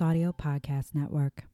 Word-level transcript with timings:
Audio 0.00 0.32
Podcast 0.32 0.94
Network. 0.94 1.44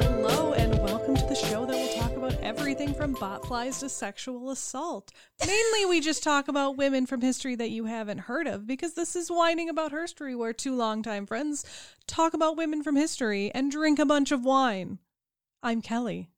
Hello, 0.00 0.52
and 0.52 0.78
welcome 0.82 1.16
to 1.16 1.24
the 1.26 1.34
show 1.34 1.64
that 1.66 1.74
will 1.74 2.00
talk 2.00 2.16
about 2.16 2.34
everything 2.42 2.92
from 2.94 3.14
botflies 3.14 3.80
to 3.80 3.88
sexual 3.88 4.50
assault. 4.50 5.12
Mainly, 5.46 5.86
we 5.86 6.00
just 6.00 6.22
talk 6.22 6.48
about 6.48 6.76
women 6.76 7.06
from 7.06 7.20
history 7.20 7.54
that 7.56 7.70
you 7.70 7.86
haven't 7.86 8.18
heard 8.18 8.46
of 8.46 8.66
because 8.66 8.94
this 8.94 9.16
is 9.16 9.30
whining 9.30 9.68
about 9.68 9.92
history, 9.92 10.34
where 10.34 10.52
two 10.52 10.74
longtime 10.76 11.26
friends 11.26 11.64
talk 12.06 12.34
about 12.34 12.56
women 12.56 12.82
from 12.82 12.96
history 12.96 13.50
and 13.54 13.70
drink 13.70 13.98
a 13.98 14.06
bunch 14.06 14.30
of 14.30 14.44
wine. 14.44 14.98
I'm 15.62 15.82
Kelly. 15.82 16.30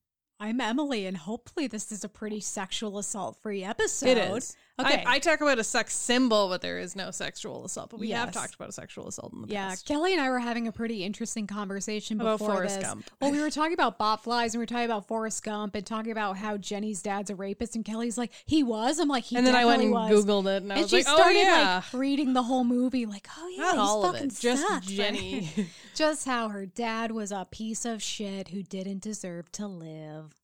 I'm 0.42 0.58
Emily, 0.58 1.04
and 1.04 1.18
hopefully 1.18 1.66
this 1.66 1.92
is 1.92 2.02
a 2.02 2.08
pretty 2.08 2.40
sexual 2.40 2.98
assault 2.98 3.36
free 3.42 3.62
episode. 3.62 4.08
It 4.08 4.18
is. 4.18 4.56
Okay. 4.78 5.04
I, 5.06 5.16
I 5.16 5.18
talk 5.18 5.40
about 5.40 5.58
a 5.58 5.64
sex 5.64 5.94
symbol, 5.94 6.48
but 6.48 6.62
there 6.62 6.78
is 6.78 6.96
no 6.96 7.10
sexual 7.10 7.64
assault. 7.64 7.90
But 7.90 8.00
we 8.00 8.10
have 8.10 8.32
talked 8.32 8.54
about 8.54 8.68
a 8.68 8.72
sexual 8.72 9.08
assault 9.08 9.32
in 9.32 9.42
the 9.42 9.48
yeah, 9.48 9.68
past. 9.68 9.88
Yeah, 9.88 9.96
Kelly 9.96 10.12
and 10.12 10.22
I 10.22 10.30
were 10.30 10.38
having 10.38 10.68
a 10.68 10.72
pretty 10.72 11.04
interesting 11.04 11.46
conversation 11.46 12.20
About 12.20 12.38
before 12.38 12.54
Forrest 12.54 12.80
this. 12.80 12.88
Gump. 12.88 13.10
Well, 13.20 13.30
we 13.32 13.40
were 13.40 13.50
talking 13.50 13.74
about 13.74 13.98
botflies 13.98 14.46
and 14.46 14.54
we 14.54 14.58
were 14.60 14.66
talking 14.66 14.84
about 14.86 15.06
Forrest 15.06 15.42
Gump 15.42 15.74
and 15.74 15.84
talking 15.84 16.12
about 16.12 16.36
how 16.36 16.56
Jenny's 16.56 17.02
dad's 17.02 17.30
a 17.30 17.34
rapist, 17.34 17.76
and 17.76 17.84
Kelly's 17.84 18.16
like, 18.16 18.32
he 18.46 18.62
was. 18.62 18.98
I'm 18.98 19.08
like, 19.08 19.24
he 19.24 19.36
and 19.36 19.46
then 19.46 19.54
I 19.54 19.64
went 19.64 19.82
and 19.82 19.92
was. 19.92 20.24
Googled 20.24 20.46
it, 20.46 20.62
and 20.62 20.72
I 20.72 20.76
And 20.76 20.82
was 20.82 20.90
she 20.90 20.98
like, 20.98 21.06
oh, 21.08 21.16
started 21.16 21.38
oh, 21.38 21.42
yeah. 21.42 21.74
like 21.76 22.00
reading 22.00 22.32
the 22.32 22.42
whole 22.42 22.64
movie, 22.64 23.06
like, 23.06 23.28
oh 23.38 23.48
yeah, 23.48 23.62
Not 23.62 23.70
he's 23.72 23.80
all 23.80 24.06
of 24.06 24.14
it, 24.14 24.34
just 24.40 24.66
sucks. 24.66 24.86
Jenny. 24.86 25.50
just 25.94 26.26
how 26.26 26.48
her 26.48 26.64
dad 26.66 27.10
was 27.10 27.32
a 27.32 27.46
piece 27.50 27.84
of 27.84 28.02
shit 28.02 28.48
who 28.48 28.62
didn't 28.62 29.02
deserve 29.02 29.52
to 29.52 29.66
live. 29.66 30.39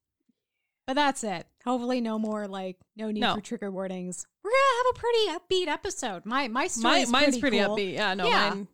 But 0.87 0.95
that's 0.95 1.25
it. 1.25 1.47
Hopefully, 1.65 2.01
no 2.01 2.19
more 2.19 2.47
like 2.47 2.77
no 2.97 3.11
need 3.11 3.21
No. 3.21 3.35
for 3.35 3.41
trigger 3.41 3.71
warnings. 3.71 4.25
We're 4.45 4.51
gonna 4.51 4.85
have 4.85 4.97
a 4.97 4.99
pretty 4.99 5.65
upbeat 5.65 5.69
episode. 5.73 6.25
My 6.27 6.47
my 6.49 6.69
story 6.69 6.95
My, 6.95 6.99
is 7.01 7.11
mine's 7.11 7.39
pretty, 7.39 7.59
pretty 7.59 7.59
cool. 7.59 7.77
upbeat. 7.77 7.95
Yeah, 7.95 8.15
no, 8.15 8.27
Yeah. 8.27 8.51
mine. 8.51 8.69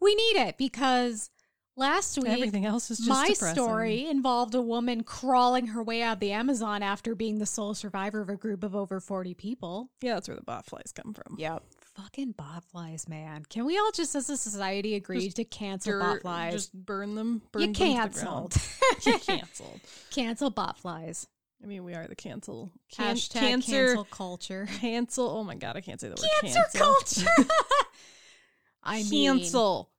We 0.00 0.14
need 0.14 0.36
it 0.36 0.58
because 0.58 1.30
last 1.76 2.18
week 2.18 2.28
Everything 2.28 2.66
else 2.66 2.90
is 2.90 2.98
just 2.98 3.08
my 3.08 3.28
depressing. 3.28 3.54
story 3.54 4.06
involved 4.06 4.54
a 4.54 4.60
woman 4.60 5.02
crawling 5.02 5.68
her 5.68 5.82
way 5.82 6.02
out 6.02 6.14
of 6.14 6.20
the 6.20 6.32
Amazon 6.32 6.82
after 6.82 7.14
being 7.14 7.38
the 7.38 7.46
sole 7.46 7.72
survivor 7.74 8.20
of 8.20 8.28
a 8.28 8.36
group 8.36 8.62
of 8.62 8.76
over 8.76 9.00
forty 9.00 9.32
people. 9.32 9.90
Yeah, 10.02 10.14
that's 10.14 10.28
where 10.28 10.36
the 10.36 10.42
botflies 10.44 10.92
come 10.94 11.14
from. 11.14 11.36
Yep. 11.38 11.62
Fucking 11.96 12.34
botflies, 12.34 13.08
man. 13.08 13.44
Can 13.48 13.64
we 13.66 13.76
all 13.78 13.90
just 13.92 14.14
as 14.14 14.30
a 14.30 14.36
society 14.36 14.94
agree 14.94 15.24
Just 15.24 15.36
to 15.36 15.44
cancel 15.44 15.92
Dirt, 15.98 16.22
botflies? 16.22 16.52
Just 16.52 16.72
burn 16.74 17.14
them. 17.14 17.42
Burn 17.52 17.62
you 17.62 17.66
them 17.68 17.74
canceled. 17.74 18.54
You 19.06 19.18
canceled. 19.18 19.80
cancel 20.10 20.50
botflies. 20.50 21.26
I 21.62 21.66
mean, 21.66 21.84
we 21.84 21.94
are 21.94 22.06
the 22.06 22.16
cancel. 22.16 22.70
Can- 22.90 23.16
Hashtag 23.16 23.32
cancer. 23.40 23.86
cancel 23.86 24.04
culture. 24.04 24.66
Cancel. 24.80 25.28
Oh 25.28 25.44
my 25.44 25.54
god, 25.54 25.76
I 25.76 25.80
can't 25.80 26.00
say 26.00 26.08
the 26.08 26.14
word 26.14 26.52
cancel. 26.52 26.62
culture. 26.74 27.30
I 28.82 29.02
mean, 29.04 29.38
cancel. 29.40 29.90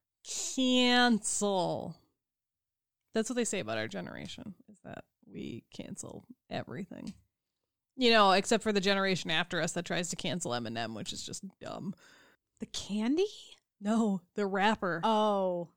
Cancel. 0.66 1.96
That's 3.14 3.30
what 3.30 3.36
they 3.36 3.46
say 3.46 3.60
about 3.60 3.78
our 3.78 3.88
generation. 3.88 4.56
Is 4.72 4.80
that 4.84 5.04
we 5.32 5.64
cancel 5.74 6.26
everything. 6.50 7.14
You 7.98 8.10
know, 8.12 8.32
except 8.32 8.64
for 8.64 8.72
the 8.72 8.82
generation 8.82 9.30
after 9.30 9.62
us 9.62 9.74
that 9.74 9.86
tries 9.86 10.10
to 10.10 10.16
cancel 10.16 10.52
Eminem, 10.52 10.96
which 10.96 11.14
is 11.14 11.24
just 11.24 11.44
dumb. 11.60 11.94
the 12.60 12.66
candy. 12.68 13.28
No, 13.80 14.22
the 14.36 14.46
rapper. 14.46 15.02
Oh, 15.04 15.70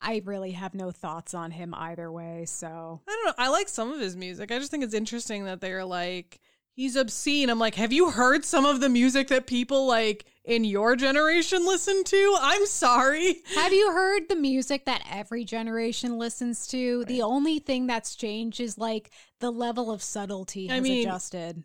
I 0.00 0.22
really 0.24 0.52
have 0.52 0.74
no 0.74 0.90
thoughts 0.90 1.34
on 1.34 1.50
him 1.50 1.74
either 1.74 2.10
way. 2.10 2.44
So 2.46 3.00
I 3.06 3.10
don't 3.10 3.26
know. 3.26 3.44
I 3.44 3.48
like 3.48 3.68
some 3.68 3.92
of 3.92 4.00
his 4.00 4.16
music. 4.16 4.52
I 4.52 4.58
just 4.58 4.70
think 4.70 4.84
it's 4.84 4.94
interesting 4.94 5.44
that 5.46 5.60
they're 5.60 5.84
like, 5.84 6.40
he's 6.72 6.94
obscene. 6.96 7.50
I'm 7.50 7.58
like, 7.58 7.74
have 7.74 7.92
you 7.92 8.10
heard 8.10 8.44
some 8.44 8.64
of 8.64 8.80
the 8.80 8.88
music 8.88 9.28
that 9.28 9.46
people 9.48 9.86
like 9.86 10.24
in 10.44 10.64
your 10.64 10.94
generation 10.94 11.66
listen 11.66 12.04
to? 12.04 12.36
I'm 12.40 12.64
sorry. 12.66 13.42
Have 13.56 13.72
you 13.74 13.90
heard 13.92 14.28
the 14.28 14.36
music 14.36 14.84
that 14.84 15.02
every 15.10 15.44
generation 15.44 16.16
listens 16.18 16.68
to? 16.68 17.04
The 17.06 17.22
only 17.22 17.58
thing 17.58 17.88
that's 17.88 18.14
changed 18.14 18.60
is 18.60 18.78
like 18.78 19.10
the 19.40 19.50
level 19.50 19.90
of 19.90 20.02
subtlety 20.02 20.70
I 20.70 20.74
has 20.74 20.82
mean- 20.82 21.08
adjusted. 21.08 21.64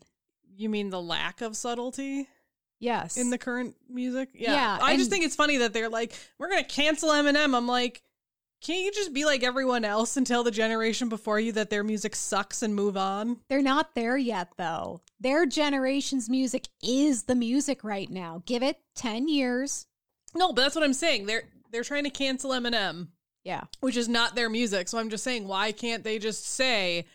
You 0.56 0.70
mean 0.70 0.90
the 0.92 1.02
lack 1.02 1.42
of 1.42 1.56
subtlety 1.58 2.28
Yes. 2.80 3.18
in 3.18 3.30
the 3.30 3.38
current 3.38 3.76
music? 3.90 4.30
Yeah, 4.34 4.78
I 4.82 4.98
just 4.98 5.10
think 5.10 5.24
it's 5.24 5.36
funny 5.36 5.58
that 5.58 5.74
they're 5.74 5.90
like, 5.90 6.14
we're 6.38 6.50
going 6.50 6.64
to 6.64 6.70
cancel 6.70 7.10
Eminem. 7.10 7.56
I'm 7.56 7.68
like, 7.68 8.02
can't 8.64 8.84
you 8.84 8.92
just 8.92 9.14
be 9.14 9.26
like 9.26 9.44
everyone 9.44 9.86
else 9.86 10.18
and 10.18 10.26
tell 10.26 10.44
the 10.44 10.52
generation 10.52 11.10
before 11.10 11.40
you 11.40 11.52
that 11.52 11.70
their 11.70 11.84
music 11.84 12.16
sucks 12.16 12.62
and 12.64 12.74
move 12.74 12.96
on? 12.98 13.38
They're 13.50 13.62
not 13.62 13.94
there 13.94 14.18
yet 14.18 14.50
though. 14.58 15.02
Their 15.20 15.46
generation's 15.46 16.30
music 16.30 16.68
is 16.82 17.24
the 17.24 17.36
music 17.36 17.84
right 17.84 18.10
now. 18.10 18.42
Give 18.46 18.64
it 18.64 18.80
10 18.96 19.28
years. 19.28 19.86
No, 20.34 20.54
but 20.54 20.62
that's 20.64 20.76
what 20.76 20.84
I'm 20.84 20.94
saying. 20.94 21.26
They're 21.26 21.44
they're 21.72 21.84
trying 21.84 22.04
to 22.06 22.10
cancel 22.10 22.52
Eminem. 22.52 23.08
Yeah. 23.44 23.64
which 23.82 23.98
is 23.98 24.08
not 24.08 24.36
their 24.36 24.50
music. 24.50 24.88
So 24.88 24.98
I'm 24.98 25.10
just 25.10 25.24
saying, 25.26 25.46
why 25.48 25.74
can't 25.74 26.02
they 26.06 26.18
just 26.18 26.46
say, 26.46 27.06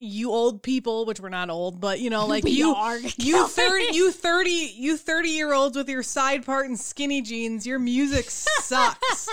you 0.00 0.32
old 0.32 0.62
people, 0.62 1.04
which 1.06 1.20
we're 1.20 1.28
not 1.28 1.50
old, 1.50 1.80
but 1.80 2.00
you 2.00 2.10
know, 2.10 2.26
like 2.34 2.42
We 2.44 2.50
you, 2.50 2.74
are, 2.74 2.98
you 3.18 3.46
thirty, 3.46 3.94
you 3.96 4.10
thirty, 4.10 4.72
you 4.76 4.96
thirty 4.96 5.28
year 5.30 5.52
olds 5.54 5.76
with 5.76 5.88
your 5.88 6.02
side 6.02 6.44
part 6.44 6.66
and 6.66 6.78
skinny 6.78 7.22
jeans, 7.22 7.66
your 7.66 7.78
music 7.78 8.24
sucks, 8.30 9.28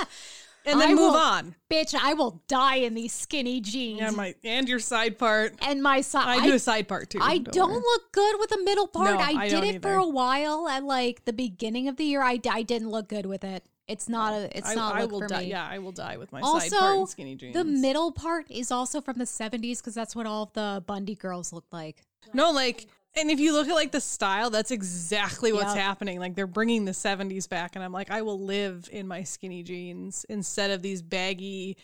and 0.65 0.79
then 0.79 0.89
I 0.89 0.93
move 0.93 0.99
will- 0.99 1.15
on. 1.15 1.55
Bitch, 1.69 1.95
I 1.99 2.13
will 2.13 2.41
die 2.47 2.75
in 2.77 2.93
these 2.93 3.13
skinny 3.13 3.59
jeans. 3.59 3.99
Yeah, 3.99 4.11
my 4.11 4.35
and 4.43 4.69
your 4.69 4.79
side 4.79 5.17
part. 5.17 5.55
and 5.61 5.81
my 5.81 6.01
side. 6.01 6.39
I 6.39 6.45
do 6.45 6.53
a 6.53 6.59
side 6.59 6.87
part 6.87 7.09
too. 7.09 7.19
I 7.21 7.39
don't 7.39 7.71
worry. 7.71 7.81
look 7.81 8.11
good 8.11 8.35
with 8.39 8.51
a 8.51 8.59
middle 8.59 8.87
part. 8.87 9.11
No, 9.11 9.17
I, 9.17 9.43
I 9.43 9.47
did 9.49 9.61
don't 9.61 9.63
it 9.75 9.81
for 9.81 9.95
a 9.95 10.07
while 10.07 10.67
at 10.67 10.83
like 10.83 11.25
the 11.25 11.33
beginning 11.33 11.87
of 11.87 11.97
the 11.97 12.03
year. 12.03 12.21
I, 12.21 12.39
I 12.49 12.61
didn't 12.61 12.89
look 12.91 13.07
good 13.07 13.25
with 13.25 13.43
it. 13.43 13.63
It's 13.87 14.07
not 14.07 14.33
a. 14.33 14.57
It's 14.57 14.69
I, 14.69 14.75
not. 14.75 14.95
I 14.95 15.05
will 15.05 15.27
die. 15.27 15.41
me. 15.41 15.49
Yeah, 15.49 15.67
I 15.67 15.79
will 15.79 15.91
die 15.91 16.17
with 16.17 16.31
my 16.31 16.39
side 16.41 16.71
part 16.71 16.73
Also, 16.83 16.99
and 16.99 17.09
skinny 17.09 17.35
jeans. 17.35 17.53
the 17.53 17.65
middle 17.65 18.11
part 18.11 18.49
is 18.49 18.71
also 18.71 19.01
from 19.01 19.17
the 19.17 19.25
'70s 19.25 19.79
because 19.79 19.93
that's 19.93 20.15
what 20.15 20.25
all 20.25 20.43
of 20.43 20.53
the 20.53 20.83
Bundy 20.85 21.15
girls 21.15 21.51
looked 21.51 21.73
like. 21.73 22.01
No, 22.33 22.51
like, 22.51 22.87
and 23.15 23.29
if 23.31 23.39
you 23.39 23.53
look 23.53 23.67
at 23.67 23.73
like 23.75 23.91
the 23.91 24.01
style, 24.01 24.49
that's 24.49 24.71
exactly 24.71 25.51
what's 25.53 25.75
Yep. 25.75 25.83
happening. 25.83 26.19
Like 26.19 26.35
they're 26.35 26.47
bringing 26.47 26.85
the 26.85 26.91
'70s 26.93 27.47
back, 27.49 27.75
and 27.75 27.83
I'm 27.83 27.91
like, 27.93 28.09
I 28.11 28.21
will 28.21 28.39
live 28.39 28.89
in 28.91 29.07
my 29.07 29.23
skinny 29.23 29.63
jeans 29.63 30.25
instead 30.29 30.71
of 30.71 30.81
these 30.81 31.01
baggy, 31.01 31.77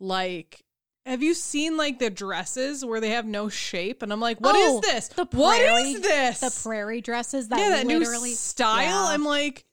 like. 0.00 0.64
Have 1.06 1.22
you 1.22 1.32
seen 1.32 1.78
like 1.78 1.98
the 2.00 2.10
dresses 2.10 2.84
where 2.84 3.00
they 3.00 3.10
have 3.10 3.24
no 3.24 3.48
shape? 3.48 4.02
And 4.02 4.12
I'm 4.12 4.20
like, 4.20 4.42
what 4.42 4.54
is 4.56 4.72
Oh, 4.72 4.80
this? 4.82 5.08
the 5.08 5.24
what 5.30 5.56
prairie- 5.58 5.92
is 5.92 6.00
this? 6.02 6.40
The 6.40 6.60
prairie 6.68 7.00
dresses 7.00 7.48
that 7.48 7.58
yeah, 7.58 7.70
that 7.70 7.86
literally 7.86 8.28
new 8.30 8.34
style. 8.36 8.82
Yeah. 9.06 9.14
I'm 9.14 9.24
like, 9.24 9.64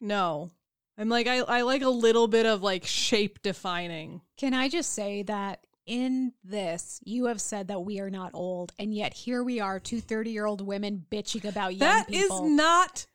no. 0.00 0.50
I'm 0.98 1.08
like, 1.08 1.26
I, 1.26 1.38
I 1.38 1.62
like 1.62 1.82
a 1.82 1.88
little 1.88 2.28
bit 2.28 2.46
of 2.46 2.62
like 2.62 2.84
shape 2.84 3.42
defining. 3.42 4.20
Can 4.36 4.54
I 4.54 4.68
just 4.68 4.92
say 4.92 5.22
that 5.24 5.66
in 5.90 6.32
this, 6.44 7.00
you 7.04 7.24
have 7.24 7.40
said 7.40 7.66
that 7.68 7.80
we 7.80 7.98
are 7.98 8.10
not 8.10 8.30
old, 8.32 8.72
and 8.78 8.94
yet 8.94 9.12
here 9.12 9.42
we 9.42 9.58
are, 9.58 9.80
two 9.80 10.00
30 10.00 10.30
year 10.30 10.46
old 10.46 10.60
women 10.64 11.04
bitching 11.10 11.44
about 11.44 11.74
young 11.74 12.04
people. 12.04 12.28
That 12.28 12.46
is 12.46 12.56
not. 12.56 13.06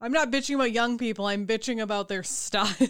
I'm 0.00 0.12
not 0.12 0.30
bitching 0.30 0.54
about 0.54 0.70
young 0.72 0.96
people. 0.96 1.26
I'm 1.26 1.44
bitching 1.46 1.82
about 1.82 2.06
their 2.08 2.22
style. 2.22 2.72
and 2.80 2.88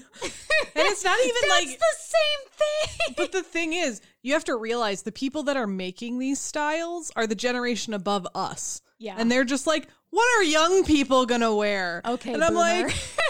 it's 0.77 1.03
not 1.05 1.19
even 1.25 1.35
That's 1.49 1.67
like. 1.67 1.79
the 1.79 1.97
same 1.99 2.51
thing. 2.53 3.15
But 3.17 3.33
the 3.33 3.43
thing 3.43 3.73
is, 3.73 4.01
you 4.23 4.35
have 4.35 4.45
to 4.45 4.55
realize 4.57 5.03
the 5.03 5.11
people 5.11 5.43
that 5.45 5.57
are 5.57 5.67
making 5.67 6.19
these 6.19 6.39
styles 6.39 7.11
are 7.17 7.27
the 7.27 7.35
generation 7.35 7.95
above 7.95 8.29
us. 8.35 8.83
Yeah. 8.99 9.17
And 9.19 9.33
they're 9.33 9.45
just 9.45 9.67
like, 9.67 9.89
what 10.11 10.29
are 10.39 10.45
young 10.45 10.85
people 10.85 11.25
gonna 11.25 11.55
wear? 11.55 12.03
Okay, 12.05 12.35
And 12.35 12.45
I'm 12.45 12.51
boomer. 12.53 12.61
like, 12.89 12.95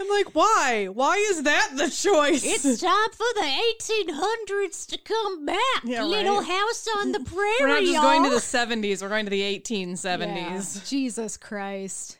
I'm 0.00 0.08
like, 0.08 0.34
why? 0.34 0.86
Why 0.92 1.16
is 1.30 1.42
that 1.42 1.70
the 1.76 1.88
choice? 1.90 2.44
It's 2.44 2.80
time 2.80 3.10
for 3.10 3.26
the 3.34 3.50
1800s 3.80 4.86
to 4.88 4.98
come 4.98 5.44
back. 5.44 5.58
Yeah, 5.84 6.04
Little 6.04 6.36
right. 6.38 6.46
house 6.46 6.86
on 6.98 7.12
the 7.12 7.20
prairie. 7.24 7.54
We're 7.60 7.66
not 7.68 7.82
just 7.82 8.00
going 8.02 8.22
to 8.24 8.30
the 8.30 8.36
70s. 8.36 9.02
We're 9.02 9.08
going 9.08 9.24
to 9.26 9.30
the 9.30 9.58
1870s. 9.58 10.76
Yeah. 10.76 10.82
Jesus 10.86 11.36
Christ. 11.36 12.18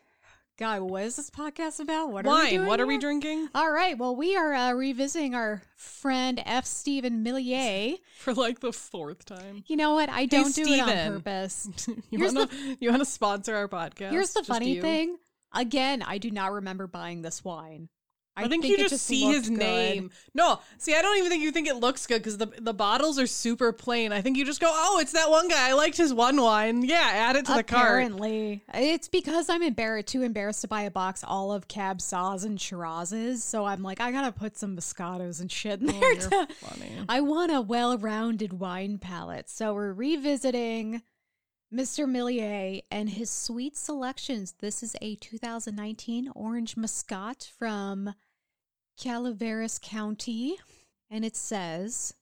God, 0.58 0.82
what 0.82 1.04
is 1.04 1.14
this 1.14 1.30
podcast 1.30 1.78
about? 1.78 2.10
What 2.10 2.26
are 2.26 2.30
we 2.30 2.34
Wine. 2.36 2.50
doing 2.54 2.66
What 2.66 2.80
are 2.80 2.86
we 2.86 2.98
drinking? 2.98 3.48
All 3.54 3.70
right. 3.70 3.96
Well, 3.96 4.16
we 4.16 4.34
are 4.36 4.52
uh, 4.52 4.72
revisiting 4.72 5.36
our 5.36 5.62
friend 5.76 6.42
F. 6.44 6.66
Stephen 6.66 7.22
Millier. 7.22 7.94
For 8.18 8.34
like 8.34 8.58
the 8.58 8.72
fourth 8.72 9.24
time. 9.24 9.62
You 9.68 9.76
know 9.76 9.94
what? 9.94 10.08
I 10.08 10.26
don't 10.26 10.52
do 10.52 10.62
it 10.62 10.80
on 10.80 10.88
Steven. 10.88 11.12
purpose. 11.14 11.68
You 12.10 12.18
want 12.18 12.50
to 12.50 12.76
you 12.80 12.90
want 12.90 13.02
to 13.02 13.06
sponsor 13.06 13.54
our 13.54 13.68
podcast? 13.68 14.10
Here's 14.10 14.32
the 14.32 14.40
Just 14.40 14.48
funny 14.48 14.74
you? 14.74 14.82
thing. 14.82 15.16
Again, 15.52 16.02
I 16.02 16.18
do 16.18 16.30
not 16.30 16.52
remember 16.52 16.86
buying 16.86 17.22
this 17.22 17.44
wine. 17.44 17.88
I, 18.36 18.46
think, 18.46 18.64
you 18.64 18.74
it 18.76 18.88
just, 18.88 19.04
see 19.04 19.24
his 19.24 19.48
good. 19.48 19.58
name. 19.58 20.10
No, 20.32 20.60
see, 20.76 20.94
I 20.94 21.02
don't 21.02 21.18
even 21.18 21.28
think 21.28 21.42
you 21.42 21.50
think 21.50 21.66
it 21.66 21.74
looks 21.74 22.06
good 22.06 22.18
because 22.18 22.38
the 22.38 22.46
the 22.46 22.72
bottles 22.72 23.18
are 23.18 23.26
super 23.26 23.72
plain. 23.72 24.12
I 24.12 24.20
think 24.20 24.36
you 24.36 24.44
just 24.44 24.60
go, 24.60 24.70
oh, 24.72 25.00
it's 25.00 25.10
that 25.10 25.28
one 25.28 25.48
guy. 25.48 25.70
I 25.70 25.72
liked 25.72 25.96
his 25.96 26.14
one 26.14 26.40
wine. 26.40 26.82
Yeah, 26.84 27.00
add 27.02 27.34
it 27.34 27.46
to 27.46 27.54
the 27.54 27.64
cart. 27.64 27.86
Apparently, 27.86 28.62
it's 28.72 29.08
because 29.08 29.48
I'm 29.48 29.62
embarrassed, 29.64 30.06
too 30.06 30.22
embarrassed 30.22 30.60
to 30.60 30.68
buy 30.68 30.82
a 30.82 30.90
box 30.90 31.24
all 31.26 31.50
of 31.52 31.66
Cab 31.66 32.00
Saws 32.00 32.44
and 32.44 32.58
Shirazes. 32.60 33.38
So 33.38 33.64
I'm 33.64 33.82
like, 33.82 34.00
I 34.00 34.12
gotta 34.12 34.30
put 34.30 34.56
some 34.56 34.76
Moscatos 34.76 35.40
and 35.40 35.50
shit 35.50 35.80
in 35.80 35.90
Oh, 35.90 35.98
there. 35.98 36.14
to- 36.46 36.54
funny. 36.54 36.92
I 37.08 37.20
want 37.22 37.50
a 37.50 37.60
well-rounded 37.60 38.52
wine 38.52 38.98
palette. 38.98 39.50
So 39.50 39.74
we're 39.74 39.92
revisiting 39.92 41.02
Mr. 41.72 42.08
Millier 42.08 42.80
and 42.90 43.10
his 43.10 43.28
sweet 43.28 43.76
selections. 43.76 44.54
This 44.58 44.82
is 44.82 44.96
a 45.02 45.16
2019 45.16 46.30
Orange 46.34 46.78
Muscat 46.78 47.50
from 47.58 48.14
Calaveras 48.98 49.78
County. 49.78 50.56
And 51.10 51.26
it 51.26 51.36
says, 51.36 52.14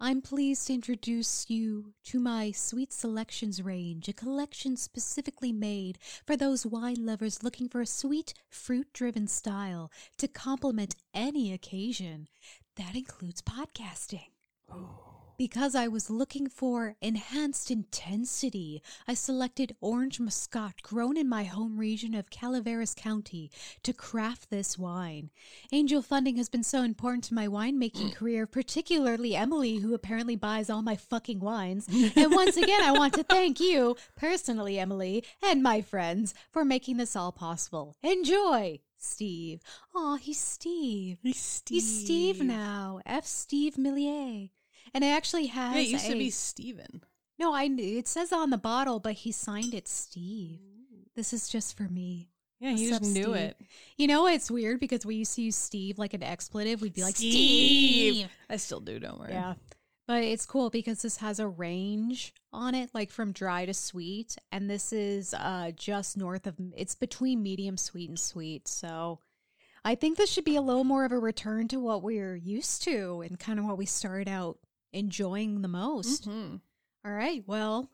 I'm 0.00 0.20
pleased 0.20 0.66
to 0.66 0.74
introduce 0.74 1.48
you 1.48 1.92
to 2.04 2.18
my 2.18 2.50
Sweet 2.50 2.92
Selections 2.92 3.62
range, 3.62 4.08
a 4.08 4.12
collection 4.12 4.76
specifically 4.76 5.52
made 5.52 5.98
for 6.26 6.36
those 6.36 6.66
wine 6.66 7.04
lovers 7.06 7.42
looking 7.42 7.68
for 7.68 7.80
a 7.80 7.86
sweet, 7.86 8.34
fruit 8.48 8.92
driven 8.92 9.28
style 9.28 9.92
to 10.18 10.26
complement 10.28 10.96
any 11.14 11.52
occasion. 11.52 12.28
That 12.76 12.96
includes 12.96 13.42
podcasting. 13.42 14.30
Because 15.38 15.76
I 15.76 15.86
was 15.86 16.10
looking 16.10 16.48
for 16.48 16.96
enhanced 17.00 17.70
intensity, 17.70 18.82
I 19.06 19.14
selected 19.14 19.76
Orange 19.80 20.18
Muscat 20.18 20.82
grown 20.82 21.16
in 21.16 21.28
my 21.28 21.44
home 21.44 21.78
region 21.78 22.12
of 22.12 22.28
Calaveras 22.28 22.92
County 22.92 23.48
to 23.84 23.92
craft 23.92 24.50
this 24.50 24.76
wine. 24.76 25.30
Angel 25.70 26.02
funding 26.02 26.38
has 26.38 26.48
been 26.48 26.64
so 26.64 26.82
important 26.82 27.22
to 27.24 27.34
my 27.34 27.46
winemaking 27.46 28.14
career, 28.16 28.48
particularly 28.48 29.36
Emily, 29.36 29.76
who 29.76 29.94
apparently 29.94 30.34
buys 30.34 30.68
all 30.68 30.82
my 30.82 30.96
fucking 30.96 31.38
wines. 31.38 31.86
And 32.16 32.32
once 32.32 32.56
again, 32.56 32.82
I 32.82 32.90
want 32.90 33.14
to 33.14 33.22
thank 33.30 33.60
you, 33.60 33.94
personally, 34.16 34.76
Emily, 34.76 35.22
and 35.40 35.62
my 35.62 35.82
friends, 35.82 36.34
for 36.50 36.64
making 36.64 36.96
this 36.96 37.14
all 37.14 37.30
possible. 37.30 37.94
Enjoy! 38.02 38.80
Steve. 39.00 39.60
Aw, 39.94 40.16
he's 40.16 40.40
Steve. 40.40 41.18
He's 41.22 41.38
Steve. 41.38 41.76
He's 41.76 42.04
Steve 42.04 42.42
now. 42.42 43.00
F. 43.06 43.24
Steve 43.24 43.78
Millier. 43.78 44.48
And 44.94 45.04
it 45.04 45.08
actually 45.08 45.46
has. 45.46 45.74
Yeah, 45.74 45.80
it 45.80 45.88
used 45.88 46.06
a, 46.06 46.12
to 46.12 46.18
be 46.18 46.30
Steven. 46.30 47.02
No, 47.38 47.52
I. 47.52 47.64
It 47.78 48.08
says 48.08 48.32
on 48.32 48.50
the 48.50 48.58
bottle, 48.58 49.00
but 49.00 49.14
he 49.14 49.32
signed 49.32 49.74
it 49.74 49.88
Steve. 49.88 50.60
This 51.14 51.32
is 51.32 51.48
just 51.48 51.76
for 51.76 51.84
me. 51.84 52.30
Yeah, 52.60 52.70
What's 52.70 52.82
he 52.82 52.88
just 52.88 53.02
knew 53.02 53.22
Steve? 53.24 53.36
it. 53.36 53.56
You 53.96 54.06
know, 54.08 54.26
it's 54.26 54.50
weird 54.50 54.80
because 54.80 55.06
we 55.06 55.16
used 55.16 55.36
to 55.36 55.42
use 55.42 55.56
Steve 55.56 55.98
like 55.98 56.14
an 56.14 56.22
expletive. 56.22 56.80
We'd 56.80 56.94
be 56.94 57.02
like 57.02 57.16
Steve. 57.16 58.14
Steve. 58.14 58.28
I 58.50 58.56
still 58.56 58.80
do, 58.80 58.98
don't 58.98 59.18
worry. 59.18 59.32
Yeah. 59.32 59.54
But 60.08 60.24
it's 60.24 60.46
cool 60.46 60.70
because 60.70 61.02
this 61.02 61.18
has 61.18 61.38
a 61.38 61.46
range 61.46 62.32
on 62.52 62.74
it, 62.74 62.90
like 62.94 63.10
from 63.10 63.32
dry 63.32 63.66
to 63.66 63.74
sweet. 63.74 64.36
And 64.50 64.68
this 64.68 64.92
is 64.92 65.34
uh 65.34 65.70
just 65.76 66.16
north 66.16 66.46
of 66.46 66.56
it's 66.76 66.94
between 66.94 67.42
medium 67.42 67.76
sweet 67.76 68.08
and 68.08 68.18
sweet. 68.18 68.66
So 68.66 69.20
I 69.84 69.94
think 69.94 70.16
this 70.16 70.30
should 70.30 70.44
be 70.44 70.56
a 70.56 70.62
little 70.62 70.84
more 70.84 71.04
of 71.04 71.12
a 71.12 71.18
return 71.18 71.68
to 71.68 71.78
what 71.78 72.02
we're 72.02 72.34
used 72.34 72.82
to 72.84 73.20
and 73.20 73.38
kind 73.38 73.58
of 73.58 73.66
what 73.66 73.78
we 73.78 73.86
started 73.86 74.28
out 74.28 74.58
enjoying 74.92 75.62
the 75.62 75.68
most. 75.68 76.28
Mhm. 76.28 76.60
All 77.04 77.12
right. 77.12 77.42
Well, 77.46 77.90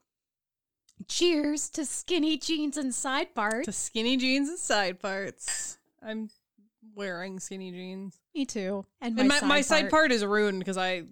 cheers 1.08 1.68
to 1.70 1.84
skinny 1.84 2.36
jeans 2.36 2.76
and 2.76 2.94
side 2.94 3.34
parts. 3.34 3.66
To 3.66 3.72
skinny 3.72 4.16
jeans 4.16 4.48
and 4.48 4.58
side 4.58 5.00
parts. 5.00 5.78
I'm 6.02 6.30
wearing 6.94 7.40
skinny 7.40 7.70
jeans. 7.70 8.20
Me 8.34 8.44
too. 8.44 8.86
And 9.00 9.14
my, 9.16 9.20
and 9.22 9.28
my, 9.28 9.38
side, 9.38 9.46
my 9.46 9.54
part. 9.54 9.64
side 9.64 9.90
part 9.90 10.12
is 10.12 10.24
ruined 10.24 10.58
because 10.58 10.76
I 10.76 11.04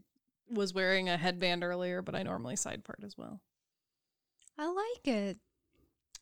was 0.50 0.74
wearing 0.74 1.08
a 1.08 1.16
headband 1.16 1.64
earlier, 1.64 2.02
but 2.02 2.14
I 2.14 2.22
normally 2.22 2.56
side 2.56 2.84
part 2.84 3.00
as 3.04 3.16
well. 3.16 3.40
I 4.58 4.66
like 4.66 5.08
it. 5.08 5.38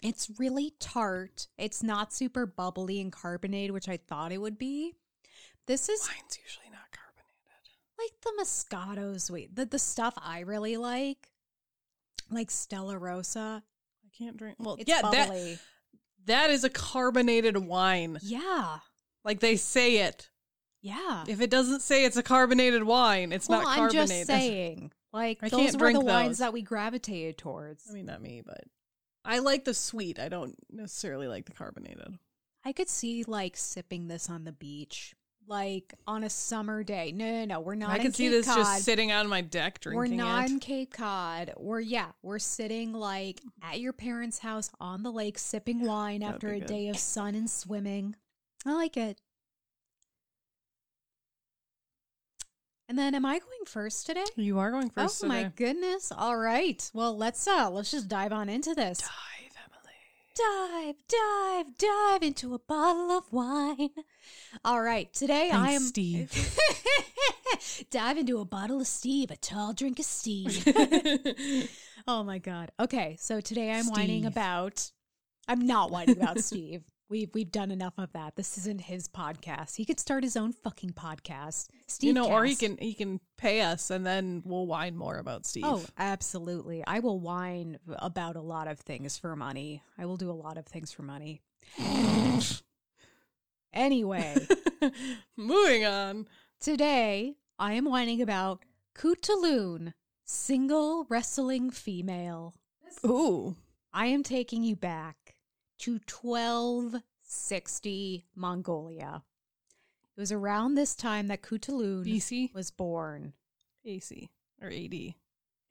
It's 0.02 0.30
really 0.38 0.74
tart. 0.78 1.48
It's 1.58 1.82
not 1.82 2.12
super 2.12 2.46
bubbly 2.46 3.00
and 3.00 3.12
carbonated, 3.12 3.72
which 3.72 3.88
I 3.88 3.98
thought 3.98 4.32
it 4.32 4.38
would 4.38 4.56
be. 4.56 4.94
This 5.66 5.88
is 5.88 6.08
Wine's 6.08 6.38
usually. 6.42 6.69
Like 8.02 8.12
the 8.23 8.32
Moscato 8.41 9.20
sweet, 9.20 9.55
the, 9.55 9.67
the 9.67 9.79
stuff 9.79 10.14
I 10.23 10.41
really 10.41 10.76
like, 10.76 11.29
like 12.31 12.50
Stella 12.50 12.99
Rosa. 12.99 13.62
I 14.05 14.08
can't 14.17 14.37
drink. 14.37 14.56
Well, 14.58 14.76
It's 14.79 14.88
yeah, 14.88 15.02
that 15.02 15.58
that 16.26 16.50
is 16.50 16.64
a 16.64 16.70
carbonated 16.70 17.56
wine. 17.56 18.19
yeah, 18.23 18.79
Like 19.25 19.41
they 19.41 19.56
say 19.56 19.99
it. 19.99 20.29
yeah. 20.82 21.25
If 21.29 21.41
it 21.41 21.50
doesn't 21.50 21.81
say 21.82 22.05
it's 22.05 22.17
a 22.17 22.23
carbonated 22.23 22.85
wine, 22.85 23.32
it's 23.32 23.49
well, 23.49 23.62
not 23.62 23.76
carbonated. 23.76 24.00
I'm 24.00 24.08
just 24.08 24.26
saying, 24.26 24.93
like 25.12 25.38
I 25.43 25.49
those 25.49 25.73
can't 25.73 25.81
were 25.81 25.93
the 25.93 26.00
wines 26.00 26.38
that 26.38 26.53
we 26.53 26.62
gravitated 26.62 27.38
towards. 27.38 27.87
I 27.91 27.94
mean, 27.94 28.06
not 28.06 28.23
me, 28.23 28.43
but 28.44 28.62
I 29.25 29.38
like 29.41 29.64
the 29.64 29.75
sweet. 29.75 30.19
I 30.19 30.29
don't 30.29 30.55
necessarily 30.70 31.29
like 31.29 31.46
the 31.46 31.53
carbonated. 31.53 32.19
I 32.64 32.73
could 32.73 32.88
see 32.88 33.25
like 33.25 33.56
sipping 33.56 34.08
this 34.08 34.29
on 34.31 34.44
the 34.44 34.53
beach, 34.53 35.14
like 35.46 35.94
on 36.06 36.25
a 36.25 36.31
summer 36.31 36.82
day. 36.84 37.12
No, 37.12 37.25
no, 37.25 37.44
no. 37.44 37.60
We're 37.60 37.75
not. 37.75 37.90
I 37.90 37.98
could 37.98 38.14
see 38.14 38.25
Cape 38.25 38.32
this 38.32 38.46
Cod. 38.46 38.56
just 38.56 38.84
sitting 38.84 39.10
on 39.12 39.28
my 39.28 39.40
deck 39.40 39.81
drinking 39.81 39.98
We're 39.98 40.16
not 40.16 40.44
it. 40.44 40.50
in 40.52 40.60
Cape 40.60 40.92
Cod. 40.92 41.52
We're 41.56 41.81
yeah, 41.81 42.08
we're 42.22 42.38
sitting 42.38 42.92
like 42.92 43.40
at 43.62 43.81
your 43.81 43.92
parents' 43.92 44.38
house 44.38 44.70
on 44.81 45.02
the 45.02 45.10
lake, 45.10 45.38
sipping 45.38 45.81
wine 45.84 46.20
That'd 46.20 46.37
after 46.37 46.48
a 46.48 46.58
good. 46.60 46.69
day 46.69 46.88
of 46.88 46.96
sun 46.98 47.34
and 47.34 47.50
swimming. 47.50 48.16
I 48.64 48.75
like 48.75 48.96
it. 48.96 49.19
And 52.88 52.98
then, 52.98 53.14
am 53.14 53.25
I 53.25 53.38
going 53.38 53.64
first 53.66 54.06
today? 54.06 54.25
You 54.34 54.58
are 54.58 54.72
going 54.72 54.90
first 54.90 55.22
oh 55.22 55.28
my 55.28 55.52
goodness! 55.54 56.10
All 56.10 56.36
right. 56.36 56.90
Well, 56.93 57.16
let's 57.16 57.46
uh 57.46 57.70
let's 57.70 57.93
just 57.93 58.08
dive 58.08 58.32
on 58.32 58.48
into 58.48 58.75
this. 58.75 58.98
Dive, 58.98 59.56
Emily. 59.64 60.94
Dive, 60.96 60.96
dive, 61.08 61.78
dive 61.78 62.22
into 62.25 62.52
a 62.52 62.58
bottle 62.58 63.12
of 63.12 63.32
wine. 63.32 63.90
All 64.64 64.81
right, 64.81 65.12
today 65.12 65.50
I 65.50 65.70
am 65.70 65.82
Steve. 65.82 66.32
dive 67.90 68.19
into 68.19 68.38
a 68.38 68.44
bottle 68.44 68.81
of 68.81 68.87
Steve, 68.87 69.31
a 69.31 69.37
tall 69.37 69.72
drink 69.72 69.99
of 69.99 70.05
Steve. 70.05 70.64
oh 72.08 72.22
my 72.22 72.38
god. 72.38 72.70
Okay, 72.78 73.17
so 73.20 73.40
today 73.40 73.72
I'm 73.72 73.87
whining 73.87 74.26
about. 74.26 74.90
I'm 75.49 75.67
not 75.67 75.90
whining 75.90 76.17
about 76.17 76.40
Steve. 76.40 76.82
We've 77.08 77.31
we've 77.34 77.50
done 77.50 77.72
enough 77.72 77.94
of 77.99 78.12
that. 78.12 78.37
This 78.37 78.56
isn't 78.58 78.82
his 78.82 79.08
podcast. 79.08 79.75
He 79.75 79.84
could 79.84 79.99
start 79.99 80.22
his 80.22 80.37
own 80.37 80.52
fucking 80.52 80.90
podcast. 80.90 81.69
Steve, 81.88 82.08
you 82.08 82.14
know, 82.14 82.31
or 82.31 82.44
he 82.44 82.55
can 82.55 82.76
he 82.78 82.94
can 82.94 83.19
pay 83.37 83.62
us, 83.62 83.90
and 83.90 84.06
then 84.06 84.43
we'll 84.44 84.67
whine 84.67 84.96
more 84.96 85.19
about 85.19 85.44
Steve. 85.44 85.64
Oh, 85.67 85.84
absolutely. 85.99 86.84
I 86.87 87.00
will 87.00 87.19
whine 87.19 87.78
about 87.99 88.37
a 88.37 88.40
lot 88.40 88.69
of 88.69 88.78
things 88.78 89.19
for 89.19 89.34
money. 89.34 89.82
I 89.99 90.06
will 90.06 90.17
do 90.17 90.31
a 90.31 90.32
lot 90.32 90.56
of 90.56 90.67
things 90.67 90.93
for 90.93 91.02
money. 91.02 91.43
anyway, 93.72 94.46
moving 95.37 95.84
on. 95.84 96.26
today 96.61 97.37
I 97.58 97.72
am 97.75 97.84
whining 97.84 98.22
about 98.22 98.64
Khutulun, 98.96 99.93
single 100.25 101.05
wrestling 101.08 101.70
female. 101.70 102.55
Ooh, 103.05 103.56
I 103.93 104.06
am 104.06 104.22
taking 104.22 104.62
you 104.65 104.77
back 104.77 105.34
to 105.81 105.93
1260 105.93 108.27
Mongolia. 108.34 109.22
It 110.17 110.20
was 110.20 110.32
around 110.32 110.74
this 110.74 110.94
time 110.94 111.29
that 111.29 111.43
Khutulun 111.43 112.05
BC, 112.05 112.53
was 112.55 112.70
born. 112.70 113.32
AC, 113.84 114.29
or 114.60 114.69
AD, 114.69 115.15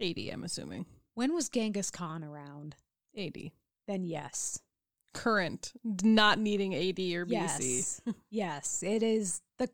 AD. 0.01 0.17
I'm 0.31 0.43
assuming 0.43 0.85
When 1.13 1.33
was 1.35 1.49
Genghis 1.49 1.91
Khan 1.91 2.23
around? 2.23 2.75
AD. 3.15 3.51
Then 3.87 4.03
yes. 4.03 4.59
Current, 5.13 5.73
not 5.83 6.39
needing 6.39 6.75
AD 6.75 6.99
or 6.99 7.25
BC. 7.25 7.29
Yes. 7.29 8.01
yes, 8.29 8.83
it 8.83 9.03
is 9.03 9.41
the 9.57 9.69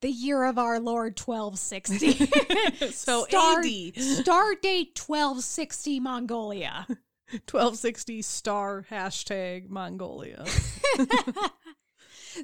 the 0.00 0.10
year 0.10 0.44
of 0.44 0.58
our 0.58 0.80
Lord 0.80 1.18
1260. 1.18 2.90
so 2.90 3.24
Star- 3.24 3.60
AD, 3.60 3.96
Star 3.96 4.54
date 4.54 4.98
1260 4.98 6.00
Mongolia. 6.00 6.86
1260 7.50 8.22
star 8.22 8.86
hashtag 8.88 9.68
Mongolia. 9.68 10.44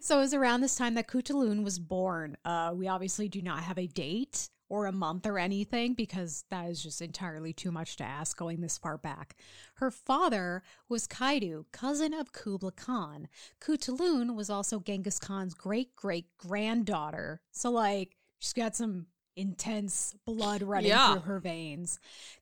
so 0.00 0.16
it 0.16 0.20
was 0.20 0.34
around 0.34 0.60
this 0.60 0.74
time 0.74 0.94
that 0.94 1.06
Khutulun 1.06 1.62
was 1.62 1.78
born. 1.78 2.36
Uh, 2.44 2.72
we 2.74 2.88
obviously 2.88 3.28
do 3.28 3.40
not 3.42 3.60
have 3.62 3.78
a 3.78 3.86
date 3.86 4.48
or 4.72 4.86
a 4.86 4.92
month 4.92 5.26
or 5.26 5.38
anything 5.38 5.92
because 5.92 6.46
that 6.50 6.66
is 6.70 6.82
just 6.82 7.02
entirely 7.02 7.52
too 7.52 7.70
much 7.70 7.94
to 7.94 8.02
ask 8.02 8.38
going 8.38 8.62
this 8.62 8.78
far 8.78 8.96
back. 8.96 9.36
Her 9.74 9.90
father 9.90 10.62
was 10.88 11.06
Kaidu, 11.06 11.66
cousin 11.72 12.14
of 12.14 12.32
Kublai 12.32 12.70
Khan. 12.74 13.28
Khutulun 13.60 14.34
was 14.34 14.48
also 14.48 14.80
Genghis 14.80 15.18
Khan's 15.18 15.52
great 15.52 15.94
great 15.94 16.24
granddaughter. 16.38 17.42
So, 17.50 17.70
like, 17.70 18.16
she's 18.38 18.54
got 18.54 18.74
some 18.74 19.08
intense 19.36 20.14
blood 20.24 20.62
running 20.62 20.88
Yeah. 20.88 21.12
through 21.12 21.22
her 21.22 21.38
veins. 21.38 21.98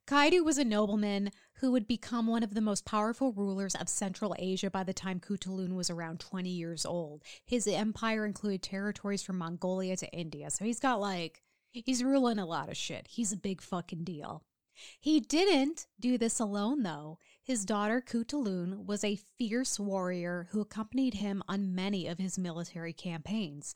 Kaidu 0.06 0.44
was 0.44 0.56
a 0.56 0.64
nobleman 0.64 1.32
who 1.54 1.72
would 1.72 1.88
become 1.88 2.28
one 2.28 2.44
of 2.44 2.54
the 2.54 2.60
most 2.60 2.84
powerful 2.84 3.32
rulers 3.32 3.74
of 3.74 3.88
Central 3.88 4.36
Asia 4.38 4.70
by 4.70 4.84
the 4.84 4.94
time 4.94 5.18
Khutulun 5.18 5.74
was 5.74 5.90
around 5.90 6.20
20 6.20 6.48
years 6.48 6.86
old. 6.86 7.22
His 7.44 7.66
empire 7.66 8.24
included 8.24 8.62
territories 8.62 9.22
from 9.22 9.38
Mongolia 9.38 9.96
to 9.96 10.12
India. 10.12 10.48
So 10.50 10.64
he's 10.64 10.78
got 10.80 11.00
like, 11.00 11.42
he's 11.72 12.04
ruling 12.04 12.38
a 12.38 12.46
lot 12.46 12.68
of 12.68 12.76
shit. 12.76 13.06
He's 13.08 13.32
a 13.32 13.36
big 13.36 13.60
fucking 13.60 14.04
deal. 14.04 14.44
He 14.98 15.20
didn't 15.20 15.86
do 15.98 16.16
this 16.16 16.40
alone, 16.40 16.82
though. 16.82 17.18
His 17.42 17.64
daughter 17.64 18.00
Khutulun 18.00 18.86
was 18.86 19.04
a 19.04 19.16
fierce 19.38 19.78
warrior 19.78 20.48
who 20.52 20.60
accompanied 20.60 21.14
him 21.14 21.42
on 21.48 21.74
many 21.74 22.06
of 22.06 22.18
his 22.18 22.38
military 22.38 22.92
campaigns. 22.94 23.74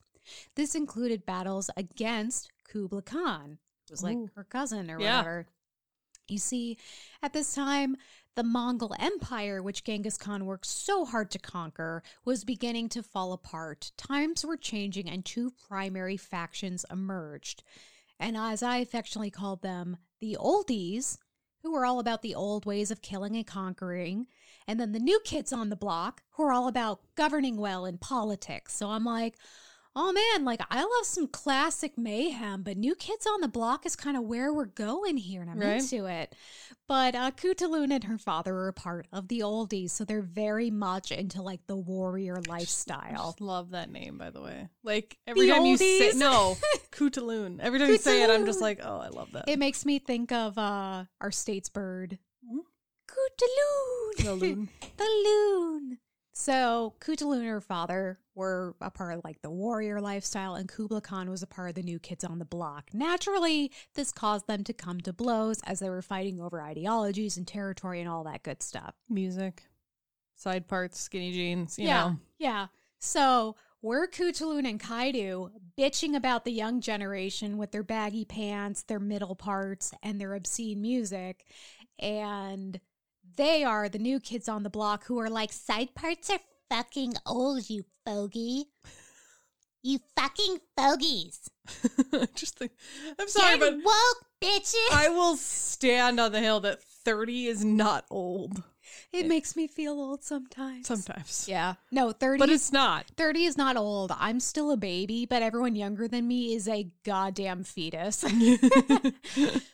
This 0.57 0.75
included 0.75 1.27
battles 1.27 1.69
against 1.77 2.51
Kubla 2.67 3.03
Khan, 3.03 3.59
who 3.89 3.93
was 3.93 4.03
like 4.03 4.17
Ooh. 4.17 4.31
her 4.35 4.45
cousin 4.45 4.91
or 4.91 4.99
Yeah. 4.99 5.19
whatever. 5.19 5.47
You 6.29 6.39
see, 6.39 6.79
at 7.23 7.33
this 7.33 7.55
time, 7.55 7.97
the 8.35 8.43
Mongol 8.43 8.95
Empire, 8.99 9.63
which 9.63 9.85
Genghis 9.85 10.17
Khan 10.17 10.47
worked 10.47 10.67
so 10.67 11.05
hard 11.05 11.31
to 11.33 11.39
conquer, 11.39 12.03
was 12.25 12.45
beginning 12.45 12.89
to 12.91 13.03
fall 13.03 13.33
apart. 13.33 13.93
Times 13.97 14.45
were 14.45 14.57
changing, 14.57 15.09
and 15.09 15.25
two 15.25 15.53
primary 15.69 16.17
factions 16.17 16.85
emerged. 16.91 17.63
And 18.19 18.37
as 18.37 18.63
I 18.63 18.79
affectionately 18.79 19.31
called 19.31 19.63
them, 19.63 19.99
the 20.21 20.37
oldies, 20.41 21.19
who 21.63 21.73
were 21.73 21.87
all 21.87 21.99
about 21.99 22.23
the 22.23 22.35
old 22.35 22.67
ways 22.67 22.91
of 22.91 23.03
killing 23.03 23.37
and 23.37 23.47
conquering, 23.47 24.27
and 24.67 24.81
then 24.81 24.93
the 24.93 24.99
new 24.99 25.21
kids 25.25 25.53
on 25.53 25.69
the 25.69 25.77
block, 25.77 26.23
who 26.33 26.43
are 26.43 26.53
all 26.53 26.69
about 26.69 27.01
governing 27.15 27.57
well 27.57 27.85
in 27.87 27.99
politics. 27.99 28.75
So 28.75 28.91
I'm 28.91 29.05
like, 29.05 29.37
oh 29.97 30.13
man, 30.13 30.45
like 30.45 30.61
I 30.71 30.81
love 30.83 31.05
some 31.05 31.27
classic 31.29 31.97
mayhem, 31.97 32.63
but 32.63 32.77
New 32.77 32.95
Kids 32.95 33.27
on 33.27 33.41
the 33.41 33.49
Block 33.49 33.87
is 33.87 33.95
kind 33.97 34.17
of 34.17 34.25
where 34.25 34.53
we're 34.53 34.65
going 34.67 35.17
here, 35.17 35.41
and 35.43 35.51
I'm 35.51 35.59
Right. 35.61 35.81
into 35.81 36.07
it. 36.07 36.35
But 36.87 37.15
uh, 37.15 37.31
Khutulun 37.31 37.93
and 37.93 38.05
her 38.05 38.19
father 38.19 38.55
are 38.59 38.73
part 38.73 39.07
of 39.13 39.29
the 39.29 39.41
oldies, 39.41 39.91
so 39.91 40.05
they're 40.05 40.21
very 40.21 40.71
much 40.71 41.11
into 41.13 41.41
like 41.43 41.61
the 41.67 41.77
warrior 41.77 42.41
lifestyle. 42.47 43.29
just 43.29 43.41
love 43.41 43.71
that 43.71 43.91
name, 43.91 44.19
by 44.19 44.31
the 44.31 44.43
way. 44.43 44.69
Like 44.83 45.17
every 45.27 45.47
The 45.47 45.53
time 45.53 45.65
you 45.67 45.77
say 45.77 46.11
oldies? 46.11 46.17
no, 46.17 46.57
Kootaloo. 46.93 47.59
Every 47.61 47.79
time 47.79 47.89
you 47.89 47.97
say 47.99 48.23
it, 48.23 48.31
I'm 48.31 48.45
just 48.47 48.61
like, 48.61 48.81
oh, 48.83 48.99
I 48.99 49.09
love 49.09 49.33
that. 49.33 49.49
It 49.49 49.59
makes 49.59 49.87
me 49.87 49.99
think 49.99 50.31
of 50.33 50.59
uh, 50.59 51.05
our 51.21 51.31
state's 51.31 51.69
bird, 51.69 52.19
Hmm? 52.47 52.59
Khutulun. 53.09 54.25
The 54.25 54.35
loon. 54.35 54.69
the 54.97 55.05
loon. 55.25 55.99
So 56.37 56.95
Khutulun 57.01 57.39
and 57.39 57.47
her 57.47 57.61
father 57.61 58.19
were 58.35 58.75
a 58.81 58.91
part 58.91 59.17
of 59.17 59.25
like 59.25 59.41
the 59.41 59.51
warrior 59.51 60.01
lifestyle, 60.01 60.57
and 60.57 60.69
Kubla 60.69 61.01
Khan 61.01 61.31
was 61.31 61.45
a 61.45 61.47
part 61.47 61.69
of 61.69 61.75
the 61.77 61.83
new 61.83 62.01
kids 62.01 62.25
on 62.25 62.41
the 62.41 62.45
block. 62.45 62.91
Naturally, 62.93 63.71
this 63.95 64.11
caused 64.11 64.49
them 64.49 64.65
to 64.65 64.73
come 64.73 65.01
to 65.03 65.13
blows 65.13 65.61
as 65.65 65.79
they 65.79 65.89
were 65.89 66.03
fighting 66.03 66.41
over 66.41 66.61
ideologies 66.61 67.37
and 67.37 67.47
territory 67.47 68.01
and 68.01 68.09
all 68.09 68.25
that 68.25 68.43
good 68.43 68.65
stuff. 68.65 68.95
Music, 69.09 69.63
side 70.35 70.67
parts, 70.67 70.99
skinny 70.99 71.33
jeans. 71.33 71.79
You 71.79 71.87
yeah, 71.87 72.01
know, 72.01 72.17
yeah. 72.39 72.67
So 72.99 73.55
we're 73.81 74.09
Khutulun 74.09 74.69
and 74.69 74.81
Kaidu 74.81 75.51
bitching 75.79 76.17
about 76.17 76.45
the 76.45 76.53
young 76.53 76.81
generation 76.81 77.59
with 77.59 77.71
their 77.71 77.85
baggy 77.85 78.25
pants, 78.25 78.83
their 78.83 78.99
middle 78.99 79.37
parts, 79.37 79.93
and 80.03 80.21
their 80.21 80.35
obscene 80.35 80.83
music. 80.83 81.47
And 82.01 82.81
they 83.37 83.65
are 83.65 83.89
the 83.89 83.99
new 83.99 84.21
kids 84.21 84.49
on 84.49 84.63
the 84.63 84.71
block 84.71 85.05
who 85.07 85.19
are 85.19 85.31
like, 85.31 85.53
side 85.53 85.95
parts 85.95 86.31
are 86.31 86.41
fucking 86.71 87.15
old, 87.27 87.69
you 87.71 87.85
fogey. 88.07 88.67
You 89.83 89.99
fucking 90.17 90.59
fogies. 90.79 91.51
just 92.35 92.59
think. 92.59 92.73
I'm 93.19 93.29
sorry, 93.29 93.59
Get 93.59 93.61
but 93.61 93.75
woke, 93.85 94.25
bitches. 94.43 94.93
I 94.93 95.09
will 95.11 95.37
stand 95.37 96.19
on 96.21 96.33
the 96.33 96.41
hill 96.41 96.61
that 96.61 96.83
30 96.83 97.47
is 97.49 97.65
not 97.65 98.07
old. 98.11 98.63
it 99.13 99.27
makes 99.27 99.57
me 99.57 99.67
feel 99.67 99.93
old 99.93 100.25
sometimes. 100.25 100.87
Sometimes, 100.87 101.47
Yeah. 101.47 101.75
No, 101.91 102.13
30 102.13 102.39
but 102.39 102.49
it's 102.49 102.73
not. 102.73 103.07
30 103.19 103.45
is 103.45 103.59
not 103.59 103.77
old. 103.77 104.11
I'm 104.19 104.41
still 104.41 104.71
a 104.71 104.77
baby, 104.79 105.27
but 105.27 105.43
everyone 105.43 105.77
younger 105.77 106.09
than 106.09 106.27
me 106.27 106.55
is 106.55 106.67
a 106.67 106.89
goddamn 107.05 107.63
fetus. 107.65 108.25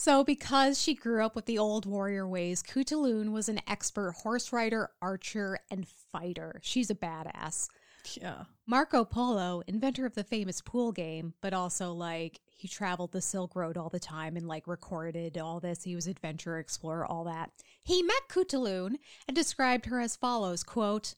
so, 0.00 0.24
because 0.24 0.80
she 0.80 0.94
grew 0.94 1.22
up 1.22 1.36
with 1.36 1.44
the 1.44 1.58
old 1.58 1.84
warrior 1.84 2.26
ways, 2.26 2.62
Khutulun 2.62 3.32
was 3.32 3.50
an 3.50 3.60
expert 3.66 4.12
horse 4.22 4.50
rider, 4.50 4.88
archer, 5.02 5.58
and 5.70 5.86
fighter. 5.86 6.58
She's 6.62 6.88
a 6.88 6.94
badass. 6.94 7.68
yeah. 8.14 8.44
Marco 8.66 9.04
Polo, 9.04 9.62
inventor 9.66 10.06
of 10.06 10.14
the 10.14 10.24
famous 10.24 10.62
pool 10.62 10.90
game, 10.90 11.34
but 11.42 11.52
also 11.52 11.92
like 11.92 12.40
he 12.56 12.66
traveled 12.66 13.12
the 13.12 13.20
Silk 13.20 13.54
Road 13.54 13.76
all 13.76 13.90
the 13.90 14.00
time 14.00 14.38
and 14.38 14.48
like 14.48 14.66
recorded 14.66 15.36
all 15.36 15.60
this. 15.60 15.84
He 15.84 15.94
was 15.94 16.06
adventurer, 16.06 16.58
explorer, 16.58 17.04
all 17.04 17.24
that. 17.24 17.50
He 17.84 18.02
met 18.02 18.22
Khutulun 18.30 18.94
and 19.28 19.34
described 19.34 19.84
her 19.84 20.00
as 20.00 20.16
follows, 20.16 20.62
quote, 20.62 21.14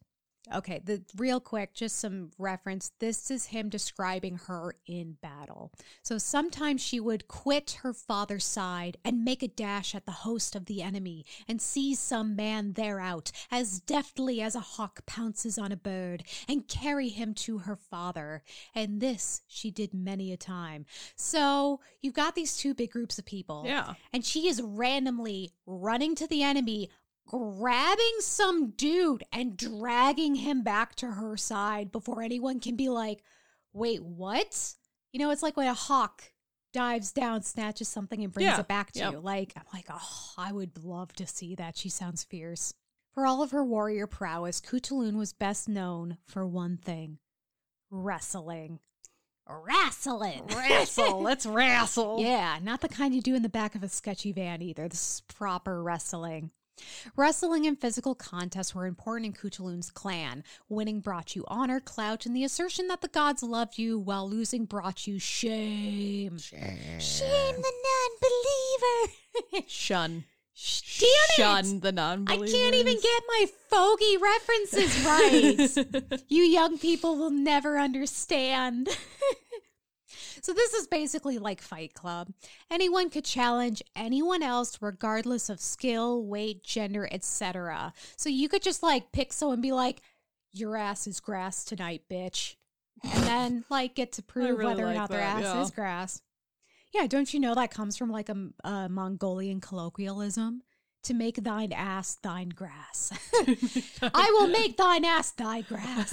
Okay, 0.53 0.81
the 0.85 1.03
real 1.17 1.41
quick, 1.41 1.73
just 1.73 1.99
some 1.99 2.31
reference. 2.37 2.91
This 2.99 3.31
is 3.31 3.47
him 3.47 3.69
describing 3.69 4.39
her 4.49 4.75
in 4.87 5.17
battle. 5.23 5.73
So 6.03 6.19
sometimes 6.19 6.81
she 6.81 6.99
would 6.99 7.29
quit 7.29 7.79
her 7.83 7.93
father's 7.93 8.45
side 8.45 8.97
and 9.05 9.25
make 9.25 9.43
a 9.43 9.49
dash 9.49 9.95
at 9.95 10.05
the 10.05 10.13
host 10.13 10.57
of 10.57 10.67
the 10.67 10.83
enemy 10.83 11.25
and 11.47 11.63
seize 11.63 12.01
some 12.01 12.35
man 12.35 12.75
thereout 12.75 13.31
as 13.53 13.81
deftly 13.81 14.43
as 14.43 14.57
a 14.57 14.61
hawk 14.61 15.07
pounces 15.07 15.59
on 15.59 15.71
a 15.71 15.77
bird 15.77 16.25
and 16.49 16.67
carry 16.67 17.09
him 17.09 17.35
to 17.35 17.59
her 17.59 17.77
father. 17.77 18.43
And 18.75 19.01
this 19.01 19.43
she 19.47 19.71
did 19.71 19.95
many 19.95 20.33
a 20.33 20.37
time. 20.37 20.87
So 21.15 21.81
you've 22.01 22.15
got 22.15 22.35
these 22.35 22.57
two 22.57 22.75
big 22.75 22.91
groups 22.91 23.19
of 23.19 23.25
people. 23.25 23.63
Yeah. 23.65 23.95
And 24.13 24.25
she 24.25 24.49
is 24.49 24.61
randomly 24.61 25.53
running 25.67 26.15
to 26.17 26.27
the 26.27 26.43
enemy, 26.43 26.91
grabbing 27.27 28.17
some 28.21 28.71
dude 28.71 29.25
and 29.33 29.57
dragging 29.57 30.35
him 30.35 30.63
back 30.63 30.95
to 30.97 31.07
her 31.13 31.37
side 31.37 31.91
before 31.93 32.23
anyone 32.23 32.61
can 32.61 32.77
be 32.77 32.89
like, 32.89 33.23
wait, 33.73 34.03
what? 34.03 34.75
You 35.13 35.21
know, 35.21 35.31
it's 35.31 35.43
like 35.43 35.57
when 35.57 35.67
a 35.69 35.75
hawk 35.75 36.23
dives 36.73 37.13
down, 37.13 37.43
snatches 37.43 37.89
something, 37.89 38.23
and 38.25 38.33
brings 38.33 38.49
Yeah. 38.51 38.61
it 38.61 38.69
back 38.69 38.93
to 38.93 38.99
Yep. 39.01 39.13
you. 39.13 39.21
Like, 39.21 39.53
I'm 39.57 39.65
like, 39.73 39.87
oh, 39.91 40.31
I 40.39 40.53
would 40.53 40.83
love 40.85 41.13
to 41.15 41.27
see 41.27 41.55
that. 41.57 41.77
She 41.77 41.89
sounds 41.89 42.25
fierce. 42.25 42.73
For 43.13 43.27
all 43.27 43.43
of 43.43 43.51
her 43.51 43.63
warrior 43.65 44.07
prowess, 44.07 44.61
Khutulun 44.61 45.17
was 45.17 45.35
best 45.35 45.69
known 45.69 46.17
for 46.25 46.47
one 46.47 46.79
thing 46.79 47.19
wrestling. 47.91 48.81
Wrestling. 49.47 50.47
Wrestle. 50.47 51.21
Let's 51.23 51.45
wrestle. 51.45 52.21
Yeah, 52.21 52.59
not 52.63 52.81
the 52.81 52.89
kind 52.89 53.15
you 53.15 53.21
do 53.21 53.35
in 53.35 53.43
the 53.43 53.49
back 53.51 53.75
of 53.75 53.83
a 53.83 53.89
sketchy 53.89 54.33
van 54.33 54.63
either. 54.63 54.89
This 54.89 55.17
is 55.17 55.21
proper 55.29 55.83
wrestling. 55.83 56.53
Wrestling 57.17 57.67
and 57.67 57.79
physical 57.81 58.15
contests 58.15 58.75
were 58.75 58.87
important 58.87 59.27
in 59.27 59.33
Khutulun's 59.51 59.91
clan. 59.91 60.43
Winning 60.69 61.01
brought 61.01 61.37
you 61.37 61.45
honor, 61.49 61.81
clout, 61.81 62.27
and 62.27 62.35
the 62.35 62.45
assertion 62.45 62.89
that 62.89 63.01
the 63.01 63.09
gods 63.09 63.43
loved 63.43 63.79
you, 63.79 63.99
while 63.99 64.29
losing 64.29 64.65
brought 64.65 65.07
you 65.07 65.19
shame. 65.19 66.39
Shame, 66.39 67.01
shame 67.01 67.57
the 67.57 67.73
non-believer. 68.23 69.65
Shun. 69.69 70.25
Sh- 70.55 71.01
Damn 71.01 71.09
it! 71.09 71.35
Shun 71.37 71.81
the 71.81 71.89
I 71.89 71.91
non-believers. 71.93 72.53
can't 72.53 72.75
even 72.75 72.95
get 72.95 73.23
my 73.29 73.47
fogey 73.71 74.17
references 74.19 75.05
right. 75.05 76.23
you 76.29 76.43
young 76.43 76.79
people 76.79 77.17
will 77.17 77.31
never 77.31 77.79
understand. 77.79 78.89
so 80.43 80.53
this 80.53 80.75
is 80.75 80.89
basically 80.89 81.39
like 81.39 81.61
Fight 81.61 81.95
Club. 81.95 82.33
Anyone 82.69 83.11
could 83.11 83.25
challenge 83.25 83.81
anyone 83.95 84.43
else 84.43 84.79
regardless 84.83 85.49
of 85.49 85.61
skill, 85.61 86.25
weight, 86.25 86.65
gender, 86.65 87.09
etc. 87.13 87.93
So 88.17 88.29
you 88.29 88.49
could 88.49 88.63
just 88.63 88.83
like 88.83 89.13
pick 89.13 89.33
someone 89.33 89.55
and 89.55 89.63
be 89.63 89.73
like, 89.73 90.03
"Your 90.53 90.77
ass 90.77 91.07
is 91.07 91.21
grass 91.21 91.65
tonight, 91.65 92.03
bitch." 92.11 92.57
And 93.05 93.23
then 93.23 93.65
like 93.71 93.95
get 93.95 94.13
to 94.13 94.23
prove 94.25 94.59
really 94.59 94.65
whether 94.65 94.83
or 94.83 94.87
like 94.87 94.97
not 94.97 95.11
their 95.11 95.21
ass 95.21 95.43
yeah. 95.43 95.63
is 95.63 95.71
grass. 95.71 96.23
Yeah, 96.93 97.07
don't 97.07 97.33
you 97.33 97.39
know 97.41 97.55
that 97.55 97.71
comes 97.71 97.97
from 97.97 98.11
like 98.11 98.29
a, 98.29 98.49
a 98.65 98.89
Mongolian 98.89 99.61
colloquialism? 99.61 100.63
To 101.05 101.15
make 101.15 101.43
thine 101.43 101.73
ass 101.73 102.17
thine 102.23 102.51
grass. 102.51 103.13
I 104.03 104.31
will 104.39 104.49
make 104.49 104.77
thine 104.77 105.05
ass 105.05 105.33
thy 105.33 105.63
grass. 105.63 106.13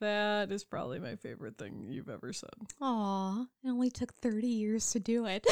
That 0.00 0.50
is 0.50 0.64
probably 0.64 0.98
my 0.98 1.16
favorite 1.16 1.58
thing 1.58 1.86
you've 1.88 2.08
ever 2.08 2.32
said. 2.32 2.50
Aw, 2.80 3.42
it 3.42 3.68
only 3.68 3.90
took 3.90 4.14
30 4.14 4.46
years 4.46 4.90
to 4.92 5.00
do 5.00 5.26
it. 5.26 5.46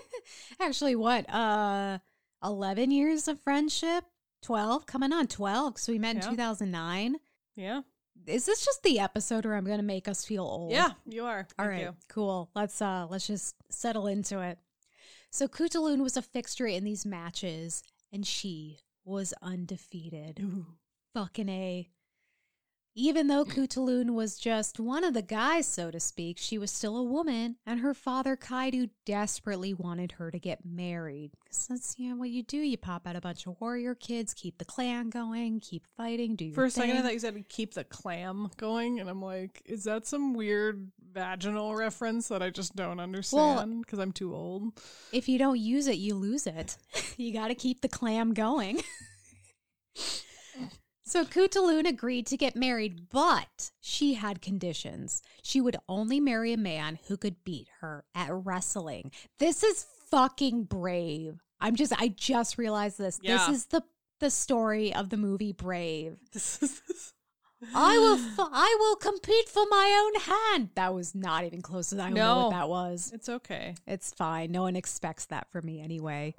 Actually, 0.60 0.96
what? 0.96 1.28
Uh 1.32 1.98
11 2.44 2.90
years 2.90 3.28
of 3.28 3.40
friendship? 3.40 4.04
12? 4.42 4.86
Coming 4.86 5.12
on 5.12 5.26
12 5.26 5.74
because 5.74 5.88
we 5.88 5.98
met 5.98 6.16
in 6.16 6.22
Yeah. 6.22 6.30
2009. 6.30 7.16
Yeah. 7.56 7.80
Is 8.26 8.46
this 8.46 8.64
just 8.64 8.82
the 8.82 8.98
episode 8.98 9.44
where 9.44 9.54
I'm 9.54 9.64
going 9.64 9.78
to 9.78 9.84
make 9.84 10.08
us 10.08 10.24
feel 10.24 10.42
old? 10.44 10.72
Yeah, 10.72 10.90
you 11.08 11.24
are. 11.24 11.46
All 11.58 11.66
Thank 11.66 11.70
right, 11.70 11.80
you. 11.82 11.96
cool. 12.08 12.50
Let's 12.54 12.80
uh 12.80 13.06
let's 13.10 13.26
just 13.26 13.54
settle 13.70 14.06
into 14.06 14.40
it. 14.40 14.58
So 15.30 15.46
Khutulun 15.48 15.98
was 16.02 16.16
a 16.16 16.22
fixture 16.22 16.66
in 16.66 16.84
these 16.84 17.04
matches, 17.04 17.82
and 18.12 18.26
she 18.26 18.78
was 19.04 19.34
undefeated. 19.42 20.40
Ooh. 20.40 20.66
Fucking 21.14 21.48
A. 21.48 21.88
Even 22.98 23.26
though 23.26 23.44
Khutulun 23.44 24.14
was 24.14 24.38
just 24.38 24.80
one 24.80 25.04
of 25.04 25.12
the 25.12 25.20
guys, 25.20 25.66
so 25.66 25.90
to 25.90 26.00
speak, 26.00 26.38
she 26.38 26.56
was 26.56 26.70
still 26.70 26.96
a 26.96 27.02
woman, 27.02 27.56
and 27.66 27.80
her 27.80 27.92
father 27.92 28.38
Kaidu 28.38 28.88
desperately 29.04 29.74
wanted 29.74 30.12
her 30.12 30.30
to 30.30 30.38
get 30.38 30.64
married. 30.64 31.32
'Cause 31.44 31.66
that's 31.68 31.98
you 31.98 32.08
know 32.08 32.16
what 32.16 32.30
you 32.30 32.42
do. 32.42 32.56
You 32.56 32.78
pop 32.78 33.06
out 33.06 33.14
a 33.14 33.20
bunch 33.20 33.46
of 33.46 33.60
warrior 33.60 33.94
kids, 33.94 34.32
keep 34.32 34.56
the 34.56 34.64
clan 34.64 35.10
going, 35.10 35.60
keep 35.60 35.86
fighting, 35.94 36.36
do 36.36 36.46
your 36.46 36.54
For 36.54 36.64
a 36.64 36.70
second, 36.70 36.96
I 36.96 37.02
thought 37.02 37.12
you 37.12 37.18
said 37.18 37.48
keep 37.50 37.74
the 37.74 37.84
clam 37.84 38.50
going, 38.56 38.98
and 38.98 39.10
I'm 39.10 39.20
like, 39.20 39.60
is 39.66 39.84
that 39.84 40.06
some 40.06 40.32
weird 40.32 40.90
vaginal 41.12 41.74
reference 41.76 42.28
that 42.28 42.42
I 42.42 42.48
just 42.48 42.74
don't 42.76 42.98
understand 42.98 43.82
because 43.84 43.98
I'm 43.98 44.12
too 44.12 44.34
old? 44.34 44.80
If 45.12 45.28
you 45.28 45.38
don't 45.38 45.60
use 45.60 45.86
it, 45.86 45.98
you 45.98 46.14
lose 46.14 46.46
it. 46.46 46.78
you 47.18 47.34
got 47.34 47.48
to 47.48 47.54
keep 47.54 47.82
the 47.82 47.88
clam 47.90 48.32
going. 48.32 48.80
So 51.08 51.24
Khutulun 51.24 51.86
agreed 51.88 52.26
to 52.26 52.36
get 52.36 52.56
married, 52.56 53.08
but 53.10 53.70
she 53.80 54.14
had 54.14 54.42
conditions. 54.42 55.22
She 55.42 55.60
would 55.60 55.76
only 55.88 56.18
marry 56.18 56.52
a 56.52 56.56
man 56.56 56.98
who 57.06 57.16
could 57.16 57.44
beat 57.44 57.68
her 57.80 58.04
at 58.12 58.28
wrestling. 58.32 59.12
This 59.38 59.62
is 59.62 59.86
fucking 60.10 60.64
brave. 60.64 61.40
I'm 61.60 61.76
just 61.76 61.92
I 61.96 62.08
just 62.08 62.58
realized 62.58 62.98
this. 62.98 63.20
Yeah. 63.22 63.36
This 63.38 63.48
is 63.56 63.66
the 63.66 63.82
the 64.18 64.30
story 64.30 64.92
of 64.94 65.10
the 65.10 65.16
movie 65.16 65.52
Brave. 65.52 66.18
I 67.74 67.96
will 67.98 68.14
f- 68.38 68.48
I 68.52 68.76
will 68.80 68.96
compete 68.96 69.48
for 69.48 69.64
my 69.70 70.10
own 70.12 70.20
hand. 70.58 70.70
That 70.74 70.92
was 70.92 71.14
not 71.14 71.44
even 71.44 71.62
close 71.62 71.88
to 71.90 71.94
that. 71.96 72.02
I 72.02 72.06
don't 72.10 72.14
know 72.18 72.44
what 72.46 72.50
that 72.50 72.68
was. 72.68 73.10
It's 73.14 73.28
okay. 73.28 73.74
It's 73.86 74.12
fine. 74.12 74.50
No 74.52 74.62
one 74.62 74.76
expects 74.76 75.26
that 75.26 75.50
from 75.50 75.64
me 75.66 75.80
anyway. 75.80 76.34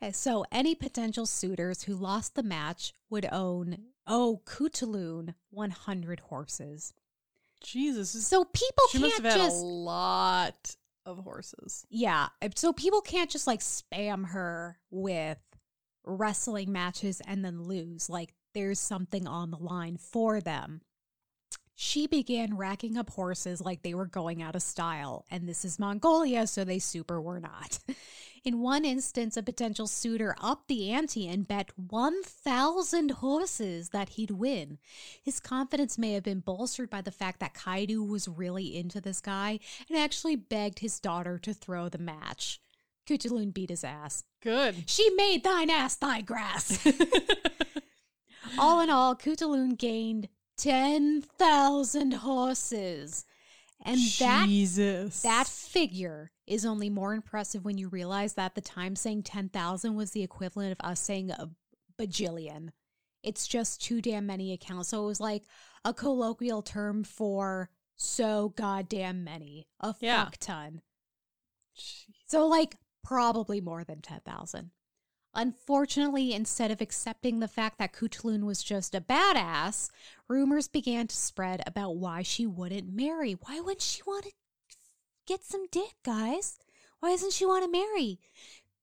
Uh, 0.00 0.12
So 0.12 0.44
any 0.52 0.74
potential 0.74 1.26
suitors 1.26 1.82
who 1.84 1.94
lost 1.94 2.34
the 2.34 2.42
match 2.42 2.92
would 3.08 3.26
own 3.32 3.78
oh 4.10 4.42
Khutulun 4.44 5.34
100 5.50 6.20
horses. 6.20 6.92
Jesus. 7.62 8.10
So 8.26 8.44
people 8.44 8.84
She 8.90 8.98
can't 8.98 9.10
must 9.10 9.22
have 9.22 9.32
had 9.32 9.38
just 9.38 9.62
a 9.62 9.66
lot 9.66 10.76
of 11.06 11.18
horses. 11.18 11.86
yeah. 11.88 12.28
So 12.56 12.72
people 12.72 13.00
can't 13.00 13.30
just 13.30 13.46
like 13.46 13.60
spam 13.60 14.28
her 14.30 14.78
with 14.90 15.38
wrestling 16.04 16.72
matches 16.72 17.22
and 17.26 17.44
then 17.44 17.62
lose. 17.62 18.10
Like 18.10 18.34
there's 18.54 18.80
something 18.80 19.26
on 19.26 19.50
the 19.50 19.58
line 19.58 19.96
for 19.96 20.40
them. 20.40 20.82
She 21.74 22.06
began 22.06 22.58
racking 22.58 22.98
up 22.98 23.08
horses 23.08 23.62
like 23.62 23.82
they 23.82 23.94
were 23.94 24.06
going 24.06 24.42
out 24.42 24.54
of 24.54 24.60
style, 24.62 25.24
and 25.30 25.48
this 25.48 25.64
is 25.64 25.78
Mongolia, 25.78 26.46
so 26.46 26.62
they 26.62 26.78
super 26.78 27.22
were 27.22 27.40
not. 27.40 27.78
In 28.42 28.60
one 28.60 28.86
instance, 28.86 29.36
a 29.36 29.42
potential 29.42 29.86
suitor 29.86 30.34
upped 30.40 30.68
the 30.68 30.90
ante 30.90 31.28
and 31.28 31.46
bet 31.46 31.70
1,000 31.76 33.10
horses 33.10 33.90
that 33.90 34.10
he'd 34.10 34.30
win. 34.30 34.78
His 35.22 35.40
confidence 35.40 35.98
may 35.98 36.12
have 36.14 36.22
been 36.22 36.40
bolstered 36.40 36.88
by 36.88 37.02
the 37.02 37.10
fact 37.10 37.40
that 37.40 37.54
Kaidu 37.54 38.06
was 38.06 38.28
really 38.28 38.76
into 38.76 39.00
this 39.00 39.20
guy 39.20 39.60
and 39.88 39.98
actually 39.98 40.36
begged 40.36 40.78
his 40.78 41.00
daughter 41.00 41.38
to 41.38 41.52
throw 41.52 41.88
the 41.88 41.98
match. 41.98 42.60
Khutulun 43.06 43.52
beat 43.52 43.70
his 43.70 43.84
ass. 43.84 44.24
Good. 44.42 44.88
She 44.88 45.10
made 45.10 45.44
thine 45.44 45.68
ass 45.68 45.96
thy 45.96 46.22
grass. 46.22 46.86
all 48.58 48.80
in 48.80 48.88
all, 48.88 49.14
Khutulun 49.16 49.76
gained 49.76 50.28
10,000 50.56 52.12
horses. 52.12 53.24
And 53.82 53.98
that 54.18 54.46
Jesus. 54.46 55.22
that 55.22 55.46
figure 55.46 56.32
is 56.50 56.66
only 56.66 56.90
more 56.90 57.14
impressive 57.14 57.64
when 57.64 57.78
you 57.78 57.88
realize 57.88 58.34
that 58.34 58.54
the 58.54 58.60
time 58.60 58.96
saying 58.96 59.22
10,000 59.22 59.94
was 59.94 60.10
the 60.10 60.22
equivalent 60.22 60.72
of 60.72 60.84
us 60.84 60.98
saying 61.00 61.30
a 61.30 61.48
bajillion. 61.96 62.70
It's 63.22 63.46
just 63.46 63.80
too 63.80 64.02
damn 64.02 64.26
many 64.26 64.52
accounts. 64.52 64.88
So 64.88 65.04
it 65.04 65.06
was 65.06 65.20
like 65.20 65.44
a 65.84 65.94
colloquial 65.94 66.62
term 66.62 67.04
for 67.04 67.70
so 67.96 68.48
goddamn 68.56 69.22
many, 69.22 69.68
a 69.78 69.94
Yeah. 70.00 70.24
fuck 70.24 70.38
ton. 70.38 70.82
Jeez. 71.76 72.14
So, 72.26 72.46
like, 72.46 72.76
probably 73.04 73.60
more 73.60 73.84
than 73.84 74.00
10,000. 74.02 74.72
Unfortunately, 75.34 76.32
instead 76.32 76.72
of 76.72 76.80
accepting 76.80 77.38
the 77.38 77.46
fact 77.46 77.78
that 77.78 77.92
Khutulun 77.92 78.44
was 78.44 78.64
just 78.64 78.94
a 78.96 79.00
badass, 79.00 79.88
rumors 80.28 80.66
began 80.66 81.06
to 81.06 81.14
spread 81.14 81.62
about 81.66 81.96
why 81.96 82.22
she 82.22 82.46
wouldn't 82.46 82.92
marry. 82.92 83.34
Why 83.34 83.60
wouldn't 83.60 83.82
she 83.82 84.02
want 84.04 84.24
to 84.24 84.32
get 85.30 85.44
some 85.44 85.66
dick, 85.70 85.94
guys? 86.04 86.58
Why 87.00 87.10
doesn't 87.10 87.32
she 87.32 87.46
want 87.46 87.64
to 87.64 87.70
marry? 87.70 88.18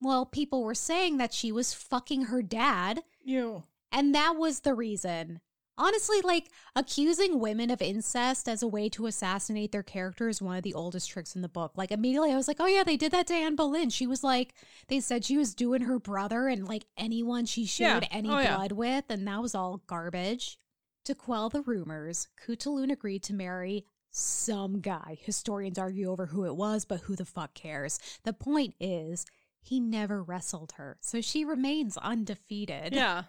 Well, 0.02 0.26
people 0.26 0.64
were 0.64 0.76
saying 0.76 1.18
that 1.18 1.34
she 1.34 1.52
was 1.52 1.74
fucking 1.74 2.24
her 2.26 2.42
dad, 2.42 3.04
You. 3.24 3.64
and 3.92 4.14
that 4.16 4.36
was 4.38 4.62
the 4.62 4.74
reason. 4.76 5.42
Honestly, 5.80 6.22
like 6.24 6.50
accusing 6.76 7.40
women 7.40 7.70
of 7.70 7.82
incest 7.84 8.48
as 8.50 8.64
a 8.64 8.68
way 8.68 8.90
to 8.90 9.06
assassinate 9.06 9.72
their 9.72 9.84
character 9.84 10.28
is 10.28 10.42
one 10.42 10.58
of 10.58 10.64
the 10.64 10.74
oldest 10.74 11.10
tricks 11.12 11.36
in 11.36 11.44
the 11.44 11.48
book. 11.50 11.74
Like 11.76 11.92
immediately 11.92 12.32
I 12.32 12.36
was 12.36 12.48
like, 12.48 12.58
oh 12.60 12.66
yeah, 12.66 12.84
they 12.84 12.98
did 12.98 13.12
that 13.12 13.28
to 13.28 13.36
Anne 13.36 13.56
Boleyn. 13.56 13.92
She 13.92 14.08
was 14.08 14.24
like, 14.24 14.56
they 14.88 15.00
said 15.00 15.24
she 15.24 15.38
was 15.38 15.54
doing 15.54 15.82
her 15.84 16.00
brother 16.00 16.48
and 16.48 16.68
like 16.68 16.86
anyone 16.98 17.46
she 17.46 17.66
shared 17.68 18.04
Yeah. 18.04 18.10
Oh, 18.12 18.18
any 18.18 18.30
Oh, 18.30 18.40
yeah. 18.40 18.56
blood 18.56 18.72
with, 18.72 19.06
and 19.10 19.28
that 19.28 19.42
was 19.42 19.54
all 19.54 19.84
garbage. 19.86 20.58
To 21.06 21.14
quell 21.14 21.48
the 21.50 21.62
rumors, 21.62 22.28
Khutulun 22.44 22.92
agreed 22.92 23.22
to 23.24 23.34
marry 23.36 23.86
some 24.18 24.80
guy. 24.80 25.18
Historians 25.22 25.78
argue 25.78 26.10
over 26.10 26.28
who 26.28 26.46
it 26.46 26.56
was, 26.56 26.86
but 26.86 27.02
who 27.02 27.16
the 27.16 27.26
fuck 27.26 27.54
cares? 27.54 28.00
The 28.24 28.34
point 28.34 28.76
is, 28.80 29.26
he 29.62 29.80
never 29.80 30.24
wrestled 30.24 30.74
her, 30.74 30.98
so 31.02 31.22
she 31.22 31.46
remains 31.46 31.98
undefeated. 31.98 32.94
Yeah. 32.94 33.24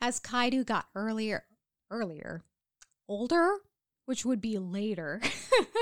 As 0.00 0.20
Kaidu 0.20 0.64
got 0.64 0.86
earlier, 0.94 1.44
earlier, 1.90 2.44
older, 3.08 3.58
which 4.06 4.24
would 4.24 4.40
be 4.40 4.58
later. 4.58 5.20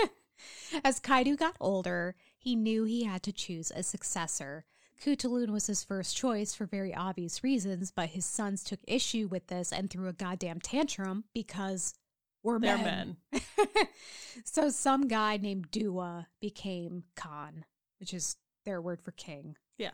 As 0.84 1.00
Kaidu 1.00 1.36
got 1.36 1.56
older, 1.60 2.16
he 2.38 2.56
knew 2.56 2.84
he 2.84 3.04
had 3.04 3.22
to 3.24 3.32
choose 3.32 3.70
a 3.70 3.82
successor. 3.82 4.64
Khutulun 5.02 5.50
was 5.50 5.66
his 5.66 5.84
first 5.84 6.16
choice 6.16 6.54
for 6.54 6.66
very 6.66 6.94
obvious 6.94 7.42
reasons, 7.42 7.90
but 7.90 8.10
his 8.10 8.24
sons 8.24 8.62
took 8.62 8.80
issue 8.86 9.28
with 9.28 9.46
this 9.46 9.72
and 9.72 9.88
threw 9.88 10.08
a 10.08 10.12
goddamn 10.12 10.60
tantrum 10.60 11.24
because 11.32 11.94
we're 12.42 12.58
They're 12.58 12.78
men. 12.78 13.16
men. 13.32 13.40
so 14.44 14.70
some 14.70 15.08
guy 15.08 15.36
named 15.36 15.70
Dua 15.70 16.28
became 16.40 17.04
Khan, 17.16 17.64
which 17.98 18.14
is 18.14 18.36
their 18.64 18.80
word 18.80 19.02
for 19.02 19.12
king. 19.12 19.56
Yeah. 19.78 19.90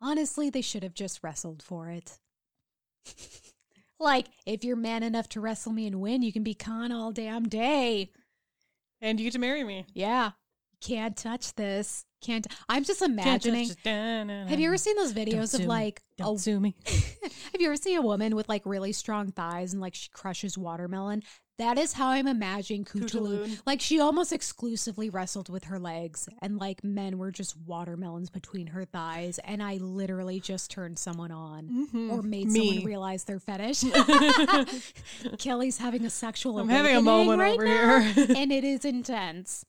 Honestly, 0.00 0.50
they 0.50 0.60
should 0.60 0.82
have 0.82 0.94
just 0.94 1.22
wrestled 1.22 1.62
for 1.62 1.88
it. 1.90 2.18
like, 4.00 4.26
if 4.46 4.64
you're 4.64 4.76
man 4.76 5.02
enough 5.02 5.28
to 5.30 5.40
wrestle 5.40 5.72
me 5.72 5.86
and 5.86 6.00
win, 6.00 6.22
you 6.22 6.32
can 6.32 6.42
be 6.42 6.54
Khan 6.54 6.92
all 6.92 7.12
damn 7.12 7.48
day. 7.48 8.10
And 9.00 9.20
you 9.20 9.26
get 9.26 9.32
to 9.34 9.38
marry 9.38 9.64
me. 9.64 9.86
Yeah. 9.92 10.32
Can't 10.80 11.16
touch 11.16 11.54
this. 11.54 12.04
Can't. 12.20 12.46
I'm 12.68 12.84
just 12.84 13.02
imagining. 13.02 13.68
Have 13.84 14.58
you 14.60 14.68
ever 14.68 14.78
seen 14.78 14.96
those 14.96 15.12
videos 15.12 15.52
of 15.54 15.60
me. 15.60 15.66
like 15.66 16.02
Don't 16.16 16.36
a 16.36 16.38
sue 16.38 16.58
me. 16.60 16.74
Have 16.86 17.60
you 17.60 17.66
ever 17.66 17.76
seen 17.76 17.98
a 17.98 18.02
woman 18.02 18.34
with 18.34 18.48
like 18.48 18.62
really 18.64 18.92
strong 18.92 19.30
thighs 19.30 19.72
and 19.72 19.82
like 19.82 19.94
she 19.94 20.08
crushes 20.10 20.56
watermelon? 20.56 21.22
That 21.58 21.78
is 21.78 21.92
how 21.92 22.08
I'm 22.08 22.26
imagining. 22.26 22.84
Khutulun. 22.84 23.60
Like 23.64 23.80
she 23.80 24.00
almost 24.00 24.32
exclusively 24.32 25.08
wrestled 25.10 25.48
with 25.50 25.64
her 25.64 25.78
legs, 25.78 26.28
and 26.42 26.56
like 26.58 26.82
men 26.82 27.16
were 27.18 27.30
just 27.30 27.56
watermelons 27.64 28.28
between 28.30 28.68
her 28.68 28.84
thighs. 28.86 29.38
And 29.44 29.62
I 29.62 29.76
literally 29.76 30.40
just 30.40 30.70
turned 30.70 30.98
someone 30.98 31.30
on 31.30 31.88
Mhm. 31.92 32.10
or 32.10 32.22
made 32.22 32.48
Me. 32.48 32.68
someone 32.68 32.84
realize 32.86 33.24
their 33.24 33.38
fetish. 33.38 33.84
Kelly's 35.38 35.78
having 35.78 36.04
a 36.04 36.10
sexual. 36.10 36.58
I'm 36.58 36.68
having 36.68 36.96
a 36.96 37.02
moment 37.02 37.38
right 37.40 37.52
over 37.54 37.64
now, 37.64 38.00
here. 38.00 38.26
and 38.36 38.50
it 38.52 38.64
is 38.64 38.84
intense. 38.84 39.64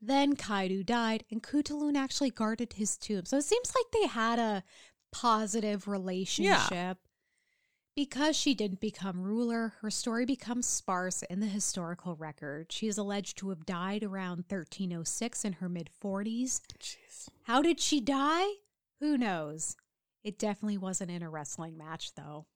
Then 0.00 0.36
Kaidu 0.36 0.86
died, 0.86 1.24
and 1.30 1.42
Khutulun 1.42 1.96
actually 1.96 2.30
guarded 2.30 2.74
his 2.74 2.96
tomb. 2.96 3.24
So 3.24 3.38
it 3.38 3.44
seems 3.44 3.72
like 3.74 3.86
they 3.92 4.06
had 4.06 4.38
a 4.38 4.62
positive 5.10 5.88
relationship. 5.88 6.98
Because 7.96 8.36
she 8.36 8.54
didn't 8.54 8.78
become 8.78 9.20
ruler, 9.20 9.74
her 9.80 9.90
story 9.90 10.24
becomes 10.24 10.66
sparse 10.66 11.24
in 11.24 11.40
the 11.40 11.46
historical 11.46 12.14
record. 12.14 12.70
She 12.70 12.86
is 12.86 12.96
alleged 12.96 13.36
to 13.38 13.48
have 13.48 13.66
died 13.66 14.04
around 14.04 14.44
1306 14.48 15.44
in 15.44 15.54
her 15.54 15.68
mid 15.68 15.90
40s. 16.00 16.60
Jeez. 16.78 17.28
How 17.42 17.60
did 17.60 17.80
she 17.80 18.00
die? 18.00 18.46
Who 19.00 19.18
knows? 19.18 19.76
It 20.22 20.38
definitely 20.38 20.78
wasn't 20.78 21.10
in 21.10 21.24
a 21.24 21.28
wrestling 21.30 21.76
match, 21.76 22.14
though. 22.14 22.46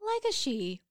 Like 0.00 0.24
a 0.28 0.32
she. 0.32 0.82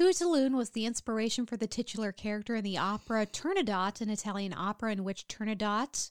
Khutulun 0.00 0.56
was 0.56 0.70
the 0.70 0.86
inspiration 0.86 1.44
for 1.44 1.58
the 1.58 1.66
titular 1.66 2.10
character 2.10 2.56
in 2.56 2.64
the 2.64 2.78
opera 2.78 3.26
Turandot, 3.26 4.00
an 4.00 4.08
Italian 4.08 4.54
opera 4.56 4.92
in 4.92 5.04
which 5.04 5.28
Turandot, 5.28 6.10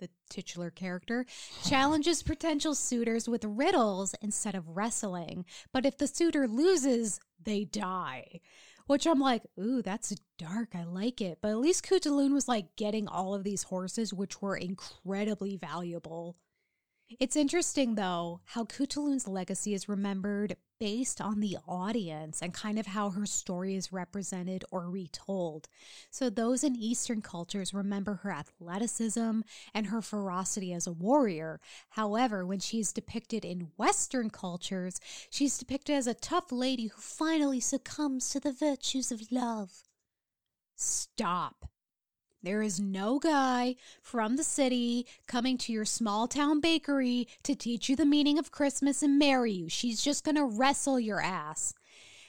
the 0.00 0.08
titular 0.30 0.70
character, 0.70 1.26
challenges 1.64 2.22
potential 2.22 2.74
suitors 2.74 3.28
with 3.28 3.44
riddles 3.44 4.14
instead 4.22 4.54
of 4.54 4.76
wrestling. 4.76 5.44
But 5.74 5.84
if 5.84 5.98
the 5.98 6.06
suitor 6.06 6.48
loses, 6.48 7.20
they 7.42 7.66
die. 7.66 8.40
Which 8.86 9.06
I'm 9.06 9.20
like, 9.20 9.42
ooh, 9.60 9.82
that's 9.82 10.16
dark. 10.38 10.70
I 10.74 10.84
like 10.84 11.20
it. 11.20 11.40
But 11.42 11.50
at 11.50 11.58
least 11.58 11.84
Khutulun 11.84 12.32
was 12.32 12.48
like 12.48 12.76
getting 12.76 13.06
all 13.06 13.34
of 13.34 13.44
these 13.44 13.64
horses, 13.64 14.14
which 14.14 14.40
were 14.40 14.56
incredibly 14.56 15.58
valuable. 15.58 16.38
It's 17.20 17.36
interesting, 17.36 17.94
though, 17.94 18.40
how 18.46 18.64
Khutulun's 18.64 19.28
legacy 19.28 19.74
is 19.74 19.86
remembered 19.86 20.56
based 20.78 21.20
on 21.20 21.40
the 21.40 21.56
audience 21.66 22.40
and 22.40 22.54
kind 22.54 22.78
of 22.78 22.86
how 22.86 23.10
her 23.10 23.26
story 23.26 23.74
is 23.74 23.92
represented 23.92 24.64
or 24.70 24.88
retold. 24.88 25.68
So, 26.10 26.30
those 26.30 26.64
in 26.64 26.76
Eastern 26.76 27.22
cultures 27.22 27.74
remember 27.74 28.14
her 28.16 28.30
athleticism 28.30 29.40
and 29.74 29.86
her 29.86 30.02
ferocity 30.02 30.72
as 30.72 30.86
a 30.86 30.92
warrior. 30.92 31.60
However, 31.90 32.46
when 32.46 32.60
she's 32.60 32.92
depicted 32.92 33.44
in 33.44 33.72
Western 33.76 34.30
cultures, 34.30 35.00
she's 35.30 35.58
depicted 35.58 35.96
as 35.96 36.06
a 36.06 36.14
tough 36.14 36.52
lady 36.52 36.86
who 36.86 37.00
finally 37.00 37.60
succumbs 37.60 38.30
to 38.30 38.40
the 38.40 38.52
virtues 38.52 39.10
of 39.12 39.32
love. 39.32 39.84
Stop. 40.76 41.68
There 42.42 42.62
is 42.62 42.78
no 42.78 43.18
guy 43.18 43.76
from 44.02 44.36
the 44.36 44.44
city 44.44 45.06
coming 45.26 45.58
to 45.58 45.72
your 45.72 45.84
small 45.84 46.28
town 46.28 46.60
bakery 46.60 47.26
to 47.42 47.54
teach 47.54 47.88
you 47.88 47.96
the 47.96 48.06
meaning 48.06 48.38
of 48.38 48.52
Christmas 48.52 49.02
and 49.02 49.18
marry 49.18 49.52
you. 49.52 49.68
She's 49.68 50.00
just 50.00 50.24
going 50.24 50.36
to 50.36 50.44
wrestle 50.44 51.00
your 51.00 51.20
ass. 51.20 51.74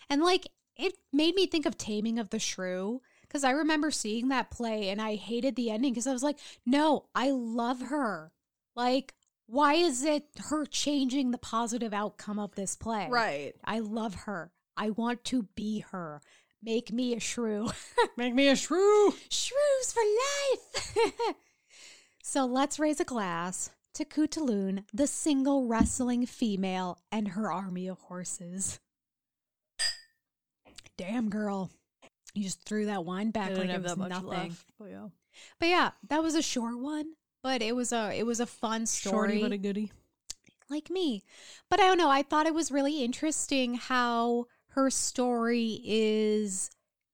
And 0.09 0.23
like 0.23 0.47
it 0.79 0.93
made 1.11 1.35
me 1.35 1.45
think 1.45 1.65
of 1.65 1.77
Taming 1.77 2.17
of 2.17 2.29
the 2.29 2.39
Shrew 2.39 3.01
because 3.21 3.43
I 3.43 3.51
remember 3.51 3.91
seeing 3.91 4.29
that 4.29 4.49
play 4.49 4.89
and 4.89 5.01
I 5.01 5.15
hated 5.15 5.55
the 5.55 5.69
ending 5.69 5.93
because 5.93 6.07
I 6.07 6.13
was 6.13 6.23
like, 6.23 6.39
no, 6.65 7.05
I 7.13 7.31
love 7.31 7.81
her. 7.81 8.31
Like, 8.75 9.13
why 9.45 9.73
is 9.73 10.03
it 10.03 10.25
her 10.49 10.65
changing 10.65 11.31
the 11.31 11.37
positive 11.37 11.93
outcome 11.93 12.39
of 12.39 12.55
this 12.55 12.75
play? 12.75 13.07
Right. 13.09 13.53
I 13.63 13.79
love 13.79 14.15
her. 14.15 14.51
I 14.77 14.91
want 14.91 15.23
to 15.25 15.43
be 15.55 15.79
her. 15.91 16.21
Make 16.61 16.91
me 16.91 17.15
a 17.15 17.19
shrew. 17.19 17.69
Make 18.17 18.33
me 18.33 18.47
a 18.49 18.55
shrew. 18.55 19.13
Shrews 19.29 19.93
for 19.93 20.03
life. 20.03 21.35
so 22.23 22.45
let's 22.45 22.79
raise 22.79 22.99
a 22.99 23.05
glass 23.05 23.69
to 23.93 24.05
Khutulun, 24.05 24.83
the 24.93 25.07
single 25.07 25.67
wrestling 25.67 26.25
female, 26.25 26.99
and 27.11 27.29
her 27.29 27.51
army 27.51 27.87
of 27.87 27.99
horses. 27.99 28.79
Damn, 30.97 31.29
girl. 31.29 31.71
You 32.33 32.43
just 32.43 32.63
threw 32.63 32.87
that 32.87 33.05
wine 33.05 33.31
back 33.31 33.51
like 33.57 33.69
it 33.69 33.81
was 33.81 33.97
nothing. 33.97 34.27
left. 34.27 34.65
But 34.77 34.89
yeah. 34.89 35.07
But 35.59 35.69
yeah, 35.69 35.91
that 36.09 36.21
was 36.21 36.35
a 36.35 36.41
short 36.41 36.77
one, 36.77 37.13
but 37.41 37.61
it 37.61 37.75
was 37.75 37.93
a 37.93 38.13
it 38.13 38.25
was 38.25 38.39
a 38.39 38.45
fun 38.45 38.85
story. 38.85 39.39
Shorty 39.39 39.41
but 39.41 39.51
a 39.53 39.57
goodie. 39.57 39.91
like 40.69 40.89
me. 40.89 41.23
But 41.69 41.79
I 41.79 41.87
don't 41.87 41.97
know. 41.97 42.09
I 42.09 42.21
thought 42.21 42.47
it 42.47 42.53
was 42.53 42.71
really 42.71 43.03
interesting 43.03 43.75
how 43.75 44.47
her 44.69 44.89
story 44.89 45.81
is 45.83 46.69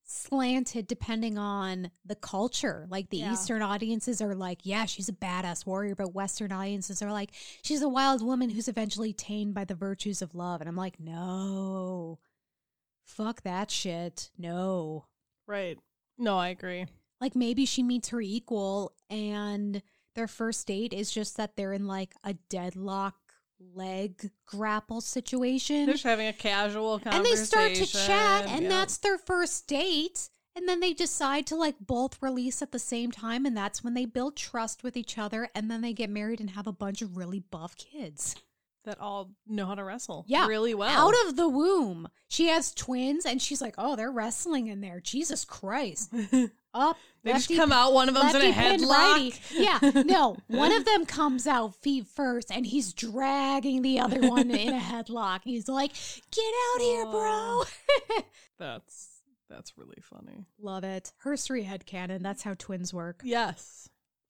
slanted 0.08 0.86
depending 0.86 1.36
on 1.36 1.90
the 2.04 2.14
culture. 2.14 2.86
Like 2.88 3.10
the 3.10 3.18
Yeah. 3.18 3.32
Eastern 3.32 3.60
audiences 3.60 4.20
are 4.20 4.34
like, 4.34 4.60
yeah, 4.62 4.84
she's 4.86 5.08
a 5.08 5.12
badass 5.12 5.66
warrior, 5.66 5.94
but 5.96 6.14
Western 6.14 6.52
audiences 6.52 7.02
are 7.02 7.10
like, 7.10 7.30
she's 7.62 7.82
a 7.82 7.88
wild 7.88 8.24
woman 8.24 8.50
who's 8.50 8.68
eventually 8.68 9.12
tamed 9.12 9.54
by 9.54 9.64
the 9.64 9.74
virtues 9.74 10.22
of 10.22 10.34
love. 10.34 10.60
And 10.60 10.68
I'm 10.68 10.76
like, 10.76 11.00
no, 11.00 12.20
fuck 13.04 13.42
that 13.42 13.70
shit. 13.70 14.30
No. 14.38 15.06
Right. 15.46 15.78
No, 16.18 16.38
I 16.38 16.48
agree. 16.48 16.86
Like 17.20 17.34
maybe 17.34 17.66
she 17.66 17.82
meets 17.82 18.10
her 18.10 18.20
equal 18.20 18.92
and 19.10 19.82
their 20.14 20.28
first 20.28 20.66
date 20.66 20.92
is 20.92 21.10
just 21.10 21.36
that 21.36 21.56
they're 21.56 21.72
in 21.72 21.86
like 21.86 22.14
a 22.22 22.34
deadlock 22.48 23.16
leg 23.74 24.30
grapple 24.46 25.00
situation. 25.00 25.86
They're 25.86 25.94
just 25.94 26.04
having 26.04 26.28
a 26.28 26.32
casual 26.32 27.00
and 27.04 27.24
they 27.24 27.36
start 27.36 27.74
to 27.74 27.86
chat 27.86 28.46
and 28.46 28.64
yeah. 28.64 28.68
that's 28.68 28.98
their 28.98 29.18
first 29.18 29.66
date. 29.66 30.28
And 30.54 30.66
then 30.66 30.80
they 30.80 30.94
decide 30.94 31.46
to 31.48 31.56
like 31.56 31.76
both 31.80 32.22
release 32.22 32.62
at 32.62 32.72
the 32.72 32.78
same 32.78 33.12
time 33.12 33.44
and 33.44 33.54
that's 33.54 33.84
when 33.84 33.92
they 33.92 34.06
build 34.06 34.36
trust 34.36 34.82
with 34.82 34.96
each 34.96 35.18
other 35.18 35.50
and 35.54 35.70
then 35.70 35.82
they 35.82 35.92
get 35.92 36.08
married 36.08 36.40
and 36.40 36.50
have 36.50 36.66
a 36.66 36.72
bunch 36.72 37.02
of 37.02 37.16
really 37.16 37.40
buff 37.40 37.76
kids. 37.76 38.36
That 38.86 39.00
all 39.00 39.30
know 39.46 39.66
how 39.66 39.74
to 39.74 39.84
wrestle. 39.84 40.24
Yeah. 40.26 40.46
Really 40.46 40.74
well. 40.74 41.08
Out 41.08 41.14
of 41.26 41.36
the 41.36 41.48
womb. 41.48 42.08
She 42.28 42.48
has 42.48 42.74
twins 42.74 43.26
and 43.26 43.40
she's 43.40 43.60
like, 43.60 43.74
"Oh, 43.78 43.94
they're 43.94 44.10
wrestling 44.10 44.68
in 44.68 44.80
there. 44.80 45.00
Jesus 45.00 45.44
Christ." 45.44 46.12
Up. 46.74 46.98
They 47.22 47.32
just 47.32 47.48
come 47.56 47.72
out, 47.72 47.94
one 47.94 48.08
of 48.08 48.14
them's 48.14 48.34
in 48.34 48.42
a 48.42 48.48
lefty 48.50 49.32
headlock. 49.32 49.40
Yeah, 49.54 50.02
no. 50.04 50.36
One 50.46 50.72
of 50.72 50.84
them 50.84 51.06
comes 51.06 51.46
out 51.46 51.74
feet 51.74 52.06
first, 52.06 52.52
and 52.52 52.66
he's 52.66 52.92
dragging 52.92 53.80
the 53.80 53.98
other 53.98 54.28
one 54.28 54.50
in 54.50 54.74
a 54.74 54.78
headlock. 54.78 55.40
He's 55.42 55.68
like, 55.68 55.92
"Get 56.30 56.52
out 56.74 56.80
here, 56.82 57.06
bro!" 57.06 57.62
That's 58.58 59.22
that's 59.48 59.78
really 59.78 60.02
funny. 60.02 60.46
Love 60.60 60.84
it. 60.84 61.12
Herstory 61.24 61.66
headcanon. 61.66 62.22
That's 62.22 62.42
how 62.42 62.54
twins 62.58 62.92
work. 62.92 63.22
Yes. 63.24 63.88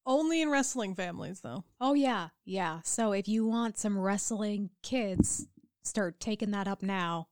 Only 0.09 0.41
in 0.41 0.51
wrestling 0.51 0.95
families 0.95 1.41
though. 1.41 1.65
Oh 1.81 1.95
yeah, 1.95 2.29
yeah. 2.45 2.79
So 2.85 3.11
if 3.11 3.27
you 3.27 3.45
want 3.45 3.77
some 3.77 3.99
wrestling 3.99 4.71
kids, 4.81 5.49
start 5.83 6.21
taking 6.21 6.53
that 6.53 6.69
up 6.69 6.81
now. 6.81 7.27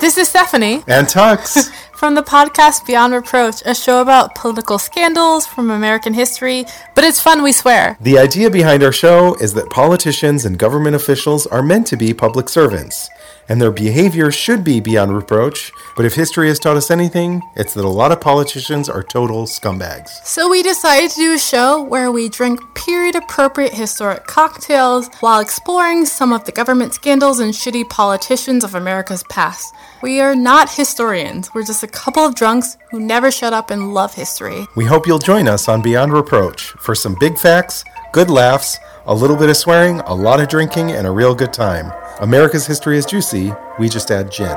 This 0.00 0.16
is 0.16 0.28
Stephanie 0.28 0.82
And 0.88 1.06
Tux. 1.06 1.70
from 2.02 2.16
the 2.16 2.22
podcast 2.22 2.84
Beyond 2.86 3.12
Reproach, 3.14 3.62
a 3.64 3.74
show 3.74 4.00
about 4.00 4.34
political 4.34 4.76
scandals 4.76 5.46
from 5.46 5.70
American 5.70 6.14
history, 6.14 6.64
but 6.96 7.04
it's 7.04 7.20
fun, 7.20 7.44
we 7.44 7.52
swear. 7.52 7.96
the 8.00 8.18
idea 8.18 8.50
behind 8.50 8.82
our 8.82 8.90
show 8.90 9.34
is 9.36 9.54
that 9.54 9.70
politicians 9.70 10.44
and 10.44 10.58
government 10.58 10.96
officials 10.96 11.46
are 11.46 11.62
meant 11.62 11.86
to 11.86 11.96
be 11.96 12.12
public 12.12 12.48
servants, 12.48 13.08
and 13.48 13.60
their 13.60 13.70
behavior 13.70 14.30
should 14.30 14.64
be 14.64 14.80
beyond 14.80 15.14
reproach. 15.14 15.72
But 15.96 16.06
if 16.06 16.14
history 16.14 16.48
has 16.48 16.58
taught 16.58 16.76
us 16.76 16.90
anything, 16.90 17.42
it's 17.56 17.74
that 17.74 17.84
a 17.84 17.88
lot 17.88 18.12
of 18.12 18.20
politicians 18.20 18.88
are 18.88 19.02
total 19.02 19.44
scumbags. 19.44 20.10
So 20.24 20.48
we 20.48 20.62
decided 20.62 21.10
to 21.10 21.16
do 21.16 21.34
a 21.34 21.38
show 21.38 21.82
where 21.82 22.10
we 22.10 22.28
drink 22.28 22.60
period 22.74 23.14
appropriate 23.14 23.74
historic 23.74 24.26
cocktails 24.26 25.08
while 25.20 25.40
exploring 25.40 26.06
some 26.06 26.32
of 26.32 26.44
the 26.44 26.52
government 26.52 26.94
scandals 26.94 27.40
and 27.40 27.52
shitty 27.52 27.88
politicians 27.88 28.64
of 28.64 28.74
America's 28.74 29.24
past. 29.24 29.74
We 30.02 30.20
are 30.20 30.34
not 30.34 30.72
historians, 30.72 31.54
we're 31.54 31.64
just 31.64 31.82
a 31.82 31.88
couple 31.88 32.24
of 32.24 32.34
drunks 32.34 32.76
who 32.90 33.00
never 33.00 33.30
shut 33.30 33.52
up 33.52 33.70
and 33.70 33.94
love 33.94 34.14
history. 34.14 34.66
We 34.74 34.84
hope 34.84 35.06
you'll 35.06 35.18
join 35.18 35.46
us 35.48 35.68
on 35.68 35.82
Beyond 35.82 36.12
Reproach 36.12 36.70
for 36.72 36.94
some 36.94 37.16
big 37.20 37.38
facts, 37.38 37.84
good 38.12 38.30
laughs, 38.30 38.78
a 39.06 39.14
little 39.14 39.36
bit 39.36 39.50
of 39.50 39.56
swearing, 39.56 40.00
a 40.00 40.14
lot 40.14 40.40
of 40.40 40.48
drinking, 40.48 40.92
and 40.92 41.06
a 41.06 41.10
real 41.10 41.34
good 41.34 41.52
time. 41.52 41.92
America's 42.20 42.66
history 42.66 42.98
is 42.98 43.06
juicy, 43.06 43.52
we 43.78 43.88
just 43.88 44.10
add 44.10 44.30
gin. 44.30 44.56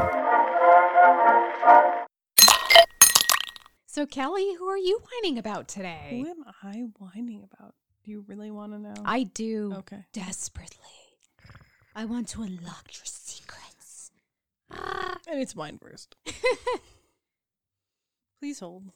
So 3.88 4.06
Kelly, 4.06 4.54
who 4.60 4.68
are 4.68 4.78
you 4.78 5.00
whining 5.24 5.38
about 5.38 5.68
today? 5.68 6.10
Who 6.24 6.30
am 6.30 6.44
I 6.62 6.84
whining 7.00 7.44
about? 7.44 7.76
Do 8.04 8.12
you 8.12 8.24
really 8.28 8.52
want 8.52 8.74
to 8.74 8.80
know? 8.80 8.94
I 9.06 9.24
do 9.24 9.74
Okay. 9.78 10.06
desperately. 10.14 10.78
I 11.96 12.06
want 12.06 12.28
to 12.30 12.44
unlock 12.44 12.88
your 12.92 13.06
secrets. 13.06 14.12
Ah. 14.70 15.18
And 15.28 15.40
it's 15.40 15.56
mine 15.56 15.80
first. 15.82 16.16
Please 18.40 18.60
hold. 18.60 18.92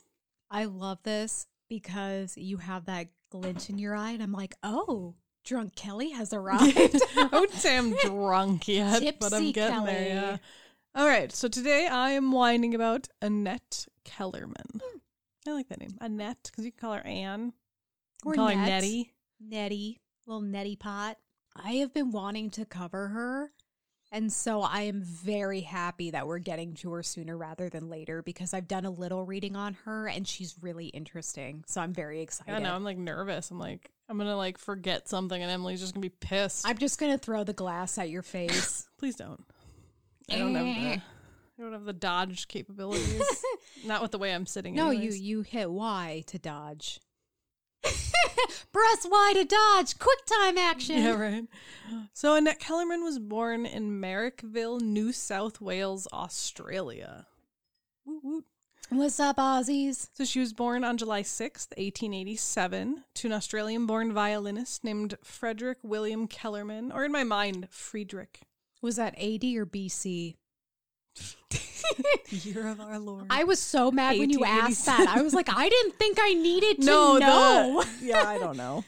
I 0.52 0.66
love 0.66 1.00
this 1.04 1.48
because 1.70 2.36
you 2.38 2.58
have 2.58 2.86
that 2.86 3.08
glint 3.32 3.70
in 3.70 3.80
your 3.80 3.96
eye, 3.96 4.12
and 4.12 4.22
I'm 4.22 4.34
like, 4.34 4.56
oh, 4.64 5.16
drunk 5.50 5.76
Kelly 5.76 6.12
has 6.12 6.32
arrived. 6.34 7.02
I 7.18 7.30
wouldn't 7.32 7.54
say 7.54 7.76
I'm 7.76 7.96
drunk 7.96 8.68
yet, 8.68 9.18
but 9.20 9.34
I'm 9.34 9.52
getting 9.52 9.84
there. 9.84 10.08
Yeah. 10.08 10.38
All 10.94 11.08
right. 11.08 11.32
So 11.32 11.48
today 11.48 11.88
I 11.88 12.12
am 12.12 12.32
whining 12.32 12.76
about 12.76 13.08
Annette 13.20 13.88
Kellermann. 14.06 14.80
Hmm. 14.80 14.98
I 15.48 15.52
like 15.54 15.68
that 15.70 15.80
name, 15.80 15.98
Annette, 16.00 16.44
because 16.44 16.66
you 16.66 16.72
can 16.72 16.80
call 16.80 16.94
her 16.94 17.06
Anne. 17.06 17.54
You 18.24 18.32
Or 18.32 18.34
can 18.34 18.40
call 18.40 18.48
her 18.50 18.56
Net. 18.56 18.68
Nettie. 18.68 19.14
Nettie, 19.40 20.02
little 20.28 20.42
Nettie 20.42 20.76
pot. 20.76 21.18
I 21.56 21.74
have 21.74 21.94
been 21.94 22.12
wanting 22.12 22.52
to 22.52 22.66
cover 22.66 23.08
her. 23.08 23.52
And 24.12 24.32
so 24.32 24.62
I 24.62 24.82
am 24.82 25.02
very 25.02 25.62
happy 25.62 26.12
that 26.12 26.28
we're 26.28 26.40
getting 26.40 26.74
to 26.76 26.92
her 26.94 27.04
sooner 27.04 27.38
rather 27.38 27.70
than 27.70 27.90
later 27.90 28.22
because 28.22 28.54
I've 28.54 28.68
done 28.68 28.86
a 28.86 28.92
little 28.92 29.26
reading 29.26 29.56
on 29.56 29.76
her 29.86 30.08
and 30.08 30.28
she's 30.28 30.56
really 30.62 30.88
interesting. 30.88 31.64
So 31.68 31.82
I'm 31.82 31.94
very 31.94 32.22
excited. 32.22 32.54
I 32.54 32.60
know. 32.60 32.74
I'm 32.74 32.84
like 32.84 32.98
nervous. 32.98 33.50
I'm 33.52 33.60
like, 33.60 33.92
I'm 34.10 34.18
gonna 34.18 34.36
like 34.36 34.58
forget 34.58 35.08
something, 35.08 35.42
and 35.42 35.52
Emily's 35.52 35.80
just 35.80 35.94
gonna 35.94 36.02
be 36.02 36.10
pissed. 36.10 36.68
I'm 36.68 36.78
just 36.80 37.00
going 37.00 37.12
to 37.12 37.18
throw 37.20 37.44
the 37.44 37.54
glass 37.54 37.98
at 38.00 38.10
your 38.10 38.24
face. 38.24 38.88
Please 38.98 39.16
don't. 39.16 39.46
I 40.32 40.38
don't 40.40 40.56
have 40.56 40.66
the. 40.66 41.02
I 41.02 41.62
don't 41.62 41.74
have 41.74 41.86
the 41.86 41.94
dodge 41.94 42.48
capabilities. 42.48 43.22
Not 43.86 44.02
with 44.02 44.12
the 44.12 44.18
way 44.18 44.34
I'm 44.34 44.46
sitting. 44.46 44.74
no, 44.74 44.90
you 44.90 44.98
anyways. 44.98 45.20
you 45.20 45.42
hit 45.44 45.70
Y 45.70 46.24
to 46.28 46.40
dodge. 46.40 47.00
Press 47.84 49.08
Y 49.10 49.34
to 49.36 49.46
dodge. 49.46 50.00
Quick 50.00 50.20
time 50.26 50.58
action. 50.58 51.02
Yeah, 51.02 51.20
right. 51.20 51.44
So 52.14 52.36
Annette 52.36 52.60
Kellermann 52.60 53.04
was 53.04 53.20
born 53.20 53.66
in 53.66 54.02
Marrickville, 54.02 54.82
New 54.82 55.12
South 55.12 55.60
Wales, 55.62 56.08
Australia. 56.14 57.28
Woot 58.06 58.24
woot. 58.24 58.46
What's 58.92 59.20
up, 59.20 59.38
Aussies? 59.38 60.10
So 60.14 60.26
she 60.26 60.40
was 60.40 60.52
born 60.52 60.84
on 60.84 60.98
July 60.98 61.22
6th, 61.22 61.70
1887, 61.78 63.04
to 63.14 63.28
an 63.28 63.34
Australian 63.34 63.86
born 63.86 64.12
violinist 64.14 64.84
named 64.84 65.16
Frederick 65.24 65.78
William 65.84 66.28
Kellermann, 66.28 66.92
or 66.92 67.06
in 67.06 67.12
my 67.12 67.24
mind, 67.24 67.68
Friedrich. 67.70 68.42
Was 68.82 68.96
that 68.96 69.14
AD 69.14 69.44
or 69.44 69.68
BC? 69.68 70.38
Year 72.30 72.68
of 72.68 72.82
our 72.82 72.98
Lord. 72.98 73.28
I 73.30 73.44
was 73.44 73.60
so 73.60 73.92
mad 73.92 74.18
when 74.18 74.32
you 74.32 74.44
asked 74.44 74.88
that. 74.88 75.08
I 75.08 75.22
was 75.22 75.36
like, 75.36 75.50
I 75.56 75.70
didn't 75.70 76.00
think 76.00 76.18
I 76.20 76.34
needed 76.34 76.80
to 76.82 76.86
no, 76.86 77.18
know. 77.20 77.84
the- 77.84 77.90
yeah, 78.08 78.28
I 78.28 78.40
don't 78.40 78.58
know. 78.58 78.84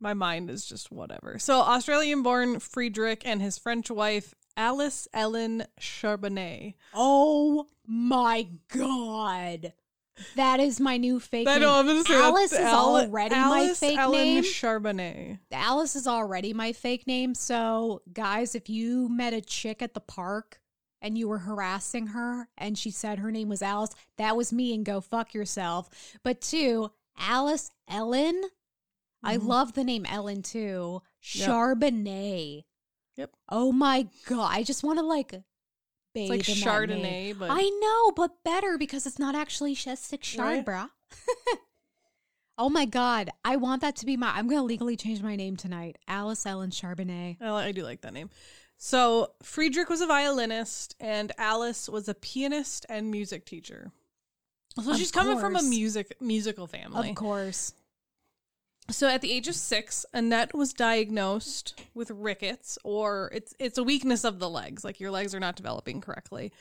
My 0.00 0.14
mind 0.14 0.50
is 0.50 0.66
just 0.66 0.90
whatever. 0.90 1.38
So 1.38 1.60
Australian 1.60 2.22
born 2.24 2.58
Friedrich 2.58 3.22
and 3.24 3.40
his 3.40 3.58
French 3.58 3.90
wife, 3.92 4.34
Alice 4.56 5.06
Ellen 5.14 5.64
Charbonnet. 5.80 6.74
Oh 6.92 7.66
my 7.86 8.48
god. 8.68 9.72
That 10.34 10.60
is 10.60 10.80
my 10.80 10.96
new 10.96 11.20
fake 11.20 11.46
I 11.46 11.54
name. 11.54 11.62
know, 11.62 11.74
I'm 11.74 11.86
gonna 11.86 12.02
say 12.02 12.14
Alice 12.14 12.52
is 12.52 12.58
Al- 12.60 12.96
already 12.96 13.34
my 13.34 13.68
fake 13.74 13.98
Ellen 13.98 14.18
name. 14.18 14.44
Charbonnet. 14.44 15.38
Alice 15.52 15.94
is 15.94 16.06
already 16.06 16.54
my 16.54 16.72
fake 16.72 17.06
name. 17.06 17.34
So, 17.34 18.00
guys, 18.12 18.54
if 18.54 18.70
you 18.70 19.10
met 19.10 19.34
a 19.34 19.42
chick 19.42 19.82
at 19.82 19.92
the 19.92 20.00
park 20.00 20.58
and 21.02 21.18
you 21.18 21.28
were 21.28 21.40
harassing 21.40 22.08
her 22.08 22.48
and 22.56 22.78
she 22.78 22.90
said 22.90 23.18
her 23.18 23.30
name 23.30 23.50
was 23.50 23.60
Alice, 23.60 23.90
that 24.16 24.36
was 24.38 24.54
me 24.54 24.74
and 24.74 24.86
go 24.86 25.02
fuck 25.02 25.34
yourself. 25.34 25.90
But 26.22 26.40
two, 26.40 26.92
Alice 27.18 27.70
Ellen. 27.86 28.42
I 29.22 29.36
Mhm. 29.36 29.46
love 29.46 29.72
the 29.74 29.84
name 29.84 30.06
Ellen 30.06 30.40
too. 30.40 31.02
Yep. 31.34 31.48
Charbonnet. 31.48 32.64
Yep. 33.16 33.36
Oh 33.50 33.70
my 33.72 34.08
god! 34.26 34.48
I 34.52 34.62
just 34.62 34.82
want 34.82 34.98
to 34.98 35.04
like 35.04 35.34
bathe 36.16 36.30
like 36.30 36.40
Chardonnay, 36.42 37.38
but- 37.38 37.50
I 37.50 37.68
know, 37.80 38.12
but 38.12 38.42
better 38.44 38.76
because 38.78 39.06
it's 39.06 39.18
not 39.18 39.34
actually 39.34 39.74
Chestic 39.74 40.24
Right. 40.36 40.64
Chardonnay. 40.64 40.90
oh 42.58 42.68
my 42.68 42.84
god! 42.84 43.30
I 43.44 43.56
want 43.56 43.82
that 43.82 43.96
to 43.96 44.06
be 44.06 44.16
my. 44.16 44.32
I'm 44.34 44.48
gonna 44.48 44.64
legally 44.64 44.96
change 44.96 45.22
my 45.22 45.36
name 45.36 45.56
tonight. 45.56 45.98
Alice 46.08 46.44
Ellen 46.46 46.70
Charbonnet. 46.70 47.36
I, 47.40 47.46
oh, 47.46 47.54
I 47.54 47.72
do 47.72 47.82
like 47.82 48.00
that 48.00 48.12
name. 48.12 48.30
So 48.78 49.32
Friedrich 49.42 49.88
was 49.88 50.00
a 50.00 50.06
violinist, 50.06 50.96
and 51.00 51.32
Alice 51.38 51.88
was 51.88 52.08
a 52.08 52.14
pianist 52.14 52.84
and 52.88 53.10
music 53.10 53.46
teacher. 53.46 53.92
So 54.82 54.90
Of 54.90 54.98
she's 54.98 55.10
coming 55.10 55.38
from 55.38 55.56
a 55.56 55.62
music 55.62 56.16
musical 56.20 56.66
family. 56.66 57.10
Of 57.10 57.16
course. 57.16 57.72
So 58.90 59.08
at 59.08 59.20
the 59.20 59.32
age 59.32 59.48
of 59.48 59.54
six, 59.56 60.06
Annette 60.14 60.54
was 60.54 60.72
diagnosed 60.72 61.80
with 61.94 62.10
rickets, 62.10 62.78
or 62.84 63.30
it's 63.34 63.54
it's 63.58 63.78
a 63.78 63.82
weakness 63.84 64.24
of 64.24 64.38
the 64.38 64.48
legs, 64.48 64.84
like 64.84 65.00
your 65.00 65.10
legs 65.10 65.34
are 65.34 65.40
not 65.40 65.56
developing 65.56 66.00
correctly, 66.00 66.52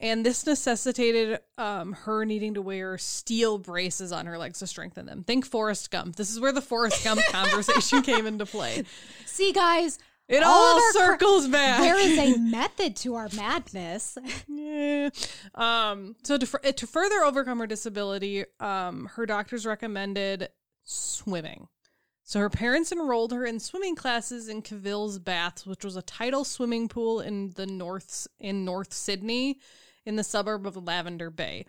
and 0.00 0.24
this 0.24 0.46
necessitated 0.46 1.40
um, 1.58 1.92
her 1.92 2.24
needing 2.24 2.54
to 2.54 2.62
wear 2.62 2.98
steel 2.98 3.58
braces 3.58 4.12
on 4.12 4.26
her 4.26 4.38
legs 4.38 4.60
to 4.60 4.66
strengthen 4.66 5.06
them. 5.06 5.24
Think 5.24 5.44
Forrest 5.44 5.90
Gump. 5.90 6.16
This 6.16 6.30
is 6.30 6.38
where 6.38 6.52
the 6.52 6.62
Forrest 6.62 7.02
Gump 7.02 7.20
conversation 7.30 8.02
came 8.02 8.26
into 8.26 8.46
play. 8.46 8.84
See, 9.24 9.52
guys, 9.52 9.98
It 10.28 10.42
All 10.42 10.52
all, 10.52 10.76
our 10.76 10.92
cr- 10.92 10.98
circles 10.98 11.48
back. 11.48 11.80
there 11.80 11.98
is 11.98 12.18
a 12.18 12.38
method 12.50 12.94
to 12.96 13.14
our 13.16 13.28
madness. 13.34 14.16
Yeah. 14.46 15.10
Um, 15.54 16.14
so 16.22 16.36
to, 16.38 16.72
to 16.72 16.86
further 16.86 17.22
overcome 17.24 17.58
her 17.58 17.66
disability, 17.66 18.44
um, 18.60 19.06
her 19.14 19.24
doctors 19.26 19.64
recommended 19.66 20.48
swimming. 20.86 21.68
So 22.22 22.40
her 22.40 22.50
parents 22.50 22.90
enrolled 22.90 23.32
her 23.32 23.44
in 23.44 23.60
swimming 23.60 23.94
classes 23.94 24.48
in 24.48 24.62
Cavill's 24.62 25.18
Baths, 25.18 25.66
which 25.66 25.84
was 25.84 25.94
a 25.94 26.02
tidal 26.02 26.44
swimming 26.44 26.88
pool 26.88 27.20
in 27.20 27.50
the 27.50 27.66
north 27.66 28.26
in 28.40 28.64
North 28.64 28.92
Sydney, 28.92 29.60
in 30.04 30.16
the 30.16 30.24
suburb 30.24 30.66
of 30.66 30.76
Lavender 30.76 31.30
Bay. 31.30 31.66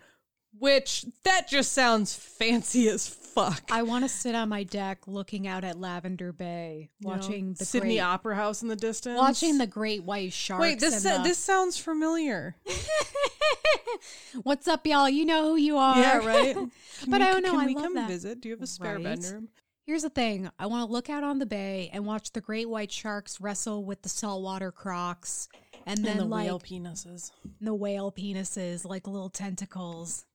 Which 0.56 1.04
that 1.24 1.46
just 1.48 1.72
sounds 1.72 2.14
fancy 2.14 2.88
as 2.88 3.06
fuck. 3.08 3.62
I 3.70 3.82
want 3.82 4.04
to 4.04 4.08
sit 4.08 4.34
on 4.34 4.48
my 4.48 4.64
deck 4.64 5.06
looking 5.06 5.46
out 5.46 5.62
at 5.62 5.78
Lavender 5.78 6.32
Bay, 6.32 6.90
You 6.98 7.06
know, 7.08 7.14
watching 7.14 7.54
the 7.54 7.64
Sydney 7.64 7.96
great, 7.96 8.00
Opera 8.00 8.34
House 8.34 8.62
in 8.62 8.68
the 8.68 8.74
distance. 8.76 9.18
watching 9.18 9.58
the 9.58 9.66
great 9.66 10.02
white 10.02 10.32
sharks. 10.32 10.60
Wait, 10.62 10.80
this 10.80 11.04
and 11.04 11.24
the- 11.24 11.28
this 11.28 11.38
sounds 11.38 11.76
familiar. 11.78 12.56
What's 14.42 14.68
up, 14.68 14.86
y'all? 14.86 15.08
You 15.08 15.24
know 15.24 15.50
who 15.50 15.56
you 15.56 15.76
are. 15.76 15.98
Yeah, 15.98 16.18
right. 16.26 16.54
But 16.54 17.20
we- 17.20 17.24
I 17.26 17.32
don't 17.32 17.42
know, 17.42 17.52
Can 17.52 17.60
I 17.60 17.66
we 17.66 17.74
love 17.74 17.84
come 17.84 17.94
that. 17.94 18.08
visit? 18.08 18.40
Do 18.40 18.48
you 18.48 18.54
have 18.54 18.62
a 18.62 18.66
spare 18.66 18.94
Right. 18.96 19.04
bedroom? 19.04 19.48
Here's 19.86 20.02
the 20.02 20.10
thing: 20.10 20.50
I 20.58 20.66
want 20.66 20.86
to 20.88 20.92
look 20.92 21.08
out 21.08 21.24
on 21.24 21.38
the 21.38 21.46
bay 21.46 21.88
and 21.92 22.04
watch 22.04 22.32
the 22.32 22.40
great 22.42 22.68
white 22.68 22.92
sharks 22.92 23.40
wrestle 23.40 23.84
with 23.84 24.02
the 24.02 24.08
saltwater 24.10 24.70
crocs, 24.70 25.48
and 25.86 26.04
then 26.04 26.12
and 26.12 26.20
the 26.20 26.24
like 26.26 26.44
whale 26.46 26.60
penises. 26.60 27.30
the 27.60 27.74
whale 27.74 28.12
penises, 28.12 28.84
like 28.84 29.06
little 29.06 29.30
tentacles. 29.30 30.26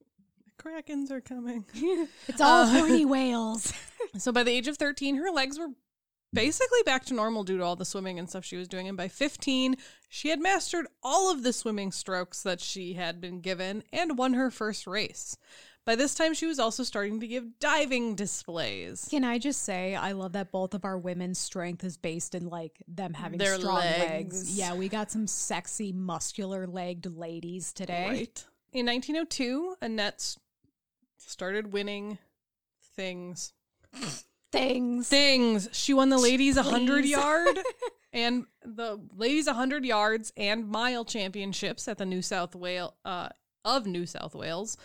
Krakens 0.64 1.10
are 1.10 1.20
coming. 1.20 1.64
It's 2.28 2.40
all 2.40 2.62
Uh, 2.62 2.66
horny 2.66 3.04
whales. 3.16 3.72
so 4.16 4.32
by 4.32 4.42
the 4.42 4.50
age 4.52 4.68
of 4.68 4.76
13, 4.78 5.16
her 5.16 5.30
legs 5.30 5.58
were 5.58 5.68
basically 6.32 6.82
back 6.84 7.04
to 7.06 7.14
normal 7.14 7.44
due 7.44 7.58
to 7.58 7.62
all 7.64 7.76
the 7.76 7.84
swimming 7.84 8.18
and 8.18 8.28
stuff 8.28 8.44
she 8.44 8.56
was 8.56 8.66
doing. 8.68 8.88
And 8.88 8.96
by 8.96 9.08
15, 9.08 9.76
she 10.08 10.28
had 10.30 10.40
mastered 10.40 10.86
all 11.02 11.30
of 11.30 11.42
the 11.42 11.52
swimming 11.52 11.92
strokes 11.92 12.42
that 12.42 12.60
she 12.60 12.94
had 12.94 13.20
been 13.20 13.40
given 13.40 13.84
and 13.92 14.18
won 14.18 14.34
her 14.34 14.50
first 14.50 14.86
race. 14.86 15.36
By 15.84 15.96
this 15.96 16.14
time, 16.14 16.32
she 16.32 16.46
was 16.46 16.58
also 16.58 16.82
starting 16.82 17.20
to 17.20 17.26
give 17.28 17.58
diving 17.60 18.14
displays. 18.14 19.06
Can 19.10 19.22
I 19.22 19.38
just 19.38 19.62
say, 19.64 19.94
I 19.94 20.12
love 20.12 20.32
that 20.32 20.50
both 20.50 20.72
of 20.72 20.86
our 20.86 20.96
women's 20.96 21.38
strength 21.38 21.84
is 21.84 21.98
based 21.98 22.34
in 22.34 22.48
like 22.48 22.82
them 22.88 23.12
having 23.12 23.38
Their 23.38 23.56
strong 23.56 23.76
legs. 23.76 24.00
legs. 24.44 24.58
Yeah, 24.58 24.74
we 24.74 24.88
got 24.88 25.10
some 25.10 25.26
sexy, 25.26 25.92
muscular 25.92 26.66
legged 26.66 27.14
ladies 27.18 27.74
today. 27.74 28.06
Right. 28.08 28.44
In 28.72 28.86
1902, 28.86 29.76
Annette 29.82 30.36
started 31.34 31.72
winning 31.72 32.16
things. 32.94 33.52
Things. 34.52 35.08
things. 35.08 35.68
She 35.72 35.92
won 35.92 36.10
the 36.10 36.16
ladies 36.16 36.54
100 36.54 37.04
yard 37.04 37.58
and 38.12 38.46
the 38.64 39.00
ladies 39.16 39.46
100 39.46 39.84
yards 39.84 40.32
and 40.36 40.68
mile 40.68 41.04
championships 41.04 41.88
at 41.88 41.98
the 41.98 42.06
New 42.06 42.22
South 42.22 42.54
Wales 42.54 42.92
uh, 43.04 43.30
of 43.64 43.84
New 43.84 44.06
South 44.06 44.36
Wales 44.36 44.76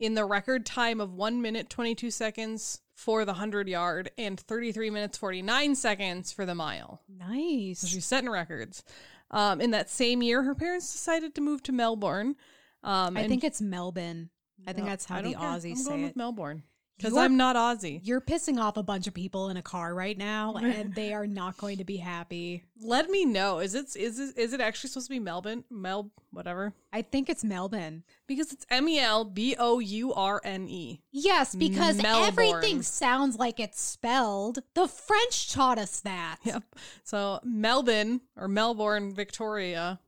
in 0.00 0.14
the 0.14 0.24
record 0.24 0.66
time 0.66 1.00
of 1.00 1.14
1 1.14 1.40
minute 1.40 1.70
22 1.70 2.10
seconds 2.10 2.80
for 2.96 3.24
the 3.24 3.32
100 3.32 3.68
yard 3.68 4.10
and 4.18 4.40
33 4.40 4.90
minutes 4.90 5.16
49 5.16 5.76
seconds 5.76 6.32
for 6.32 6.44
the 6.44 6.56
mile. 6.56 7.02
Nice. 7.08 7.78
So 7.78 7.86
she's 7.86 8.04
setting 8.04 8.30
records. 8.30 8.82
Um, 9.30 9.60
in 9.60 9.70
that 9.70 9.90
same 9.90 10.22
year, 10.22 10.42
her 10.42 10.56
parents 10.56 10.92
decided 10.92 11.36
to 11.36 11.40
move 11.40 11.62
to 11.62 11.72
Melbourne. 11.72 12.34
Um, 12.82 13.16
I 13.16 13.28
think 13.28 13.44
it's 13.44 13.62
Melbourne. 13.62 14.30
I 14.66 14.72
think 14.72 14.86
No, 14.86 14.90
that's 14.92 15.04
how 15.04 15.20
the 15.22 15.34
care. 15.34 15.40
Aussies 15.40 15.70
I'm 15.72 15.76
say 15.76 15.90
going 15.90 16.00
it. 16.02 16.06
with 16.06 16.16
Melbourne 16.16 16.62
because 16.96 17.16
I'm 17.16 17.36
not 17.36 17.56
Aussie. 17.56 18.00
You're 18.04 18.20
pissing 18.20 18.58
off 18.58 18.76
a 18.76 18.82
bunch 18.82 19.06
of 19.08 19.14
people 19.14 19.48
in 19.50 19.56
a 19.56 19.62
car 19.62 19.94
right 19.94 20.16
now, 20.16 20.54
and 20.62 20.94
they 20.94 21.12
are 21.12 21.26
not 21.26 21.56
going 21.56 21.78
to 21.78 21.84
be 21.84 21.96
happy. 21.96 22.62
Let 22.80 23.10
me 23.10 23.24
know. 23.24 23.58
Is 23.58 23.74
it 23.74 23.96
is 23.96 24.18
it, 24.20 24.38
is 24.38 24.52
it 24.52 24.60
actually 24.60 24.90
supposed 24.90 25.08
to 25.08 25.10
be 25.10 25.18
Melbourne? 25.18 25.64
Mel 25.70 26.10
whatever. 26.30 26.72
I 26.92 27.02
think 27.02 27.28
it's 27.28 27.42
Melbourne. 27.44 28.04
Because 28.26 28.52
it's 28.52 28.64
M 28.70 28.88
E 28.88 28.98
L 29.00 29.24
B 29.24 29.56
O 29.58 29.80
U 29.80 30.14
R 30.14 30.40
N 30.44 30.68
E. 30.68 31.02
Yes, 31.10 31.54
because 31.54 32.00
Melbourne. 32.00 32.28
everything 32.28 32.82
sounds 32.82 33.36
like 33.38 33.58
it's 33.58 33.80
spelled. 33.80 34.60
The 34.74 34.86
French 34.86 35.52
taught 35.52 35.78
us 35.78 36.00
that. 36.00 36.36
Yep. 36.44 36.62
So 37.02 37.40
Melbourne 37.42 38.20
or 38.36 38.46
Melbourne, 38.48 39.12
Victoria, 39.14 39.98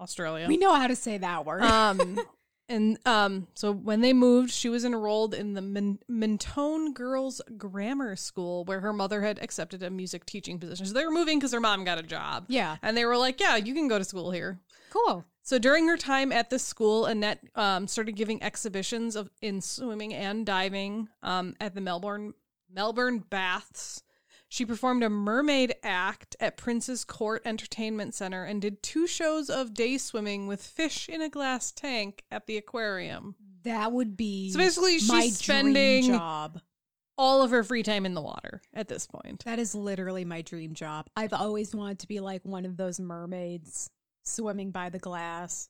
Australia. 0.00 0.46
We 0.48 0.56
know 0.56 0.74
how 0.74 0.88
to 0.88 0.96
say 0.96 1.18
that 1.18 1.46
word. 1.46 1.62
um 1.62 2.18
and 2.68 2.98
um 3.04 3.46
so 3.54 3.72
when 3.72 4.00
they 4.00 4.12
moved 4.12 4.50
she 4.50 4.68
was 4.68 4.84
enrolled 4.84 5.34
in 5.34 5.52
the 5.52 5.60
Min- 5.60 5.98
mentone 6.08 6.92
girls 6.94 7.42
grammar 7.58 8.16
school 8.16 8.64
where 8.64 8.80
her 8.80 8.92
mother 8.92 9.20
had 9.22 9.38
accepted 9.42 9.82
a 9.82 9.90
music 9.90 10.24
teaching 10.24 10.58
position. 10.58 10.86
So 10.86 10.94
they 10.94 11.04
were 11.04 11.10
moving 11.10 11.38
because 11.38 11.52
her 11.52 11.60
mom 11.60 11.84
got 11.84 11.98
a 11.98 12.02
job. 12.02 12.46
Yeah, 12.48 12.76
and 12.82 12.96
they 12.96 13.04
were 13.04 13.16
like 13.18 13.40
yeah 13.40 13.56
you 13.56 13.74
can 13.74 13.88
go 13.88 13.98
to 13.98 14.04
school 14.04 14.30
here. 14.30 14.58
Cool. 14.90 15.24
so 15.42 15.58
during 15.58 15.88
her 15.88 15.96
time 15.96 16.30
at 16.32 16.50
this 16.50 16.64
school 16.64 17.06
annette 17.06 17.40
um, 17.56 17.86
started 17.86 18.12
giving 18.12 18.42
exhibitions 18.42 19.16
of 19.16 19.28
in 19.42 19.60
swimming 19.60 20.14
and 20.14 20.46
diving 20.46 21.08
um, 21.22 21.54
at 21.60 21.74
the 21.74 21.80
melbourne 21.80 22.32
melbourne 22.72 23.18
baths 23.18 24.02
she 24.54 24.64
performed 24.64 25.02
a 25.02 25.10
mermaid 25.10 25.74
act 25.82 26.36
at 26.38 26.56
Prince's 26.56 27.04
Court 27.04 27.42
Entertainment 27.44 28.14
Center 28.14 28.44
and 28.44 28.62
did 28.62 28.84
two 28.84 29.08
shows 29.08 29.50
of 29.50 29.74
day 29.74 29.98
swimming 29.98 30.46
with 30.46 30.62
fish 30.64 31.08
in 31.08 31.20
a 31.20 31.28
glass 31.28 31.72
tank 31.72 32.22
at 32.30 32.46
the 32.46 32.56
aquarium. 32.56 33.34
That 33.64 33.90
would 33.90 34.16
be 34.16 34.52
So 34.52 34.58
basically, 34.60 35.00
she's 35.00 35.08
my 35.08 35.26
spending- 35.26 36.04
dream 36.04 36.18
job. 36.18 36.60
All 37.18 37.42
of 37.42 37.50
her 37.50 37.64
free 37.64 37.82
time 37.82 38.06
in 38.06 38.14
the 38.14 38.22
water 38.22 38.62
at 38.72 38.86
this 38.86 39.08
point. 39.08 39.44
That 39.44 39.58
is 39.58 39.74
literally 39.74 40.24
my 40.24 40.42
dream 40.42 40.74
job. 40.74 41.08
I've 41.16 41.32
always 41.32 41.74
wanted 41.74 41.98
to 42.00 42.06
be 42.06 42.20
like 42.20 42.44
one 42.44 42.64
of 42.64 42.76
those 42.76 43.00
mermaids 43.00 43.90
swimming 44.22 44.70
by 44.70 44.88
the 44.88 45.00
glass. 45.00 45.68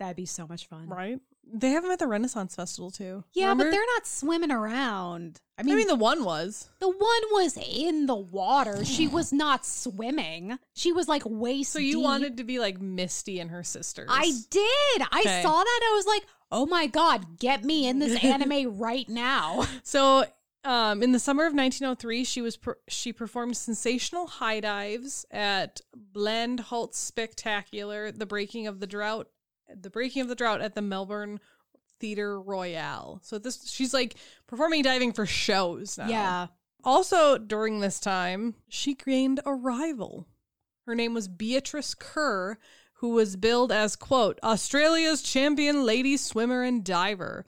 That'd 0.00 0.16
be 0.16 0.26
so 0.26 0.48
much 0.48 0.66
fun. 0.66 0.88
Right? 0.88 1.20
They 1.54 1.70
have 1.70 1.82
them 1.82 1.92
at 1.92 1.98
the 1.98 2.06
Renaissance 2.06 2.54
Festival 2.54 2.90
too. 2.90 3.24
Yeah, 3.34 3.44
Remember? 3.46 3.64
but 3.64 3.70
they're 3.72 3.86
not 3.94 4.06
swimming 4.06 4.50
around. 4.50 5.40
I 5.58 5.62
mean, 5.64 5.74
I 5.74 5.76
mean, 5.76 5.86
the 5.86 5.94
one 5.96 6.24
was. 6.24 6.68
the 6.80 6.88
one 6.88 7.22
was 7.32 7.56
in 7.58 8.06
the 8.06 8.16
water. 8.16 8.84
She 8.84 9.06
was 9.06 9.32
not 9.32 9.66
swimming. 9.66 10.58
She 10.74 10.92
was 10.92 11.08
like 11.08 11.22
waist 11.26 11.72
So 11.72 11.78
you 11.78 11.96
deep. 11.96 12.04
wanted 12.04 12.36
to 12.38 12.44
be 12.44 12.58
like 12.58 12.80
Misty 12.80 13.38
and 13.38 13.50
her 13.50 13.62
sisters. 13.62 14.08
I 14.10 14.32
did. 14.50 15.06
I 15.12 15.20
Okay. 15.20 15.42
saw 15.42 15.62
that. 15.62 15.80
I 15.92 15.94
was 15.94 16.06
like, 16.06 16.22
oh 16.50 16.66
my 16.66 16.86
God, 16.86 17.38
get 17.38 17.64
me 17.64 17.86
in 17.86 17.98
this 17.98 18.22
anime 18.24 18.78
right 18.78 19.08
now. 19.08 19.66
So, 19.84 20.24
um, 20.64 21.02
in 21.02 21.10
the 21.12 21.18
summer 21.18 21.42
of 21.44 21.52
1903, 21.54 22.22
she 22.24 22.40
was 22.40 22.56
per- 22.56 22.78
she 22.88 23.12
performed 23.12 23.56
sensational 23.56 24.26
high 24.28 24.60
dives 24.60 25.26
at 25.30 25.80
Bland 25.94 26.60
Holt 26.60 26.94
Spectacular, 26.94 28.12
the 28.12 28.26
breaking 28.26 28.66
of 28.68 28.78
the 28.80 28.86
drought, 28.86 29.28
the 29.80 29.90
breaking 29.90 30.22
of 30.22 30.28
the 30.28 30.34
drought 30.34 30.60
at 30.60 30.74
the 30.74 30.82
Melbourne 30.82 31.40
Theatre 32.00 32.40
Royale. 32.40 33.20
So 33.22 33.38
this 33.38 33.70
she's 33.70 33.94
like 33.94 34.16
performing 34.46 34.82
diving 34.82 35.12
for 35.12 35.26
shows 35.26 35.96
now. 35.98 36.08
Yeah. 36.08 36.46
Also 36.84 37.38
during 37.38 37.80
this 37.80 38.00
time, 38.00 38.56
she 38.68 38.94
gained 38.94 39.40
a 39.46 39.54
rival. 39.54 40.26
Her 40.84 40.94
name 40.96 41.14
was 41.14 41.28
Beatrice 41.28 41.94
Kerr, 41.94 42.58
who 42.94 43.10
was 43.10 43.36
billed 43.36 43.70
as 43.70 43.94
quote 43.96 44.38
Australia's 44.42 45.22
champion 45.22 45.84
lady 45.84 46.16
swimmer 46.16 46.62
and 46.62 46.84
diver. 46.84 47.44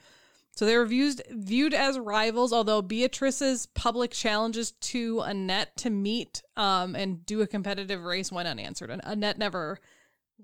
So 0.56 0.66
they 0.66 0.76
were 0.76 0.86
viewed 0.86 1.20
viewed 1.30 1.74
as 1.74 1.98
rivals, 1.98 2.52
although 2.52 2.80
Beatrice's 2.80 3.66
public 3.66 4.12
challenges 4.12 4.70
to 4.70 5.20
Annette 5.20 5.76
to 5.78 5.90
meet 5.90 6.42
um, 6.56 6.94
and 6.94 7.26
do 7.26 7.40
a 7.40 7.46
competitive 7.46 8.04
race 8.04 8.30
went 8.30 8.46
unanswered. 8.46 8.90
And 8.90 9.02
Annette 9.04 9.38
never 9.38 9.80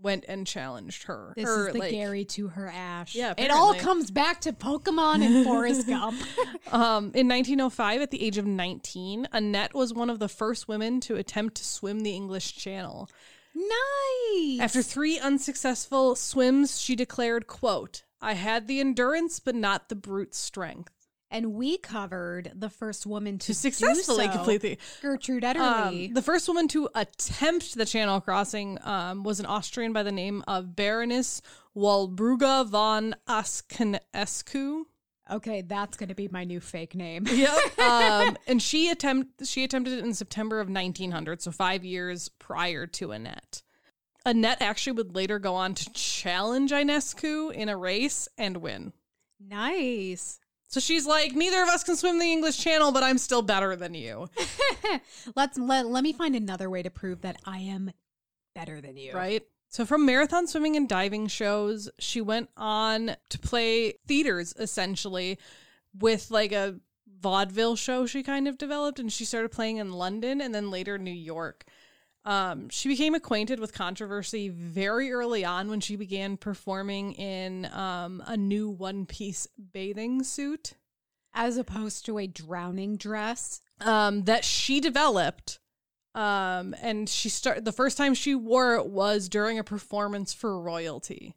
went 0.02 0.24
and 0.28 0.46
challenged 0.46 1.04
her. 1.04 1.32
This 1.36 1.48
Or, 1.48 1.68
is 1.68 1.72
the 1.74 1.78
like, 1.78 1.90
Gary 1.90 2.24
to 2.26 2.48
her 2.48 2.68
Ash. 2.68 3.14
Yeah, 3.14 3.34
It 3.36 3.50
all 3.50 3.74
comes 3.74 4.10
back 4.10 4.40
to 4.42 4.52
Pokemon 4.52 5.24
and 5.24 5.44
Forrest 5.46 5.86
Gump. 5.86 6.20
Um, 6.72 7.10
in 7.14 7.26
1905, 7.26 8.00
at 8.00 8.10
the 8.12 8.22
age 8.24 8.38
of 8.38 8.46
19, 8.46 9.26
Annette 9.32 9.74
was 9.74 9.92
one 9.92 10.08
of 10.08 10.20
the 10.20 10.28
first 10.28 10.68
women 10.68 11.00
to 11.00 11.16
attempt 11.16 11.56
to 11.56 11.64
swim 11.64 12.00
the 12.00 12.14
English 12.14 12.54
Channel. 12.54 13.10
Nice. 13.54 14.60
After 14.60 14.82
three 14.82 15.18
unsuccessful 15.18 16.14
swims, 16.14 16.80
she 16.80 16.94
declared, 16.94 17.46
quote, 17.48 18.04
I 18.20 18.34
had 18.34 18.68
the 18.68 18.78
endurance, 18.78 19.40
but 19.40 19.54
not 19.56 19.88
the 19.88 19.96
brute 19.96 20.34
strength. 20.34 20.92
And 21.30 21.54
we 21.54 21.78
covered 21.78 22.50
the 22.54 22.68
first 22.70 23.06
woman 23.06 23.38
to, 23.38 23.46
To 23.48 23.54
successfully 23.54 24.26
so, 24.26 24.32
complete 24.32 24.60
the 24.62 24.78
Gertrude 25.02 25.44
Um, 25.44 25.54
Ederle. 25.56 26.14
the 26.14 26.22
first 26.22 26.48
woman 26.48 26.66
to 26.68 26.88
attempt 26.94 27.74
the 27.76 27.86
Channel 27.86 28.20
crossing 28.20 28.78
um, 28.82 29.22
was 29.22 29.40
an 29.40 29.46
Austrian 29.46 29.92
by 29.92 30.02
the 30.02 30.12
name 30.12 30.42
of 30.48 30.74
Baroness 30.74 31.40
Walburga 31.76 32.66
von 32.66 33.14
Askenescu. 33.28 34.82
okay, 35.30 35.62
that's 35.62 35.96
going 35.96 36.08
to 36.08 36.14
be 36.14 36.28
my 36.28 36.42
new 36.44 36.58
fake 36.60 36.94
name. 36.96 37.24
Yep. 37.30 37.78
um, 37.78 38.36
and 38.48 38.60
she 38.60 38.90
attempt 38.90 39.46
she 39.46 39.62
attempted 39.64 39.98
it 39.98 40.04
in 40.04 40.12
September 40.14 40.60
of 40.60 40.68
1900, 40.68 41.40
so 41.42 41.52
five 41.52 41.84
years 41.84 42.28
prior 42.40 42.86
to 42.88 43.12
Annette. 43.12 43.62
Annette 44.26 44.60
actually 44.60 44.92
would 44.94 45.14
later 45.14 45.38
go 45.38 45.54
on 45.54 45.74
to 45.74 45.90
challenge 45.92 46.72
Inescu 46.72 47.52
in 47.54 47.68
a 47.68 47.76
race 47.76 48.28
and 48.36 48.56
win. 48.58 48.92
nice. 49.38 50.39
So 50.70 50.78
she's 50.78 51.04
like, 51.04 51.34
neither 51.34 51.62
of 51.62 51.68
us 51.68 51.82
can 51.82 51.96
swim 51.96 52.20
the 52.20 52.30
English 52.30 52.58
Channel, 52.58 52.92
but 52.92 53.02
I'm 53.02 53.18
still 53.18 53.42
better 53.42 53.74
than 53.74 53.92
you, 53.92 54.28
Let's 55.36 55.58
let, 55.58 55.86
let 55.86 56.04
me 56.04 56.12
find 56.12 56.36
another 56.36 56.70
way 56.70 56.82
to 56.82 56.90
prove 56.90 57.22
that 57.22 57.40
I 57.44 57.58
am 57.58 57.90
better 58.54 58.80
than 58.80 58.96
you. 58.96 59.12
right? 59.12 59.42
So 59.68 59.84
from 59.84 60.06
marathon 60.06 60.46
swimming 60.46 60.76
and 60.76 60.88
diving 60.88 61.26
shows, 61.26 61.90
she 61.98 62.20
went 62.20 62.50
on 62.56 63.16
to 63.30 63.38
play 63.38 63.94
theaters 64.06 64.54
essentially 64.58 65.38
with 65.98 66.30
like 66.30 66.52
a 66.52 66.76
vaudeville 67.20 67.76
show 67.76 68.06
she 68.06 68.22
kind 68.22 68.48
of 68.48 68.56
developed 68.56 68.98
and 68.98 69.12
she 69.12 69.24
started 69.24 69.50
playing 69.50 69.76
in 69.76 69.92
London 69.92 70.40
and 70.40 70.54
then 70.54 70.70
later 70.70 70.98
New 70.98 71.10
York. 71.10 71.64
Um, 72.24 72.68
she 72.68 72.88
became 72.88 73.14
acquainted 73.14 73.60
with 73.60 73.72
controversy 73.72 74.50
very 74.50 75.10
early 75.10 75.44
on 75.44 75.70
when 75.70 75.80
she 75.80 75.96
began 75.96 76.36
performing 76.36 77.12
in 77.12 77.66
um, 77.72 78.22
a 78.26 78.36
new 78.36 78.68
one 78.68 79.06
piece 79.06 79.46
bathing 79.72 80.22
suit 80.22 80.74
As 81.32 81.56
opposed 81.56 82.04
to 82.06 82.18
a 82.18 82.26
drowning 82.26 82.96
dress. 82.96 83.62
um, 83.80 84.24
that 84.24 84.44
she 84.44 84.80
developed. 84.80 85.60
Um, 86.14 86.74
and 86.82 87.08
she 87.08 87.28
started 87.28 87.64
the 87.64 87.72
first 87.72 87.96
time 87.96 88.14
she 88.14 88.34
wore 88.34 88.74
it 88.74 88.86
was 88.86 89.28
during 89.28 89.58
a 89.58 89.64
performance 89.64 90.34
for 90.34 90.60
royalty. 90.60 91.36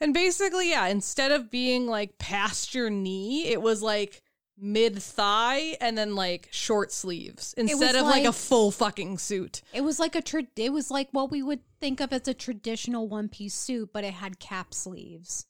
And 0.00 0.14
basically, 0.14 0.70
yeah, 0.70 0.86
instead 0.86 1.32
of 1.32 1.50
being 1.50 1.86
like 1.86 2.18
past 2.18 2.74
your 2.74 2.88
knee, 2.88 3.48
it 3.48 3.60
was 3.60 3.82
like 3.82 4.22
mid 4.60 5.02
thigh 5.02 5.76
and 5.80 5.96
then 5.96 6.14
like 6.14 6.48
short 6.50 6.92
sleeves 6.92 7.54
instead 7.56 7.96
of 7.96 8.06
like, 8.06 8.24
a 8.24 8.32
full 8.32 8.70
fucking 8.70 9.18
suit. 9.18 9.62
It 9.72 9.82
was 9.82 9.98
like 9.98 10.14
a 10.14 10.22
tra- 10.22 10.46
it 10.56 10.72
was 10.72 10.90
like 10.90 11.08
what 11.12 11.30
we 11.30 11.42
would 11.42 11.60
think 11.80 12.00
of 12.00 12.12
as 12.12 12.28
a 12.28 12.34
traditional 12.34 13.08
one 13.08 13.28
piece 13.28 13.54
suit, 13.54 13.90
but 13.92 14.04
it 14.04 14.14
had 14.14 14.38
cap 14.38 14.74
sleeves 14.74 15.46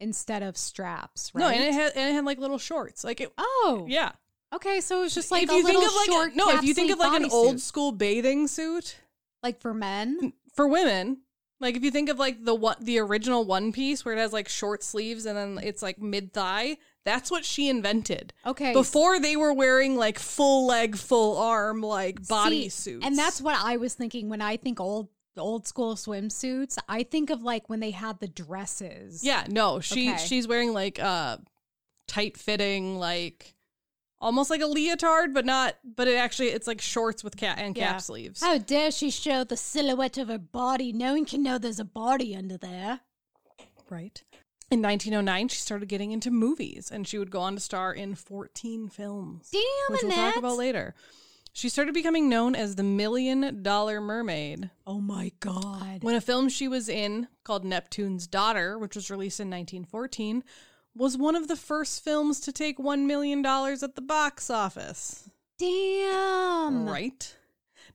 instead 0.00 0.42
of 0.42 0.56
straps, 0.56 1.32
right? 1.34 1.42
No, 1.42 1.48
and 1.48 1.62
it 1.62 1.74
had 1.74 1.92
and 1.94 2.10
it 2.10 2.14
had 2.14 2.24
like 2.24 2.38
little 2.38 2.58
shorts. 2.58 3.04
Like 3.04 3.20
it 3.20 3.32
Oh, 3.38 3.86
yeah. 3.88 4.12
Okay, 4.52 4.80
so 4.80 5.00
it 5.00 5.02
was 5.02 5.14
just 5.14 5.30
like 5.30 5.42
if 5.42 5.50
a 5.50 5.54
you 5.54 5.62
little 5.62 5.80
think 5.80 5.90
of 5.90 5.96
like 5.96 6.06
short 6.06 6.32
a, 6.32 6.36
no, 6.36 6.50
if 6.50 6.64
you 6.64 6.74
think 6.74 6.90
of 6.90 6.98
like 6.98 7.20
an 7.20 7.30
old 7.30 7.60
school 7.60 7.92
bathing 7.92 8.48
suit, 8.48 8.96
like 9.42 9.60
for 9.60 9.74
men. 9.74 10.32
for 10.54 10.66
women 10.66 11.18
like 11.60 11.76
if 11.76 11.82
you 11.82 11.90
think 11.90 12.08
of 12.08 12.18
like 12.18 12.44
the 12.44 12.54
what 12.54 12.80
the 12.84 12.98
original 12.98 13.44
one 13.44 13.72
piece 13.72 14.04
where 14.04 14.14
it 14.14 14.18
has 14.18 14.32
like 14.32 14.48
short 14.48 14.82
sleeves 14.82 15.26
and 15.26 15.36
then 15.36 15.60
it's 15.62 15.82
like 15.82 16.00
mid 16.00 16.32
thigh 16.32 16.76
that's 17.04 17.30
what 17.30 17.44
she 17.44 17.68
invented 17.68 18.32
Okay, 18.46 18.72
before 18.72 19.18
they 19.18 19.34
were 19.36 19.52
wearing 19.52 19.96
like 19.96 20.18
full 20.18 20.66
leg 20.66 20.96
full 20.96 21.38
arm 21.38 21.80
like 21.80 22.26
body 22.28 22.64
See, 22.68 22.90
suits 22.92 23.06
And 23.06 23.16
that's 23.16 23.40
what 23.40 23.56
I 23.58 23.76
was 23.78 23.94
thinking 23.94 24.28
when 24.28 24.40
I 24.42 24.56
think 24.56 24.78
old 24.80 25.08
old 25.36 25.66
school 25.68 25.94
swimsuits. 25.94 26.76
I 26.88 27.04
think 27.04 27.30
of 27.30 27.42
like 27.42 27.68
when 27.68 27.78
they 27.80 27.92
had 27.92 28.18
the 28.20 28.26
dresses. 28.28 29.22
yeah 29.24 29.46
no 29.48 29.80
she 29.80 30.10
Okay. 30.10 30.18
she's 30.26 30.48
wearing 30.48 30.72
like 30.72 30.98
uh 30.98 31.36
tight 32.08 32.36
fitting 32.36 32.98
like 32.98 33.54
almost 34.20 34.50
like 34.50 34.60
a 34.60 34.66
leotard 34.66 35.32
but 35.32 35.46
not 35.46 35.76
but 35.84 36.08
it 36.08 36.16
actually 36.16 36.48
it's 36.48 36.66
like 36.66 36.80
shorts 36.80 37.22
with 37.22 37.36
cap 37.36 37.56
and 37.60 37.74
cap 37.76 37.94
Yeah. 37.94 37.98
sleeves 37.98 38.42
How 38.42 38.58
dare 38.58 38.90
she 38.90 39.10
show 39.10 39.44
the 39.44 39.56
silhouette 39.56 40.18
of 40.18 40.26
her 40.28 40.38
body? 40.38 40.92
No 40.92 41.12
one 41.12 41.24
can 41.24 41.42
know 41.44 41.56
there's 41.56 41.78
a 41.78 41.84
body 41.84 42.34
under 42.34 42.56
there. 42.58 43.00
Right. 43.88 44.22
In 44.70 44.82
1909, 44.82 45.48
she 45.48 45.60
started 45.60 45.88
getting 45.88 46.12
into 46.12 46.30
movies 46.30 46.90
and 46.92 47.08
she 47.08 47.18
would 47.18 47.30
go 47.30 47.40
on 47.40 47.54
to 47.54 47.60
star 47.60 47.92
in 47.92 48.14
14 48.14 48.88
films. 48.90 49.48
Damn, 49.50 49.62
which 49.88 50.02
we'll 50.02 50.12
talk 50.12 50.36
about 50.36 50.58
later. 50.58 50.94
She 51.54 51.68
started 51.70 51.94
becoming 51.94 52.28
known 52.28 52.54
as 52.54 52.76
the 52.76 52.82
Million 52.82 53.62
Dollar 53.62 54.00
Mermaid 54.00 54.70
Oh 54.86 55.00
my 55.00 55.32
god. 55.40 56.04
when 56.04 56.14
a 56.14 56.20
film 56.20 56.48
she 56.48 56.68
was 56.68 56.88
in 56.88 57.28
called 57.44 57.64
Neptune's 57.64 58.26
Daughter, 58.26 58.78
which 58.78 58.94
was 58.94 59.10
released 59.10 59.40
in 59.40 59.48
1914, 59.48 60.44
was 60.94 61.16
one 61.16 61.34
of 61.34 61.48
the 61.48 61.56
first 61.56 62.04
films 62.04 62.38
to 62.40 62.52
take 62.52 62.78
$1 62.78 63.06
million 63.06 63.44
at 63.44 63.94
the 63.94 64.02
box 64.02 64.50
office. 64.50 65.30
Damn. 65.58 66.88
Right. 66.88 67.34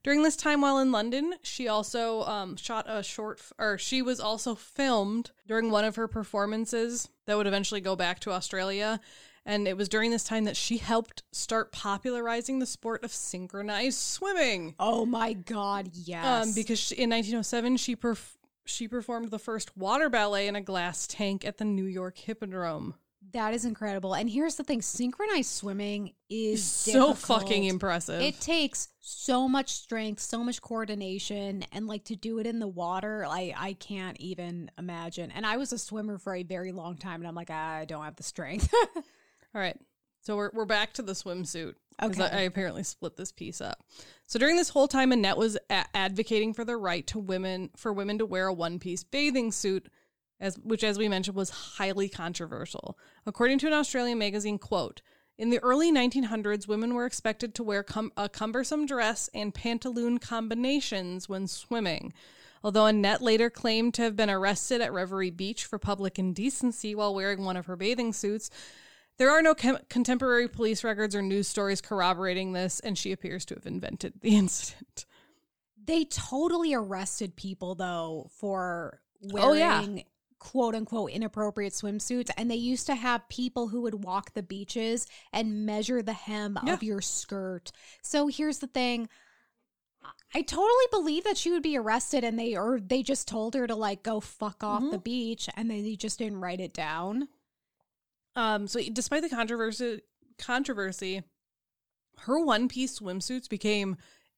During 0.04 0.22
this 0.22 0.36
time 0.36 0.60
while 0.60 0.78
in 0.78 0.92
London, 0.92 1.34
she 1.42 1.66
also 1.66 2.22
um, 2.24 2.56
shot 2.56 2.84
a 2.86 3.02
short, 3.02 3.38
f- 3.40 3.52
or 3.58 3.78
she 3.78 4.02
was 4.02 4.20
also 4.20 4.54
filmed 4.54 5.30
during 5.46 5.70
one 5.70 5.84
of 5.84 5.96
her 5.96 6.06
performances 6.06 7.08
that 7.26 7.38
would 7.38 7.46
eventually 7.46 7.80
go 7.80 7.96
back 7.96 8.20
to 8.20 8.30
Australia. 8.30 9.00
And 9.46 9.66
it 9.66 9.78
was 9.78 9.88
during 9.88 10.10
this 10.10 10.24
time 10.24 10.44
that 10.44 10.56
she 10.58 10.76
helped 10.76 11.22
start 11.32 11.72
popularizing 11.72 12.58
the 12.58 12.66
sport 12.66 13.02
of 13.02 13.12
synchronized 13.12 13.98
swimming. 13.98 14.74
Oh 14.78 15.06
my 15.06 15.32
god, 15.32 15.90
yes. 15.94 16.48
Um, 16.48 16.54
because 16.54 16.78
she, 16.78 16.94
in 16.96 17.08
1907, 17.08 17.78
she 17.78 17.96
perf- 17.96 18.36
she 18.66 18.86
performed 18.88 19.30
the 19.30 19.38
first 19.38 19.74
water 19.76 20.10
ballet 20.10 20.48
in 20.48 20.56
a 20.56 20.60
glass 20.60 21.06
tank 21.06 21.46
at 21.46 21.56
the 21.56 21.64
New 21.64 21.84
York 21.84 22.18
Hippodrome. 22.18 22.94
That 23.34 23.52
is 23.52 23.64
incredible. 23.64 24.14
And 24.14 24.28
here's 24.28 24.54
the 24.54 24.64
thing, 24.64 24.80
synchronized 24.80 25.50
swimming 25.50 26.12
is 26.30 26.64
so 26.64 27.08
difficult. 27.08 27.42
fucking 27.42 27.64
impressive. 27.64 28.20
It 28.20 28.40
takes 28.40 28.88
so 29.00 29.46
much 29.46 29.72
strength, 29.72 30.20
so 30.20 30.42
much 30.42 30.62
coordination, 30.62 31.64
and 31.72 31.86
like 31.86 32.04
to 32.04 32.16
do 32.16 32.38
it 32.38 32.46
in 32.46 32.58
the 32.58 32.66
water, 32.68 33.24
I 33.28 33.52
I 33.56 33.72
can't 33.74 34.18
even 34.18 34.70
imagine. 34.78 35.30
And 35.30 35.44
I 35.44 35.58
was 35.58 35.72
a 35.72 35.78
swimmer 35.78 36.16
for 36.16 36.34
a 36.34 36.42
very 36.42 36.72
long 36.72 36.96
time, 36.96 37.20
and 37.20 37.28
I'm 37.28 37.34
like, 37.34 37.50
ah, 37.50 37.74
I 37.76 37.84
don't 37.84 38.04
have 38.04 38.16
the 38.16 38.22
strength. 38.22 38.72
All 38.96 39.02
right. 39.54 39.76
So 40.22 40.36
we're, 40.36 40.50
we're 40.54 40.64
back 40.64 40.94
to 40.94 41.02
the 41.02 41.12
swimsuit. 41.12 41.74
Okay. 42.02 42.22
I, 42.22 42.38
I 42.38 42.40
apparently 42.42 42.82
split 42.82 43.16
this 43.16 43.30
piece 43.30 43.60
up. 43.60 43.84
So 44.26 44.38
during 44.38 44.56
this 44.56 44.70
whole 44.70 44.88
time, 44.88 45.12
Annette 45.12 45.36
was 45.36 45.58
a- 45.68 45.84
advocating 45.94 46.54
for 46.54 46.64
the 46.64 46.76
right 46.76 47.06
to 47.08 47.18
women 47.18 47.70
for 47.76 47.92
women 47.92 48.18
to 48.18 48.26
wear 48.26 48.46
a 48.46 48.52
one 48.54 48.78
piece 48.78 49.04
bathing 49.04 49.52
suit, 49.52 49.88
as 50.44 50.58
which, 50.58 50.84
as 50.84 50.98
we 50.98 51.08
mentioned, 51.08 51.36
was 51.36 51.48
highly 51.50 52.08
controversial. 52.08 52.98
According 53.24 53.58
to 53.60 53.66
an 53.66 53.72
Australian 53.72 54.18
magazine, 54.18 54.58
quote. 54.58 55.00
In 55.38 55.50
the 55.50 55.58
early 55.64 55.90
1900s, 55.90 56.68
women 56.68 56.94
were 56.94 57.06
expected 57.06 57.54
to 57.54 57.64
wear 57.64 57.82
cum- 57.82 58.12
a 58.16 58.28
cumbersome 58.28 58.84
dress 58.86 59.28
and 59.34 59.54
pantaloon 59.54 60.18
combinations 60.18 61.28
when 61.28 61.48
swimming. 61.48 62.12
Although 62.62 62.86
Annette 62.86 63.22
later 63.22 63.50
claimed 63.50 63.94
to 63.94 64.02
have 64.02 64.16
been 64.16 64.30
arrested 64.30 64.80
at 64.80 64.92
Revere 64.92 65.32
Beach 65.32 65.64
for 65.64 65.78
public 65.78 66.18
indecency 66.18 66.94
while 66.94 67.14
wearing 67.14 67.44
one 67.44 67.56
of 67.56 67.66
her 67.66 67.74
bathing 67.76 68.12
suits, 68.12 68.48
there 69.16 69.30
are 69.30 69.42
no 69.42 69.54
com- 69.54 69.78
contemporary 69.88 70.46
police 70.48 70.84
records 70.84 71.14
or 71.16 71.22
news 71.22 71.48
stories 71.48 71.80
corroborating 71.80 72.52
this, 72.52 72.80
and 72.80 72.96
she 72.96 73.12
appears 73.12 73.44
to 73.46 73.54
have 73.54 73.66
invented 73.66 74.20
the 74.20 74.36
incident. 74.36 75.06
they 75.82 76.04
totally 76.04 76.72
arrested 76.74 77.34
people 77.34 77.74
though 77.74 78.28
for 78.38 79.00
Oh, 79.34 79.52
yeah. 79.52 79.84
Quote 80.44 80.74
unquote 80.74 81.10
inappropriate 81.10 81.72
swimsuits 81.72 82.30
and 82.36 82.50
they 82.50 82.54
used 82.54 82.84
to 82.86 82.94
have 82.94 83.26
people 83.30 83.68
who 83.68 83.80
would 83.80 84.04
walk 84.04 84.34
the 84.34 84.42
beaches 84.42 85.06
and 85.32 85.64
measure 85.64 86.02
the 86.02 86.12
hem 86.12 86.58
Yeah. 86.62 86.74
of 86.74 86.82
your 86.82 87.00
skirt. 87.00 87.72
So 88.02 88.26
here's 88.28 88.58
the 88.58 88.66
thing 88.66 89.08
I 90.34 90.42
totally 90.42 90.68
believe 90.90 91.24
that 91.24 91.38
she 91.38 91.50
would 91.50 91.62
be 91.62 91.78
arrested 91.78 92.24
and 92.24 92.38
they 92.38 92.54
or 92.56 92.78
they 92.78 93.02
just 93.02 93.26
told 93.26 93.54
her 93.54 93.66
to 93.66 93.74
like 93.74 94.02
go 94.02 94.20
fuck 94.20 94.62
off 94.62 94.82
Mm-hmm. 94.82 94.90
the 94.90 94.98
beach 94.98 95.48
and 95.56 95.70
then 95.70 95.82
they 95.82 95.96
just 95.96 96.18
didn't 96.18 96.40
write 96.40 96.60
it 96.60 96.74
down. 96.74 97.28
Um, 98.36 98.66
so, 98.66 98.80
despite 98.92 99.22
the 99.22 99.28
controversy, 99.30 100.02
controversy, 100.38 101.22
her 102.18 102.38
one 102.44 102.68
piece 102.68 102.98
swimsuits 102.98 103.48
became 103.48 103.96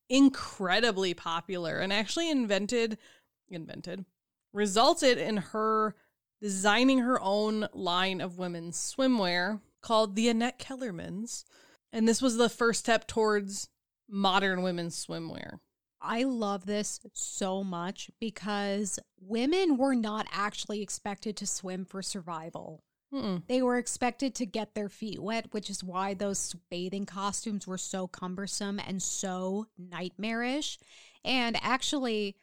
incredibly 0.09 1.15
popular 1.15 1.79
and 1.79 1.93
actually 1.93 2.31
invented, 2.31 2.99
invented, 3.49 4.05
resulted 4.53 5.19
in 5.19 5.39
her 5.39 5.95
designing 6.41 6.99
her 6.99 7.21
own 7.21 7.67
line 7.73 8.21
of 8.21 8.39
women's 8.39 8.77
swimwear 8.77 9.61
called 9.81 10.15
the 10.15 10.29
Annette 10.29 10.59
Kellermanns. 10.59 11.45
And 11.93 12.07
this 12.07 12.21
was 12.21 12.37
the 12.37 12.49
first 12.49 12.81
step 12.81 13.07
towards 13.07 13.69
modern 14.09 14.63
women's 14.63 15.05
swimwear. 15.05 15.61
I 16.01 16.25
love 16.25 16.67
this 16.67 17.01
so 17.15 17.65
much 17.65 18.11
because 18.21 18.99
women 19.21 19.77
were 19.77 19.95
not 19.95 20.27
actually 20.31 20.83
expected 20.83 21.37
to 21.39 21.47
swim 21.47 21.85
for 21.85 22.03
survival. 22.03 22.85
Mm-mm. 23.13 23.43
They 23.49 23.63
were 23.63 23.79
expected 23.79 24.35
to 24.37 24.47
get 24.47 24.75
their 24.75 24.89
feet 24.89 25.21
wet, 25.21 25.47
which 25.53 25.71
is 25.71 25.83
why 25.83 26.15
those 26.15 26.55
bathing 26.71 27.07
costumes 27.07 27.67
were 27.67 27.79
so 27.79 28.07
cumbersome 28.07 28.81
and 28.87 29.03
so 29.03 29.67
nightmarish. 29.79 30.79
And 31.25 31.57
actually, 31.63 32.37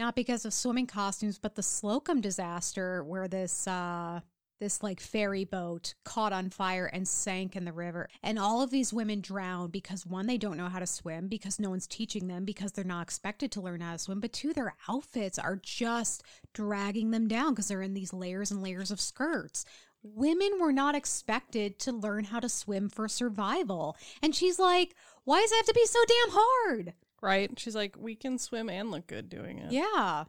not 0.00 0.16
because 0.16 0.44
of 0.44 0.52
swimming 0.52 0.86
costumes, 0.86 1.38
but 1.38 1.54
the 1.54 1.62
Slocum 1.62 2.20
disaster 2.20 3.04
where 3.04 3.28
this 3.28 3.68
uh 3.68 4.20
this 4.60 4.82
like 4.82 5.00
ferry 5.00 5.44
boat 5.44 5.94
caught 6.04 6.32
on 6.32 6.50
fire 6.50 6.86
and 6.86 7.08
sank 7.08 7.56
in 7.56 7.64
the 7.64 7.72
river. 7.72 8.08
And 8.22 8.38
all 8.38 8.60
of 8.62 8.70
these 8.70 8.92
women 8.92 9.20
drowned 9.20 9.72
because 9.72 10.06
one, 10.06 10.26
they 10.26 10.36
don't 10.36 10.58
know 10.58 10.68
how 10.68 10.78
to 10.78 10.86
swim 10.86 11.28
because 11.28 11.58
no 11.58 11.70
one's 11.70 11.86
teaching 11.86 12.28
them 12.28 12.44
because 12.44 12.72
they're 12.72 12.84
not 12.84 13.02
expected 13.02 13.50
to 13.52 13.60
learn 13.60 13.80
how 13.80 13.92
to 13.92 13.98
swim. 13.98 14.20
But 14.20 14.34
two, 14.34 14.52
their 14.52 14.74
outfits 14.88 15.38
are 15.38 15.56
just 15.56 16.22
dragging 16.52 17.10
them 17.10 17.26
down 17.26 17.52
because 17.52 17.68
they're 17.68 17.82
in 17.82 17.94
these 17.94 18.12
layers 18.12 18.50
and 18.50 18.62
layers 18.62 18.90
of 18.90 19.00
skirts. 19.00 19.64
Women 20.02 20.58
were 20.60 20.72
not 20.72 20.94
expected 20.94 21.78
to 21.80 21.92
learn 21.92 22.24
how 22.24 22.40
to 22.40 22.48
swim 22.48 22.90
for 22.90 23.08
survival. 23.08 23.96
And 24.22 24.34
she's 24.34 24.58
like, 24.58 24.94
why 25.24 25.40
does 25.40 25.52
it 25.52 25.56
have 25.56 25.66
to 25.66 25.74
be 25.74 25.86
so 25.86 26.00
damn 26.06 26.38
hard? 26.38 26.94
Right? 27.20 27.50
She's 27.58 27.74
like, 27.76 27.96
we 27.98 28.14
can 28.14 28.38
swim 28.38 28.68
and 28.70 28.90
look 28.90 29.06
good 29.06 29.28
doing 29.28 29.58
it. 29.58 29.72
Yeah. 29.72 30.24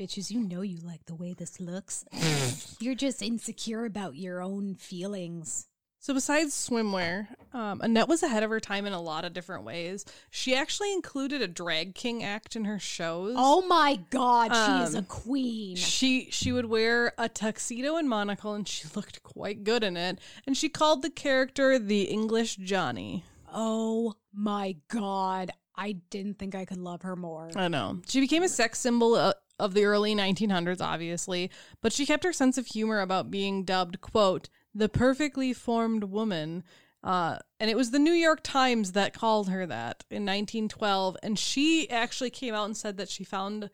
Bitches, 0.00 0.30
you 0.30 0.40
know 0.40 0.60
you 0.62 0.78
like 0.78 1.04
the 1.06 1.14
way 1.14 1.32
this 1.32 1.58
looks. 1.58 2.04
You're 2.80 2.94
just 2.94 3.20
insecure 3.20 3.84
about 3.84 4.14
your 4.16 4.40
own 4.40 4.76
feelings. 4.76 5.66
So 6.00 6.14
besides 6.14 6.54
swimwear, 6.54 7.26
um, 7.52 7.80
Annette 7.80 8.06
was 8.06 8.22
ahead 8.22 8.44
of 8.44 8.50
her 8.50 8.60
time 8.60 8.86
in 8.86 8.92
a 8.92 9.00
lot 9.00 9.24
of 9.24 9.32
different 9.32 9.64
ways. 9.64 10.04
She 10.30 10.54
actually 10.54 10.92
included 10.92 11.42
a 11.42 11.48
drag 11.48 11.96
king 11.96 12.22
act 12.22 12.54
in 12.54 12.66
her 12.66 12.78
shows. 12.78 13.34
Oh 13.36 13.62
my 13.66 13.98
god, 14.10 14.52
she 14.54 14.84
is 14.84 14.94
a 14.94 14.98
Um, 14.98 15.04
queen. 15.06 15.74
She 15.74 16.28
she 16.30 16.52
would 16.52 16.66
wear 16.66 17.12
a 17.18 17.28
tuxedo 17.28 17.96
and 17.96 18.08
monocle, 18.08 18.54
and 18.54 18.66
she 18.68 18.86
looked 18.94 19.24
quite 19.24 19.64
good 19.64 19.82
in 19.82 19.96
it. 19.96 20.20
And 20.46 20.56
she 20.56 20.68
called 20.68 21.02
the 21.02 21.10
character 21.10 21.76
the 21.80 22.02
English 22.02 22.54
Johnny. 22.56 23.24
Oh 23.52 24.14
my 24.32 24.76
god. 24.86 25.50
I 25.78 25.92
didn't 26.10 26.38
think 26.38 26.54
I 26.54 26.64
could 26.64 26.76
love 26.78 27.02
her 27.02 27.14
more. 27.16 27.50
I 27.56 27.68
know. 27.68 28.00
She 28.08 28.20
became 28.20 28.42
a 28.42 28.48
sex 28.48 28.78
symbol 28.80 29.14
uh, 29.14 29.32
of 29.58 29.74
the 29.74 29.84
early 29.84 30.14
1900s, 30.14 30.80
obviously, 30.80 31.50
but 31.80 31.92
she 31.92 32.04
kept 32.04 32.24
her 32.24 32.32
sense 32.32 32.58
of 32.58 32.66
humor 32.66 33.00
about 33.00 33.30
being 33.30 33.64
dubbed, 33.64 34.00
quote, 34.00 34.48
the 34.74 34.88
perfectly 34.88 35.52
formed 35.52 36.04
woman. 36.04 36.64
Uh, 37.04 37.38
and 37.60 37.70
it 37.70 37.76
was 37.76 37.92
the 37.92 37.98
New 37.98 38.12
York 38.12 38.40
Times 38.42 38.92
that 38.92 39.14
called 39.14 39.48
her 39.50 39.64
that 39.66 40.04
in 40.10 40.26
1912. 40.26 41.16
And 41.22 41.38
she 41.38 41.88
actually 41.90 42.30
came 42.30 42.54
out 42.54 42.64
and 42.64 42.76
said 42.76 42.96
that 42.96 43.08
she 43.08 43.22
found 43.22 43.70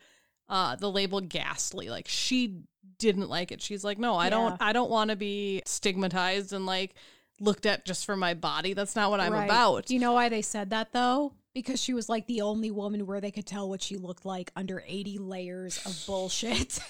uh, 0.48 0.76
the 0.76 0.90
label 0.90 1.20
ghastly. 1.22 1.88
Like 1.88 2.06
she 2.06 2.60
didn't 2.98 3.30
like 3.30 3.50
it. 3.50 3.62
She's 3.62 3.82
like, 3.82 3.98
no, 3.98 4.14
I 4.14 4.26
Yeah. 4.26 4.30
don't, 4.30 4.56
I 4.60 4.72
don't 4.74 4.90
want 4.90 5.08
to 5.10 5.16
be 5.16 5.62
stigmatized 5.64 6.52
and 6.52 6.66
like 6.66 6.94
looked 7.40 7.64
at 7.66 7.84
just 7.86 8.04
for 8.04 8.14
my 8.16 8.34
body. 8.34 8.74
That's 8.74 8.94
not 8.94 9.10
what 9.10 9.20
I'm 9.20 9.32
Right. 9.32 9.44
about. 9.46 9.86
Do 9.86 9.94
you 9.94 10.00
know 10.00 10.12
why 10.12 10.28
they 10.28 10.42
said 10.42 10.68
that 10.70 10.92
though? 10.92 11.32
Because 11.54 11.80
she 11.80 11.94
was 11.94 12.08
like 12.08 12.26
the 12.26 12.40
only 12.40 12.70
woman 12.70 13.06
where 13.06 13.20
they 13.20 13.30
could 13.30 13.46
tell 13.46 13.68
what 13.68 13.80
she 13.80 13.96
looked 13.96 14.24
like 14.24 14.50
under 14.56 14.82
80 14.86 15.18
layers 15.18 15.84
of 15.86 16.04
bullshit. 16.06 16.80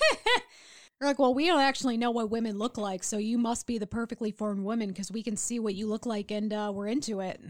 They're 0.99 1.09
like, 1.09 1.19
well, 1.19 1.35
we 1.35 1.47
don't 1.47 1.61
actually 1.61 1.97
know 1.97 2.11
what 2.11 2.31
women 2.31 2.59
look 2.59 2.79
like, 2.79 3.03
so 3.03 3.19
you 3.19 3.37
must 3.37 3.67
be 3.67 3.79
the 3.79 3.87
perfectly 3.87 4.31
formed 4.31 4.65
woman 4.65 4.89
because 4.89 5.13
we 5.13 5.23
can 5.23 5.37
see 5.37 5.59
what 5.59 5.75
you 5.75 5.87
look 5.87 6.07
like 6.07 6.31
and 6.31 6.53
uh, 6.53 6.73
we're 6.75 6.87
into 6.87 7.21
it. 7.21 7.41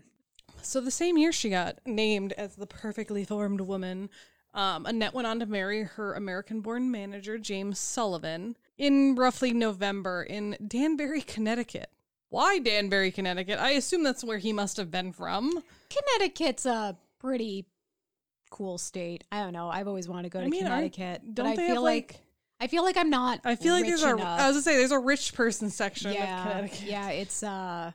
So 0.62 0.80
the 0.80 0.90
same 0.90 1.18
year 1.18 1.30
she 1.30 1.50
got 1.50 1.78
named 1.86 2.32
as 2.32 2.56
the 2.56 2.66
perfectly 2.66 3.24
formed 3.24 3.60
woman, 3.60 4.08
um, 4.54 4.86
Annette 4.86 5.14
went 5.14 5.26
on 5.26 5.40
to 5.40 5.46
marry 5.46 5.82
her 5.82 6.14
American-born 6.14 6.90
manager 6.90 7.38
James 7.38 7.78
Sullivan 7.78 8.56
in 8.78 9.14
roughly 9.14 9.52
November 9.52 10.22
in 10.22 10.56
Danbury, 10.66 11.20
Connecticut. 11.20 11.90
Why 12.30 12.58
Danbury, 12.58 13.10
Connecticut? 13.10 13.58
I 13.60 13.70
assume 13.70 14.02
that's 14.02 14.24
where 14.24 14.38
he 14.38 14.52
must 14.52 14.76
have 14.76 14.90
been 14.90 15.12
from. 15.12 15.62
Connecticut's 15.90 16.66
a 16.66 16.96
pretty 17.24 17.66
cool 18.50 18.78
state. 18.78 19.24
I 19.32 19.42
don't 19.42 19.52
know. 19.52 19.68
I've 19.68 19.88
always 19.88 20.08
wanted 20.08 20.24
to 20.24 20.28
go 20.30 20.40
to 20.40 20.46
I 20.46 20.48
mean, 20.48 20.62
Connecticut, 20.62 21.22
but 21.24 21.34
don't 21.34 21.46
I 21.46 21.56
they 21.56 21.66
feel 21.68 21.82
like, 21.82 22.12
like- 22.12 22.20
I 22.60 22.66
feel 22.68 22.84
like 22.84 22.96
I'm 22.96 23.10
not. 23.10 23.40
I 23.44 23.56
feel 23.56 23.74
like 23.74 23.84
there's 23.84 24.02
a. 24.04 24.14
enough. 24.14 24.40
I 24.40 24.46
was 24.46 24.56
gonna 24.56 24.62
say 24.62 24.76
there's 24.76 24.92
a 24.92 24.98
rich 24.98 25.34
person 25.34 25.70
section 25.70 26.12
yeah, 26.12 26.38
of 26.38 26.46
Connecticut. 26.46 26.82
yeah. 26.82 27.08
It's 27.10 27.42
uh, 27.42 27.90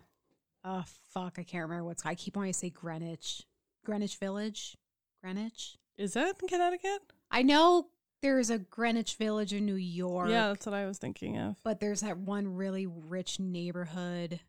oh 0.66 0.84
fuck, 1.14 1.36
I 1.40 1.44
can't 1.44 1.64
remember 1.64 1.86
what's. 1.86 2.06
I 2.06 2.16
keep 2.16 2.36
wanting 2.36 2.52
to 2.54 2.60
say 2.60 2.70
Greenwich, 2.70 3.44
Greenwich 3.86 4.18
Village, 4.18 4.78
Greenwich. 5.24 5.78
Is 5.98 6.14
that 6.14 6.36
in 6.42 6.48
Connecticut? 6.48 7.00
I 7.32 7.42
know 7.42 7.88
there's 8.22 8.50
a 8.50 8.58
Greenwich 8.60 9.16
Village 9.16 9.54
in 9.54 9.66
New 9.66 9.76
York. 9.76 10.30
Yeah, 10.30 10.50
that's 10.50 10.66
what 10.66 10.76
I 10.76 10.86
was 10.86 10.98
thinking 10.98 11.38
of. 11.38 11.56
but 11.64 11.80
there's 11.80 12.02
that 12.02 12.18
one 12.18 12.56
really 12.56 12.86
rich 12.86 13.40
neighborhood 13.40 14.42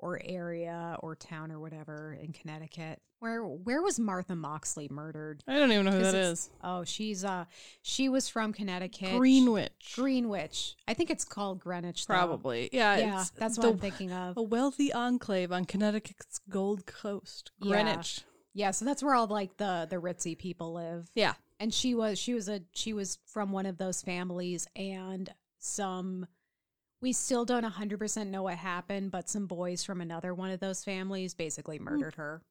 or 0.00 0.20
area 0.24 0.96
or 1.00 1.14
town 1.14 1.52
or 1.52 1.60
whatever 1.60 2.16
in 2.20 2.32
Connecticut. 2.32 3.00
Where 3.20 3.42
where 3.44 3.82
was 3.82 3.98
Martha 4.00 4.34
Moxley 4.34 4.88
murdered? 4.90 5.44
I 5.46 5.58
don't 5.58 5.70
even 5.70 5.84
know 5.84 5.92
who 5.92 6.02
that 6.02 6.14
is. 6.14 6.48
Oh, 6.64 6.84
she's 6.84 7.22
uh 7.24 7.44
she 7.82 8.08
was 8.08 8.28
from 8.28 8.52
Connecticut. 8.52 9.18
Greenwich. 9.18 9.92
Greenwich. 9.94 10.74
I 10.88 10.94
think 10.94 11.10
it's 11.10 11.24
called 11.24 11.60
Greenwich. 11.60 12.06
though. 12.06 12.14
Probably. 12.14 12.70
Yeah. 12.72 12.96
Yeah, 12.96 13.20
it's 13.20 13.30
that's 13.30 13.58
what 13.58 13.64
the- 13.64 13.68
I'm 13.72 13.78
thinking 13.78 14.10
of. 14.12 14.36
A 14.38 14.42
wealthy 14.42 14.90
enclave 14.92 15.52
on 15.52 15.66
Connecticut's 15.66 16.40
Gold 16.48 16.86
Coast, 16.86 17.52
Yeah. 17.60 17.82
Greenwich. 17.84 18.22
Yeah, 18.54 18.70
so 18.72 18.84
that's 18.84 19.02
where 19.02 19.14
all 19.14 19.26
like 19.26 19.56
the 19.58 19.86
the 19.88 19.96
ritzy 19.96 20.36
people 20.36 20.72
live. 20.72 21.08
Yeah. 21.14 21.34
And 21.60 21.74
she 21.74 21.94
was 21.94 22.18
she 22.18 22.32
was 22.32 22.48
a 22.48 22.62
she 22.72 22.94
was 22.94 23.18
from 23.26 23.52
one 23.52 23.66
of 23.66 23.76
those 23.76 24.00
families 24.00 24.66
and 24.74 25.28
some 25.58 26.26
we 27.02 27.12
still 27.12 27.44
don't 27.44 27.64
100% 27.64 28.26
know 28.26 28.42
what 28.42 28.56
happened, 28.56 29.10
but 29.10 29.28
some 29.28 29.46
boys 29.46 29.84
from 29.84 30.00
another 30.00 30.34
one 30.34 30.50
of 30.50 30.60
those 30.60 30.84
families 30.84 31.34
basically 31.34 31.78
murdered 31.78 32.16
her 32.16 32.42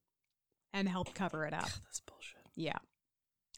and 0.74 0.90
helped 0.90 1.14
cover 1.14 1.46
it 1.46 1.54
up. 1.54 1.70
That's 1.86 2.02
bullshit. 2.02 2.42
Yeah. 2.56 2.78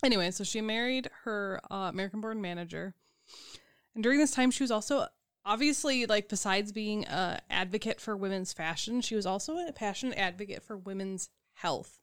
Anyway, 0.04 0.32
so 0.32 0.44
she 0.44 0.62
married 0.62 1.10
her 1.24 1.62
uh, 1.70 1.90
American 1.92 2.22
born 2.22 2.42
manager. 2.42 2.96
And 3.96 4.04
during 4.04 4.20
this 4.20 4.32
time, 4.32 4.52
she 4.52 4.64
was 4.64 4.72
also 4.72 5.08
obviously, 5.46 6.06
like, 6.06 6.30
besides 6.30 6.72
being 6.72 7.06
a 7.06 7.40
advocate 7.50 8.00
for 8.00 8.16
women's 8.18 8.54
fashion, 8.54 9.02
she 9.02 9.16
was 9.16 9.26
also 9.26 9.58
a 9.58 9.72
passionate 9.72 10.18
advocate 10.18 10.64
for 10.64 10.78
women's 10.78 11.30
health. 11.56 12.00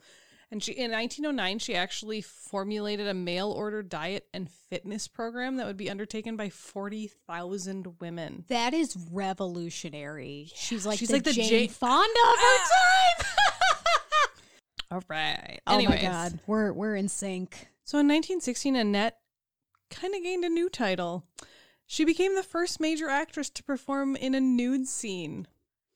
And 0.50 0.62
she 0.62 0.72
in 0.72 0.90
1909, 0.90 1.58
she 1.58 1.74
actually 1.74 2.22
formulated 2.22 3.06
a 3.06 3.14
mail 3.14 3.50
order 3.50 3.82
diet 3.82 4.26
and 4.32 4.50
fitness 4.50 5.06
program 5.06 5.56
that 5.56 5.66
would 5.66 5.76
be 5.76 5.90
undertaken 5.90 6.36
by 6.36 6.48
40,000 6.48 8.00
women. 8.00 8.44
That 8.48 8.72
is 8.72 8.96
revolutionary. 9.12 10.50
she's 10.54 10.86
like 10.86 10.98
she's 10.98 11.08
the 11.08 11.14
like 11.14 11.24
the 11.24 11.32
Jane 11.34 11.48
Jane- 11.48 11.68
Fonda 11.68 12.02
of 12.02 12.38
her 12.38 12.56
ah! 12.56 13.14
time. 13.18 13.26
All 14.90 15.02
right. 15.08 15.60
oh 15.66 15.74
Anyways, 15.74 16.02
my 16.02 16.08
god, 16.08 16.40
we're 16.46 16.72
we're 16.72 16.96
in 16.96 17.08
sync. 17.08 17.68
So 17.84 17.98
in 17.98 18.06
1916, 18.06 18.74
Annette 18.74 19.18
kind 19.90 20.14
of 20.14 20.22
gained 20.22 20.44
a 20.44 20.48
new 20.48 20.70
title. 20.70 21.24
She 21.86 22.04
became 22.06 22.34
the 22.34 22.42
first 22.42 22.80
major 22.80 23.08
actress 23.08 23.50
to 23.50 23.62
perform 23.62 24.16
in 24.16 24.34
a 24.34 24.40
nude 24.40 24.86
scene. 24.86 25.46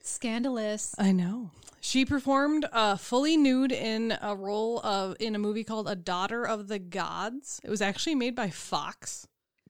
Scandalous. 0.03 0.95
I 0.99 1.13
know. 1.13 1.51
She 1.81 2.05
performed 2.05 2.67
uh, 2.73 2.97
fully 2.97 3.37
nude 3.37 3.73
in 3.73 4.17
a 4.23 4.37
role 4.37 4.81
of 4.81 5.17
in 5.19 5.35
a 5.35 5.39
movie 5.39 5.65
called 5.65 5.89
A 5.89 5.97
Daughter 5.97 6.47
of 6.47 6.69
the 6.69 6.79
Gods. 6.79 7.61
It 7.65 7.71
was 7.71 7.83
actually 7.83 8.15
made 8.15 8.37
by 8.37 8.51
Fox. 8.51 9.27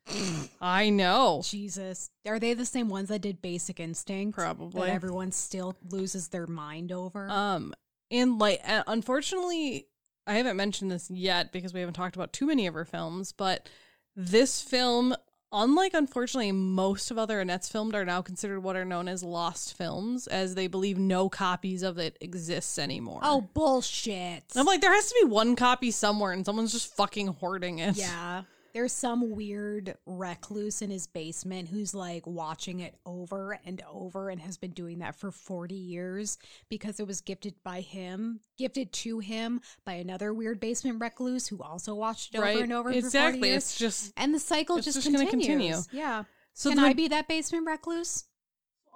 I 0.60 0.90
know. 0.90 1.42
Jesus. 1.44 2.10
Are 2.26 2.38
they 2.38 2.54
the 2.54 2.66
same 2.66 2.88
ones 2.88 3.08
that 3.08 3.20
did 3.20 3.40
Basic 3.40 3.80
Instinct? 3.80 4.36
Probably. 4.36 4.86
That 4.86 4.94
everyone 4.94 5.32
still 5.32 5.76
loses 5.90 6.28
their 6.28 6.46
mind 6.46 6.92
over? 6.92 7.28
Um, 7.30 7.74
and 8.10 8.38
like, 8.38 8.60
uh, 8.68 8.82
unfortunately, 8.86 9.86
I 10.26 10.34
haven't 10.34 10.56
mentioned 10.56 10.90
this 10.90 11.10
yet 11.10 11.52
because 11.52 11.72
we 11.72 11.80
haven't 11.80 11.94
talked 11.94 12.16
about 12.16 12.32
too 12.32 12.46
many 12.46 12.66
of 12.66 12.74
her 12.74 12.84
films. 12.84 13.32
But 13.32 13.68
this 14.14 14.60
film, 14.60 15.14
unlike 15.52 15.94
unfortunately 15.94 16.52
most 16.52 17.10
of 17.10 17.18
other 17.18 17.40
Annette's 17.40 17.68
films, 17.68 17.94
are 17.94 18.04
now 18.04 18.22
considered 18.22 18.60
what 18.60 18.76
are 18.76 18.84
known 18.84 19.08
as 19.08 19.22
lost 19.22 19.76
films, 19.76 20.26
as 20.26 20.54
they 20.54 20.66
believe 20.66 20.98
no 20.98 21.28
copies 21.28 21.82
of 21.82 21.98
it 21.98 22.16
exists 22.20 22.78
anymore. 22.78 23.20
oh, 23.22 23.42
bullshit. 23.54 24.44
I'm 24.56 24.66
like, 24.66 24.80
there 24.80 24.92
has 24.92 25.08
to 25.08 25.18
be 25.22 25.28
one 25.28 25.56
copy 25.56 25.90
somewhere, 25.90 26.32
and 26.32 26.44
someone's 26.44 26.72
just 26.72 26.94
fucking 26.96 27.28
hoarding 27.28 27.78
it. 27.78 27.96
Yeah. 27.96 28.42
There's 28.72 28.92
some 28.92 29.30
weird 29.30 29.96
recluse 30.06 30.80
in 30.80 30.90
his 30.90 31.06
basement 31.06 31.68
who's 31.68 31.94
like 31.94 32.26
watching 32.26 32.80
it 32.80 32.94
over 33.04 33.58
and 33.66 33.82
over 33.90 34.30
and 34.30 34.40
has 34.40 34.56
been 34.56 34.70
doing 34.70 35.00
that 35.00 35.14
for 35.14 35.30
40 35.30 35.74
years 35.74 36.38
because 36.70 36.98
it 36.98 37.06
was 37.06 37.20
gifted 37.20 37.54
by 37.62 37.80
him, 37.80 38.40
gifted 38.56 38.92
to 38.92 39.18
him 39.18 39.60
by 39.84 39.94
another 39.94 40.32
weird 40.32 40.58
basement 40.58 41.00
recluse 41.00 41.46
who 41.46 41.60
also 41.62 41.94
watched 41.94 42.34
it 42.34 42.40
right. 42.40 42.54
over 42.54 42.64
and 42.64 42.72
over 42.72 42.88
for 42.90 42.94
40 42.94 43.06
exactly. 43.06 43.48
years. 43.48 43.62
It's 43.64 43.78
just 43.78 44.12
and 44.16 44.34
the 44.34 44.40
cycle 44.40 44.76
just, 44.76 45.02
just 45.02 45.06
continues. 45.06 45.30
continue. 45.30 45.76
Yeah. 45.92 46.24
so 46.54 46.70
Can 46.70 46.78
the- 46.78 46.86
I 46.86 46.92
be 46.94 47.08
that 47.08 47.28
basement 47.28 47.66
recluse? 47.66 48.24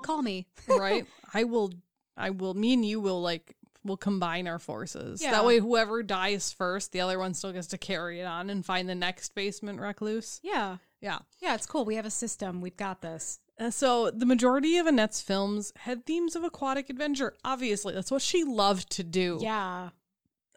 Call 0.03 0.23
me. 0.23 0.47
right. 0.69 1.07
I 1.35 1.45
will. 1.45 1.73
I 2.17 2.31
will. 2.31 2.55
Me 2.55 2.73
and 2.73 2.85
you 2.85 3.01
will 3.01 3.21
like. 3.21 3.57
We'll 3.87 3.97
combine 3.97 4.49
our 4.49 4.59
forces. 4.59 5.23
Yeah. 5.23 5.31
That 5.33 5.45
way, 5.45 5.59
whoever 5.59 6.03
dies 6.03 6.53
first, 6.53 6.93
the 6.93 7.01
other 7.01 7.19
one 7.19 7.35
still 7.35 7.53
gets 7.53 7.69
to 7.69 7.79
carry 7.79 8.21
it 8.21 8.25
on 8.25 8.51
and 8.51 8.65
find 8.65 8.89
the 8.89 8.95
next 8.95 9.35
basement 9.35 9.81
recluse. 9.81 10.41
Yeah. 10.43 10.79
Yeah. 11.01 11.19
Yeah, 11.41 11.55
it's 11.55 11.67
cool. 11.67 11.85
We 11.85 11.97
have 11.97 12.07
a 12.07 12.11
system. 12.11 12.61
We've 12.61 12.77
got 12.77 13.01
this. 13.01 13.39
Uh, 13.59 13.71
so 13.71 14.11
the 14.11 14.27
majority 14.27 14.77
of 14.77 14.87
Annette's 14.87 15.23
films 15.23 15.73
had 15.77 16.05
themes 16.05 16.37
of 16.37 16.45
aquatic 16.45 16.91
adventure. 16.91 17.35
Obviously, 17.45 17.95
that's 17.95 18.11
what 18.11 18.23
she 18.23 18.45
loved 18.45 18.91
to 18.93 19.05
do. 19.05 19.39
Yeah. 19.41 19.91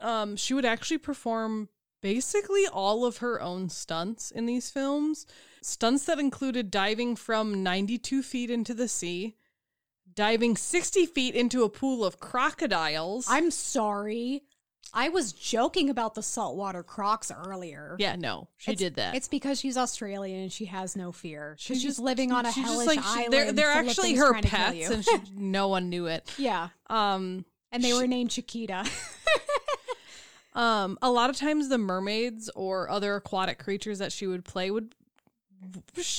Um, 0.02 0.36
she 0.36 0.54
would 0.54 0.66
actually 0.66 0.98
perform 0.98 1.70
basically 2.02 2.66
all 2.68 3.06
of 3.06 3.18
her 3.18 3.42
own 3.42 3.70
stunts 3.70 4.32
in 4.32 4.46
these 4.46 4.70
films. 4.70 5.26
Stunts 5.62 6.06
that 6.06 6.20
included 6.20 6.72
diving 6.72 7.16
from 7.16 7.64
92 7.64 8.24
feet 8.24 8.50
into 8.50 8.74
the 8.74 8.88
sea, 8.88 9.36
diving 10.20 10.58
60 10.58 11.06
feet 11.06 11.34
into 11.34 11.64
a 11.64 11.70
pool 11.70 12.04
of 12.04 12.20
crocodiles. 12.20 13.26
I'm 13.30 13.50
sorry. 13.52 14.44
I 14.94 15.08
was 15.08 15.32
joking 15.32 15.90
about 15.90 16.14
the 16.16 16.22
saltwater 16.22 16.84
crocs 16.84 17.32
earlier. 17.32 17.96
yeah, 18.00 18.18
no, 18.18 18.50
she 18.58 18.72
It's- 18.72 18.80
did 18.80 18.96
that. 18.96 19.16
It's 19.16 19.30
because 19.30 19.60
she's 19.62 19.78
Australian 19.78 20.42
and 20.42 20.52
she 20.52 20.66
has 20.66 20.98
no 20.98 21.14
fear. 21.14 21.56
She's 21.58 21.78
She's, 21.78 21.84
just- 21.84 22.00
living 22.00 22.34
on 22.34 22.46
a 22.46 22.52
she's 22.52 22.64
just 22.66 22.74
hellish 22.74 22.88
like- 22.88 23.00
she- 23.02 23.10
island. 23.22 23.32
They're, 23.34 23.52
they're 23.54 23.72
actually 23.72 24.16
her 24.16 24.32
trying 24.32 24.44
to 24.44 24.50
kill 24.50 24.60
pets, 24.60 24.90
and 24.90 25.06
she, 25.06 25.32
no 25.38 25.70
one 25.70 25.90
knew 25.90 26.08
it. 26.08 26.30
yeah, 26.38 26.70
Um, 26.90 27.46
and 27.72 27.82
they 27.82 27.94
were 27.94 28.06
named 28.08 28.32
Chiquita. 28.32 28.84
Um, 30.56 30.98
a 31.02 31.10
lot 31.12 31.30
of 31.30 31.38
times 31.38 31.70
the 31.70 31.78
mermaids 31.78 32.50
or 32.56 32.90
other 32.90 33.16
aquatic 33.16 33.60
creatures 33.60 34.00
that 34.00 34.12
she 34.12 34.26
would 34.28 34.44
play 34.44 34.72
would 34.72 34.94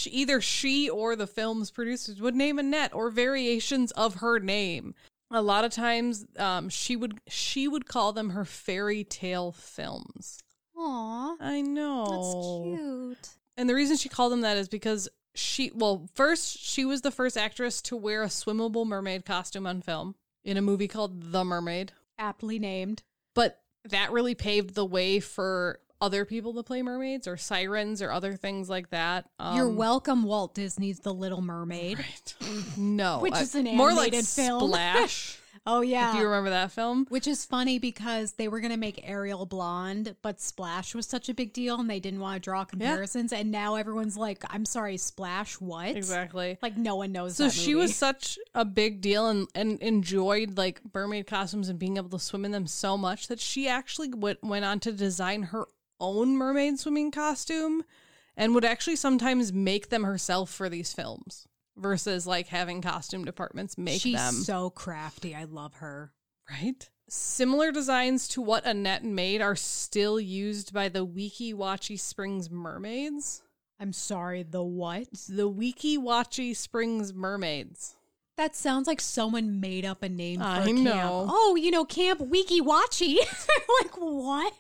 either 0.06 0.40
she 0.40 0.88
or 0.88 1.16
the 1.16 1.26
film's 1.26 1.70
producers 1.70 2.20
would 2.20 2.34
name 2.34 2.58
Annette 2.58 2.94
or 2.94 3.10
variations 3.10 3.90
of 3.92 4.16
her 4.16 4.38
name. 4.38 4.94
A 5.30 5.42
lot 5.42 5.64
of 5.64 5.72
times, 5.72 6.26
um, 6.38 6.68
she 6.68 6.96
would 6.96 7.20
she 7.28 7.68
would 7.68 7.86
call 7.86 8.12
them 8.12 8.30
her 8.30 8.44
fairy 8.44 9.04
tale 9.04 9.52
films. 9.52 10.42
Aw, 10.76 11.36
I 11.38 11.60
know 11.60 12.06
that's 12.06 12.78
cute. 12.80 13.36
and 13.56 13.68
the 13.68 13.74
reason 13.74 13.96
she 13.96 14.08
called 14.08 14.32
them 14.32 14.40
that 14.40 14.56
is 14.56 14.68
because 14.68 15.08
she, 15.34 15.70
well, 15.74 16.08
first, 16.14 16.58
she 16.58 16.84
was 16.84 17.02
the 17.02 17.12
first 17.12 17.36
actress 17.36 17.80
to 17.82 17.96
wear 17.96 18.22
a 18.22 18.26
swimmable 18.26 18.84
mermaid 18.86 19.24
costume 19.24 19.66
on 19.66 19.80
film 19.82 20.16
in 20.44 20.56
a 20.56 20.62
movie 20.62 20.88
called 20.88 21.32
The 21.32 21.44
Mermaid. 21.44 21.92
Aptly 22.18 22.58
named. 22.58 23.02
But 23.34 23.60
that 23.84 24.10
really 24.10 24.34
paved 24.34 24.74
the 24.74 24.84
way 24.84 25.20
for 25.20 25.78
other 26.00 26.24
people 26.24 26.54
to 26.54 26.62
play 26.62 26.82
mermaids 26.82 27.26
or 27.26 27.36
sirens 27.36 28.00
or 28.02 28.10
other 28.10 28.34
things 28.34 28.68
like 28.70 28.90
that. 28.90 29.26
Um, 29.38 29.56
You're 29.56 29.68
welcome, 29.68 30.22
Walt 30.22 30.54
Disney's 30.54 31.00
The 31.00 31.12
Little 31.12 31.42
Mermaid. 31.42 31.98
Right. 31.98 32.34
No. 32.76 33.20
Which 33.20 33.36
is 33.36 33.54
an 33.54 33.64
more 33.76 33.92
like 33.92 34.08
animated 34.08 34.26
film. 34.26 34.70
Splash. 34.70 35.38
Oh 35.66 35.82
yeah. 35.82 36.10
If 36.10 36.16
you 36.16 36.24
remember 36.24 36.50
that 36.50 36.72
film. 36.72 37.06
Which 37.10 37.26
is 37.26 37.44
funny 37.44 37.78
because 37.78 38.32
they 38.32 38.48
were 38.48 38.60
going 38.60 38.72
to 38.72 38.78
make 38.78 39.06
Ariel 39.08 39.44
blonde, 39.44 40.16
but 40.22 40.40
Splash 40.40 40.94
was 40.94 41.06
such 41.06 41.28
a 41.28 41.34
big 41.34 41.52
deal 41.52 41.78
and 41.78 41.88
they 41.88 42.00
didn't 42.00 42.20
want 42.20 42.36
to 42.36 42.40
draw 42.40 42.64
comparisons. 42.64 43.32
And 43.32 43.50
now 43.50 43.74
everyone's 43.74 44.16
like, 44.16 44.42
I'm 44.48 44.64
sorry, 44.64 44.96
Splash, 44.96 45.54
what? 45.60 45.96
Exactly. 45.96 46.56
Like, 46.62 46.78
no 46.78 46.96
one 46.96 47.12
knows 47.12 47.36
So 47.36 47.50
she 47.50 47.74
was 47.74 47.94
such 47.94 48.38
a 48.54 48.64
big 48.64 49.02
deal 49.02 49.28
and, 49.28 49.48
and 49.54 49.78
enjoyed 49.80 50.56
like 50.56 50.80
mermaid 50.94 51.26
costumes 51.26 51.68
and 51.68 51.78
being 51.78 51.98
able 51.98 52.10
to 52.10 52.18
swim 52.18 52.46
in 52.46 52.52
them 52.52 52.66
so 52.66 52.96
much 52.96 53.28
that 53.28 53.38
she 53.38 53.68
actually 53.68 54.08
went, 54.08 54.42
went 54.42 54.64
on 54.64 54.80
to 54.80 54.92
design 54.92 55.42
her 55.42 55.66
own 56.00 56.36
mermaid 56.36 56.78
swimming 56.78 57.10
costume 57.10 57.84
and 58.36 58.54
would 58.54 58.64
actually 58.64 58.96
sometimes 58.96 59.52
make 59.52 59.88
them 59.90 60.04
herself 60.04 60.50
for 60.50 60.68
these 60.68 60.92
films 60.92 61.46
versus 61.76 62.26
like 62.26 62.48
having 62.48 62.80
costume 62.82 63.24
departments 63.24 63.76
make 63.78 64.00
She's 64.00 64.16
them. 64.16 64.34
so 64.34 64.70
crafty. 64.70 65.34
I 65.34 65.44
love 65.44 65.74
her. 65.74 66.12
Right? 66.50 66.88
Similar 67.08 67.72
designs 67.72 68.28
to 68.28 68.40
what 68.42 68.64
Annette 68.66 69.04
made 69.04 69.40
are 69.40 69.56
still 69.56 70.20
used 70.20 70.72
by 70.72 70.88
the 70.88 71.04
Weeki 71.06 71.54
Wachee 71.54 71.98
Springs 71.98 72.50
Mermaids. 72.50 73.42
I'm 73.80 73.92
sorry, 73.92 74.42
the 74.42 74.62
what? 74.62 75.08
The 75.28 75.50
Weeki 75.50 75.98
Wachee 75.98 76.54
Springs 76.56 77.12
Mermaids. 77.14 77.96
That 78.36 78.54
sounds 78.56 78.86
like 78.86 79.00
someone 79.00 79.60
made 79.60 79.84
up 79.84 80.02
a 80.02 80.08
name 80.08 80.40
for 80.40 80.46
I 80.46 80.64
camp. 80.64 80.78
know. 80.78 81.26
Oh, 81.28 81.56
you 81.56 81.70
know, 81.70 81.84
Camp 81.84 82.20
Weeki 82.20 82.60
Wachee. 82.60 83.18
like 83.82 83.92
what? 83.96 84.54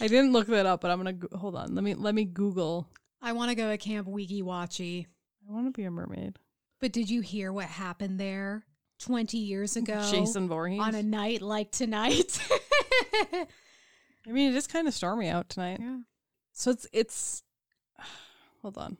I 0.00 0.06
didn't 0.08 0.32
look 0.32 0.46
that 0.48 0.66
up, 0.66 0.80
but 0.80 0.90
I'm 0.90 0.98
gonna 0.98 1.12
go- 1.14 1.36
hold 1.36 1.56
on. 1.56 1.74
Let 1.74 1.82
me 1.84 1.94
let 1.94 2.14
me 2.14 2.24
Google. 2.24 2.88
I 3.20 3.32
want 3.32 3.50
to 3.50 3.54
go 3.54 3.68
to 3.68 3.78
Camp 3.78 4.06
Weeki 4.06 4.42
Wachee. 4.42 5.06
I 5.48 5.52
want 5.52 5.66
to 5.66 5.72
be 5.72 5.84
a 5.84 5.90
mermaid. 5.90 6.38
But 6.80 6.92
did 6.92 7.10
you 7.10 7.20
hear 7.20 7.52
what 7.52 7.64
happened 7.66 8.20
there 8.20 8.64
20 9.00 9.36
years 9.38 9.76
ago? 9.76 10.00
Jason 10.10 10.46
Voorhees. 10.48 10.80
On 10.80 10.94
a 10.94 11.02
night 11.02 11.42
like 11.42 11.72
tonight. 11.72 12.38
I 13.32 13.46
mean, 14.30 14.52
it 14.52 14.56
is 14.56 14.66
kind 14.66 14.86
of 14.86 14.94
stormy 14.94 15.28
out 15.28 15.48
tonight. 15.48 15.78
yeah. 15.80 15.98
So 16.52 16.70
it's 16.70 16.86
it's. 16.92 17.42
Hold 18.62 18.78
on. 18.78 18.98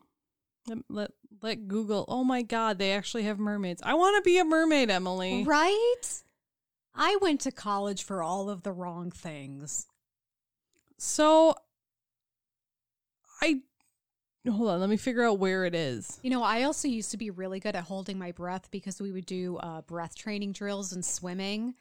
Let, 0.66 0.78
let 0.88 1.10
let 1.42 1.68
Google. 1.68 2.04
Oh 2.08 2.24
my 2.24 2.42
God, 2.42 2.78
they 2.78 2.92
actually 2.92 3.22
have 3.24 3.38
mermaids. 3.38 3.82
I 3.84 3.94
want 3.94 4.16
to 4.16 4.28
be 4.28 4.38
a 4.38 4.44
mermaid, 4.44 4.90
Emily. 4.90 5.44
Right? 5.44 6.22
I 6.94 7.16
went 7.20 7.40
to 7.42 7.52
college 7.52 8.02
for 8.02 8.22
all 8.22 8.50
of 8.50 8.62
the 8.64 8.72
wrong 8.72 9.10
things. 9.10 9.86
So 10.98 11.54
I 13.40 13.60
hold 14.48 14.70
on, 14.70 14.80
let 14.80 14.88
me 14.88 14.96
figure 14.96 15.24
out 15.24 15.38
where 15.38 15.64
it 15.64 15.74
is. 15.74 16.18
You 16.22 16.30
know, 16.30 16.42
I 16.42 16.62
also 16.62 16.88
used 16.88 17.10
to 17.12 17.16
be 17.16 17.30
really 17.30 17.60
good 17.60 17.76
at 17.76 17.84
holding 17.84 18.18
my 18.18 18.32
breath 18.32 18.70
because 18.70 19.00
we 19.00 19.12
would 19.12 19.26
do 19.26 19.58
uh, 19.58 19.82
breath 19.82 20.16
training 20.16 20.52
drills 20.52 20.92
and 20.92 21.04
swimming. 21.04 21.74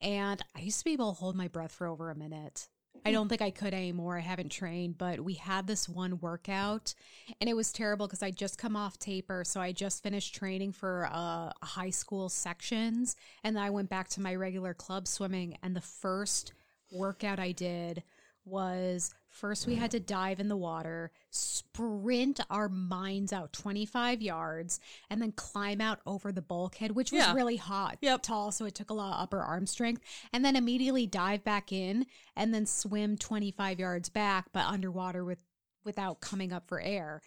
And 0.00 0.42
I 0.56 0.60
used 0.60 0.78
to 0.78 0.84
be 0.84 0.92
able 0.92 1.12
to 1.12 1.18
hold 1.18 1.36
my 1.36 1.48
breath 1.48 1.72
for 1.72 1.86
over 1.86 2.10
a 2.10 2.14
minute. 2.14 2.68
I 3.06 3.12
don't 3.12 3.28
think 3.28 3.40
I 3.40 3.50
could 3.50 3.74
anymore. 3.74 4.18
I 4.18 4.22
haven't 4.22 4.50
trained, 4.50 4.98
but 4.98 5.20
we 5.20 5.34
had 5.34 5.66
this 5.66 5.88
one 5.88 6.18
workout 6.18 6.94
and 7.40 7.48
it 7.48 7.54
was 7.54 7.72
terrible 7.72 8.06
because 8.06 8.24
I 8.24 8.32
just 8.32 8.58
come 8.58 8.74
off 8.74 8.98
taper. 8.98 9.44
So 9.44 9.60
I 9.60 9.70
just 9.70 10.02
finished 10.02 10.34
training 10.34 10.72
for 10.72 11.08
uh, 11.12 11.52
high 11.62 11.90
school 11.90 12.28
sections 12.28 13.14
and 13.44 13.54
then 13.54 13.62
I 13.62 13.70
went 13.70 13.88
back 13.88 14.08
to 14.10 14.20
my 14.20 14.34
regular 14.34 14.74
club 14.74 15.06
swimming. 15.06 15.56
And 15.62 15.76
the 15.76 15.80
first 15.80 16.52
workout 16.90 17.38
I 17.38 17.52
did 17.52 18.02
was 18.48 19.12
first 19.28 19.66
we 19.66 19.76
had 19.76 19.90
to 19.92 20.00
dive 20.00 20.40
in 20.40 20.48
the 20.48 20.56
water, 20.56 21.12
sprint 21.30 22.40
our 22.50 22.68
minds 22.68 23.32
out 23.32 23.52
25 23.52 24.20
yards, 24.22 24.80
and 25.10 25.20
then 25.22 25.32
climb 25.32 25.80
out 25.80 26.00
over 26.06 26.32
the 26.32 26.42
bulkhead, 26.42 26.92
which 26.92 27.12
was 27.12 27.20
Yeah. 27.20 27.34
really 27.34 27.56
hot, 27.56 27.98
Yep. 28.00 28.22
tall, 28.22 28.50
so 28.52 28.64
it 28.64 28.74
took 28.74 28.90
a 28.90 28.94
lot 28.94 29.12
of 29.14 29.20
upper 29.22 29.40
arm 29.40 29.66
strength, 29.66 30.02
and 30.32 30.44
then 30.44 30.56
immediately 30.56 31.06
dive 31.06 31.44
back 31.44 31.70
in 31.72 32.06
and 32.34 32.52
then 32.52 32.66
swim 32.66 33.16
25 33.16 33.78
yards 33.78 34.08
back, 34.08 34.46
but 34.52 34.66
underwater 34.66 35.24
with 35.24 35.44
without 35.84 36.20
coming 36.20 36.52
up 36.52 36.68
for 36.68 36.80
air. 36.80 37.22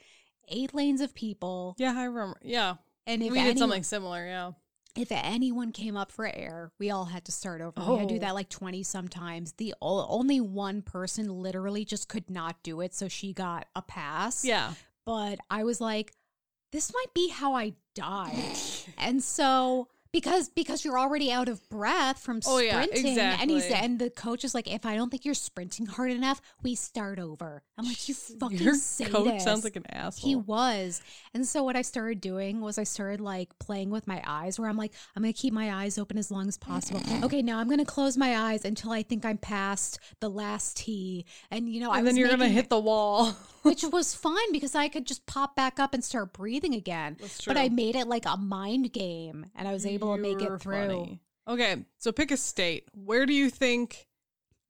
Eight 0.47 0.74
lanes 0.74 1.01
of 1.01 1.15
people, 1.15 1.74
Yeah, 1.80 1.93
I 1.97 2.03
remember. 2.03 2.39
Yeah, 2.43 2.76
and 3.07 3.24
if 3.24 3.32
we 3.32 3.39
did 3.39 3.51
any- 3.51 3.59
something 3.59 3.84
similar. 3.84 4.24
Yeah. 4.26 4.51
If 4.95 5.11
anyone 5.11 5.71
came 5.71 5.95
up 5.95 6.11
for 6.11 6.25
air, 6.25 6.71
we 6.79 6.89
all 6.91 7.05
had 7.05 7.25
to 7.25 7.31
start 7.31 7.61
over. 7.61 7.73
We 7.79 7.99
had 7.99 8.09
to 8.09 8.13
do 8.15 8.19
Oh. 8.19 8.25
that 8.25 8.35
like 8.35 8.49
20 8.49 8.83
sometimes. 8.83 9.53
The 9.53 9.73
o- 9.81 10.07
only 10.07 10.41
one 10.41 10.81
person 10.81 11.29
literally 11.41 11.85
just 11.85 12.07
could 12.09 12.29
not 12.29 12.61
do 12.63 12.81
it, 12.81 12.93
so 12.93 13.07
she 13.07 13.31
got 13.33 13.67
a 13.75 13.81
pass. 13.81 14.43
Yeah. 14.43 14.73
But 15.05 15.39
I 15.49 15.63
was 15.63 15.79
like, 15.81 16.13
this 16.71 16.93
might 16.93 17.13
be 17.13 17.29
how 17.29 17.53
I 17.53 17.73
die. 17.95 18.53
and 18.97 19.23
so 19.23 19.87
because 20.12 20.49
because 20.49 20.84
you're 20.84 20.99
already 20.99 21.32
out 21.32 21.47
of 21.49 21.68
breath 21.70 22.20
from 22.20 22.41
Oh, 22.45 22.59
yeah, 22.59 22.84
sprinting 22.84 23.18
and 23.20 23.49
he's 23.49 23.66
and 23.66 23.99
the 23.99 24.09
coach 24.09 24.43
is 24.43 24.53
like 24.53 24.72
if 24.72 24.86
i 24.86 24.95
don't 24.95 25.09
think 25.09 25.26
you're 25.26 25.34
sprinting 25.34 25.86
hard 25.86 26.12
enough 26.12 26.41
we 26.64 26.76
start 26.76 27.20
over 27.20 27.64
i'm 27.78 27.86
like 27.86 28.07
you 28.07 28.14
fucking 28.39 28.57
Your 28.59 28.76
coach 29.09 29.41
sounds 29.41 29.64
like 29.64 29.76
an 29.76 29.86
asshole. 29.89 30.30
He 30.30 30.36
was. 30.36 31.01
And 31.34 31.47
so 31.47 31.64
what 31.64 31.76
I 31.76 31.82
started 31.82 32.22
doing 32.22 32.62
was 32.62 32.78
I 32.78 32.84
started 32.84 33.22
like 33.22 33.57
playing 33.59 33.89
with 33.89 34.07
my 34.07 34.22
eyes 34.26 34.59
where 34.59 34.70
I'm 34.70 34.78
like, 34.78 34.93
I'm 35.16 35.24
going 35.24 35.34
to 35.34 35.39
keep 35.39 35.53
my 35.53 35.74
eyes 35.74 35.97
open 35.97 36.18
as 36.18 36.32
long 36.32 36.47
as 36.47 36.57
possible. 36.57 37.01
Okay, 37.24 37.41
now 37.41 37.59
I'm 37.59 37.68
going 37.68 37.80
to 37.80 37.86
close 37.86 38.18
my 38.18 38.38
eyes 38.38 38.66
until 38.66 38.91
I 38.91 39.03
think 39.03 39.26
I'm 39.26 39.38
past 39.38 39.99
the 40.20 40.30
last 40.30 40.78
tee. 40.78 41.26
And 41.51 41.70
you 41.70 41.80
know, 41.80 41.91
I 41.91 41.97
and 41.97 42.05
was 42.05 42.14
then 42.14 42.20
you're 42.20 42.30
gonna 42.30 42.47
hit 42.49 42.70
the 42.70 42.80
wall. 42.80 43.36
which 43.62 43.84
was 43.84 44.14
fine 44.16 44.51
because 44.51 44.76
I 44.76 44.88
could 44.88 45.05
just 45.05 45.26
pop 45.26 45.55
back 45.55 45.80
up 45.80 45.93
and 45.93 46.03
start 46.03 46.34
breathing 46.34 46.74
again. 46.74 47.18
That's 47.20 47.45
But 47.45 47.57
I 47.57 47.70
made 47.70 47.95
it 47.95 48.07
like 48.07 48.26
a 48.26 48.38
mind 48.38 48.91
game 48.93 49.45
and 49.55 49.68
I 49.68 49.74
was 49.74 49.86
able 49.86 50.16
to 50.16 50.22
make 50.22 50.41
it 50.41 50.62
through. 50.62 50.74
funny. 50.74 51.22
Okay, 51.47 51.86
so 51.97 52.12
pick 52.12 52.32
a 52.32 52.38
state. 52.38 52.88
Where 52.93 53.26
do 53.26 53.34
you 53.34 53.49
think 53.49 54.07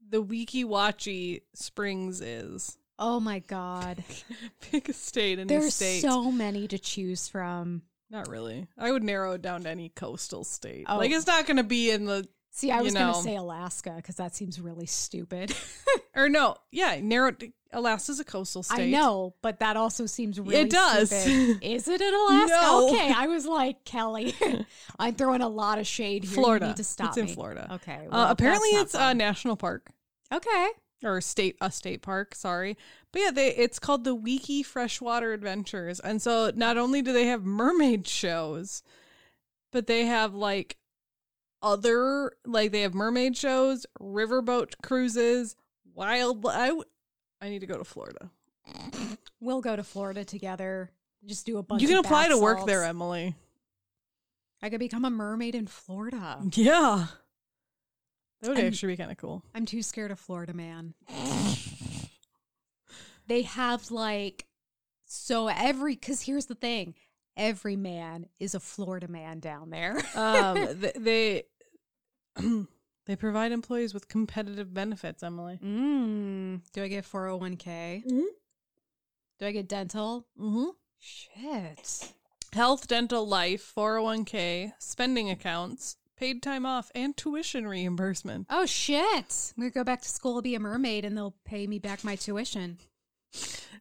the 0.09 0.23
Weeki 0.23 0.65
Wachee 0.65 1.41
Springs 1.53 2.21
is? 2.21 2.77
Oh 2.97 3.19
my 3.19 3.39
god. 3.39 4.03
pick 4.61 4.89
a 4.89 4.93
state. 4.93 5.39
Any 5.39 5.47
There's 5.47 5.75
state. 5.75 6.01
so 6.01 6.31
many 6.31 6.67
to 6.67 6.77
choose 6.77 7.27
from. 7.27 7.81
Not 8.09 8.27
really. 8.27 8.67
I 8.77 8.91
would 8.91 9.03
narrow 9.03 9.33
it 9.33 9.41
down 9.41 9.63
to 9.63 9.69
any 9.69 9.89
coastal 9.89 10.43
state. 10.43 10.85
Oh. 10.87 10.97
Like 10.97 11.11
it's 11.11 11.27
not 11.27 11.47
going 11.47 11.57
to 11.57 11.63
be 11.63 11.91
in 11.91 12.05
the 12.05 12.27
See, 12.53 12.69
I 12.69 12.79
You 12.79 12.83
was 12.83 12.93
going 12.93 13.13
to 13.13 13.21
say 13.21 13.37
Alaska 13.37 13.93
because 13.95 14.15
that 14.15 14.35
seems 14.35 14.59
really 14.59 14.85
stupid. 14.85 15.55
or 16.15 16.27
no, 16.27 16.55
yeah, 16.69 16.99
narrow. 17.01 17.31
Alaska's 17.71 18.19
a 18.19 18.25
coastal 18.25 18.61
state. 18.61 18.83
I 18.83 18.89
know, 18.89 19.35
but 19.41 19.61
that 19.61 19.77
also 19.77 20.05
seems 20.05 20.37
really 20.37 20.57
It 20.57 20.69
does. 20.69 21.09
stupid. 21.09 21.59
Is 21.61 21.87
it 21.87 22.01
in 22.01 22.13
Alaska? 22.13 22.47
No. 22.49 22.89
Okay, 22.89 23.13
I 23.15 23.27
was 23.27 23.45
like 23.45 23.85
Kelley. 23.85 24.35
I'm 24.99 25.15
throwing 25.15 25.39
a 25.39 25.47
lot 25.47 25.79
of 25.79 25.87
shade 25.87 26.25
here. 26.25 26.33
Florida. 26.33 26.65
You 26.65 26.69
need 26.71 26.77
to 26.77 26.83
stop 26.83 27.09
it's 27.09 27.17
in 27.17 27.25
me. 27.27 27.33
Florida. 27.33 27.69
Okay. 27.75 28.05
Uh, 28.07 28.09
well, 28.11 28.29
apparently, 28.29 28.69
it's 28.71 28.93
not 28.93 29.13
a 29.13 29.15
national 29.15 29.55
park 29.55 29.89
okay. 30.29 30.67
or 31.05 31.21
state 31.21 31.55
a 31.61 31.71
state 31.71 32.01
park. 32.01 32.35
Sorry, 32.35 32.77
but 33.13 33.21
yeah, 33.21 33.31
they 33.31 33.55
it's 33.55 33.79
called 33.79 34.03
the 34.03 34.15
Weeki 34.15 34.65
Freshwater 34.65 35.31
Adventures, 35.31 36.01
and 36.01 36.21
so 36.21 36.51
not 36.53 36.77
only 36.77 37.01
do 37.01 37.13
they 37.13 37.27
have 37.27 37.45
mermaid 37.45 38.05
shows, 38.09 38.83
but 39.71 39.87
they 39.87 40.05
have 40.05 40.33
like 40.33 40.75
other 41.61 42.31
like 42.45 42.71
they 42.71 42.81
have 42.81 42.93
mermaid 42.93 43.37
shows, 43.37 43.85
riverboat 44.01 44.73
cruises, 44.83 45.55
wild. 45.93 46.45
I 46.45 46.67
w- 46.67 46.83
I 47.41 47.49
need 47.49 47.59
to 47.59 47.67
go 47.67 47.77
to 47.77 47.83
Florida. 47.83 48.29
We'll 49.39 49.61
go 49.61 49.75
to 49.75 49.83
Florida 49.83 50.23
together. 50.23 50.91
Just 51.25 51.45
do 51.45 51.57
a 51.57 51.63
bunch. 51.63 51.81
You 51.81 51.87
can 51.87 51.97
of 51.97 52.05
apply 52.05 52.27
to 52.29 52.37
work 52.37 52.59
salts. 52.59 52.71
there, 52.71 52.83
Emily. 52.83 53.35
I 54.61 54.69
could 54.69 54.79
become 54.79 55.05
a 55.05 55.09
mermaid 55.09 55.55
in 55.55 55.65
Florida. 55.67 56.39
Yeah. 56.53 57.07
That 58.41 58.49
would 58.49 58.57
I'm- 58.57 58.67
actually 58.67 58.93
be 58.93 58.97
kind 58.97 59.11
of 59.11 59.17
cool. 59.17 59.43
I'm 59.53 59.65
too 59.65 59.81
scared 59.83 60.11
of 60.11 60.19
Florida, 60.19 60.53
man. 60.53 60.93
they 63.27 63.43
have 63.43 63.91
like 63.91 64.45
so 65.05 65.47
every 65.47 65.95
because 65.95 66.21
here's 66.21 66.45
the 66.45 66.55
thing 66.55 66.95
every 67.37 67.75
man 67.75 68.27
is 68.39 68.55
a 68.55 68.59
Florida 68.59 69.07
man 69.07 69.39
down 69.39 69.69
there. 69.69 69.97
Um, 70.15 70.55
th- 70.81 70.95
they 70.97 71.43
they 73.05 73.15
provide 73.15 73.51
employees 73.51 73.93
with 73.93 74.07
competitive 74.07 74.73
benefits, 74.73 75.23
Emily. 75.23 75.59
mm, 75.63 76.61
do 76.73 76.83
I 76.83 76.87
get 76.87 77.05
401k? 77.05 78.03
Mhm. 78.05 78.25
Do 79.39 79.45
I 79.47 79.51
get 79.51 79.67
dental? 79.67 80.27
Mm-hmm. 80.39 80.69
Shit. 80.99 82.13
Health, 82.53 82.87
dental, 82.87 83.27
life, 83.27 83.73
401k, 83.75 84.73
spending 84.77 85.29
accounts, 85.29 85.97
paid 86.17 86.43
time 86.43 86.65
off, 86.65 86.91
and 86.93 87.17
tuition 87.17 87.65
reimbursement. 87.67 88.45
Oh 88.49 88.65
shit. 88.65 89.53
I'm 89.57 89.61
gonna 89.61 89.71
go 89.71 89.83
back 89.83 90.01
to 90.01 90.09
school, 90.09 90.41
be 90.41 90.53
a 90.55 90.59
mermaid, 90.59 91.05
and 91.05 91.17
they'll 91.17 91.35
pay 91.45 91.65
me 91.65 91.79
back 91.79 92.03
my 92.03 92.15
tuition. 92.15 92.77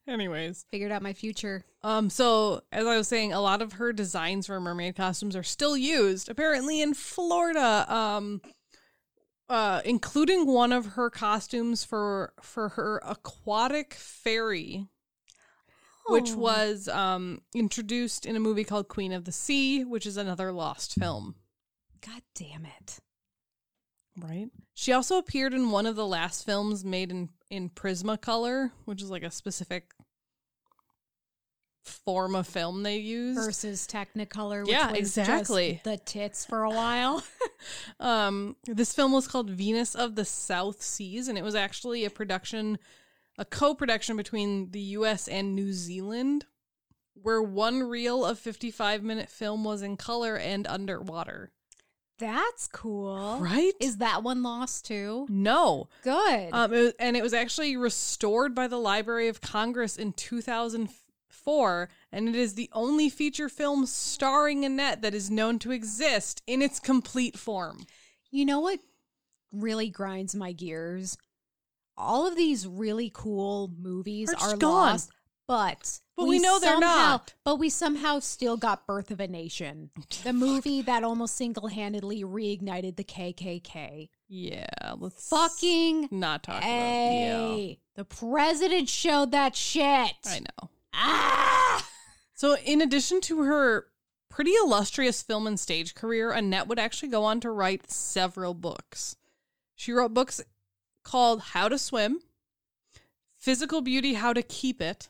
Anyways, 0.08 0.64
Figured 0.70 0.90
out 0.92 1.02
my 1.02 1.12
future. 1.12 1.64
um, 1.82 2.10
so 2.10 2.62
as 2.72 2.86
I 2.86 2.96
was 2.96 3.06
saying, 3.08 3.32
a 3.32 3.40
lot 3.40 3.62
of 3.62 3.74
her 3.74 3.92
designs 3.92 4.46
for 4.46 4.58
mermaid 4.60 4.96
costumes 4.96 5.36
are 5.36 5.42
still 5.42 5.76
used, 5.76 6.28
apparently 6.28 6.80
in 6.80 6.94
Florida. 6.94 7.84
Um, 7.92 8.40
uh, 9.48 9.82
including 9.84 10.46
one 10.46 10.72
of 10.72 10.86
her 10.86 11.10
costumes 11.10 11.82
for 11.84 12.32
for 12.40 12.70
her 12.70 13.00
aquatic 13.04 13.94
fairy 13.94 14.86
which 16.06 16.30
Oh. 16.32 16.38
was 16.38 16.88
um, 16.88 17.42
introduced 17.54 18.26
in 18.26 18.34
a 18.36 18.40
movie 18.40 18.64
called 18.64 18.88
Queen 18.88 19.12
of 19.12 19.24
the 19.26 19.32
Sea, 19.32 19.84
which 19.84 20.06
is 20.06 20.16
another 20.16 20.50
lost 20.50 20.94
film. 20.94 21.34
God 22.00 22.22
damn 22.34 22.64
it. 22.64 22.98
Right. 24.16 24.48
She 24.74 24.92
also 24.92 25.18
appeared 25.18 25.52
in 25.54 25.70
one 25.70 25.86
of 25.86 25.94
the 25.96 26.06
last 26.06 26.44
films 26.44 26.84
made 26.84 27.10
in 27.10 27.28
in 27.50 27.68
Prizma 27.68 28.20
Color, 28.20 28.72
which 28.84 29.02
is 29.02 29.10
like 29.10 29.22
a 29.22 29.30
specific 29.30 29.90
form 31.84 32.34
of 32.34 32.46
film 32.46 32.82
they 32.82 32.98
use 32.98 33.36
Versus 33.36 33.86
Technicolor, 33.86 34.62
which 34.62 34.70
Yeah, 34.72 34.90
was 34.90 34.98
exactly. 34.98 35.72
just 35.72 35.84
the 35.84 35.96
tits 35.96 36.44
for 36.46 36.62
a 36.64 36.70
while. 36.70 37.22
Um, 38.00 38.56
this 38.64 38.94
film 38.94 39.12
was 39.12 39.28
called 39.28 39.50
Venus 39.50 39.94
of 39.94 40.14
the 40.14 40.24
South 40.24 40.80
Seas, 40.80 41.28
and 41.28 41.36
it 41.36 41.44
was 41.44 41.54
actually 41.54 42.06
a 42.06 42.10
production, 42.10 42.78
a 43.36 43.44
co-production 43.44 44.16
between 44.16 44.70
the 44.70 44.80
U.S. 44.80 45.28
and 45.28 45.54
New 45.54 45.74
Zealand, 45.74 46.46
where 47.12 47.42
one 47.42 47.82
reel 47.82 48.24
of 48.24 48.38
55-minute 48.40 49.28
film 49.28 49.62
was 49.62 49.82
in 49.82 49.98
color 49.98 50.36
and 50.38 50.66
underwater. 50.66 51.52
That's 52.20 52.68
cool. 52.68 53.38
Right? 53.40 53.72
Is 53.80 53.96
that 53.96 54.22
one 54.22 54.42
lost 54.42 54.84
too? 54.84 55.26
No. 55.28 55.88
Good. 56.02 56.50
Um, 56.52 56.72
it 56.72 56.80
was, 56.80 56.92
and 57.00 57.16
it 57.16 57.22
was 57.22 57.34
actually 57.34 57.76
restored 57.76 58.54
by 58.54 58.68
the 58.68 58.76
Library 58.78 59.28
of 59.28 59.40
Congress 59.40 59.96
in 59.96 60.12
2004, 60.12 61.88
and 62.12 62.28
it 62.28 62.34
is 62.36 62.54
the 62.54 62.68
only 62.72 63.08
feature 63.08 63.48
film 63.48 63.86
starring 63.86 64.64
Annette 64.64 65.02
that 65.02 65.14
is 65.14 65.30
known 65.30 65.58
to 65.60 65.72
exist 65.72 66.42
in 66.46 66.62
its 66.62 66.78
complete 66.78 67.38
form. 67.38 67.86
you 68.30 68.44
know 68.44 68.60
what 68.60 68.80
really 69.50 69.88
grinds 69.88 70.34
my 70.34 70.52
gears? 70.52 71.16
All 71.96 72.26
of 72.26 72.36
these 72.36 72.66
really 72.66 73.10
cool 73.12 73.70
movies 73.78 74.32
Are 74.32 74.50
are, 74.50 74.56
gone. 74.56 74.70
lost, 74.92 75.10
but 75.48 76.00
But 76.20 76.28
we 76.28 76.38
know 76.38 76.58
they're 76.58 76.72
somehow- 76.74 76.88
not. 76.88 77.34
But 77.44 77.56
we 77.56 77.68
somehow 77.70 78.18
still 78.20 78.56
got 78.56 78.86
Birth 78.86 79.10
of 79.10 79.20
a 79.20 79.28
Nation, 79.28 79.90
the 80.24 80.32
movie 80.34 80.82
that 80.82 81.02
almost 81.04 81.36
single-handedly 81.36 82.22
reignited 82.24 82.96
the 82.96 83.04
KKK. 83.04 84.08
Yeah, 84.28 84.66
let's 84.98 85.28
Fucking 85.28 86.08
not 86.10 86.42
talk 86.42 86.58
about. 86.62 86.68
Yeah, 86.68 87.74
The 87.96 88.04
president 88.04 88.88
showed 88.88 89.32
that 89.32 89.56
shit. 89.56 90.12
I 90.26 90.40
know. 90.40 90.70
Ah! 90.94 91.86
So, 92.34 92.56
in 92.64 92.80
addition 92.80 93.20
to 93.22 93.42
her 93.42 93.86
pretty 94.28 94.52
illustrious 94.52 95.22
film 95.22 95.46
and 95.46 95.58
stage 95.58 95.94
career, 95.94 96.30
Annette 96.30 96.68
would 96.68 96.78
actually 96.78 97.08
go 97.08 97.24
on 97.24 97.40
to 97.40 97.50
write 97.50 97.90
several 97.90 98.54
books. 98.54 99.16
She 99.74 99.92
wrote 99.92 100.14
books 100.14 100.40
called 101.02 101.40
How 101.40 101.68
to 101.68 101.78
Swim, 101.78 102.20
Physical 103.36 103.80
Beauty, 103.80 104.14
How 104.14 104.32
to 104.32 104.42
Keep 104.42 104.80
It, 104.80 105.08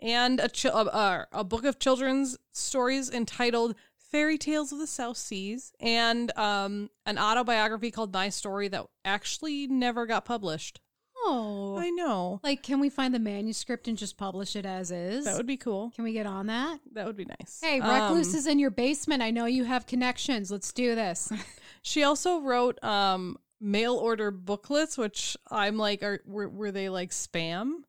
and 0.00 0.40
a, 0.40 0.48
chi- 0.48 0.68
uh, 0.68 0.84
uh, 0.84 1.24
a 1.32 1.44
book 1.44 1.64
of 1.64 1.78
children's 1.78 2.36
stories 2.52 3.10
entitled 3.10 3.74
Fairy 3.96 4.38
Tales 4.38 4.70
of 4.72 4.78
the 4.78 4.86
South 4.86 5.16
Seas, 5.16 5.72
and 5.80 6.36
um, 6.38 6.90
an 7.04 7.18
autobiography 7.18 7.90
called 7.90 8.12
My 8.12 8.28
Story 8.28 8.68
that 8.68 8.86
actually 9.04 9.66
never 9.66 10.06
got 10.06 10.24
published. 10.24 10.80
Oh. 11.26 11.76
I 11.78 11.90
know. 11.90 12.38
Like, 12.42 12.62
can 12.62 12.80
we 12.80 12.90
find 12.90 13.14
the 13.14 13.18
manuscript 13.18 13.88
and 13.88 13.96
just 13.96 14.16
publish 14.16 14.56
it 14.56 14.66
as 14.66 14.90
is? 14.90 15.24
That 15.24 15.36
would 15.36 15.46
be 15.46 15.56
cool. 15.56 15.90
Can 15.94 16.04
we 16.04 16.12
get 16.12 16.26
on 16.26 16.46
that? 16.46 16.80
That 16.92 17.06
would 17.06 17.16
be 17.16 17.24
nice. 17.24 17.60
Hey, 17.62 17.80
Recluse 17.80 18.34
Um, 18.34 18.38
is 18.38 18.46
in 18.46 18.58
your 18.58 18.70
basement. 18.70 19.22
I 19.22 19.30
know 19.30 19.46
you 19.46 19.64
have 19.64 19.86
connections. 19.86 20.50
Let's 20.50 20.72
do 20.72 20.94
this. 20.94 21.32
She 21.86 22.02
also 22.02 22.40
wrote 22.40 22.82
um 22.82 23.36
mail 23.60 23.96
order 23.96 24.30
booklets, 24.30 24.96
which 24.96 25.36
I'm 25.50 25.76
like, 25.76 26.02
are 26.02 26.22
were, 26.24 26.48
were 26.48 26.70
they 26.72 26.88
like 26.88 27.10
spam? 27.10 27.82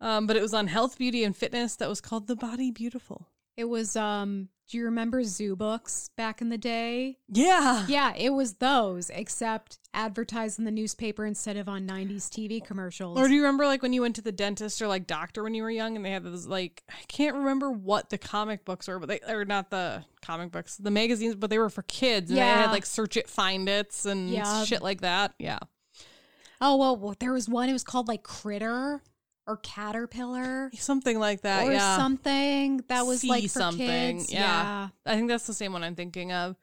Um, 0.00 0.26
but 0.26 0.36
it 0.36 0.42
was 0.42 0.54
on 0.54 0.66
health, 0.66 0.96
beauty, 0.98 1.24
and 1.24 1.36
fitness 1.36 1.76
that 1.76 1.88
was 1.88 2.00
called 2.00 2.26
The 2.26 2.36
Body 2.36 2.70
Beautiful. 2.70 3.28
It 3.56 3.64
was 3.64 3.96
um 3.96 4.48
do 4.70 4.78
you 4.78 4.84
remember 4.84 5.24
zoo 5.24 5.56
books 5.56 6.10
back 6.16 6.40
in 6.40 6.48
the 6.48 6.56
day? 6.56 7.18
Yeah. 7.28 7.86
Yeah, 7.88 8.14
it 8.16 8.30
was 8.30 8.54
those, 8.54 9.10
except 9.10 9.80
advertised 9.92 10.60
in 10.60 10.64
the 10.64 10.70
newspaper 10.70 11.26
instead 11.26 11.56
of 11.56 11.68
on 11.68 11.88
90s 11.88 12.28
TV 12.30 12.64
commercials. 12.64 13.18
Or 13.18 13.26
do 13.26 13.34
you 13.34 13.40
remember 13.42 13.66
like 13.66 13.82
when 13.82 13.92
you 13.92 14.02
went 14.02 14.14
to 14.14 14.22
the 14.22 14.30
dentist 14.30 14.80
or 14.80 14.86
like 14.86 15.08
doctor 15.08 15.42
when 15.42 15.54
you 15.54 15.64
were 15.64 15.70
young 15.72 15.96
and 15.96 16.04
they 16.04 16.12
had 16.12 16.22
those 16.22 16.46
like 16.46 16.84
I 16.88 17.02
can't 17.08 17.34
remember 17.34 17.72
what 17.72 18.10
the 18.10 18.16
comic 18.18 18.64
books 18.64 18.86
were, 18.86 19.00
but 19.00 19.08
they 19.08 19.20
or 19.28 19.44
not 19.44 19.70
the 19.70 20.04
comic 20.22 20.52
books, 20.52 20.76
the 20.76 20.92
magazines, 20.92 21.34
but 21.34 21.50
they 21.50 21.58
were 21.58 21.68
for 21.68 21.82
kids 21.82 22.30
and 22.30 22.38
they 22.38 22.42
Yeah. 22.42 22.62
had 22.62 22.70
like 22.70 22.86
search 22.86 23.16
it, 23.16 23.28
find 23.28 23.68
it's 23.68 24.06
and 24.06 24.30
Yeah. 24.30 24.64
shit 24.64 24.82
like 24.82 25.00
that. 25.00 25.34
Yeah. 25.40 25.58
oh, 26.60 26.76
well, 26.76 27.16
there 27.18 27.32
was 27.32 27.48
one 27.48 27.68
it 27.68 27.72
was 27.72 27.82
called 27.84 28.06
like 28.06 28.22
Critter 28.22 29.02
or 29.50 29.56
Caterpillar 29.56 30.70
Something 30.74 31.18
like 31.18 31.42
that. 31.42 31.66
or 31.66 31.72
yeah. 31.72 31.96
something 31.96 32.84
that 32.88 33.06
was 33.06 33.24
like 33.24 33.42
for 33.44 33.48
something, 33.48 34.18
kids. 34.18 34.32
yeah. 34.32 34.88
I 35.04 35.14
think 35.16 35.28
that's 35.28 35.46
the 35.46 35.54
same 35.54 35.72
one 35.72 35.82
I'm 35.82 35.96
thinking 35.96 36.32
of. 36.32 36.56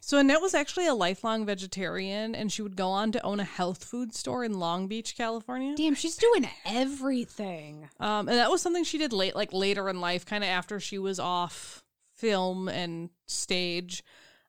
So 0.00 0.18
Annette 0.18 0.40
was 0.40 0.54
actually 0.54 0.86
a 0.88 0.94
lifelong 0.94 1.46
vegetarian, 1.46 2.34
and 2.34 2.50
she 2.50 2.62
would 2.62 2.76
go 2.76 2.88
on 2.88 3.12
to 3.12 3.22
own 3.22 3.38
a 3.38 3.44
health 3.44 3.84
food 3.84 4.14
store 4.14 4.42
in 4.44 4.58
Long 4.58 4.88
Beach, 4.88 5.16
California. 5.16 5.74
Damn, 5.76 5.94
she's 5.94 6.16
doing 6.16 6.48
everything. 6.64 7.88
Um, 8.00 8.28
and 8.28 8.38
that 8.38 8.50
was 8.50 8.62
something 8.62 8.82
she 8.82 8.98
did 8.98 9.12
late, 9.12 9.36
like 9.36 9.52
later 9.52 9.88
in 9.88 10.00
life, 10.00 10.26
kind 10.26 10.42
of 10.42 10.48
after 10.48 10.80
she 10.80 10.98
was 10.98 11.20
off 11.20 11.84
film 12.14 12.68
and 12.68 13.10
stage. 13.26 14.02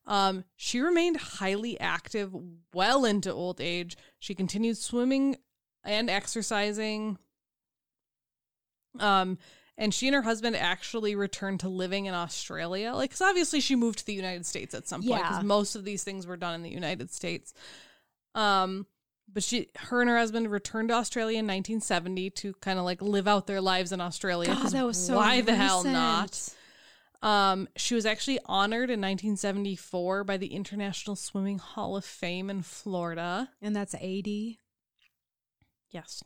Um, 0.07 0.45
she 0.55 0.80
remained 0.80 1.17
highly 1.17 1.80
active 1.80 2.34
well 2.73 3.05
into 3.05 3.32
old 3.32 3.59
age. 3.61 3.97
She 4.19 4.34
continued 4.34 4.78
swimming 4.78 5.36
and 5.84 6.09
exercising. 6.09 7.17
Um, 9.02 9.38
and 9.78 9.93
she 9.93 10.08
and 10.08 10.16
her 10.16 10.24
husband 10.24 10.56
actually 10.56 11.16
returned 11.16 11.60
to 11.60 11.70
living 11.70 12.06
in 12.08 12.14
Australia. 12.16 12.93
Like, 12.93 13.12
because 13.12 13.22
obviously 13.22 13.60
she 13.60 13.76
moved 13.76 14.00
to 14.00 14.06
the 14.06 14.14
United 14.14 14.45
States 14.45 14.74
at 14.74 14.88
some 14.88 15.02
point, 15.04 15.22
because 15.22 15.38
Yeah. 15.38 15.43
most 15.43 15.76
of 15.76 15.84
these 15.86 16.04
things 16.04 16.26
were 16.26 16.38
done 16.38 16.56
in 16.56 16.64
the 16.64 16.72
United 16.72 17.12
States. 17.14 17.54
Um, 18.34 18.88
but 19.32 19.43
she, 19.43 19.70
her 19.76 20.02
and 20.02 20.10
her 20.10 20.18
husband 20.18 20.50
returned 20.50 20.89
to 20.89 20.95
Australia 20.95 21.38
in 21.39 21.45
1970 21.45 22.30
to 22.32 22.54
kind 22.56 22.80
of 22.80 22.86
like 22.86 23.02
live 23.02 23.28
out 23.28 23.45
their 23.45 23.62
lives 23.62 23.91
in 23.91 24.02
Australia. 24.02 24.48
God, 24.54 24.72
that 24.72 24.86
was 24.86 24.98
so 24.98 25.16
why 25.18 25.41
the 25.41 25.56
hell 25.56 25.84
not? 25.84 26.50
Um, 27.22 27.68
she 27.76 27.93
was 27.95 28.06
actually 28.06 28.39
honored 28.45 28.89
in 28.89 29.02
1974 29.02 30.24
by 30.24 30.38
the 30.38 30.54
International 30.54 31.16
Swimming 31.16 31.58
Hall 31.60 31.98
of 31.98 32.06
Fame 32.06 32.50
in 32.50 32.62
Florida. 32.62 33.50
And 33.62 33.76
that's 33.76 33.95
80. 34.00 34.60
Yes. 35.89 36.24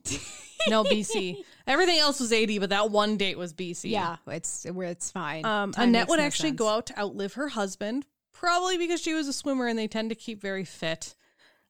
No, 0.67 0.83
BC. 0.83 1.37
Everything 1.67 1.99
else 1.99 2.19
was 2.19 2.31
80, 2.31 2.59
but 2.59 2.69
that 2.69 2.91
one 2.91 3.17
date 3.17 3.37
was 3.37 3.53
BC. 3.53 3.91
Yeah, 3.91 4.17
it's 4.27 4.65
where 4.65 4.87
it's 4.87 5.11
fine. 5.11 5.45
Um, 5.45 5.71
Time 5.71 5.89
Annette 5.89 6.07
would 6.09 6.19
no 6.19 6.25
actually 6.25 6.49
sense. 6.49 6.59
go 6.59 6.69
out 6.69 6.85
to 6.87 6.99
outlive 6.99 7.33
her 7.33 7.49
husband, 7.49 8.05
probably 8.33 8.77
because 8.77 9.01
she 9.01 9.13
was 9.13 9.27
a 9.27 9.33
swimmer 9.33 9.67
and 9.67 9.77
they 9.77 9.87
tend 9.87 10.09
to 10.09 10.15
keep 10.15 10.41
very 10.41 10.65
fit. 10.65 11.15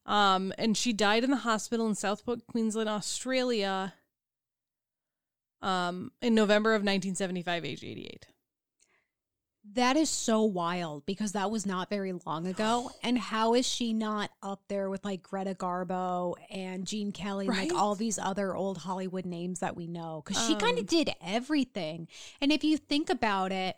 Um, 0.06 0.52
and 0.58 0.76
she 0.76 0.92
died 0.92 1.24
in 1.24 1.30
the 1.30 1.36
hospital 1.36 1.86
in 1.86 1.94
Southport, 1.94 2.46
Queensland, 2.46 2.88
Australia. 2.88 3.94
Um, 5.60 6.10
in 6.20 6.34
November 6.34 6.70
of 6.70 6.80
1975, 6.80 7.64
age 7.64 7.84
88. 7.84 8.26
That 9.74 9.96
is 9.96 10.10
so 10.10 10.42
wild 10.42 11.06
because 11.06 11.32
that 11.32 11.50
was 11.50 11.64
not 11.64 11.88
very 11.88 12.12
long 12.26 12.46
ago. 12.46 12.90
And 13.02 13.16
how 13.16 13.54
is 13.54 13.64
she 13.66 13.92
not 13.92 14.30
up 14.42 14.60
there 14.68 14.90
with 14.90 15.04
like 15.04 15.22
Greta 15.22 15.54
Garbo 15.54 16.34
and 16.50 16.84
Gene 16.84 17.12
Kelly 17.12 17.46
and 17.46 17.56
like 17.56 17.72
all 17.72 17.94
these 17.94 18.18
other 18.18 18.56
old 18.56 18.78
Hollywood 18.78 19.24
names 19.24 19.60
that 19.60 19.76
we 19.76 19.86
know? 19.86 20.22
Because 20.24 20.44
she 20.46 20.56
kind 20.56 20.76
Um, 20.76 20.82
of 20.82 20.86
did 20.88 21.10
everything. 21.22 22.08
And 22.40 22.50
if 22.50 22.64
you 22.64 22.76
think 22.76 23.08
about 23.08 23.52
it, 23.52 23.76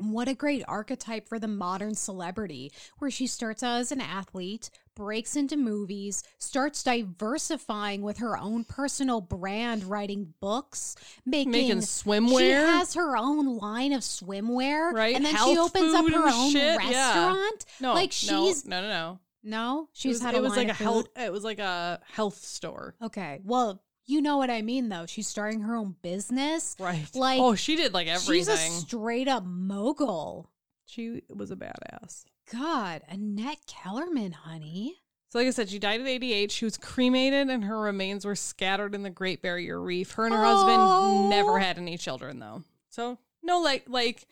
what 0.00 0.28
a 0.28 0.34
great 0.34 0.62
archetype 0.66 1.28
for 1.28 1.38
the 1.38 1.48
modern 1.48 1.94
celebrity, 1.94 2.72
where 2.98 3.10
she 3.10 3.26
starts 3.26 3.62
out 3.62 3.80
as 3.80 3.92
an 3.92 4.00
athlete, 4.00 4.70
breaks 4.94 5.36
into 5.36 5.56
movies, 5.56 6.22
starts 6.38 6.82
diversifying 6.82 8.02
with 8.02 8.18
her 8.18 8.36
own 8.36 8.64
personal 8.64 9.20
brand, 9.20 9.84
writing 9.84 10.34
books, 10.40 10.96
making, 11.24 11.52
Making 11.52 11.80
She 11.82 12.50
has 12.50 12.94
her 12.94 13.16
own 13.16 13.56
line 13.58 13.92
of 13.92 14.02
swimwear, 14.02 14.92
Right, 14.92 15.14
And 15.14 15.24
then 15.24 15.36
she 15.36 15.58
opens 15.58 15.94
up 15.94 16.08
her 16.10 16.28
own 16.28 16.50
shit, 16.52 16.80
yeah. 16.82 17.26
restaurant. 17.28 17.64
No, 17.80 17.94
like 17.94 18.12
she's 18.12 18.66
no, 18.66 18.80
no, 18.82 18.88
no. 18.88 19.18
no, 19.42 19.82
It 19.84 19.88
she's 19.98 20.14
was, 20.14 20.22
had 20.22 20.34
it 20.34 20.42
was 20.42 20.50
line 20.50 20.66
like 20.66 20.68
a 20.68 20.70
of 20.72 20.76
health. 20.78 21.06
It 21.16 21.32
was 21.32 21.44
like 21.44 21.58
a 21.60 22.00
health 22.12 22.36
store. 22.44 22.94
Okay, 23.02 23.40
well, 23.44 23.82
you 24.06 24.20
know 24.22 24.36
what 24.36 24.50
I 24.50 24.62
mean, 24.62 24.88
though. 24.88 25.06
She's 25.06 25.28
starting 25.28 25.60
her 25.62 25.74
own 25.76 25.94
business. 26.02 26.76
Right. 26.78 27.06
Like, 27.14 27.40
oh, 27.40 27.54
she 27.54 27.76
did 27.76 27.94
like 27.94 28.08
everything. 28.08 28.34
She's 28.34 28.48
a 28.48 28.56
straight 28.56 29.28
up 29.28 29.44
mogul. 29.44 30.50
she 30.86 31.22
was 31.28 31.50
a 31.50 31.56
badass. 31.56 32.24
God, 32.52 33.02
Annette 33.08 33.58
Kellermann, 33.66 34.32
honey. 34.32 34.96
So, 35.28 35.38
like 35.38 35.46
I 35.46 35.50
said, 35.50 35.68
she 35.68 35.78
died 35.78 36.00
at 36.00 36.08
88. 36.08 36.50
She 36.50 36.64
was 36.64 36.76
cremated, 36.76 37.48
and 37.48 37.62
her 37.64 37.78
remains 37.80 38.24
were 38.24 38.34
scattered 38.34 38.96
in 38.96 39.04
the 39.04 39.10
Great 39.10 39.42
Barrier 39.42 39.80
Reef. 39.80 40.10
Her 40.12 40.26
and 40.26 40.34
her 40.34 40.44
Oh. 40.44 40.56
husband 40.56 41.30
never 41.30 41.60
had 41.60 41.78
any 41.78 41.96
children, 41.96 42.40
though. 42.40 42.64
So, 42.88 43.18
no, 43.40 43.60
like, 43.60 43.84
like, 43.86 44.26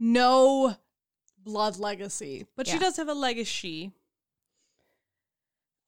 no 0.00 0.74
blood 1.38 1.76
legacy, 1.78 2.46
but 2.56 2.66
she 2.66 2.78
does 2.78 2.96
have 2.96 3.08
a 3.08 3.14
legacy. 3.14 3.92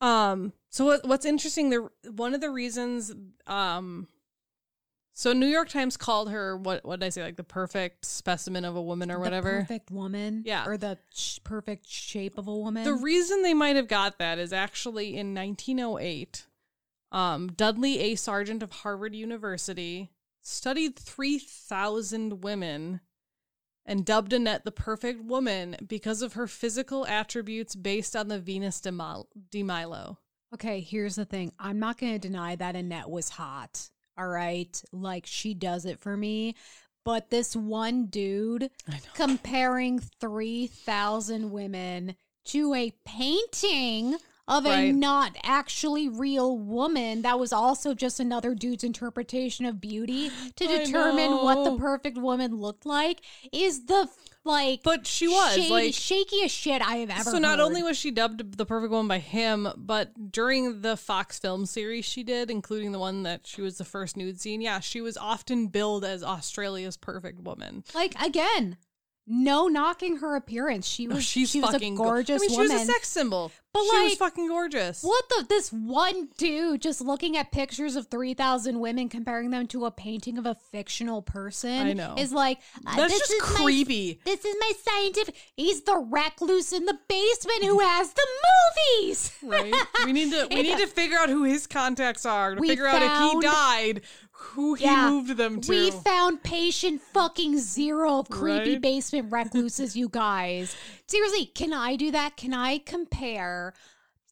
Um. 0.04 0.52
So, 0.70 0.84
what, 0.86 1.06
what's 1.06 1.24
interesting? 1.24 1.70
The 1.70 1.88
one 2.10 2.34
of 2.34 2.40
the 2.40 2.50
reasons, 2.50 3.12
um. 3.46 4.08
So, 5.16 5.32
New 5.32 5.46
York 5.46 5.68
Times 5.68 5.96
called 5.96 6.30
her 6.30 6.56
what? 6.56 6.84
What 6.84 6.98
did 7.00 7.06
I 7.06 7.08
say? 7.10 7.22
Like 7.22 7.36
the 7.36 7.44
perfect 7.44 8.04
specimen 8.04 8.64
of 8.64 8.74
a 8.74 8.82
woman 8.82 9.10
or 9.10 9.14
The 9.14 9.20
whatever. 9.20 9.60
perfect 9.60 9.90
woman. 9.92 10.42
Yeah. 10.44 10.64
Or 10.66 10.76
the 10.76 10.98
sh- 11.14 11.38
perfect 11.44 11.86
shape 11.88 12.36
of 12.36 12.48
a 12.48 12.54
woman. 12.54 12.82
The 12.84 12.94
reason 12.94 13.42
they 13.42 13.54
might 13.54 13.76
have 13.76 13.86
got 13.88 14.18
that 14.18 14.38
is 14.40 14.52
actually 14.52 15.16
in 15.16 15.32
1908, 15.32 16.46
um, 17.12 17.46
Dudley 17.56 18.00
A. 18.00 18.14
Sargent 18.16 18.60
of 18.62 18.72
Harvard 18.72 19.14
University 19.14 20.10
studied 20.42 20.96
3,000 20.98 22.42
women 22.42 23.00
and 23.86 24.04
dubbed 24.04 24.32
Annette 24.32 24.64
the 24.64 24.72
perfect 24.72 25.22
woman 25.22 25.76
because 25.86 26.22
of 26.22 26.34
her 26.34 26.46
physical 26.46 27.06
attributes 27.06 27.74
based 27.74 28.16
on 28.16 28.28
the 28.28 28.38
Venus 28.38 28.80
de, 28.80 28.92
Mil- 28.92 29.28
de 29.50 29.62
Milo. 29.62 30.18
okay, 30.54 30.80
here's 30.80 31.16
the 31.16 31.24
thing. 31.24 31.52
I'm 31.58 31.78
not 31.78 31.98
going 31.98 32.12
to 32.12 32.18
deny 32.18 32.56
that 32.56 32.76
Annette 32.76 33.10
was 33.10 33.28
hot. 33.28 33.90
All 34.16 34.28
right. 34.28 34.80
Like, 34.92 35.26
she 35.26 35.54
does 35.54 35.84
it 35.84 35.98
for 35.98 36.16
me. 36.16 36.54
But 37.04 37.28
this 37.28 37.54
one 37.54 38.06
dude 38.06 38.70
comparing 39.14 39.98
3,000 39.98 41.50
women 41.50 42.14
to 42.46 42.74
a 42.74 42.92
painting 43.04 44.16
of 44.46 44.66
a 44.66 44.92
not 44.92 45.36
actually 45.42 46.08
real 46.08 46.58
woman 46.58 47.22
that 47.22 47.38
was 47.38 47.52
also 47.52 47.94
just 47.94 48.20
another 48.20 48.54
dude's 48.54 48.84
interpretation 48.84 49.64
of 49.64 49.80
beauty 49.80 50.30
to 50.56 50.66
determine 50.66 51.30
what 51.32 51.64
the 51.64 51.76
perfect 51.78 52.18
woman 52.18 52.56
looked 52.56 52.84
like 52.84 53.20
is 53.52 53.86
the 53.86 54.08
like 54.44 54.82
But 54.82 55.06
she 55.06 55.26
was 55.26 55.54
shady, 55.54 55.70
like 55.70 55.92
shakiest 55.92 56.50
shit 56.50 56.82
I 56.82 56.96
have 56.96 57.08
ever 57.08 57.30
So 57.30 57.38
not 57.38 57.58
heard. 57.58 57.64
only 57.64 57.82
was 57.82 57.96
she 57.96 58.10
dubbed 58.10 58.58
the 58.58 58.66
perfect 58.66 58.90
woman 58.90 59.08
by 59.08 59.18
him, 59.18 59.66
but 59.74 60.30
during 60.30 60.82
the 60.82 60.98
Fox 60.98 61.38
film 61.38 61.64
series 61.64 62.04
she 62.04 62.22
did, 62.22 62.50
including 62.50 62.92
the 62.92 62.98
one 62.98 63.22
that 63.22 63.46
she 63.46 63.62
was 63.62 63.78
the 63.78 63.84
first 63.84 64.18
nude 64.18 64.38
scene, 64.38 64.60
yeah, 64.60 64.80
she 64.80 65.00
was 65.00 65.16
often 65.16 65.68
billed 65.68 66.04
as 66.04 66.22
Australia's 66.22 66.98
perfect 66.98 67.40
woman. 67.40 67.84
like 67.94 68.14
again 68.22 68.76
no 69.26 69.68
knocking 69.68 70.18
her 70.18 70.36
appearance 70.36 70.86
she 70.86 71.06
No, 71.06 71.14
was 71.16 71.24
she's 71.24 71.50
she 71.50 71.60
was 71.60 71.70
fucking 71.70 71.94
a 71.94 71.96
go- 71.96 72.04
gorgeous 72.04 72.42
I 72.42 72.46
mean, 72.46 72.50
woman 72.52 72.68
she 72.68 72.74
was 72.74 72.82
a 72.88 72.92
sex 72.92 73.08
symbol. 73.08 73.50
But, 73.72 73.82
she 73.90 74.02
was 74.04 74.14
fucking 74.14 74.46
gorgeous. 74.46 75.02
What 75.02 75.28
the 75.30 75.46
this 75.48 75.72
one 75.72 76.28
dude 76.36 76.80
just 76.80 77.00
looking 77.00 77.36
at 77.36 77.50
pictures 77.50 77.96
of 77.96 78.06
3000 78.06 78.78
women 78.78 79.08
comparing 79.08 79.50
them 79.50 79.66
to 79.68 79.86
a 79.86 79.90
painting 79.90 80.38
of 80.38 80.46
a 80.46 80.54
fictional 80.54 81.22
person 81.22 81.70
I 81.88 81.92
know. 81.92 82.14
is 82.16 82.32
like 82.32 82.58
uh, 82.86 82.94
That's 82.96 83.12
this 83.14 83.18
just 83.28 83.32
is 83.32 83.42
my- 83.42 83.64
creepy. 83.64 84.20
this 84.24 84.44
is 84.44 84.54
my 84.60 84.72
scientific 84.86 85.34
He's 85.56 85.82
the 85.82 85.96
recluse 85.96 86.72
in 86.72 86.84
the 86.84 86.96
basement 87.08 87.64
who 87.64 87.80
has 87.80 88.12
the 88.12 88.26
movies. 89.00 89.32
Right? 89.42 89.74
We 90.04 90.12
need 90.12 90.30
to 90.30 90.46
we 90.50 90.62
need 90.62 90.78
to 90.78 90.86
figure 90.86 91.18
out 91.18 91.28
who 91.28 91.42
his 91.44 91.66
contacts 91.66 92.24
are 92.26 92.54
to 92.54 92.60
We 92.60 92.68
figure 92.68 92.86
out 92.86 93.02
if 93.02 93.32
he 93.32 93.40
died, 93.40 94.02
who 94.52 94.74
he 94.74 94.84
Yeah. 94.84 95.10
moved 95.10 95.36
them 95.36 95.60
to. 95.60 95.70
We 95.70 95.90
found 95.90 96.42
patient 96.42 97.00
fucking 97.12 97.58
zero 97.58 98.18
of 98.20 98.28
creepy 98.28 98.72
Right? 98.72 98.80
basement 98.80 99.32
recluses, 99.32 99.96
you 99.96 100.08
guys. 100.08 100.74
Seriously, 101.06 101.46
can 101.46 101.72
I 101.72 101.96
do 101.96 102.10
that? 102.12 102.36
Can 102.36 102.54
I 102.54 102.78
compare 102.78 103.74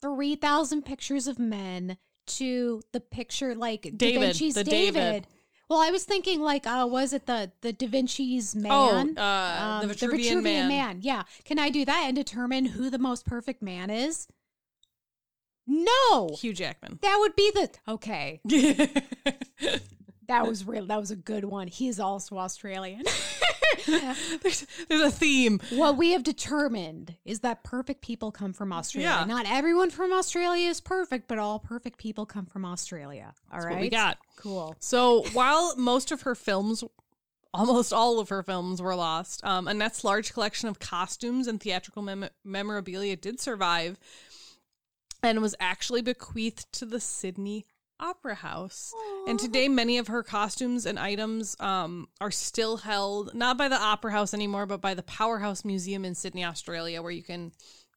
3,000 0.01 0.83
pictures 0.83 1.27
of 1.27 1.39
men 1.39 1.97
to 2.25 2.81
the 2.91 2.99
picture 2.99 3.53
like 3.55 3.81
Da 3.83 3.91
David, 3.91 4.21
Vinci's 4.35 4.53
David? 4.55 4.69
David. 4.69 5.27
Well, 5.69 5.79
I 5.79 5.91
was 5.91 6.03
thinking 6.03 6.41
like, 6.41 6.67
uh, 6.67 6.85
was 6.89 7.13
it 7.13 7.25
the 7.25 7.51
the 7.61 7.73
Da 7.73 7.87
Vinci's 7.87 8.53
man? 8.55 9.15
Oh, 9.17 9.21
uh, 9.21 9.79
Um, 9.81 9.87
the 9.87 9.93
Vitruvian, 9.95 10.43
man. 10.67 10.99
Yeah. 11.01 11.23
Can 11.45 11.57
I 11.57 11.69
do 11.69 11.83
that 11.85 12.03
and 12.05 12.15
determine 12.15 12.65
who 12.65 12.89
the 12.89 12.99
most 12.99 13.25
perfect 13.25 13.61
man 13.61 13.89
is? 13.89 14.27
No. 15.65 16.35
Hugh 16.39 16.53
Jackman. 16.53 16.99
That 17.01 17.17
would 17.19 17.35
be 17.35 17.49
the 17.51 17.69
okay. 17.87 18.41
That 20.27 20.47
was 20.47 20.65
real. 20.65 20.85
That 20.87 20.99
was 20.99 21.11
a 21.11 21.15
good 21.15 21.45
one. 21.45 21.67
He 21.67 21.87
is 21.87 21.99
also 21.99 22.37
Australian. 22.37 23.03
there's, 23.85 24.65
there's 24.87 25.01
a 25.01 25.11
theme. 25.11 25.59
what 25.71 25.97
we 25.97 26.11
have 26.11 26.23
determined 26.23 27.15
is 27.25 27.41
that 27.41 27.63
perfect 27.63 28.01
people 28.01 28.31
come 28.31 28.53
from 28.53 28.71
Australia. 28.71 29.17
Yeah. 29.19 29.25
Not 29.25 29.45
everyone 29.49 29.89
from 29.89 30.13
Australia 30.13 30.69
is 30.69 30.79
perfect, 30.79 31.27
but 31.27 31.37
all 31.39 31.59
perfect 31.59 31.97
people 31.97 32.25
come 32.25 32.45
from 32.45 32.65
Australia. 32.65 33.33
All 33.51 33.59
right. 33.59 33.81
we 33.81 33.89
got. 33.89 34.17
Cool. 34.37 34.75
So 34.79 35.23
while 35.33 35.75
most 35.77 36.11
of 36.11 36.21
her 36.21 36.35
films, 36.35 36.83
almost 37.53 37.91
all 37.93 38.19
of 38.19 38.29
her 38.29 38.43
films 38.43 38.81
were 38.81 38.95
lost, 38.95 39.43
um, 39.43 39.67
Annette's 39.67 40.03
large 40.03 40.33
collection 40.33 40.69
of 40.69 40.79
costumes 40.79 41.47
and 41.47 41.59
theatrical 41.59 42.01
mem- 42.01 42.29
memorabilia 42.43 43.15
did 43.15 43.39
survive 43.39 43.99
and 45.21 45.41
was 45.41 45.55
actually 45.59 46.01
bequeathed 46.01 46.71
to 46.73 46.85
the 46.85 46.99
Sydney 46.99 47.65
Opera 48.03 48.35
House. 48.35 48.93
And 49.27 49.39
today, 49.39 49.67
many 49.69 49.97
of 49.97 50.07
her 50.07 50.21
costumes 50.23 50.85
and 50.85 50.99
items 50.99 51.55
um, 51.59 52.07
are 52.19 52.31
still 52.31 52.77
held 52.77 53.33
not 53.33 53.57
by 53.57 53.69
the 53.69 53.79
Opera 53.81 54.11
House 54.11 54.33
anymore, 54.33 54.65
but 54.65 54.81
by 54.81 54.93
the 54.93 55.03
Powerhouse 55.03 55.63
Museum 55.63 56.03
in 56.05 56.13
Sydney, 56.13 56.43
Australia, 56.43 57.01
where 57.01 57.11
you 57.11 57.23
can 57.23 57.51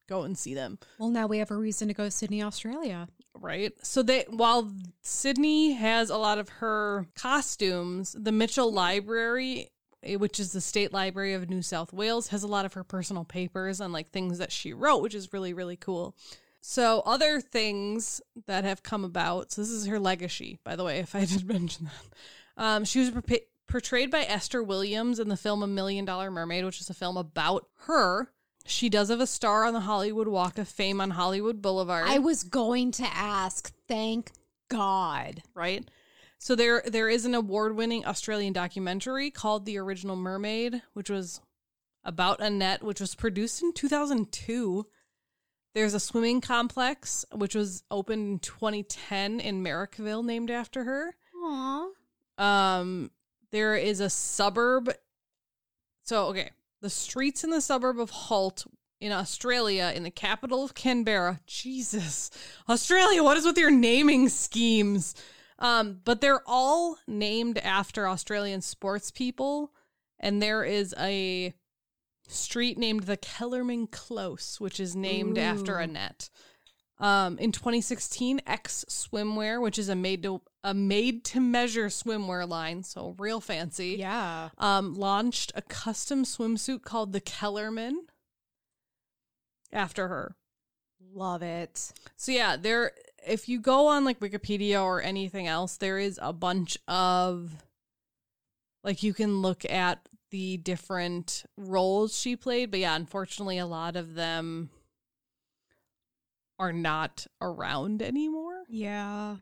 go 0.07 0.23
and 0.23 0.37
see 0.37 0.53
them 0.53 0.79
Well, 0.99 1.09
now 1.09 1.27
we 1.27 1.39
have 1.39 1.51
a 1.51 1.55
reason 1.57 1.89
to 1.89 1.93
go 1.93 2.05
to 2.05 2.11
Sydney, 2.11 2.41
Australia. 2.41 3.09
right? 3.37 3.73
So 3.83 4.01
they 4.01 4.25
while 4.29 4.71
Sydney 5.01 5.73
has 5.73 6.09
a 6.09 6.17
lot 6.17 6.37
of 6.37 6.47
her 6.47 7.07
costumes, 7.13 8.15
the 8.17 8.31
Mitchell 8.31 8.71
Library, 8.71 9.69
eh, 10.03 10.15
which 10.15 10.39
is 10.39 10.53
the 10.53 10.61
state 10.61 10.93
library 10.93 11.33
of 11.33 11.49
New 11.49 11.61
South 11.61 11.91
Wales, 11.91 12.29
has 12.29 12.43
a 12.43 12.47
lot 12.47 12.65
of 12.65 12.73
her 12.73 12.85
personal 12.85 13.25
papers 13.25 13.81
and 13.81 13.91
like 13.91 14.09
things 14.11 14.37
that 14.37 14.53
she 14.53 14.71
wrote, 14.71 15.01
which 15.01 15.13
is 15.15 15.33
really 15.33 15.53
really 15.53 15.75
cool. 15.75 16.15
So 16.61 17.01
other 17.05 17.39
things 17.39 18.21
that 18.45 18.63
have 18.63 18.83
come 18.83 19.03
about. 19.05 19.51
So 19.51 19.61
this 19.61 19.69
is 19.69 19.85
her 19.87 19.99
legacy, 19.99 20.59
by 20.63 20.75
the 20.75 20.83
way, 20.83 20.99
if 20.99 21.15
I 21.15 21.25
did 21.25 21.47
mention 21.47 21.85
that. 21.85 22.63
Um, 22.63 22.85
she 22.85 22.99
was 22.99 23.11
portrayed 23.67 24.11
by 24.11 24.23
Esther 24.23 24.63
Williams 24.63 25.19
in 25.19 25.29
the 25.29 25.37
film 25.37 25.61
A 25.63 25.67
Million 25.67 26.05
Dollar 26.05 26.31
Mermaid, 26.31 26.65
which 26.65 26.81
is 26.81 26.89
a 26.89 26.93
film 26.93 27.17
about 27.17 27.67
her. 27.85 28.31
She 28.65 28.89
does 28.89 29.09
have 29.09 29.21
a 29.21 29.27
star 29.27 29.65
on 29.65 29.73
the 29.73 29.81
Hollywood 29.81 30.27
Walk 30.27 30.57
of 30.57 30.67
Fame 30.67 30.99
on 30.99 31.11
Hollywood 31.11 31.61
Boulevard 31.61 32.05
I 32.07 32.19
was 32.19 32.43
going 32.43 32.91
to 32.93 33.05
ask, 33.05 33.73
thank 33.87 34.31
God. 34.67 35.41
right? 35.53 35.89
So 36.39 36.55
there 36.55 36.83
there 36.85 37.09
is 37.09 37.25
an 37.25 37.33
award-winning 37.33 38.05
Australian 38.05 38.53
documentary 38.53 39.31
called 39.31 39.65
The 39.65 39.77
Original 39.77 40.15
Mermaid, 40.15 40.81
which 40.93 41.09
was 41.09 41.41
about 42.03 42.41
Annette, 42.41 42.83
which 42.83 42.99
was 42.99 43.15
produced 43.15 43.63
in 43.63 43.73
2002. 43.73 44.85
There's 45.77 45.93
a 45.93 45.99
swimming 45.99 46.41
complex 46.41 47.23
which 47.31 47.53
was 47.53 47.83
opened 47.91 48.27
in 48.27 48.39
2010 48.39 49.39
in 49.39 49.63
Marrickville 49.63 50.25
named 50.25 50.49
after 50.49 50.83
her. 50.85 51.15
Aw. 51.35 51.89
Um 52.39 53.11
there 53.51 53.75
is 53.75 53.99
a 53.99 54.09
suburb 54.09 54.91
So 56.01 56.25
okay, 56.29 56.49
the 56.81 56.89
streets 56.89 57.43
in 57.43 57.51
the 57.51 57.61
suburb 57.61 57.99
of 57.99 58.09
Holt 58.09 58.65
in 58.99 59.11
Australia 59.11 59.93
in 59.95 60.01
the 60.01 60.09
capital 60.09 60.63
of 60.63 60.73
Canberra. 60.73 61.41
Jesus. 61.45 62.31
Australia, 62.67 63.23
what 63.23 63.37
is 63.37 63.45
with 63.45 63.59
your 63.59 63.69
naming 63.69 64.29
schemes? 64.29 65.13
Um, 65.59 66.01
but 66.03 66.21
they're 66.21 66.41
all 66.47 66.97
named 67.07 67.59
after 67.59 68.07
Australian 68.07 68.61
sports 68.61 69.11
people, 69.11 69.73
and 70.19 70.41
there 70.41 70.63
is 70.63 70.95
a 70.97 71.53
street 72.27 72.77
named 72.77 73.03
the 73.03 73.17
Kellermann 73.17 73.89
Close, 73.91 74.59
which 74.59 74.79
is 74.79 74.95
named 74.95 75.37
after 75.37 75.77
Annette. 75.77 76.29
Um, 76.99 77.37
in 77.37 77.51
2016, 77.51 78.41
X 78.47 78.85
Swimwear, 78.89 79.61
which 79.61 79.77
is 79.77 79.87
a 79.87 79.95
made 79.95 80.23
to 80.23 80.41
a 80.63 80.73
made 80.73 81.23
to 81.25 81.39
measure 81.39 81.87
swimwear 81.87 82.47
line, 82.47 82.83
so 82.83 83.15
real 83.19 83.39
fancy. 83.39 83.95
Yeah. 83.99 84.49
Um, 84.57 84.95
launched 84.95 85.51
a 85.55 85.61
custom 85.61 86.23
swimsuit 86.23 86.81
called 86.81 87.13
the 87.13 87.21
Kellermann 87.21 87.93
after 89.71 90.07
her. 90.07 90.35
Love 91.13 91.43
it. 91.43 91.93
So 92.15 92.31
yeah, 92.31 92.57
there 92.57 92.91
if 93.25 93.47
you 93.47 93.59
go 93.59 93.87
on 93.87 94.03
like 94.03 94.19
Wikipedia 94.19 94.83
or 94.83 95.01
anything 95.01 95.47
else, 95.47 95.77
there 95.77 95.99
is 95.99 96.19
a 96.21 96.33
bunch 96.33 96.77
of 96.87 97.63
like 98.83 99.03
you 99.03 99.13
can 99.13 99.41
look 99.41 99.69
at 99.69 100.07
the 100.31 100.57
different 100.57 101.45
roles 101.55 102.17
she 102.17 102.35
played, 102.35 102.71
but 102.71 102.79
yeah, 102.79 102.95
unfortunately 102.95 103.57
a 103.57 103.65
lot 103.65 103.95
of 103.95 104.15
them 104.15 104.69
are 106.59 106.73
not 106.73 107.27
around 107.41 108.01
anymore. 108.01 108.63
Yeah. 108.67 109.37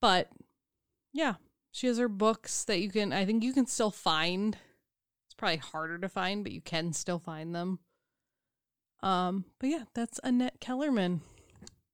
But 0.00 0.28
yeah, 1.12 1.34
she 1.70 1.86
has 1.86 1.98
her 1.98 2.08
books 2.08 2.64
that 2.64 2.80
you 2.80 2.90
can 2.90 3.12
I 3.12 3.24
think 3.24 3.42
you 3.42 3.52
can 3.52 3.66
still 3.66 3.90
find. 3.90 4.56
It's 5.26 5.34
probably 5.34 5.58
harder 5.58 5.98
to 5.98 6.08
find, 6.08 6.42
but 6.42 6.52
you 6.52 6.60
can 6.60 6.92
still 6.92 7.18
find 7.18 7.54
them. 7.54 7.78
Um, 9.02 9.44
but 9.58 9.68
yeah, 9.68 9.84
that's 9.94 10.20
Annette 10.24 10.60
Kellermann. 10.60 11.20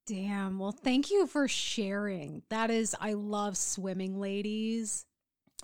Damn. 0.07 0.59
Well, 0.59 0.73
thank 0.73 1.11
you 1.11 1.27
for 1.27 1.47
sharing. 1.47 2.43
That 2.51 2.71
is, 2.71 2.97
I 3.01 3.13
love 3.13 3.57
swimming 3.57 4.19
ladies. 4.21 5.07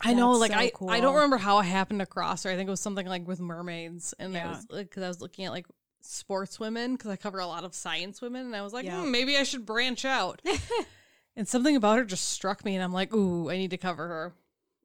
I 0.05 0.12
know, 0.14 0.38
That's 0.38 0.40
like 0.40 0.53
so 0.53 0.59
I, 0.59 0.70
cool. 0.74 0.90
I 0.90 1.01
don't 1.01 1.14
remember 1.14 1.38
how 1.38 1.57
I 1.57 1.64
happened 1.64 2.03
across 2.03 2.42
her. 2.44 2.51
I 2.51 2.57
think 2.57 2.68
it 2.68 2.70
was 2.70 2.80
something 2.80 3.07
like 3.07 3.26
with 3.26 3.40
mermaids, 3.40 4.14
and 4.18 4.32
Yeah. 4.34 4.47
I 4.47 4.51
was 4.51 4.66
like, 4.70 4.90
because 4.90 5.03
I 5.03 5.09
was 5.09 5.20
looking 5.20 5.44
at 5.47 5.53
like 5.53 5.66
sports 6.03 6.61
women 6.61 6.92
because 6.92 7.11
I 7.11 7.16
cover 7.16 7.38
a 7.38 7.47
lot 7.47 7.64
of 7.64 7.74
science 7.74 8.20
women, 8.20 8.47
and 8.47 8.55
I 8.57 8.62
was 8.62 8.72
like, 8.72 8.84
Yeah. 8.84 9.01
hmm, 9.03 9.11
maybe 9.11 9.36
I 9.36 9.42
should 9.42 9.64
branch 9.66 10.05
out. 10.05 10.42
and 11.36 11.49
something 11.49 11.76
about 11.76 11.99
her 11.99 12.05
just 12.05 12.28
struck 12.28 12.64
me, 12.64 12.74
and 12.74 12.84
I'm 12.84 12.92
like, 12.92 13.12
ooh, 13.14 13.51
I 13.51 13.57
need 13.57 13.70
to 13.70 13.78
cover 13.78 14.07
her. 14.07 14.34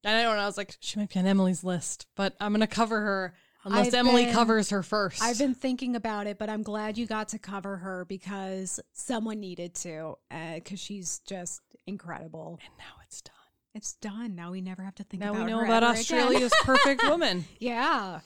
And 0.04 0.18
I 0.18 0.24
don't 0.24 0.36
know, 0.36 0.42
I 0.42 0.46
was 0.48 0.58
like, 0.58 0.76
she 0.80 0.98
might 1.00 1.10
be 1.14 1.20
on 1.20 1.26
Emily's 1.28 1.64
list, 1.64 2.08
but 2.16 2.36
I'm 2.40 2.54
gonna 2.54 2.66
cover 2.66 3.00
her 3.02 3.34
unless 3.66 3.88
I've 3.88 3.94
Emily 3.94 4.26
been- 4.26 4.34
covers 4.34 4.70
her 4.72 4.82
first. 4.82 5.22
I've 5.22 5.38
been 5.38 5.54
thinking 5.54 5.96
about 5.96 6.26
it, 6.26 6.40
but 6.40 6.50
I'm 6.50 6.64
glad 6.64 6.98
you 6.98 7.06
got 7.06 7.30
to 7.30 7.38
cover 7.38 7.78
her 7.78 8.06
because 8.06 8.80
someone 8.94 9.40
needed 9.40 9.76
to, 9.76 10.18
because 10.56 10.80
she's 10.80 11.20
just 11.28 11.62
incredible. 11.86 12.58
and 12.66 12.78
now 12.80 12.96
it's 13.06 13.22
done. 13.22 13.36
It's 13.74 13.94
done. 13.94 14.36
Now 14.36 14.52
we 14.52 14.62
never 14.62 14.84
have 14.84 14.96
to 14.96 15.04
think 15.04 15.24
about 15.24 15.36
it. 15.36 15.38
Now 15.38 15.44
about 15.44 15.46
we 15.46 15.52
know 15.52 15.64
about. 15.64 15.84
Australia's 15.84 16.54
perfect 16.64 17.04
woman. 17.04 17.46
yeah. 17.60 18.20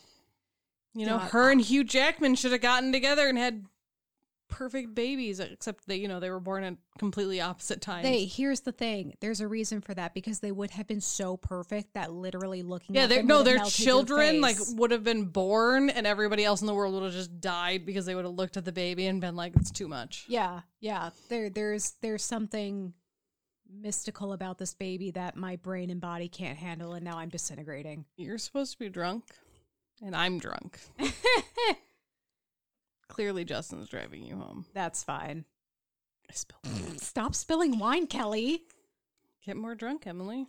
You 0.93 1.05
know, 1.05 1.17
her 1.17 1.51
and 1.51 1.59
Hugh 1.59 1.83
Jackman 1.83 2.35
should 2.35 2.53
have 2.53 2.61
gotten 2.61 2.93
together 2.93 3.27
and 3.27 3.37
had 3.37 3.65
perfect 4.47 4.95
babies, 4.95 5.41
except 5.41 5.85
that, 5.87 5.97
you 5.97 6.07
know, 6.07 6.21
they 6.21 6.29
were 6.29 6.39
born 6.39 6.63
at 6.63 6.75
completely 6.97 7.41
opposite 7.41 7.81
times. 7.81 8.03
They 8.03 8.23
here's 8.23 8.61
the 8.61 8.71
thing. 8.71 9.13
There's 9.19 9.41
a 9.41 9.47
reason 9.47 9.81
for 9.81 9.93
that 9.93 10.13
because 10.13 10.39
they 10.39 10.53
would 10.53 10.71
have 10.71 10.87
been 10.87 11.01
so 11.01 11.35
perfect 11.35 11.93
that 11.95 12.13
literally 12.13 12.63
looking 12.63 12.95
yeah, 12.95 13.03
at 13.03 13.25
no, 13.25 13.43
their 13.43 13.59
children 13.65 14.39
like 14.39 14.55
would 14.75 14.91
have 14.91 15.03
been 15.03 15.25
born, 15.25 15.89
and 15.89 16.07
everybody 16.07 16.45
else 16.45 16.61
in 16.61 16.67
the 16.67 16.73
world 16.73 16.93
would 16.93 17.03
have 17.03 17.13
just 17.13 17.41
died 17.41 17.85
because 17.85 18.05
they 18.05 18.15
would 18.15 18.25
have 18.25 18.33
looked 18.33 18.55
at 18.55 18.63
the 18.63 18.71
baby 18.71 19.07
and 19.07 19.19
been 19.19 19.35
like, 19.35 19.53
"It's 19.57 19.71
too 19.71 19.89
much." 19.89 20.25
Yeah, 20.29 20.61
yeah. 20.79 21.09
There 21.27 21.49
there's 21.49 21.95
there's 22.01 22.23
something 22.23 22.93
mystical 23.71 24.33
about 24.33 24.57
this 24.57 24.73
baby 24.73 25.11
that 25.11 25.35
my 25.35 25.55
brain 25.57 25.89
and 25.89 25.99
body 26.01 26.27
can't 26.27 26.57
handle 26.57 26.93
and 26.93 27.03
now 27.03 27.17
I'm 27.17 27.29
disintegrating. 27.29 28.05
You're 28.17 28.37
supposed 28.37 28.73
to 28.73 28.79
be 28.79 28.89
drunk, 28.89 29.23
and 30.01 30.15
I'm 30.15 30.37
drunk. 30.39 30.79
Clearly, 33.07 33.45
Justin's 33.45 33.87
driving 33.87 34.23
you 34.23 34.35
home. 34.35 34.65
That's 34.73 35.03
fine. 35.03 35.45
I 36.29 36.33
spilled. 36.33 36.99
Stop 37.01 37.35
spilling 37.35 37.77
wine, 37.79 38.07
Kelley. 38.07 38.63
Get 39.45 39.55
more 39.57 39.75
drunk, 39.75 40.07
Emily. 40.07 40.47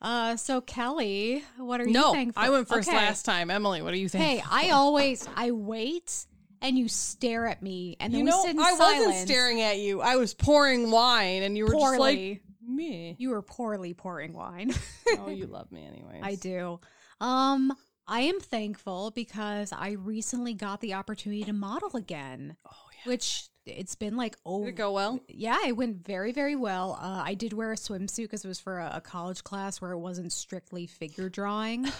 Uh 0.00 0.36
so 0.36 0.62
Kelley, 0.62 1.44
what 1.58 1.78
are 1.80 1.86
you 1.86 1.92
No, 1.92 2.14
thankful 2.14 2.42
I 2.42 2.48
went 2.48 2.68
first 2.68 2.88
Okay. 2.88 2.96
last 2.96 3.24
time. 3.26 3.50
Emily, 3.50 3.82
what 3.82 3.92
do 3.92 3.98
you 3.98 4.08
think? 4.08 4.24
Hey, 4.24 4.42
I 4.50 4.70
always 4.70 5.28
I 5.36 5.50
wait 5.50 6.24
and 6.62 6.78
you 6.78 6.88
stare 6.88 7.46
at 7.46 7.62
me 7.62 7.96
and 8.00 8.14
then 8.14 8.20
you 8.20 8.24
we 8.24 8.30
know, 8.30 8.42
sit 8.42 8.52
in 8.52 8.60
I 8.60 8.72
silence. 8.74 9.06
wasn't 9.06 9.28
staring 9.28 9.60
at 9.60 9.78
you. 9.78 10.00
I 10.00 10.16
was 10.16 10.32
pouring 10.32 10.90
wine, 10.90 11.42
and 11.42 11.56
you 11.56 11.64
were 11.66 11.72
just 11.72 11.82
like 11.98 11.98
poorly. 11.98 12.40
Me. 12.74 13.16
you 13.18 13.30
were 13.30 13.42
poorly 13.42 13.94
pouring 13.94 14.32
wine. 14.32 14.72
oh, 15.18 15.28
you 15.28 15.46
love 15.48 15.70
me 15.72 15.84
anyway. 15.86 16.20
I 16.22 16.34
do. 16.36 16.80
Um, 17.20 17.72
I 18.06 18.20
am 18.22 18.40
thankful 18.40 19.10
because 19.12 19.72
I 19.72 19.90
recently 19.92 20.54
got 20.54 20.80
the 20.80 20.94
opportunity 20.94 21.44
to 21.44 21.52
model 21.52 21.96
again. 21.96 22.56
Oh 22.66 22.70
yeah. 23.04 23.10
Which 23.10 23.48
it's 23.66 23.94
been 23.94 24.16
like 24.16 24.36
oh 24.44 24.60
Did 24.64 24.70
it 24.70 24.72
go 24.76 24.92
well? 24.92 25.20
yeah, 25.28 25.58
it 25.66 25.76
went 25.76 26.04
very 26.04 26.32
very 26.32 26.56
well. 26.56 26.98
Uh, 27.00 27.22
I 27.24 27.34
did 27.34 27.52
wear 27.52 27.72
a 27.72 27.76
swimsuit 27.76 28.24
because 28.24 28.44
it 28.44 28.48
was 28.48 28.58
for 28.58 28.78
a, 28.80 28.92
a 28.96 29.00
college 29.00 29.44
class 29.44 29.80
where 29.80 29.92
it 29.92 29.98
wasn't 29.98 30.32
strictly 30.32 30.86
figure 30.86 31.28
drawing. 31.28 31.86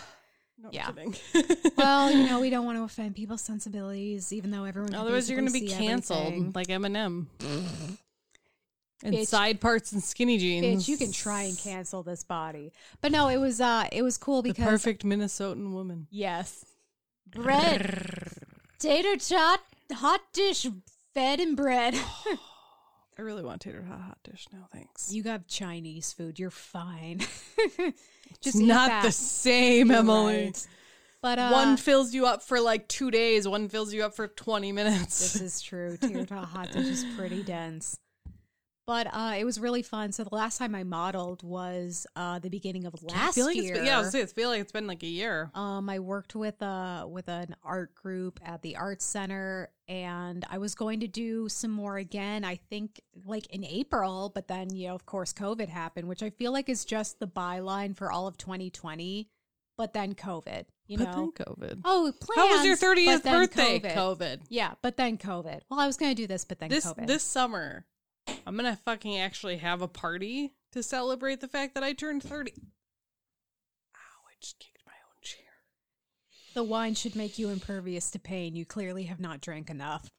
No 0.63 0.69
Yeah. 0.73 0.91
kidding. 0.91 1.15
well, 1.79 2.11
you 2.13 2.27
know 2.29 2.39
we 2.39 2.51
don't 2.51 2.67
want 2.67 2.77
to 2.77 2.83
offend 2.83 3.17
people's 3.17 3.41
sensibilities, 3.41 4.31
even 4.31 4.51
though 4.51 4.65
everyone. 4.65 4.95
Otherwise, 4.95 5.31
you're 5.31 5.41
going 5.41 5.51
to 5.51 5.59
be 5.59 5.67
canceled 5.69 6.19
everything. 6.27 6.53
like 6.55 6.67
Eminem. 6.67 7.29
And 9.03 9.15
Bitch. 9.15 9.27
side 9.29 9.61
parts 9.61 9.93
and 9.93 10.03
skinny 10.03 10.37
jeans. 10.39 10.85
Bitch, 10.85 10.89
you 10.89 10.97
can 10.97 11.11
try 11.13 11.43
and 11.43 11.57
cancel 11.59 12.03
this 12.03 12.23
body, 12.25 12.73
but 13.01 13.11
no, 13.13 13.29
it 13.29 13.39
was 13.39 13.61
uh, 13.61 13.87
it 13.93 14.03
was 14.03 14.19
cool 14.19 14.43
The 14.43 14.51
because 14.51 14.65
perfect 14.65 15.05
Minnesotan 15.05 15.73
woman. 15.73 16.07
Yes. 16.11 16.65
Bread. 17.27 18.33
Tater 18.79 19.17
tot, 19.17 19.61
hot 19.93 20.21
dish, 20.33 20.67
fed 21.15 21.41
and 21.41 21.57
bread. 21.57 21.95
I 23.19 23.23
really 23.23 23.43
want 23.43 23.61
tater 23.61 23.83
hot 23.83 24.01
hot 24.01 24.19
dish 24.25 24.47
now. 24.53 24.67
Thanks. 24.73 25.13
you 25.13 25.23
got 25.23 25.47
Chinese 25.47 26.13
food. 26.13 26.39
You're 26.39 26.51
fine. 26.51 27.21
It's 28.33 28.39
Just 28.39 28.57
eat 28.61 28.67
not 28.69 28.89
that. 28.89 29.03
the 29.03 29.11
same, 29.13 29.89
You're 29.89 29.97
Emily. 29.99 30.45
right. 30.45 30.67
But 31.21 31.39
uh, 31.41 31.51
one 31.51 31.77
fills 31.77 32.15
you 32.15 32.27
up 32.27 32.43
for 32.43 32.61
like 32.61 32.87
two 32.87 33.11
days. 33.11 33.47
One 33.49 33.69
fills 33.69 33.93
you 33.93 34.05
up 34.05 34.15
for 34.15 34.29
twenty 34.29 34.71
minutes. 34.71 35.19
this 35.33 35.43
is 35.43 35.61
true. 35.61 35.97
Tater 36.01 36.25
tot 36.27 36.45
hot 36.45 36.71
dish 36.71 36.87
is 36.87 37.05
pretty 37.17 37.43
dense. 37.43 37.99
But 38.91 39.07
uh, 39.13 39.35
it 39.39 39.45
was 39.45 39.61
really 39.61 39.83
fun. 39.83 40.11
So 40.11 40.25
the 40.25 40.35
last 40.35 40.59
time 40.59 40.75
I 40.75 40.83
modeled 40.83 41.45
was 41.45 42.09
uh, 42.17 42.41
the 42.41 42.49
beginning 42.49 42.87
of 42.87 42.95
I 43.09 43.15
last 43.15 43.37
feel 43.37 43.47
like 43.47 43.55
year. 43.55 43.67
It's 43.67 43.79
been, 43.79 43.87
yeah, 43.87 43.99
I 43.99 44.01
was 44.01 44.11
saying, 44.11 44.25
I 44.25 44.27
feel 44.27 44.49
like 44.49 44.61
it's 44.61 44.73
been 44.73 44.89
like 44.89 45.05
a 45.05 45.07
year. 45.07 45.49
Um, 45.55 45.89
I 45.89 46.01
worked 46.01 46.35
with 46.35 46.61
a 46.61 47.07
with 47.09 47.29
an 47.29 47.55
art 47.63 47.95
group 47.95 48.41
at 48.45 48.63
the 48.63 48.75
art 48.75 49.01
center, 49.01 49.71
and 49.87 50.45
I 50.51 50.59
was 50.59 50.75
going 50.75 50.99
to 51.01 51.07
do 51.07 51.49
some 51.49 51.71
more 51.71 51.99
again. 51.99 52.45
I 52.45 52.57
think 52.57 53.01
like 53.25 53.47
in 53.55 53.65
April, 53.65 54.33
but 54.35 54.49
then 54.49 54.75
you 54.75 54.89
know, 54.89 54.97
of 54.97 55.07
course, 55.07 55.33
COVID 55.33 55.69
happened, 55.69 56.09
which 56.09 56.25
I 56.25 56.31
feel 56.31 56.51
like 56.51 56.69
is 56.69 56.85
just 56.85 57.21
the 57.21 57.29
byline 57.29 57.97
for 57.97 58.11
all 58.11 58.27
of 58.27 58.39
2020. 58.39 59.29
But 59.77 59.93
then 59.93 60.17
COVID, 60.17 60.65
you 60.89 60.99
but 60.99 61.05
know. 61.05 61.33
then 61.37 61.47
COVID. 61.47 61.81
Oh, 61.85 62.13
plans, 62.21 62.41
How 62.41 62.57
was 62.57 62.67
your 62.67 62.75
but 62.75 62.81
thirtieth 62.81 63.23
then 63.23 63.35
birthday? 63.35 63.79
COVID. 63.79 63.95
COVID. 63.95 64.41
Yeah, 64.49 64.73
but 64.83 64.97
then 64.97 65.17
COVID. 65.17 65.61
Well, 65.71 65.79
I 65.79 65.87
was 65.87 65.97
going 65.97 66.11
to 66.11 66.21
do 66.21 66.27
this, 66.27 66.45
but 66.45 66.59
then 66.59 66.71
This 66.71 66.87
COVID. 66.87 67.07
this 67.07 67.23
summer, 67.23 67.87
I'm 68.47 68.57
gonna 68.57 68.79
fucking 68.85 69.19
actually 69.19 69.59
have 69.59 69.83
a 69.83 69.89
party 69.89 70.55
to 70.73 70.83
celebrate 70.83 71.41
the 71.41 71.49
fact 71.49 71.75
that 71.75 71.85
I 71.85 71.93
turned 71.93 72.23
thirty. 72.23 72.53
Ow! 73.95 74.27
I 74.29 74.35
just 74.41 74.59
kicked 74.59 74.83
my 74.87 74.93
own 74.93 75.17
chair. 75.23 75.45
the 76.55 76.65
wine 76.65 76.95
should 76.95 77.15
make 77.17 77.39
you 77.39 77.49
impervious 77.51 78.11
to 78.13 78.19
pain. 78.19 78.57
You 78.57 78.65
clearly 78.65 79.05
have 79.05 79.21
not 79.21 79.41
drank 79.41 79.71
enough. 79.71 80.11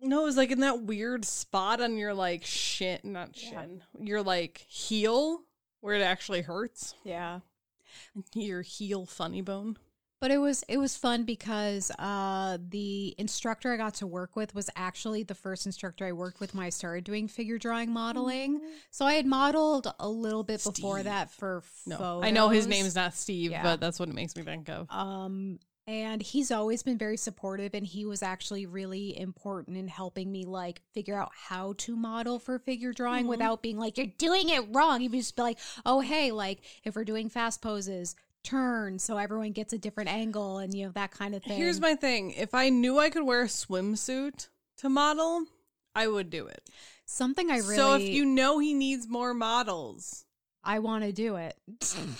No, 0.00 0.22
it 0.22 0.24
was 0.24 0.36
like 0.36 0.50
in 0.50 0.60
that 0.60 0.82
weird 0.82 1.24
spot 1.24 1.80
on 1.80 1.96
your 1.96 2.14
like 2.14 2.44
shin, 2.44 3.00
not 3.04 3.36
shin, 3.36 3.82
your 3.98 4.22
like 4.22 4.58
heel 4.68 5.40
where 5.80 5.94
it 5.94 6.02
actually 6.02 6.42
hurts. 6.42 6.94
Yeah. 7.04 7.40
Your 8.34 8.62
heel 8.62 9.06
funny 9.06 9.42
bone. 9.42 9.76
But 10.24 10.30
it 10.30 10.38
was 10.38 10.64
it 10.70 10.78
was 10.78 10.96
fun 10.96 11.24
because 11.24 11.90
uh, 11.98 12.56
the 12.70 13.14
instructor 13.18 13.74
I 13.74 13.76
got 13.76 13.92
to 13.96 14.06
work 14.06 14.36
with 14.36 14.54
was 14.54 14.70
actually 14.74 15.22
the 15.22 15.34
first 15.34 15.66
instructor 15.66 16.06
I 16.06 16.12
worked 16.12 16.40
with 16.40 16.54
when 16.54 16.64
I 16.64 16.70
started 16.70 17.04
doing 17.04 17.28
figure 17.28 17.58
drawing 17.58 17.92
modeling. 17.92 18.58
So 18.90 19.04
I 19.04 19.12
had 19.16 19.26
modeled 19.26 19.86
a 20.00 20.08
little 20.08 20.42
bit 20.42 20.64
before 20.64 21.02
that 21.02 21.30
for 21.30 21.62
No, 21.84 21.98
photos. 21.98 22.24
I 22.24 22.30
know 22.30 22.48
his 22.48 22.66
name's 22.66 22.94
not 22.94 23.12
Steve, 23.12 23.50
Yeah. 23.50 23.62
but 23.62 23.80
that's 23.80 24.00
what 24.00 24.08
it 24.08 24.14
makes 24.14 24.34
me 24.34 24.44
think 24.44 24.70
of. 24.70 24.90
Um, 24.90 25.58
and 25.86 26.22
he's 26.22 26.50
always 26.50 26.82
been 26.82 26.96
very 26.96 27.18
supportive, 27.18 27.74
and 27.74 27.84
he 27.86 28.06
was 28.06 28.22
actually 28.22 28.64
really 28.64 29.20
important 29.20 29.76
in 29.76 29.88
helping 29.88 30.32
me 30.32 30.46
like 30.46 30.80
figure 30.94 31.20
out 31.20 31.32
how 31.34 31.74
to 31.76 31.96
model 31.96 32.38
for 32.38 32.58
figure 32.58 32.94
drawing 32.94 33.26
Mhm. 33.26 33.28
without 33.28 33.60
being 33.60 33.76
like 33.76 33.98
you're 33.98 34.06
doing 34.16 34.48
it 34.48 34.62
wrong. 34.74 35.02
He 35.02 35.08
would 35.08 35.18
just 35.20 35.36
be 35.36 35.42
like, 35.42 35.58
"Oh, 35.84 36.00
hey, 36.00 36.32
like 36.32 36.62
if 36.82 36.96
we're 36.96 37.04
doing 37.04 37.28
fast 37.28 37.60
poses." 37.60 38.16
Turn 38.44 38.98
so 38.98 39.16
everyone 39.16 39.52
gets 39.52 39.72
a 39.72 39.78
different 39.78 40.10
angle 40.10 40.58
and 40.58 40.72
you 40.74 40.86
know 40.86 40.92
that 40.92 41.10
kind 41.10 41.34
of 41.34 41.42
thing. 41.42 41.56
Here's 41.56 41.80
my 41.80 41.94
thing: 41.94 42.30
if 42.32 42.54
I 42.54 42.68
knew 42.68 42.98
I 42.98 43.10
could 43.10 43.24
wear 43.24 43.42
a 43.42 43.46
swimsuit 43.46 44.48
to 44.78 44.88
model, 44.88 45.46
I 45.94 46.06
would 46.08 46.28
do 46.30 46.46
it. 46.46 46.68
something 47.06 47.50
I 47.50 47.56
really 47.58 47.76
So 47.76 47.94
if 47.94 48.02
you 48.12 48.24
know 48.26 48.58
he 48.58 48.74
needs 48.74 49.08
more 49.08 49.32
models, 49.34 50.24
I 50.62 50.78
want 50.80 51.04
to 51.04 51.12
do 51.12 51.36
it. 51.36 51.56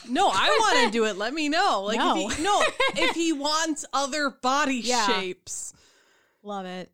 No, 0.08 0.28
I 0.32 0.48
want 0.60 0.86
to 0.86 0.90
do 0.98 1.04
it. 1.04 1.16
Let 1.16 1.34
me 1.34 1.48
know. 1.48 1.82
Like 1.86 1.98
No. 1.98 2.28
if 2.28 2.36
he, 2.36 2.42
no, 2.42 2.62
if 2.96 3.14
he 3.14 3.32
wants 3.32 3.84
other 3.92 4.30
body 4.30 4.76
Yeah. 4.76 5.06
shapes 5.06 5.72
Love 6.42 6.66
it. 6.66 6.90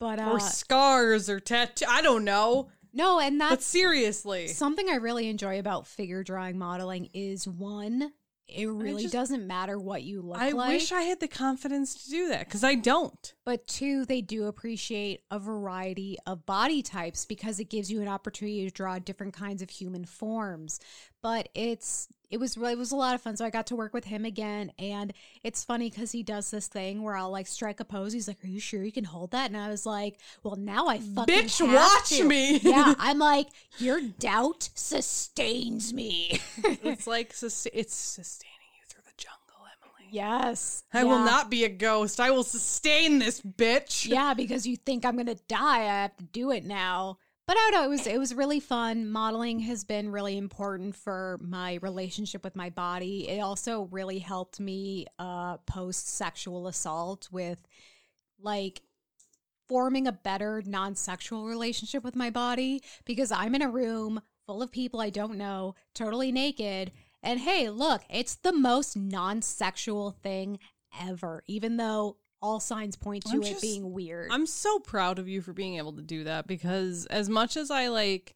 But 0.00 0.18
uh 0.18 0.30
or 0.32 0.40
scars 0.40 1.30
or 1.30 1.40
tattoo, 1.40 1.86
I 1.88 2.02
don't 2.02 2.24
know. 2.24 2.68
no, 2.92 3.20
and 3.20 3.38
But 3.38 3.48
that's 3.50 3.66
seriously, 3.66 4.48
something 4.48 4.88
I 4.88 4.96
really 4.96 5.28
enjoy 5.28 5.58
about 5.58 5.86
figure 5.86 6.22
drawing 6.22 6.58
modeling 6.58 7.08
is 7.14 7.46
one, 7.48 8.12
it 8.46 8.66
really 8.66 9.02
just- 9.02 9.12
doesn't 9.12 9.46
matter 9.46 9.78
what 9.78 10.02
you 10.02 10.20
look 10.20 10.38
I 10.38 10.50
like. 10.50 10.70
I 10.70 10.72
wish 10.74 10.92
I 10.92 11.02
had 11.02 11.20
the 11.20 11.28
confidence 11.28 12.04
to 12.04 12.10
do 12.10 12.28
that 12.28 12.46
because 12.46 12.62
I 12.62 12.74
don't. 12.74 13.34
but 13.44 13.66
two, 13.66 14.04
they 14.04 14.20
do 14.20 14.44
appreciate 14.46 15.22
a 15.30 15.38
variety 15.38 16.18
of 16.26 16.44
body 16.46 16.82
types 16.82 17.24
because 17.24 17.58
it 17.58 17.70
gives 17.70 17.90
you 17.90 18.02
an 18.02 18.08
opportunity 18.08 18.64
to 18.64 18.70
draw 18.70 18.98
different 18.98 19.34
kinds 19.34 19.62
of 19.62 19.70
human 19.70 20.04
forms. 20.04 20.78
But 21.24 21.48
it's 21.54 22.06
it 22.30 22.38
was 22.38 22.58
really 22.58 22.74
it 22.74 22.78
was 22.78 22.92
a 22.92 22.96
lot 22.96 23.14
of 23.14 23.22
fun. 23.22 23.34
So 23.34 23.46
I 23.46 23.50
got 23.50 23.66
to 23.68 23.76
work 23.76 23.94
with 23.94 24.04
him 24.04 24.26
again, 24.26 24.72
and 24.78 25.10
it's 25.42 25.64
funny 25.64 25.88
because 25.88 26.12
he 26.12 26.22
does 26.22 26.50
this 26.50 26.66
thing 26.68 27.02
where 27.02 27.16
I'll 27.16 27.30
like 27.30 27.46
strike 27.46 27.80
a 27.80 27.84
pose. 27.86 28.12
He's 28.12 28.28
like, 28.28 28.44
"Are 28.44 28.46
you 28.46 28.60
sure 28.60 28.82
you 28.84 28.92
can 28.92 29.04
hold 29.04 29.30
that?" 29.30 29.46
And 29.46 29.56
I 29.56 29.70
was 29.70 29.86
like, 29.86 30.18
"Well, 30.42 30.56
now 30.56 30.86
I 30.88 30.98
fucking 30.98 31.34
Bitch, 31.34 31.66
watch 31.74 32.10
to." 32.10 32.24
me. 32.24 32.58
yeah, 32.62 32.92
I'm 32.98 33.18
like, 33.18 33.46
your 33.78 34.02
doubt 34.18 34.68
sustains 34.74 35.94
me. 35.94 36.40
It's 36.82 37.06
like 37.06 37.32
sus- 37.32 37.68
it's 37.72 37.94
sustaining 37.94 38.74
you 38.78 38.82
through 38.86 39.04
the 39.06 39.16
jungle, 39.16 39.64
Emily. 39.82 40.10
yes, 40.12 40.84
I 40.92 41.04
will 41.04 41.24
not 41.24 41.50
be 41.50 41.64
a 41.64 41.70
ghost. 41.70 42.20
I 42.20 42.32
will 42.32 42.44
sustain 42.44 43.18
this 43.18 43.40
bitch. 43.40 44.06
yeah, 44.06 44.34
because 44.34 44.66
you 44.66 44.76
think 44.76 45.06
I'm 45.06 45.16
gonna 45.16 45.36
die, 45.48 45.80
I 45.84 46.02
have 46.02 46.16
to 46.18 46.24
do 46.24 46.50
it 46.50 46.66
now. 46.66 47.16
But 47.46 47.56
I 47.58 47.70
know, 47.72 47.84
it 47.84 47.90
was 47.90 48.06
it 48.06 48.18
was 48.18 48.34
really 48.34 48.60
fun. 48.60 49.06
Modeling 49.08 49.60
has 49.60 49.84
been 49.84 50.10
really 50.10 50.38
important 50.38 50.94
for 50.94 51.38
my 51.42 51.78
relationship 51.82 52.42
with 52.42 52.56
my 52.56 52.70
body. 52.70 53.28
It 53.28 53.40
also 53.40 53.82
really 53.90 54.18
helped 54.18 54.60
me 54.60 55.06
uh 55.18 55.58
post 55.58 56.08
sexual 56.08 56.66
assault 56.66 57.28
with 57.30 57.66
like 58.40 58.80
forming 59.68 60.06
a 60.06 60.12
better 60.12 60.62
non-sexual 60.64 61.46
relationship 61.46 62.02
with 62.02 62.16
my 62.16 62.30
body 62.30 62.82
because 63.04 63.30
I'm 63.30 63.54
in 63.54 63.62
a 63.62 63.70
room 63.70 64.20
full 64.46 64.62
of 64.62 64.72
people 64.72 65.00
I 65.00 65.10
don't 65.10 65.36
know, 65.36 65.74
totally 65.94 66.32
naked, 66.32 66.92
and 67.22 67.40
hey, 67.40 67.68
look, 67.68 68.02
it's 68.08 68.36
the 68.36 68.52
most 68.52 68.96
non-sexual 68.96 70.12
thing 70.12 70.58
ever, 71.00 71.42
even 71.46 71.76
though 71.76 72.16
all 72.44 72.60
signs 72.60 72.94
point 72.94 73.24
to 73.24 73.30
I'm 73.32 73.42
it 73.42 73.46
just- 73.46 73.62
being 73.62 73.92
weird. 73.92 74.28
I'm 74.30 74.46
so 74.46 74.78
proud 74.78 75.18
of 75.18 75.26
you 75.28 75.40
for 75.40 75.52
being 75.54 75.78
able 75.78 75.94
to 75.94 76.02
do 76.02 76.24
that 76.24 76.46
because 76.46 77.06
as 77.06 77.28
much 77.28 77.56
as 77.56 77.70
I 77.70 77.88
like 77.88 78.34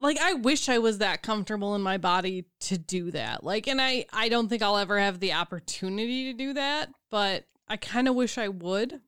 like 0.00 0.18
I 0.18 0.34
wish 0.34 0.68
I 0.68 0.78
was 0.78 0.98
that 0.98 1.22
comfortable 1.22 1.74
in 1.74 1.82
my 1.82 1.98
body 1.98 2.44
to 2.60 2.76
do 2.78 3.10
that. 3.12 3.44
Like 3.44 3.66
and 3.68 3.80
I 3.80 4.06
I 4.12 4.28
don't 4.28 4.48
think 4.48 4.62
I'll 4.62 4.76
ever 4.76 4.98
have 4.98 5.20
the 5.20 5.32
opportunity 5.34 6.24
to 6.32 6.36
do 6.36 6.52
that, 6.54 6.90
but 7.10 7.46
I 7.68 7.76
kind 7.76 8.08
of 8.08 8.14
wish 8.14 8.38
I 8.38 8.48
would. 8.48 9.00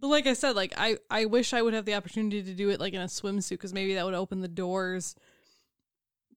But 0.00 0.08
like 0.08 0.26
I 0.26 0.32
said, 0.34 0.56
like 0.56 0.72
I 0.76 0.96
I 1.10 1.24
wish 1.26 1.52
I 1.52 1.62
would 1.62 1.74
have 1.74 1.84
the 1.84 1.94
opportunity 1.94 2.42
to 2.42 2.54
do 2.54 2.70
it 2.70 2.80
like 2.80 2.94
in 2.94 3.00
a 3.00 3.06
swimsuit 3.06 3.58
cuz 3.60 3.72
maybe 3.74 3.94
that 3.94 4.04
would 4.04 4.14
open 4.14 4.40
the 4.40 4.48
doors 4.48 5.14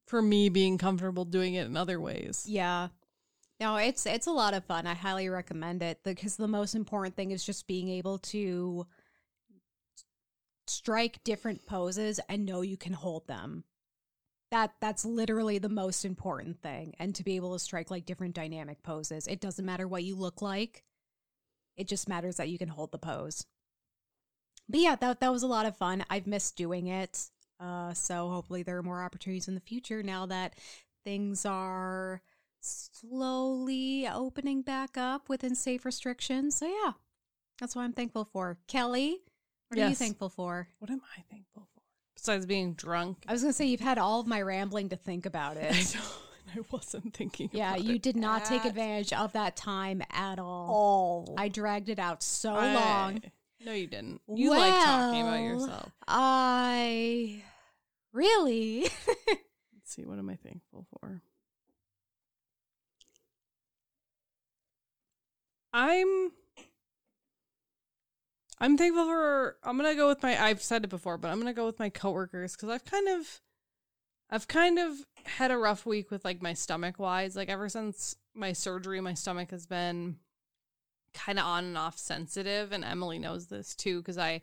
for 0.07 0.21
me 0.21 0.49
being 0.49 0.77
comfortable 0.77 1.23
doing 1.25 1.53
it 1.53 1.67
in 1.67 1.77
other 1.77 1.99
ways. 1.99 2.45
Yeah. 2.47 2.87
No, 3.59 3.75
it's 3.75 4.05
it's 4.05 4.27
a 4.27 4.31
lot 4.31 4.53
of 4.53 4.63
fun. 4.65 4.87
I 4.87 4.93
highly 4.93 5.27
recommend 5.27 5.83
it 5.83 5.99
because 6.03 6.37
the 6.37 6.47
most 6.47 6.75
important 6.75 7.15
thing 7.15 7.31
is 7.31 7.45
just 7.45 7.67
being 7.67 7.89
able 7.89 8.17
to 8.19 8.87
strike 10.67 11.23
different 11.23 11.65
poses 11.65 12.19
and 12.29 12.45
know 12.45 12.61
you 12.61 12.77
can 12.77 12.93
hold 12.93 13.27
them. 13.27 13.65
That 14.51 14.73
that's 14.79 15.03
literally 15.05 15.57
the 15.59 15.69
most 15.69 16.05
important 16.05 16.61
thing 16.61 16.95
and 16.99 17.13
to 17.15 17.23
be 17.23 17.35
able 17.35 17.53
to 17.53 17.59
strike 17.59 17.91
like 17.91 18.05
different 18.05 18.33
dynamic 18.35 18.81
poses. 18.81 19.27
It 19.27 19.41
doesn't 19.41 19.65
matter 19.65 19.87
what 19.87 20.03
you 20.03 20.15
look 20.15 20.41
like. 20.41 20.83
It 21.75 21.87
just 21.87 22.09
matters 22.09 22.37
that 22.37 22.49
you 22.49 22.57
can 22.57 22.69
hold 22.69 22.91
the 22.91 22.97
pose. 22.97 23.45
But 24.69 24.79
yeah, 24.79 24.95
that 24.95 25.19
that 25.19 25.31
was 25.31 25.43
a 25.43 25.47
lot 25.47 25.65
of 25.65 25.75
fun. 25.77 26.05
I've 26.09 26.27
missed 26.27 26.55
doing 26.55 26.87
it. 26.87 27.29
Uh 27.59 27.93
so 27.93 28.29
hopefully 28.29 28.63
there 28.63 28.77
are 28.77 28.83
more 28.83 29.03
opportunities 29.03 29.47
in 29.49 29.55
the 29.55 29.59
future 29.61 30.01
now 30.01 30.25
that 30.27 30.53
things 31.03 31.45
are 31.45 32.21
slowly 32.61 34.07
opening 34.07 34.61
back 34.61 34.97
up 34.97 35.29
within 35.29 35.55
safe 35.55 35.85
restrictions. 35.85 36.55
So 36.57 36.65
yeah, 36.67 36.93
that's 37.59 37.75
what 37.75 37.83
I'm 37.83 37.93
thankful 37.93 38.25
for. 38.25 38.57
Kelley, 38.67 39.19
what 39.69 39.79
are 39.79 39.87
you 39.89 39.95
thankful 39.95 40.29
for? 40.29 40.67
What 40.79 40.89
am 40.91 41.01
I 41.17 41.21
thankful 41.29 41.67
for? 41.73 41.81
Besides 42.15 42.45
being 42.45 42.73
drunk. 42.73 43.23
I 43.27 43.31
was 43.33 43.41
gonna 43.41 43.53
say 43.53 43.65
you've 43.65 43.79
had 43.79 43.97
all 43.97 44.19
of 44.19 44.27
my 44.27 44.41
rambling 44.41 44.89
to 44.89 44.95
think 44.95 45.25
about 45.25 45.57
I 45.57 45.61
it. 45.61 45.95
know, 45.95 46.01
I 46.55 46.65
wasn't 46.71 47.13
thinking 47.13 47.49
yeah, 47.53 47.73
about 47.73 47.83
you 47.83 47.95
it 47.95 48.01
did 48.01 48.15
not 48.15 48.45
take 48.45 48.65
advantage 48.65 49.13
of 49.13 49.33
that 49.33 49.55
time 49.55 50.01
at 50.11 50.39
all. 50.39 50.67
all. 51.27 51.35
I 51.37 51.47
dragged 51.47 51.89
it 51.89 51.99
out 51.99 52.23
so 52.23 52.53
I- 52.53 52.73
long. 52.73 53.21
No, 53.65 53.73
you 53.73 53.87
didn't. 53.87 54.21
You 54.33 54.51
like 54.51 54.71
talking 54.85 55.21
about 55.21 55.41
yourself. 55.41 55.91
I 56.07 57.43
really. 58.13 58.83
Let's 59.27 59.93
see, 59.95 60.05
what 60.05 60.17
am 60.17 60.29
I 60.29 60.35
thankful 60.35 60.85
for? 60.99 61.21
I'm 65.73 66.31
I'm 68.59 68.77
thankful 68.77 69.05
for 69.05 69.57
I'm 69.63 69.77
gonna 69.77 69.95
go 69.95 70.07
with 70.07 70.23
my 70.23 70.41
I've 70.41 70.61
said 70.61 70.83
it 70.83 70.89
before, 70.89 71.17
but 71.17 71.29
I'm 71.29 71.39
gonna 71.39 71.53
go 71.53 71.65
with 71.65 71.79
my 71.79 71.89
coworkers 71.89 72.55
because 72.55 72.69
I've 72.69 72.85
kind 72.85 73.07
of 73.07 73.41
I've 74.29 74.47
kind 74.47 74.77
of 74.77 75.05
had 75.23 75.51
a 75.51 75.57
rough 75.57 75.85
week 75.85 76.11
with 76.11 76.25
like 76.25 76.41
my 76.41 76.53
stomach 76.53 76.99
wise. 76.99 77.35
Like 77.35 77.49
ever 77.49 77.69
since 77.69 78.15
my 78.33 78.53
surgery, 78.53 79.01
my 79.01 79.13
stomach 79.13 79.51
has 79.51 79.65
been 79.65 80.17
kind 81.13 81.39
of 81.39 81.45
on 81.45 81.65
and 81.65 81.77
off 81.77 81.97
sensitive, 81.97 82.71
and 82.71 82.83
Emily 82.83 83.19
knows 83.19 83.47
this 83.47 83.75
too 83.75 83.99
because 83.99 84.17
I 84.17 84.41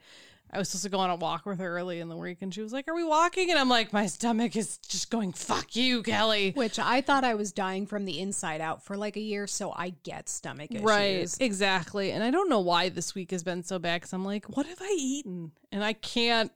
I 0.51 0.59
was 0.59 0.69
supposed 0.69 0.85
to 0.85 0.91
go 0.91 0.99
on 0.99 1.11
a 1.11 1.17
walk 1.17 1.45
with 1.45 1.59
her 1.59 1.77
early 1.77 2.01
in 2.01 2.09
the 2.09 2.17
week, 2.17 2.39
and 2.41 2.55
she 2.55 2.63
was 2.63 2.73
like, 2.73 2.89
"Are 2.89 2.95
we 2.95 3.05
walking?" 3.05 3.51
And 3.51 3.59
I'm 3.59 3.69
like, 3.69 3.93
"My 3.93 4.07
stomach 4.07 4.55
is 4.57 4.79
just 4.79 5.11
going 5.11 5.33
fuck 5.33 5.75
you, 5.75 6.03
Kelley." 6.03 6.53
Which 6.53 6.79
I 6.79 7.01
thought 7.01 7.25
I 7.25 7.35
was 7.35 7.53
dying 7.53 7.87
from 7.87 8.05
the 8.05 8.21
inside 8.21 8.61
out 8.61 8.85
for 8.85 8.97
like 8.97 9.17
a 9.17 9.21
year, 9.21 9.47
so 9.47 9.73
I 9.73 9.91
get 10.05 10.29
stomach 10.29 10.71
issues. 10.71 10.85
Right, 10.85 11.37
exactly. 11.41 12.13
And 12.13 12.23
I 12.23 12.31
don't 12.31 12.49
know 12.49 12.61
why 12.61 12.89
this 12.89 13.15
week 13.15 13.33
has 13.33 13.43
been 13.43 13.63
so 13.63 13.79
bad 13.79 14.01
because 14.01 14.13
I'm 14.13 14.25
like, 14.25 14.57
what 14.57 14.67
have 14.67 14.81
I 14.81 14.97
eaten? 14.99 15.53
And 15.73 15.83
I 15.85 15.93
can't, 15.93 16.53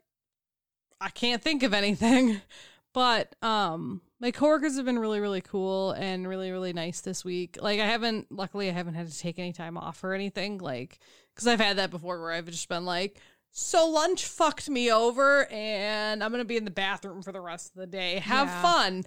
I 1.00 1.08
can't 1.08 1.42
think 1.42 1.62
of 1.62 1.74
anything. 1.74 2.40
But 2.92 3.36
um, 3.42 4.00
my 4.18 4.30
coworkers 4.32 4.76
have 4.76 4.84
been 4.84 4.98
really, 4.98 5.20
really 5.20 5.40
cool 5.40 5.92
and 5.92 6.26
really, 6.26 6.50
really 6.50 6.72
nice 6.72 7.00
this 7.00 7.24
week. 7.24 7.56
Like 7.60 7.78
I 7.80 7.86
haven't, 7.86 8.32
luckily, 8.32 8.68
I 8.68 8.72
haven't 8.72 8.94
had 8.94 9.08
to 9.08 9.16
take 9.16 9.38
any 9.38 9.52
time 9.52 9.76
off 9.76 10.02
or 10.02 10.12
anything. 10.12 10.58
Like, 10.58 10.98
because 11.34 11.46
I've 11.46 11.60
had 11.60 11.76
that 11.76 11.90
before 11.90 12.20
where 12.20 12.32
I've 12.32 12.46
just 12.46 12.68
been 12.68 12.84
like. 12.84 13.18
So 13.52 13.88
lunch 13.88 14.24
fucked 14.24 14.68
me 14.70 14.90
over 14.92 15.46
and 15.50 16.22
I'm 16.22 16.30
going 16.30 16.40
to 16.40 16.44
be 16.46 16.56
in 16.56 16.64
the 16.64 16.70
bathroom 16.70 17.22
for 17.22 17.32
the 17.32 17.40
rest 17.40 17.70
of 17.74 17.80
the 17.80 17.86
day. 17.86 18.16
Have 18.20 18.48
Yeah. 18.48 18.62
fun. 18.62 19.04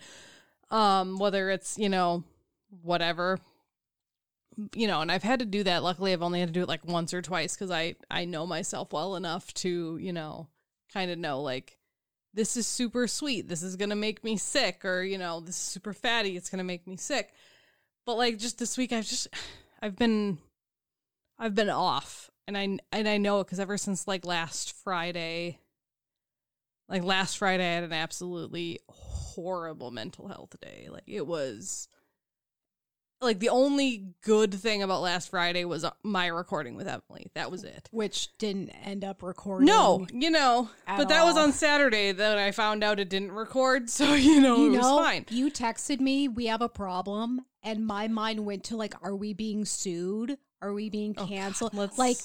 Um 0.72 1.18
whether 1.20 1.50
it's, 1.50 1.78
you 1.78 1.90
know, 1.90 2.24
whatever 2.82 3.40
you 4.76 4.88
know, 4.88 5.02
and 5.02 5.12
I've 5.12 5.24
had 5.24 5.40
to 5.40 5.46
do 5.46 5.64
that. 5.64 5.84
Luckily, 5.84 6.14
I've 6.14 6.22
only 6.22 6.40
had 6.40 6.50
to 6.50 6.54
do 6.54 6.62
it 6.62 6.68
like 6.68 6.86
once 6.86 7.14
or 7.14 7.22
twice 7.22 7.56
because 7.56 7.72
I 7.72 7.96
I 8.12 8.26
know 8.26 8.46
myself 8.46 8.94
well 8.94 9.16
enough 9.16 9.54
to 9.56 9.98
you 9.98 10.14
know 10.14 10.48
kind 10.92 11.10
of 11.10 11.18
know 11.18 11.42
like 11.42 11.78
this 12.36 12.56
is 12.58 12.68
super 12.68 13.08
sweet. 13.08 13.48
This 13.48 13.64
is 13.64 13.76
gonna 13.76 13.96
make 13.96 14.24
me 14.24 14.38
sick, 14.38 14.86
or 14.86 15.02
you 15.04 15.18
know 15.18 15.40
this 15.40 15.56
is 15.56 15.62
super 15.62 15.94
fatty. 15.94 16.38
It's 16.38 16.50
gonna 16.50 16.64
make 16.64 16.86
me 16.86 16.98
sick. 16.98 17.34
But 18.06 18.16
like 18.16 18.38
just 18.38 18.60
this 18.60 18.78
week, 18.78 18.92
I've 18.94 19.06
just 19.08 19.28
I've 19.82 19.96
been 19.96 20.38
I've 21.40 21.56
been 21.56 21.70
off, 21.70 22.30
and 22.48 22.58
I 22.58 22.78
and 22.92 23.08
I 23.08 23.18
know 23.18 23.40
it 23.42 23.46
because 23.46 23.60
ever 23.60 23.78
since 23.78 24.08
like 24.08 24.26
last 24.26 24.74
Friday, 24.84 25.60
like 26.90 27.04
last 27.04 27.38
Friday, 27.38 27.64
I 27.70 27.76
had 27.76 27.84
an 27.84 27.94
absolutely 27.94 28.80
horrible 28.90 29.92
mental 29.92 30.28
health 30.28 30.56
day. 30.62 30.88
Like 30.92 31.04
it 31.08 31.26
was 31.26 31.88
like 33.22 33.40
the 33.40 33.48
only 33.50 34.10
good 34.22 34.54
thing 34.54 34.84
about 34.84 35.02
last 35.02 35.30
Friday 35.30 35.64
was 35.64 35.86
uh, 35.86 35.92
my 36.04 36.28
recording 36.28 36.76
with 36.76 36.88
Emily. 36.90 37.32
That 37.36 37.50
was 37.50 37.64
it. 37.64 37.88
Which 37.92 38.38
didn't 38.38 38.70
end 38.70 39.06
up 39.06 39.24
recording. 39.24 39.66
No, 39.68 40.06
you 40.12 40.30
know, 40.30 40.70
but 40.86 41.08
that 41.08 41.24
was 41.24 41.38
on 41.38 41.54
Saturday 41.54 42.12
that 42.12 42.38
I 42.38 42.52
found 42.52 42.84
out 42.84 43.00
it 43.00 43.10
didn't 43.10 43.32
record, 43.32 43.90
so 43.90 44.14
you 44.14 44.42
know 44.42 44.58
you 44.58 44.74
it 44.74 44.82
know, 44.82 44.96
was 44.98 45.06
fine. 45.06 45.26
you 45.30 45.50
texted 45.50 46.02
me, 46.02 46.28
we 46.28 46.48
have 46.48 46.62
a 46.62 46.68
problem, 46.68 47.46
and 47.64 47.86
my 47.88 48.10
mind 48.10 48.46
went 48.46 48.66
to 48.66 48.76
like, 48.76 48.94
are 49.02 49.16
we 49.16 49.34
being 49.34 49.64
sued? 49.64 50.38
Are 50.62 50.74
we 50.74 50.90
being 50.90 51.14
Oh, 51.18 51.22
God, 51.22 51.30
canceled? 51.30 51.74
let's- 51.74 51.98
like, 51.98 52.18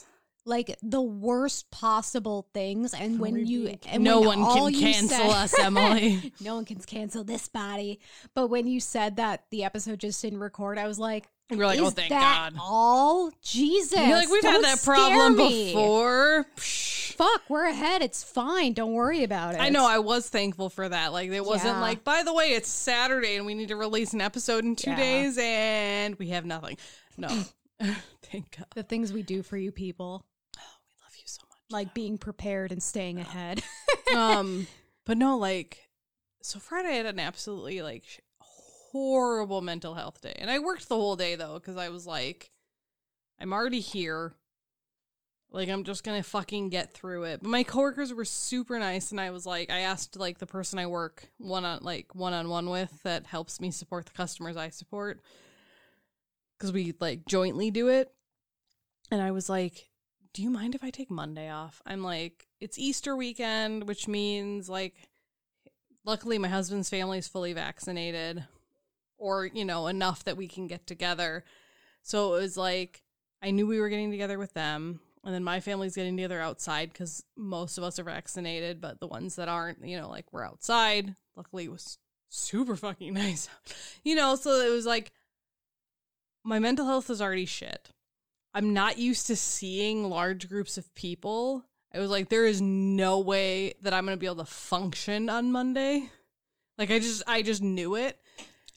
like 0.49 0.76
the 0.82 1.01
worst 1.03 1.70
possible 1.70 2.49
things. 2.55 2.94
And 2.94 3.20
when 3.20 3.46
you, 3.46 3.64
being- 3.66 3.78
and 3.88 4.03
no 4.03 4.20
when 4.20 4.40
one 4.40 4.42
all 4.42 4.70
can 4.70 4.80
cancel 4.80 5.09
said- 5.18 5.30
us, 5.30 5.59
Emily. 5.59 6.32
no 6.40 6.57
one 6.57 6.64
can 6.64 6.78
cancel 6.80 7.22
this 7.22 7.49
body. 7.49 8.01
But 8.34 8.49
when 8.49 8.66
you 8.66 8.80
said 8.80 9.16
that 9.16 9.44
the 9.51 9.64
episode 9.64 10.01
just 10.01 10.20
didn't 10.22 10.40
record, 10.40 10.78
I 10.78 10.86
was 10.88 10.99
like, 10.99 11.28
we're 11.51 11.64
like, 11.64 11.78
oh, 11.78 11.86
is 11.86 11.88
oh, 11.88 11.90
thank 11.96 12.11
that 12.11 12.53
God. 12.53 12.61
all? 12.61 13.30
Jesus. 13.40 13.99
You're 13.99 14.16
like, 14.18 14.28
we've 14.30 14.42
had 14.42 14.53
don't 14.53 14.62
that 14.62 14.82
problem 14.82 15.36
me." 15.36 15.66
before. 15.72 16.44
Psh. 16.57 17.14
fuck, 17.14 17.40
we're 17.49 17.64
ahead. 17.66 18.03
It's 18.03 18.22
fine. 18.22 18.74
Don't 18.74 18.92
worry 18.92 19.24
about 19.24 19.55
it. 19.55 19.61
I 19.61 19.70
know 19.70 19.86
I 19.86 19.99
was 19.99 20.28
thankful 20.28 20.68
for 20.68 20.86
that. 20.86 21.14
Like 21.14 21.30
it 21.30 21.42
wasn't 21.42 21.76
Yeah. 21.76 21.80
like, 21.80 22.05
by 22.05 22.22
the 22.22 22.34
way, 22.34 22.51
it's 22.53 22.68
Saturday 22.68 23.36
and 23.36 23.46
we 23.46 23.55
need 23.55 23.68
to 23.68 23.76
release 23.76 24.12
an 24.12 24.20
episode 24.20 24.64
in 24.64 24.76
two 24.76 24.90
Yeah. 24.90 24.96
days 24.96 25.38
and 25.40 26.16
we 26.18 26.28
have 26.28 26.44
nothing. 26.44 26.76
No. 27.16 27.28
Thank 28.24 28.57
God. 28.59 28.66
the 28.74 28.82
things 28.82 29.12
we 29.12 29.22
do 29.22 29.42
for 29.42 29.57
you 29.57 29.72
people, 29.72 30.26
Love 30.55 31.14
you 31.16 31.22
so 31.24 31.40
much. 31.49 31.57
Like 31.70 31.94
being 31.94 32.18
prepared 32.18 32.72
and 32.72 32.82
staying 32.82 33.18
ahead. 33.18 33.62
um 34.16 34.66
but 35.04 35.18
no 35.18 35.36
like 35.36 35.88
so 36.42 36.58
friday 36.58 36.88
i 36.88 36.92
had 36.92 37.06
an 37.06 37.20
absolutely 37.20 37.82
like 37.82 38.22
horrible 38.38 39.60
mental 39.60 39.94
health 39.94 40.20
day. 40.20 40.34
And 40.38 40.50
i 40.50 40.58
worked 40.58 40.88
the 40.88 40.96
whole 40.96 41.16
day 41.16 41.34
though 41.34 41.54
because 41.54 41.76
i 41.76 41.88
was 41.88 42.06
like 42.06 42.50
i'm 43.40 43.52
already 43.52 43.80
here. 43.80 44.34
Like 45.50 45.68
i'm 45.68 45.84
just 45.84 46.04
gonna 46.04 46.22
fucking 46.22 46.68
get 46.70 46.92
through 46.92 47.24
it. 47.24 47.40
But 47.42 47.50
my 47.50 47.62
coworkers 47.62 48.12
were 48.12 48.24
super 48.24 48.78
nice 48.78 49.10
and 49.10 49.20
i 49.20 49.30
was 49.30 49.46
like 49.46 49.70
i 49.70 49.80
asked 49.80 50.16
like 50.16 50.38
the 50.38 50.46
person 50.46 50.78
i 50.78 50.86
work 50.86 51.28
one 51.38 51.64
on 51.64 51.82
like 51.82 52.14
one-on-one 52.14 52.68
with 52.70 53.02
that 53.02 53.26
helps 53.26 53.60
me 53.60 53.70
support 53.70 54.06
the 54.06 54.12
customers 54.12 54.56
i 54.56 54.68
support 54.68 55.20
because 56.56 56.72
we 56.72 56.94
like 57.00 57.26
jointly 57.26 57.70
do 57.70 57.88
it. 57.88 58.10
And 59.10 59.22
i 59.22 59.30
was 59.30 59.48
like 59.48 59.88
do 60.32 60.42
you 60.42 60.50
mind 60.50 60.74
if 60.74 60.84
I 60.84 60.90
take 60.90 61.10
Monday 61.10 61.50
off? 61.50 61.82
I'm 61.86 62.02
like, 62.02 62.46
it's 62.60 62.78
Easter 62.78 63.16
weekend, 63.16 63.88
which 63.88 64.08
means 64.08 64.68
like, 64.68 64.94
luckily 66.04 66.38
my 66.38 66.48
husband's 66.48 66.88
family 66.88 67.18
is 67.18 67.28
fully 67.28 67.52
vaccinated 67.52 68.44
or, 69.18 69.46
you 69.46 69.64
know, 69.64 69.86
enough 69.88 70.24
that 70.24 70.36
we 70.36 70.48
can 70.48 70.66
get 70.66 70.86
together. 70.86 71.44
So 72.02 72.34
it 72.34 72.40
was 72.40 72.56
like, 72.56 73.02
I 73.42 73.50
knew 73.50 73.66
we 73.66 73.80
were 73.80 73.88
getting 73.88 74.10
together 74.10 74.38
with 74.38 74.54
them. 74.54 75.00
And 75.24 75.34
then 75.34 75.44
my 75.44 75.60
family's 75.60 75.96
getting 75.96 76.16
together 76.16 76.40
outside 76.40 76.90
because 76.92 77.24
most 77.36 77.76
of 77.76 77.84
us 77.84 77.98
are 77.98 78.04
vaccinated, 78.04 78.80
but 78.80 79.00
the 79.00 79.06
ones 79.06 79.36
that 79.36 79.48
aren't, 79.48 79.84
you 79.84 79.98
know, 79.98 80.08
like 80.08 80.32
we're 80.32 80.46
outside. 80.46 81.16
Luckily, 81.36 81.64
it 81.64 81.72
was 81.72 81.98
super 82.28 82.76
fucking 82.76 83.12
nice. 83.14 83.48
you 84.04 84.14
know, 84.14 84.36
so 84.36 84.52
it 84.60 84.70
was 84.70 84.86
like, 84.86 85.12
my 86.44 86.58
mental 86.58 86.86
health 86.86 87.10
is 87.10 87.20
already 87.20 87.44
shit. 87.44 87.90
I'm 88.55 88.72
not 88.72 88.99
used 88.99 89.26
to 89.28 89.36
seeing 89.36 90.09
large 90.09 90.49
groups 90.49 90.78
of 90.78 90.94
people. 90.94 91.64
I 91.94 92.01
was 92.01 92.11
like, 92.11 92.28
there 92.28 92.44
is 92.44 92.61
no 92.61 93.20
way 93.20 93.74
that 93.82 93.94
I'm 93.94 94.05
gonna 94.05 94.16
be 94.16 94.26
able 94.26 94.36
to 94.36 94.44
function 94.44 95.28
on 95.28 95.53
Monday. 95.53 96.11
Like 96.76 96.90
I 96.90 96.99
just 96.99 97.22
I 97.26 97.42
just 97.42 97.62
knew 97.62 97.96
it. 97.96 98.18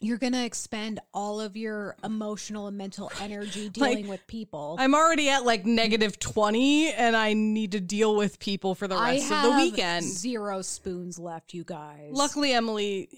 You're 0.04 0.18
gonna 0.18 0.46
expend 0.46 1.00
all 1.14 1.40
of 1.40 1.56
your 1.56 1.96
emotional 2.04 2.66
and 2.68 2.76
mental 2.76 3.12
energy 3.22 3.70
dealing 3.70 4.08
with 4.08 4.26
people. 4.26 4.76
I'm 4.80 4.96
already 4.96 5.30
at 5.30 5.46
like 5.46 5.66
negative 5.66 6.18
twenty 6.18 6.92
and 6.92 7.16
I 7.16 7.34
need 7.34 7.74
to 7.74 7.80
deal 7.80 8.16
with 8.16 8.40
people 8.40 8.74
for 8.74 8.88
the 8.88 8.98
rest 8.98 9.32
of 9.32 9.44
the 9.44 9.52
weekend. 9.52 10.06
zero 10.06 10.64
spoons 10.64 11.20
left, 11.20 11.54
you 11.54 11.64
guys. 11.64 12.10
Luckily 12.12 12.52
Emily 12.54 13.10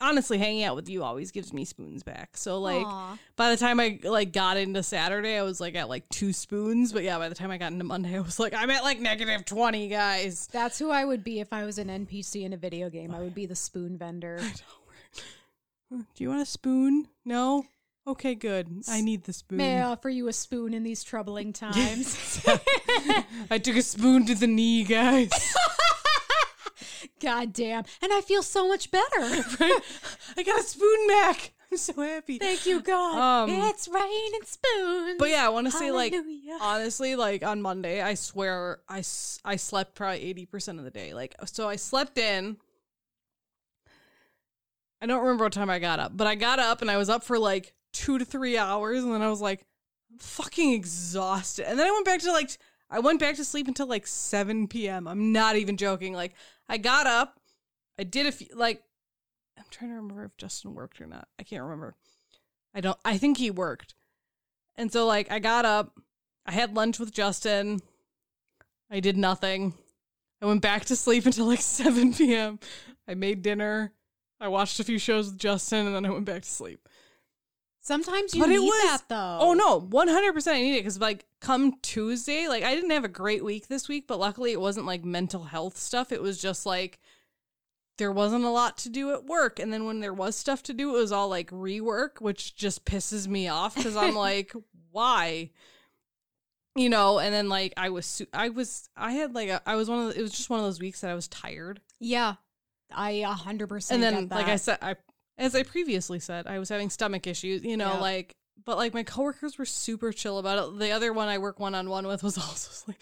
honestly 0.00 0.38
hanging 0.38 0.64
out 0.64 0.76
with 0.76 0.88
you 0.88 1.02
always 1.02 1.30
gives 1.30 1.52
me 1.52 1.64
spoons 1.64 2.02
back. 2.02 2.36
So 2.36 2.60
like 2.60 2.86
Aw. 2.86 3.18
by 3.36 3.50
the 3.50 3.56
time 3.56 3.80
I 3.80 3.98
like 4.02 4.32
got 4.32 4.56
into 4.56 4.82
Saturday, 4.82 5.36
I 5.36 5.42
was 5.42 5.60
like 5.60 5.74
at 5.74 5.88
like 5.88 6.08
two 6.08 6.32
spoons. 6.32 6.92
But 6.92 7.02
yeah, 7.04 7.18
by 7.18 7.28
the 7.28 7.34
time 7.34 7.50
I 7.50 7.58
got 7.58 7.72
into 7.72 7.84
Monday, 7.84 8.16
I 8.16 8.20
was 8.20 8.38
like, 8.38 8.54
I'm 8.54 8.70
at 8.70 8.82
like 8.82 9.00
negative 9.00 9.44
twenty, 9.44 9.88
guys. 9.88 10.48
That's 10.52 10.78
who 10.78 10.90
I 10.90 11.04
would 11.04 11.24
be 11.24 11.40
if 11.40 11.52
I 11.52 11.64
was 11.64 11.78
an 11.78 11.88
NPC 11.88 12.44
in 12.44 12.52
a 12.52 12.56
video 12.56 12.90
game. 12.90 13.14
I 13.14 13.20
would 13.20 13.34
be 13.34 13.46
the 13.46 13.56
spoon 13.56 13.96
vendor. 13.98 14.40
Do 15.90 16.04
you 16.18 16.28
want 16.28 16.42
a 16.42 16.46
spoon? 16.46 17.08
No? 17.24 17.64
Okay, 18.06 18.34
good. 18.34 18.82
I 18.88 19.00
need 19.02 19.24
the 19.24 19.32
spoon. 19.34 19.58
May 19.58 19.80
I 19.80 19.82
offer 19.82 20.08
you 20.08 20.28
a 20.28 20.32
spoon 20.32 20.72
in 20.72 20.82
these 20.82 21.02
troubling 21.04 21.52
times? 21.54 22.42
I 23.50 23.58
took 23.58 23.76
a 23.76 23.82
spoon 23.82 24.24
to 24.26 24.34
the 24.34 24.46
knee, 24.46 24.84
guys. 24.84 25.30
God 27.20 27.52
damn. 27.52 27.84
And 28.02 28.12
I 28.12 28.20
feel 28.20 28.42
so 28.42 28.68
much 28.68 28.90
better. 28.90 29.04
I 30.36 30.42
got 30.44 30.60
a 30.60 30.62
spoon 30.62 31.08
back. 31.08 31.52
I'm 31.70 31.76
so 31.76 31.92
happy. 32.00 32.38
Thank 32.38 32.64
you, 32.64 32.80
God. 32.80 33.44
Um, 33.44 33.50
it's 33.50 33.88
raining 33.88 34.40
spoons. 34.44 35.16
But 35.18 35.28
yeah, 35.28 35.44
I 35.44 35.50
want 35.50 35.66
to 35.66 35.70
say 35.70 35.90
like 35.90 36.14
honestly, 36.60 37.14
like 37.14 37.42
on 37.42 37.60
Monday, 37.60 38.00
I 38.00 38.14
swear 38.14 38.80
I, 38.88 38.98
I 39.44 39.56
slept 39.56 39.94
probably 39.94 40.22
eighty 40.22 40.46
percent 40.46 40.78
of 40.78 40.84
the 40.84 40.90
day. 40.90 41.12
Like 41.12 41.34
so, 41.44 41.68
I 41.68 41.76
slept 41.76 42.16
in. 42.16 42.56
I 45.00 45.06
don't 45.06 45.20
remember 45.20 45.44
what 45.44 45.52
time 45.52 45.70
I 45.70 45.78
got 45.78 46.00
up, 46.00 46.16
but 46.16 46.26
I 46.26 46.34
got 46.34 46.58
up 46.58 46.82
and 46.82 46.90
I 46.90 46.96
was 46.96 47.08
up 47.08 47.22
for 47.22 47.38
like 47.38 47.74
two 47.92 48.18
to 48.18 48.24
three 48.24 48.56
hours, 48.56 49.04
and 49.04 49.12
then 49.12 49.22
I 49.22 49.28
was 49.28 49.40
like, 49.40 49.66
I'm 50.10 50.18
fucking 50.18 50.72
exhausted. 50.72 51.68
And 51.68 51.78
then 51.78 51.86
I 51.86 51.90
went 51.90 52.06
back 52.06 52.20
to 52.20 52.32
like 52.32 52.56
I 52.90 53.00
went 53.00 53.20
back 53.20 53.36
to 53.36 53.44
sleep 53.44 53.68
until 53.68 53.86
like 53.86 54.06
seven 54.06 54.66
p.m. 54.68 55.06
I'm 55.06 55.32
not 55.32 55.56
even 55.56 55.76
joking. 55.76 56.14
Like 56.14 56.34
I 56.68 56.78
got 56.78 57.06
up, 57.06 57.40
I 57.98 58.04
did 58.04 58.26
a 58.26 58.32
few 58.32 58.48
like 58.54 58.82
I'm 59.58 59.64
trying 59.70 59.90
to 59.90 59.96
remember 59.96 60.24
if 60.24 60.36
Justin 60.36 60.74
worked 60.74 61.00
or 61.00 61.06
not. 61.06 61.28
I 61.38 61.42
can't 61.42 61.62
remember. 61.62 61.94
I 62.74 62.80
don't. 62.80 62.98
I 63.04 63.18
think 63.18 63.38
he 63.38 63.50
worked. 63.50 63.94
And 64.76 64.92
so 64.92 65.06
like 65.06 65.30
I 65.30 65.38
got 65.38 65.64
up, 65.64 65.98
I 66.46 66.52
had 66.52 66.74
lunch 66.74 66.98
with 66.98 67.12
Justin. 67.12 67.80
I 68.90 69.00
did 69.00 69.16
nothing. 69.16 69.74
I 70.40 70.46
went 70.46 70.62
back 70.62 70.84
to 70.86 70.96
sleep 70.96 71.26
until 71.26 71.46
like 71.46 71.60
7 71.60 72.14
p.m. 72.14 72.58
I 73.06 73.14
made 73.14 73.42
dinner. 73.42 73.92
I 74.40 74.48
watched 74.48 74.78
a 74.78 74.84
few 74.84 74.98
shows 74.98 75.30
with 75.30 75.38
Justin 75.38 75.86
and 75.86 75.94
then 75.94 76.06
I 76.06 76.10
went 76.10 76.24
back 76.24 76.42
to 76.42 76.48
sleep. 76.48 76.88
Sometimes 77.88 78.34
you 78.34 78.40
But 78.42 78.50
it 78.50 78.60
need 78.60 78.66
was- 78.66 78.82
that 78.84 79.08
though. 79.08 79.38
Oh 79.40 79.54
no, 79.54 79.80
100% 79.80 80.52
I 80.52 80.60
need 80.60 80.76
it 80.76 80.82
cuz 80.84 81.00
like 81.00 81.24
come 81.40 81.78
Tuesday, 81.80 82.46
like 82.46 82.62
I 82.62 82.74
didn't 82.74 82.90
have 82.90 83.04
a 83.04 83.08
great 83.08 83.42
week 83.42 83.68
this 83.68 83.88
week, 83.88 84.06
but 84.06 84.18
luckily 84.18 84.52
it 84.52 84.60
wasn't 84.60 84.84
like 84.86 85.04
mental 85.04 85.44
health 85.44 85.76
stuff. 85.78 86.12
It 86.12 86.20
was 86.22 86.38
just 86.38 86.66
like 86.66 86.98
there 87.96 88.12
wasn't 88.12 88.44
a 88.44 88.50
lot 88.50 88.76
to 88.78 88.88
do 88.90 89.12
at 89.12 89.24
work 89.24 89.58
and 89.58 89.72
then 89.72 89.84
when 89.86 90.00
there 90.00 90.12
was 90.14 90.36
stuff 90.36 90.62
to 90.64 90.74
do 90.74 90.90
it 90.94 91.00
was 91.00 91.10
all 91.12 91.28
like 91.28 91.50
rework 91.50 92.20
which 92.20 92.54
just 92.54 92.84
pisses 92.84 93.26
me 93.26 93.48
off 93.48 93.74
cuz 93.74 93.96
I'm 93.96 94.14
like 94.28 94.52
why 94.92 95.50
you 96.76 96.88
know 96.88 97.18
and 97.18 97.34
then 97.34 97.48
like 97.48 97.72
I 97.76 97.88
was 97.88 98.06
su- 98.06 98.28
I 98.32 98.50
was 98.50 98.88
I 98.96 99.12
had 99.12 99.34
like 99.34 99.48
a, 99.48 99.60
I 99.66 99.74
was 99.74 99.88
one 99.90 100.06
of 100.06 100.14
the, 100.14 100.18
it 100.20 100.22
was 100.22 100.30
just 100.30 100.48
one 100.48 100.60
of 100.60 100.66
those 100.66 100.78
weeks 100.78 101.00
that 101.00 101.10
I 101.10 101.14
was 101.14 101.26
tired 101.26 101.80
Yeah. 101.98 102.34
I 102.92 103.10
a 103.10 103.28
hundred 103.32 103.68
percent. 103.68 104.02
and 104.04 104.16
then 104.16 104.28
like 104.28 104.46
I 104.48 104.56
said 104.56 104.78
I 104.80 104.94
as 105.38 105.54
I 105.54 105.62
previously 105.62 106.18
said 106.20 106.46
I 106.46 106.58
was 106.58 106.68
having 106.68 106.90
stomach 106.90 107.26
issues 107.26 107.64
you 107.64 107.76
know 107.76 107.94
Yeah. 107.94 108.00
like 108.00 108.34
but 108.64 108.76
like 108.76 108.92
my 108.92 109.04
coworkers 109.04 109.56
were 109.56 109.64
super 109.64 110.12
chill 110.12 110.38
about 110.38 110.58
it. 110.74 110.78
The 110.78 110.90
other 110.90 111.12
one 111.12 111.28
I 111.28 111.38
work 111.38 111.58
one 111.60 111.74
on 111.74 111.88
one 111.88 112.06
with 112.06 112.22
was 112.22 112.36
also 112.38 112.84
like 112.88 113.00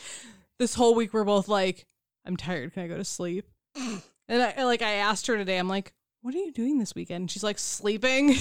this 0.59 0.75
whole 0.75 0.95
week 0.95 1.13
we're 1.13 1.25
both 1.25 1.49
like 1.49 1.85
I'm 2.25 2.37
tired. 2.37 2.73
Can 2.75 2.83
I 2.85 2.89
go 2.89 2.97
to 2.97 3.05
sleep? 3.05 3.47
And 4.29 4.43
I 4.43 4.65
like 4.65 4.83
I 4.83 4.95
asked 4.95 5.29
her 5.29 5.37
today 5.37 5.57
I'm 5.57 5.69
like 5.69 5.93
what 6.23 6.35
are 6.35 6.39
you 6.39 6.51
doing 6.53 6.79
this 6.79 6.95
weekend? 6.95 7.23
And 7.23 7.31
she's 7.31 7.45
like 7.45 7.59
sleeping. 7.59 8.31
I'm 8.31 8.37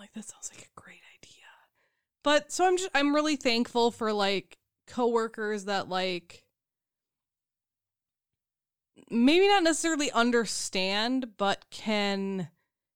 like 0.00 0.12
that 0.14 0.24
sounds 0.24 0.50
like 0.52 0.62
a 0.66 0.80
great 0.80 1.00
idea. 1.18 1.44
But 2.24 2.50
so 2.52 2.66
I'm 2.66 2.76
just 2.76 2.90
I'm 2.94 3.14
really 3.14 3.36
thankful 3.36 3.90
for 3.92 4.12
like 4.12 4.58
coworkers 4.88 5.66
that 5.66 5.88
like 5.88 6.42
maybe 9.10 9.48
not 9.48 9.62
necessarily 9.62 10.10
understand, 10.12 11.36
but 11.36 11.64
can 11.70 12.48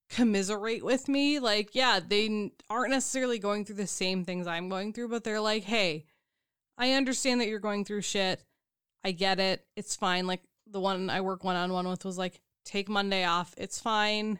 commiserate 0.09 0.83
with 0.83 1.07
me. 1.07 1.39
Like, 1.39 1.75
yeah, 1.75 1.99
they 2.05 2.51
aren't 2.69 2.91
necessarily 2.91 3.39
going 3.39 3.65
through 3.65 3.75
the 3.75 3.87
same 3.87 4.23
things 4.23 4.47
I'm 4.47 4.69
going 4.69 4.93
through, 4.93 5.09
but 5.09 5.23
they're 5.23 5.41
like, 5.41 5.63
hey, 5.63 6.05
I 6.77 6.91
understand 6.91 7.41
that 7.41 7.47
you're 7.47 7.59
going 7.59 7.85
through 7.85 8.01
shit. 8.01 8.43
I 9.03 9.11
get 9.11 9.39
it. 9.39 9.65
It's 9.75 9.95
fine. 9.95 10.27
Like, 10.27 10.41
the 10.67 10.79
one 10.79 11.09
I 11.09 11.21
work 11.21 11.43
one 11.43 11.55
on 11.55 11.71
one 11.71 11.87
with 11.87 12.05
was 12.05 12.17
like, 12.17 12.41
take 12.65 12.89
Monday 12.89 13.23
off. 13.23 13.53
It's 13.57 13.79
fine. 13.79 14.39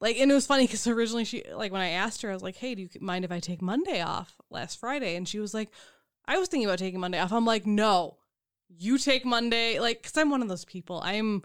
Like, 0.00 0.16
and 0.18 0.30
it 0.30 0.34
was 0.34 0.46
funny 0.46 0.64
because 0.64 0.86
originally 0.86 1.24
she, 1.24 1.42
like, 1.52 1.72
when 1.72 1.80
I 1.80 1.90
asked 1.90 2.22
her, 2.22 2.30
I 2.30 2.34
was 2.34 2.42
like, 2.42 2.56
hey, 2.56 2.74
do 2.74 2.82
you 2.82 2.88
mind 3.00 3.24
if 3.24 3.32
I 3.32 3.40
take 3.40 3.60
Monday 3.60 4.00
off 4.00 4.36
last 4.50 4.78
Friday? 4.78 5.16
And 5.16 5.26
she 5.26 5.40
was 5.40 5.52
like, 5.52 5.70
I 6.26 6.38
was 6.38 6.48
thinking 6.48 6.68
about 6.68 6.78
taking 6.78 7.00
Monday 7.00 7.18
off. 7.18 7.32
I'm 7.32 7.44
like, 7.44 7.66
no, 7.66 8.18
you 8.68 8.98
take 8.98 9.24
Monday. 9.24 9.78
Like, 9.78 10.02
because 10.02 10.16
I'm 10.16 10.30
one 10.30 10.42
of 10.42 10.48
those 10.48 10.64
people. 10.64 11.00
I'm 11.02 11.42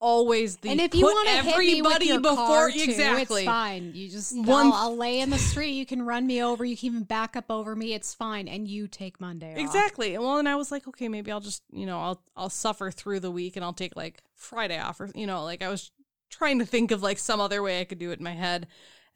always 0.00 0.56
the 0.56 0.70
and 0.70 0.80
if 0.80 0.94
you 0.94 1.04
want 1.04 1.28
to 1.28 1.34
hit 1.34 1.58
me 1.58 1.80
everybody 1.80 2.16
before 2.16 2.34
car 2.34 2.70
too, 2.70 2.80
exactly. 2.80 3.42
it's 3.42 3.46
fine. 3.50 3.92
You 3.94 4.08
just 4.08 4.34
One- 4.34 4.66
I'll, 4.66 4.72
I'll 4.72 4.96
lay 4.96 5.20
in 5.20 5.30
the 5.30 5.38
street. 5.38 5.72
You 5.72 5.86
can 5.86 6.02
run 6.02 6.26
me 6.26 6.42
over. 6.42 6.64
You 6.64 6.76
can 6.76 6.86
even 6.86 7.02
back 7.04 7.36
up 7.36 7.50
over 7.50 7.76
me. 7.76 7.92
It's 7.92 8.14
fine. 8.14 8.48
And 8.48 8.66
you 8.66 8.88
take 8.88 9.20
Monday 9.20 9.52
off. 9.52 9.58
Exactly. 9.58 10.16
Well, 10.16 10.38
and 10.38 10.48
I 10.48 10.56
was 10.56 10.72
like, 10.72 10.88
okay, 10.88 11.08
maybe 11.08 11.30
I'll 11.30 11.40
just, 11.40 11.62
you 11.70 11.86
know, 11.86 12.00
I'll 12.00 12.22
I'll 12.34 12.50
suffer 12.50 12.90
through 12.90 13.20
the 13.20 13.30
week 13.30 13.56
and 13.56 13.64
I'll 13.64 13.72
take 13.72 13.94
like 13.94 14.22
Friday 14.34 14.78
off 14.78 15.00
or 15.00 15.10
you 15.14 15.26
know, 15.26 15.44
like 15.44 15.62
I 15.62 15.68
was 15.68 15.92
trying 16.30 16.60
to 16.60 16.64
think 16.64 16.90
of 16.90 17.02
like 17.02 17.18
some 17.18 17.40
other 17.40 17.62
way 17.62 17.80
I 17.80 17.84
could 17.84 17.98
do 17.98 18.10
it 18.10 18.18
in 18.18 18.24
my 18.24 18.34
head. 18.34 18.66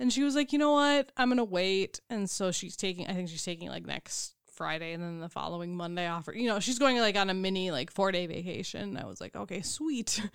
And 0.01 0.12
she 0.12 0.24
was 0.24 0.34
like, 0.34 0.52
"You 0.52 0.59
know 0.59 0.72
what? 0.72 1.12
I'm 1.16 1.34
to 1.36 1.44
wait." 1.44 2.01
And 2.10 2.28
so 2.28 2.51
she's 2.51 2.76
taking 2.76 3.06
I 3.06 3.12
think 3.12 3.28
she's 3.28 3.44
taking 3.44 3.68
like 3.68 3.86
next 3.86 4.34
Friday 4.55 4.93
and 4.93 5.02
then 5.02 5.20
the 5.20 5.28
following 5.28 5.76
Monday 5.76 6.06
off. 6.06 6.28
You 6.32 6.48
know, 6.48 6.60
she's 6.60 6.78
going 6.78 6.98
like 6.98 7.16
on 7.16 7.31
a 7.31 7.35
mini 7.35 7.70
like 7.70 7.93
4-day 7.93 8.26
vacation. 8.26 8.97
I 8.97 9.06
was 9.06 9.20
like, 9.20 9.36
"Okay, 9.36 9.62
sweet." 9.62 10.20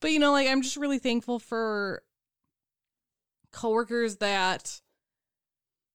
But 0.00 0.10
you 0.12 0.18
know, 0.18 0.32
like 0.32 0.48
I'm 0.48 0.62
just 0.62 0.76
really 0.76 0.98
thankful 0.98 1.38
for 1.38 2.02
coworkers 3.52 4.16
that 4.16 4.80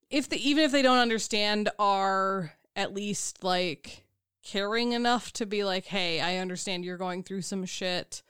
if 0.10 0.28
they 0.28 0.38
even 0.38 0.64
if 0.64 0.72
they 0.72 0.82
don't 0.82 0.98
understand 0.98 1.70
are 1.78 2.54
at 2.76 2.94
least 2.94 3.44
like 3.44 4.06
caring 4.44 4.94
enough 4.94 5.32
to 5.34 5.46
be 5.46 5.64
like, 5.64 5.86
hey, 5.86 6.20
I 6.20 6.38
understand 6.38 6.84
you're 6.84 6.98
going 6.98 7.24
through 7.24 7.44
some 7.44 7.66
shit. 7.66 8.24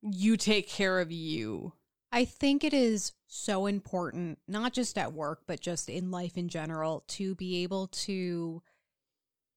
You 0.00 0.36
take 0.36 0.68
care 0.68 1.00
of 1.00 1.10
you. 1.10 1.72
I 2.10 2.24
think 2.24 2.62
it 2.62 2.74
is 2.74 3.12
so 3.32 3.64
important, 3.64 4.38
not 4.46 4.74
just 4.74 4.98
at 4.98 5.14
work, 5.14 5.40
but 5.46 5.58
just 5.58 5.88
in 5.88 6.10
life 6.10 6.36
in 6.36 6.48
general, 6.48 7.02
to 7.08 7.34
be 7.34 7.62
able 7.62 7.86
to, 7.86 8.62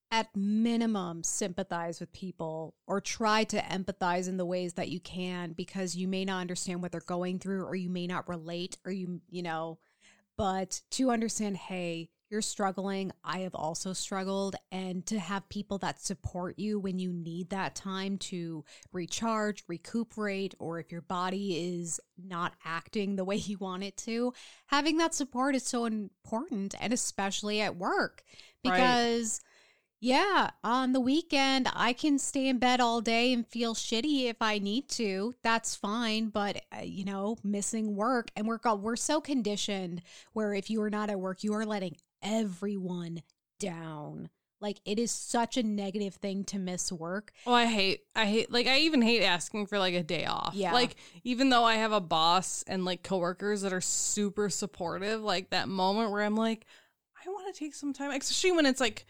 at 0.09 0.33
minimum, 0.33 1.23
sympathize 1.23 1.99
with 1.99 2.13
people 2.13 2.73
or 2.87 3.01
try 3.01 3.43
to 3.43 3.57
empathize 3.57 4.29
in 4.29 4.37
the 4.37 4.45
ways 4.45 4.73
that 4.75 4.87
you 4.87 5.01
can 5.01 5.51
because 5.51 5.93
you 5.93 6.07
may 6.07 6.23
not 6.23 6.39
understand 6.39 6.81
what 6.81 6.93
they're 6.93 7.01
going 7.01 7.37
through 7.37 7.65
or 7.65 7.75
you 7.75 7.89
may 7.89 8.07
not 8.07 8.29
relate 8.29 8.77
or 8.85 8.93
you, 8.93 9.19
you 9.29 9.43
know, 9.43 9.77
but 10.37 10.81
to 10.91 11.11
understand, 11.11 11.57
hey, 11.57 12.09
you're 12.29 12.41
struggling. 12.41 13.11
I 13.23 13.39
have 13.39 13.55
also 13.55 13.93
struggled. 13.93 14.55
And 14.71 15.05
to 15.07 15.19
have 15.19 15.47
people 15.49 15.77
that 15.79 16.01
support 16.01 16.57
you 16.59 16.79
when 16.79 16.99
you 16.99 17.13
need 17.13 17.49
that 17.49 17.75
time 17.75 18.17
to 18.19 18.63
recharge, 18.91 19.63
recuperate, 19.67 20.55
or 20.59 20.79
if 20.79 20.91
your 20.91 21.01
body 21.01 21.77
is 21.77 21.99
not 22.17 22.53
acting 22.63 23.15
the 23.15 23.25
way 23.25 23.35
you 23.37 23.57
want 23.57 23.83
it 23.83 23.97
to, 23.97 24.33
having 24.67 24.97
that 24.97 25.13
support 25.13 25.55
is 25.55 25.65
so 25.65 25.85
important. 25.85 26.75
And 26.79 26.93
especially 26.93 27.61
at 27.61 27.75
work 27.77 28.23
Right. 28.65 28.75
because. 28.75 29.41
Yeah, 30.01 30.51
on 30.63 30.91
the 30.91 30.99
weekend, 30.99 31.67
I 31.73 31.93
can 31.93 32.19
stay 32.19 32.47
in 32.47 32.59
bed 32.59 32.79
all 32.79 33.01
day 33.01 33.33
and 33.33 33.47
feel 33.47 33.73
shitty 33.73 34.25
if 34.25 34.35
I 34.39 34.59
need 34.59 34.87
to. 34.89 35.33
That's 35.41 35.75
fine, 35.75 36.27
but 36.27 36.61
uh, 36.71 36.81
you 36.83 37.05
know, 37.05 37.37
missing 37.43 37.95
work 37.95 38.29
and 38.35 38.45
we're 38.45 38.59
we're 38.75 38.97
so 38.97 39.19
conditioned 39.19 40.03
where 40.33 40.53
if 40.53 40.69
you 40.69 40.81
are 40.83 40.91
not 40.91 41.09
at 41.09 41.19
work, 41.19 41.43
you 41.43 41.53
are 41.53 41.65
letting 41.65 41.95
everyone 42.25 43.21
down. 43.59 44.29
Like 44.61 44.79
it 44.83 44.99
is 44.99 45.11
such 45.11 45.57
a 45.57 45.63
negative 45.63 46.15
thing 46.15 46.43
to 46.45 46.57
miss 46.57 46.91
work. 46.91 47.31
Oh, 47.45 47.53
I 47.53 47.65
hate, 47.65 48.01
I 48.15 48.25
hate, 48.25 48.51
like, 48.51 48.67
I 48.67 48.79
even 48.79 49.01
hate 49.01 49.23
asking 49.23 49.67
for 49.67 49.77
like 49.77 49.93
a 49.93 50.01
day 50.01 50.25
off. 50.25 50.53
Yeah. 50.55 50.73
Like, 50.73 50.95
even 51.23 51.49
though 51.49 51.63
I 51.63 51.75
have 51.75 51.91
a 51.91 52.01
boss 52.01 52.63
and 52.65 52.83
like 52.83 53.03
coworkers 53.03 53.61
that 53.61 53.73
are 53.73 53.81
super 53.81 54.49
supportive, 54.49 55.21
like 55.21 55.51
that 55.51 55.67
moment 55.67 56.11
where 56.11 56.23
I'm 56.23 56.35
like, 56.35 56.65
I 57.25 57.29
want 57.29 57.53
to 57.53 57.59
take 57.59 57.75
some 57.75 57.93
time, 57.93 58.11
especially 58.11 58.53
when 58.53 58.65
it's 58.65 58.79
like 58.79 59.05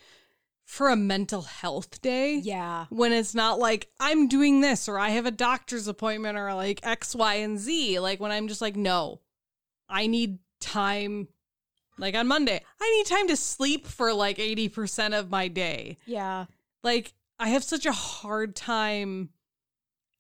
for 0.66 0.90
a 0.90 0.96
mental 0.96 1.44
health 1.44 2.02
day. 2.02 2.36
Yeah. 2.38 2.88
When 2.90 3.14
it's 3.14 3.36
not 3.36 3.60
like 3.60 3.88
I'm 4.00 4.28
doing 4.28 4.62
this 4.62 4.90
or 4.90 4.98
I 4.98 5.10
have 5.10 5.28
a 5.28 5.32
doctor's 5.32 5.88
appointment 5.88 6.38
or 6.38 6.54
like 6.54 6.80
X, 6.84 7.16
Y, 7.16 7.36
and 7.36 7.60
Z. 7.60 8.00
Like 8.00 8.20
when 8.20 8.32
I'm 8.32 8.48
just 8.48 8.62
like, 8.62 8.76
no, 8.76 9.22
I 9.88 10.08
need 10.08 10.40
time. 10.60 11.28
Like 11.98 12.16
on 12.16 12.28
Monday, 12.28 12.62
I 12.82 12.92
need 12.92 13.06
time 13.06 13.28
to 13.30 13.36
sleep 13.38 13.88
for 13.88 14.14
like 14.14 14.38
80% 14.38 15.18
of 15.18 15.30
my 15.30 15.48
day 15.48 15.98
Yeah. 16.06 16.46
like 16.84 17.14
I 17.40 17.50
have 17.50 17.64
such 17.64 17.86
a 17.86 17.92
hard 17.92 18.56
time 18.56 19.30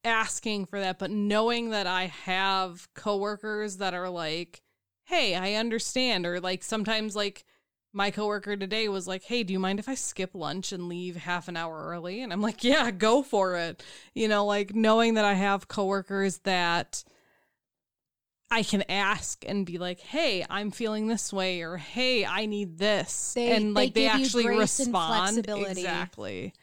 asking 0.03 0.65
for 0.65 0.79
that, 0.79 0.99
but 0.99 1.11
knowing 1.11 1.71
that 1.71 1.87
I 1.87 2.05
have 2.07 2.87
coworkers 2.93 3.77
that 3.77 3.93
are 3.93 4.09
like, 4.09 4.61
"Hey, 5.05 5.35
I 5.35 5.53
understand," 5.53 6.25
or 6.25 6.39
like 6.39 6.63
sometimes 6.63 7.15
like 7.15 7.45
my 7.93 8.11
coworker 8.11 8.57
today 8.57 8.89
was 8.89 9.07
like, 9.07 9.23
"Hey, 9.23 9.43
do 9.43 9.53
you 9.53 9.59
mind 9.59 9.79
if 9.79 9.87
I 9.89 9.95
skip 9.95 10.35
lunch 10.35 10.71
and 10.71 10.89
leave 10.89 11.15
half 11.15 11.47
an 11.47 11.57
hour 11.57 11.85
early?" 11.87 12.21
And 12.21 12.31
I'm 12.33 12.41
like, 12.41 12.63
"Yeah, 12.63 12.91
go 12.91 13.23
for 13.23 13.55
it." 13.55 13.81
You 14.13 14.27
know, 14.27 14.45
like 14.45 14.75
knowing 14.75 15.13
that 15.15 15.25
I 15.25 15.33
have 15.33 15.67
coworkers 15.67 16.39
that 16.39 17.03
I 18.51 18.63
can 18.63 18.83
ask 18.89 19.43
and 19.47 19.65
be 19.65 19.77
like, 19.77 19.99
"Hey, 19.99 20.45
I'm 20.49 20.71
feeling 20.71 21.07
this 21.07 21.33
way," 21.33 21.61
or 21.61 21.77
"Hey, 21.77 22.25
I 22.25 22.45
need 22.45 22.77
this," 22.77 23.33
They- 23.33 23.51
and 23.51 23.73
like 23.73 23.93
they 23.93 24.01
they, 24.01 24.07
actually 24.07 24.47
respond 24.47 25.47
exactly. 25.49 26.53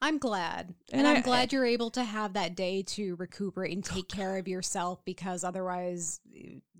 I'm 0.00 0.18
glad. 0.18 0.74
And 0.90 1.00
And, 1.02 1.06
I'm 1.08 1.18
I- 1.18 1.20
glad 1.20 1.52
you're 1.52 1.64
able 1.64 1.90
to 1.90 2.02
have 2.02 2.32
that 2.32 2.56
day 2.56 2.82
to 2.82 3.14
recuperate 3.16 3.72
and 3.72 3.86
oh, 3.88 3.94
take 3.94 4.08
care 4.08 4.36
of 4.36 4.48
yourself 4.48 5.04
because 5.04 5.44
otherwise 5.44 6.20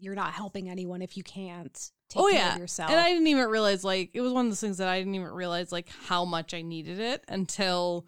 you're 0.01 0.17
not 0.17 0.33
helping 0.33 0.69
anyone 0.69 1.03
if 1.03 1.17
you 1.17 1.23
can't 1.23 1.91
take 2.09 2.21
oh 2.21 2.27
care 2.29 2.39
yeah 2.41 2.55
of 2.55 2.59
yourself. 2.59 2.91
and 2.91 2.99
i 2.99 3.09
didn't 3.11 3.29
even 3.29 3.47
realize 3.49 3.85
like 3.85 4.11
it 4.13 4.21
was 4.21 4.33
one 4.33 4.47
of 4.47 4.51
those 4.51 4.61
things 4.61 4.79
that 4.79 4.89
i 4.89 4.99
didn't 4.99 5.15
even 5.15 5.29
realize 5.29 5.71
like 5.71 5.89
how 6.07 6.25
much 6.25 6.53
i 6.53 6.61
needed 6.61 6.99
it 6.99 7.25
until 7.29 8.05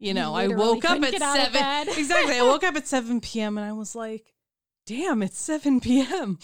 you 0.00 0.12
know 0.12 0.34
i 0.34 0.48
woke 0.48 0.84
up 0.84 1.00
at 1.00 1.12
get 1.12 1.22
out 1.22 1.38
of 1.38 1.54
7 1.54 1.88
exactly 1.96 2.36
i 2.36 2.42
woke 2.42 2.64
up 2.64 2.74
at 2.74 2.86
7 2.88 3.20
p.m 3.20 3.56
and 3.56 3.64
i 3.66 3.72
was 3.72 3.94
like 3.94 4.34
damn 4.86 5.22
it's 5.22 5.38
7 5.38 5.80
p.m 5.80 6.38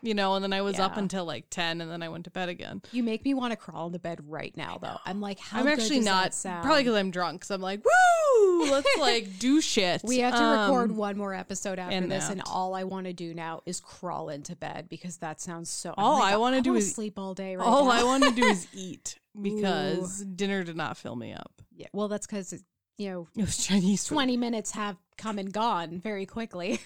you 0.00 0.14
know 0.14 0.34
and 0.36 0.44
then 0.44 0.52
i 0.52 0.62
was 0.62 0.78
up 0.78 0.96
until 0.96 1.24
like 1.24 1.46
10 1.50 1.80
and 1.80 1.90
then 1.90 2.02
i 2.02 2.08
went 2.08 2.24
to 2.24 2.30
bed 2.30 2.48
again 2.48 2.80
you 2.92 3.02
make 3.02 3.24
me 3.24 3.34
want 3.34 3.50
to 3.50 3.56
crawl 3.56 3.88
into 3.88 3.98
bed 3.98 4.20
right 4.28 4.56
now 4.56 4.78
though. 4.80 4.96
I'm 5.04 5.20
like, 5.20 5.40
how 5.40 5.58
i'm 5.58 5.66
actually 5.66 5.98
not 6.00 6.36
probably 6.40 6.84
because 6.84 6.94
i'm 6.94 7.10
drunk 7.10 7.44
so 7.44 7.56
i'm 7.56 7.60
like 7.60 7.82
woo 7.84 8.70
let's 8.70 8.88
like 9.00 9.38
do 9.40 9.60
shit 9.60 10.02
We 10.04 10.20
have 10.20 10.34
to 10.36 10.44
record 10.44 10.90
Um, 10.90 10.96
one 10.96 11.18
more 11.18 11.34
episode 11.34 11.80
after 11.80 11.96
and 11.96 12.10
this, 12.10 12.28
and 12.30 12.42
all 12.46 12.74
I 12.74 12.84
want 12.84 13.06
to 13.06 13.12
do 13.12 13.34
now 13.34 13.62
is 13.66 13.80
crawl 13.80 14.28
into 14.28 14.54
bed 14.54 14.88
because 14.88 15.16
that 15.18 15.40
sounds 15.40 15.68
so. 15.68 15.94
All 15.98 16.20
like, 16.20 16.32
I 16.32 16.36
wanna 16.36 16.62
do 16.62 16.74
is- 16.76 16.94
sleep 16.94 17.18
all 17.18 17.34
day. 17.34 17.56
Right 17.56 17.66
all 17.66 17.86
now. 17.86 17.90
i 17.90 18.04
want 18.04 18.22
to 18.24 18.30
do 18.30 18.44
is 18.44 18.66
eat 18.74 19.18
because 19.40 20.24
dinner 20.24 20.62
did 20.64 20.76
not 20.76 20.96
fill 20.96 21.16
me 21.16 21.32
up 21.32 21.60
yeah, 21.74 21.88
well, 21.92 22.08
that's 22.08 22.26
because 22.26 22.52
you 22.96 23.10
know 23.10 23.28
it 23.36 23.42
was 23.42 23.56
chinese 23.56 24.06
food. 24.06 24.14
twenty 24.14 24.36
minutes 24.36 24.72
have 24.72 24.96
come 25.16 25.38
and 25.38 25.52
gone 25.52 26.00
very 26.00 26.26
quickly. 26.26 26.80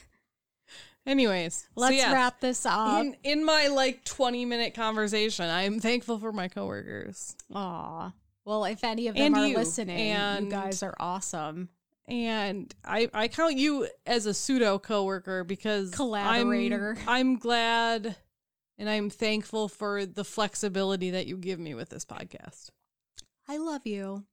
Anyways 1.06 1.68
Let's 1.74 1.96
yeah. 1.96 2.12
wrap 2.12 2.40
this 2.40 2.64
up. 2.66 3.00
in 3.04 3.16
in 3.24 3.44
my 3.44 3.68
like 3.68 4.04
20 4.04 4.44
minute 4.44 4.74
conversation 4.74 5.46
i 5.46 5.62
am 5.62 5.80
thankful 5.80 6.18
for 6.18 6.32
my 6.32 6.48
coworkers 6.48 7.36
Aw. 7.54 8.12
Well, 8.44 8.64
if 8.64 8.82
any 8.82 9.06
of 9.06 9.14
them 9.14 9.26
And 9.26 9.36
are 9.36 9.46
you, 9.46 9.56
listening, 9.56 9.96
and- 10.10 10.46
you 10.46 10.50
guys 10.50 10.82
are 10.82 10.94
awesome. 10.98 11.68
and 12.08 12.72
i 12.84 13.08
i 13.14 13.28
count 13.28 13.56
you 13.56 13.88
as 14.06 14.26
a 14.26 14.34
pseudo 14.34 14.78
coworker 14.78 15.44
because 15.44 15.88
I'm- 15.90 15.96
Collaborator. 15.96 16.96
I'm, 17.06 17.36
glad 17.36 18.16
and 18.78 18.88
i'm 18.90 19.10
thankful 19.10 19.68
for 19.68 20.06
the 20.06 20.24
flexibility 20.24 21.10
that 21.10 21.26
you 21.26 21.36
give 21.36 21.58
me 21.60 21.74
with 21.74 21.88
this 21.90 22.04
podcast 22.04 22.70
I 23.48 23.56
love 23.58 23.84
you. 23.86 24.24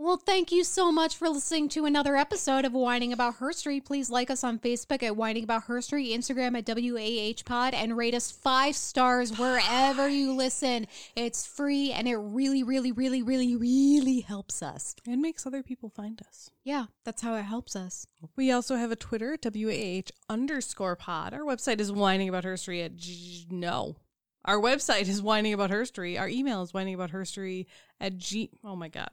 Well, 0.00 0.16
thank 0.16 0.52
you 0.52 0.62
so 0.62 0.92
much 0.92 1.16
for 1.16 1.28
listening 1.28 1.68
to 1.70 1.84
another 1.84 2.14
episode 2.14 2.64
of 2.64 2.72
Whining 2.72 3.12
About 3.12 3.40
Herstory. 3.40 3.84
Please 3.84 4.08
like 4.10 4.30
us 4.30 4.44
on 4.44 4.60
Facebook 4.60 5.02
at 5.02 5.16
Whining 5.16 5.42
About 5.42 5.66
Herstory, 5.66 6.10
Instagram 6.16 6.56
at 6.56 6.68
WAH 6.68 7.42
Pod, 7.44 7.74
and 7.74 7.96
rate 7.96 8.14
us 8.14 8.30
five 8.30 8.76
stars 8.76 9.36
wherever 9.36 10.08
you 10.08 10.32
listen. 10.34 10.86
It's 11.16 11.44
free 11.44 11.90
and 11.90 12.06
it 12.06 12.14
really, 12.14 12.62
really, 12.62 12.92
really, 12.92 13.24
really, 13.24 13.56
really 13.56 14.20
helps 14.20 14.62
us. 14.62 14.94
and 15.04 15.20
makes 15.20 15.44
other 15.44 15.64
people 15.64 15.88
find 15.90 16.22
us 16.28 16.50
Yeah, 16.62 16.86
that's 17.04 17.22
how 17.22 17.34
it 17.34 17.42
helps 17.42 17.74
us. 17.74 18.06
we 18.36 18.52
also 18.52 18.76
have 18.76 18.92
a 18.92 18.96
twitter 18.96 19.32
at 19.32 19.44
wah 19.52 20.02
underscore 20.32 20.94
pod 20.94 21.34
our 21.34 21.40
website 21.40 21.80
is 21.80 21.90
whining 21.90 22.28
about 22.28 22.44
herstory 22.44 22.84
at 22.84 22.94
g- 22.96 23.46
no 23.50 23.96
our 24.44 24.58
website 24.58 25.08
is 25.08 25.20
whining 25.20 25.52
about 25.52 25.70
herstory 25.70 26.18
our 26.20 26.28
email 26.28 26.62
is 26.62 26.72
whining 26.72 26.94
about 26.94 27.10
herstory 27.10 27.66
at 28.00 28.16
g 28.16 28.50
oh 28.64 28.76
my 28.76 28.88
god 28.88 29.10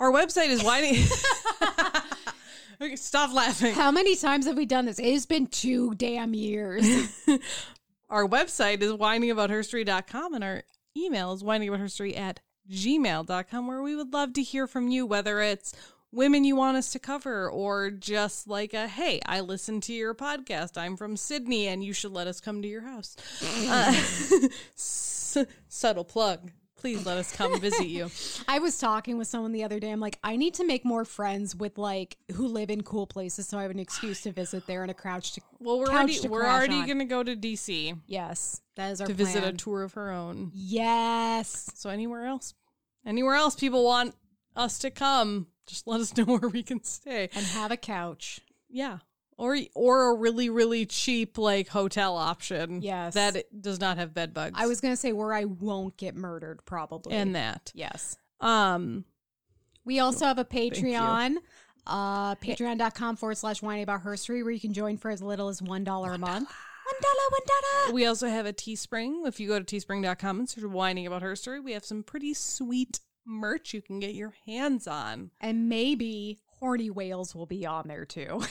our 0.00 0.12
website 0.12 0.48
is 0.48 0.62
whining. 0.62 1.04
Okay 2.80 2.96
stop 2.96 3.34
laughing. 3.34 3.74
How 3.74 3.90
many 3.90 4.14
times 4.14 4.46
have 4.46 4.56
we 4.56 4.64
done 4.64 4.86
this? 4.86 5.00
It 5.00 5.12
has 5.12 5.26
been 5.26 5.48
two 5.48 5.94
damn 5.94 6.32
years. 6.32 6.86
our 8.10 8.26
website 8.26 8.82
is 8.82 8.92
whiningaboutherstory.com 8.92 10.34
and 10.34 10.44
our 10.44 10.62
email 10.96 11.32
is 11.32 11.42
whiningaboutherstory 11.42 12.16
at 12.16 12.40
gmail.com 12.70 13.66
where 13.66 13.82
we 13.82 13.96
would 13.96 14.12
love 14.12 14.32
to 14.34 14.42
hear 14.42 14.66
from 14.66 14.88
you 14.88 15.06
whether 15.06 15.40
it's 15.40 15.72
women 16.12 16.44
you 16.44 16.54
want 16.54 16.76
us 16.76 16.92
to 16.92 16.98
cover 16.98 17.50
or 17.50 17.90
just 17.90 18.46
like 18.46 18.74
a 18.74 18.86
hey 18.86 19.20
i 19.26 19.40
listened 19.40 19.82
to 19.82 19.92
your 19.92 20.14
podcast. 20.14 20.78
I'm 20.78 20.96
from 20.96 21.16
sydney 21.16 21.66
and 21.66 21.82
you 21.82 21.92
should 21.92 22.12
let 22.12 22.28
us 22.28 22.40
come 22.40 22.62
to 22.62 22.68
your 22.68 22.82
house. 22.82 23.16
Uh, 23.66 23.92
subtle 25.68 26.04
plug 26.04 26.52
please 26.78 27.04
let 27.04 27.18
us 27.18 27.30
come 27.34 27.60
visit 27.60 27.86
you 27.88 28.10
I 28.48 28.58
was 28.60 28.78
talking 28.78 29.18
with 29.18 29.28
someone 29.28 29.52
the 29.52 29.64
other 29.64 29.78
day. 29.80 29.90
I'm 29.90 30.00
like, 30.00 30.18
I 30.24 30.36
need 30.36 30.54
to 30.54 30.64
make 30.64 30.84
more 30.84 31.04
friends 31.04 31.54
with 31.54 31.76
like 31.76 32.16
who 32.34 32.46
live 32.46 32.70
in 32.70 32.82
cool 32.82 33.06
places, 33.06 33.46
so 33.48 33.58
I 33.58 33.62
have 33.62 33.70
an 33.70 33.78
excuse 33.78 34.22
to 34.22 34.32
visit 34.32 34.66
there 34.66 34.82
and 34.82 34.90
a 34.90 34.94
crouch 34.94 35.32
to. 35.32 35.40
well 35.60 35.78
we're 35.78 35.88
already 35.88 36.18
we're 36.28 36.46
already 36.46 36.76
on. 36.80 36.86
gonna 36.86 37.04
go 37.04 37.22
to 37.22 37.36
dc 37.36 37.98
Yes, 38.06 38.60
that 38.76 38.90
is 38.92 39.00
our 39.00 39.06
to 39.08 39.12
visit 39.14 39.44
a 39.44 39.52
tour 39.52 39.82
of 39.82 39.92
her 39.94 40.10
own 40.10 40.50
Yes, 40.54 41.70
So 41.74 41.90
anywhere 41.90 42.26
else, 42.26 42.54
anywhere 43.04 43.34
else 43.34 43.54
people 43.56 43.84
want 43.84 44.14
us 44.56 44.78
to 44.80 44.90
come, 44.90 45.48
just 45.66 45.86
let 45.86 46.00
us 46.00 46.16
know 46.16 46.24
where 46.24 46.48
we 46.48 46.62
can 46.62 46.82
stay. 46.84 47.28
and 47.34 47.44
have 47.46 47.70
a 47.70 47.76
couch. 47.76 48.40
Yeah. 48.68 48.98
Or 49.38 49.56
or 49.74 50.10
a 50.10 50.14
really 50.14 50.50
really 50.50 50.84
cheap 50.84 51.38
like 51.38 51.68
hotel 51.68 52.16
option. 52.16 52.82
Yes. 52.82 53.14
That 53.14 53.44
does 53.62 53.80
not 53.80 53.96
have 53.96 54.12
bed 54.12 54.34
bugs. 54.34 54.58
I 54.60 54.66
was 54.66 54.80
gonna 54.80 54.96
say 54.96 55.12
where 55.12 55.32
I 55.32 55.44
won't 55.44 55.96
get 55.96 56.14
murdered, 56.16 56.64
probably. 56.66 57.14
and 57.14 57.34
that. 57.36 57.72
yes, 57.74 58.18
Um 58.40 59.04
we 59.84 60.00
also 60.00 60.26
have 60.26 60.38
a. 60.38 60.44
Patreon. 60.44 61.36
Uh, 61.86 62.34
patreon.com 62.34 63.16
forward 63.16 63.38
slash 63.38 63.62
whining 63.62 63.82
about 63.82 64.04
herstory 64.04 64.42
where 64.42 64.50
you 64.52 64.60
can 64.60 64.74
join 64.74 64.98
for 64.98 65.10
as 65.10 65.22
little 65.22 65.48
as 65.48 65.62
one 65.62 65.84
dollar 65.84 66.12
a 66.12 66.18
month 66.18 66.50
one 66.88 67.00
dollar, 67.00 67.84
one 67.86 67.94
We 67.94 68.06
also 68.06 68.28
have 68.28 68.46
a 68.46 68.52
Teespring. 68.52 69.26
If 69.26 69.40
you 69.40 69.48
go 69.48 69.60
to 69.60 69.64
teespring.com 69.64 70.38
and 70.38 70.48
search 70.48 70.64
whining 70.64 71.06
about 71.06 71.22
her 71.22 71.36
story, 71.36 71.60
we 71.60 71.72
have 71.72 71.84
some 71.84 72.02
pretty 72.02 72.34
sweet 72.34 73.00
merch 73.24 73.74
you 73.74 73.82
can 73.82 74.00
get 74.00 74.14
your 74.14 74.34
hands 74.46 74.86
on. 74.86 75.30
And 75.40 75.68
maybe 75.68 76.38
horny 76.60 76.90
whales 76.90 77.34
will 77.34 77.46
be 77.46 77.66
on 77.66 77.88
there 77.88 78.04
too. 78.04 78.42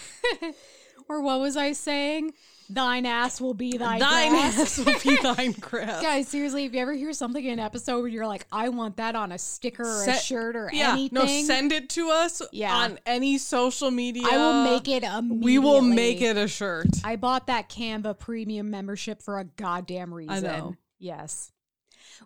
or 1.09 1.21
what 1.21 1.39
was 1.39 1.55
I 1.57 1.71
saying? 1.73 2.33
Thine 2.69 3.05
ass 3.05 3.39
will 3.39 3.53
be 3.53 3.77
thy 3.77 3.97
Thine 3.97 4.31
grass. 4.31 4.59
ass 4.59 4.77
will 4.85 4.99
be 5.01 5.15
thine 5.23 5.53
crap. 5.53 6.01
Guys, 6.01 6.27
seriously, 6.27 6.65
if 6.65 6.73
you 6.73 6.81
ever 6.81 6.91
hear 6.93 7.13
something 7.13 7.43
in 7.43 7.53
an 7.53 7.59
episode 7.59 7.99
where 7.99 8.09
you're 8.09 8.27
like, 8.27 8.45
I 8.51 8.67
want 8.69 8.97
that 8.97 9.15
on 9.15 9.31
a 9.31 9.37
sticker 9.37 9.83
or 9.83 10.03
a 10.09 10.13
shirt 10.17 10.57
or 10.57 10.69
yeah, 10.73 10.91
anything, 10.91 11.15
no, 11.17 11.25
send 11.25 11.71
it 11.71 11.89
to 11.91 12.09
us 12.09 12.41
Yeah. 12.51 12.75
on 12.75 12.99
any 13.05 13.37
social 13.37 13.89
media. 13.89 14.23
I 14.29 14.35
will 14.37 14.63
make 14.65 14.87
it. 14.89 15.05
We 15.29 15.59
will 15.59 15.81
make 15.81 16.21
it 16.21 16.35
a 16.35 16.47
shirt. 16.49 16.87
I 17.05 17.15
bought 17.15 17.47
that 17.47 17.69
Canva 17.69 18.19
premium 18.19 18.69
membership 18.69 19.21
for 19.21 19.39
a 19.39 19.45
goddamn 19.45 20.13
reason. 20.13 20.43
know. 20.43 20.75
Yes. 20.99 21.51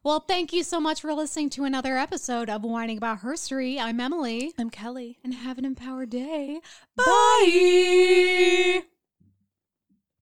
Well, 0.03 0.19
thank 0.19 0.53
you 0.53 0.63
so 0.63 0.80
much 0.80 1.01
for 1.01 1.13
listening 1.13 1.49
to 1.51 1.63
another 1.63 1.97
episode 1.97 2.49
of 2.49 2.63
Whining 2.63 2.97
About 2.97 3.22
Herstory. 3.22 3.80
I'm 3.80 3.99
Emily. 3.99 4.53
I'm 4.57 4.69
Kelley. 4.69 5.19
And 5.23 5.34
have 5.34 5.57
an 5.57 5.65
empowered 5.65 6.09
day. 6.09 6.61
Bye. 6.95 8.84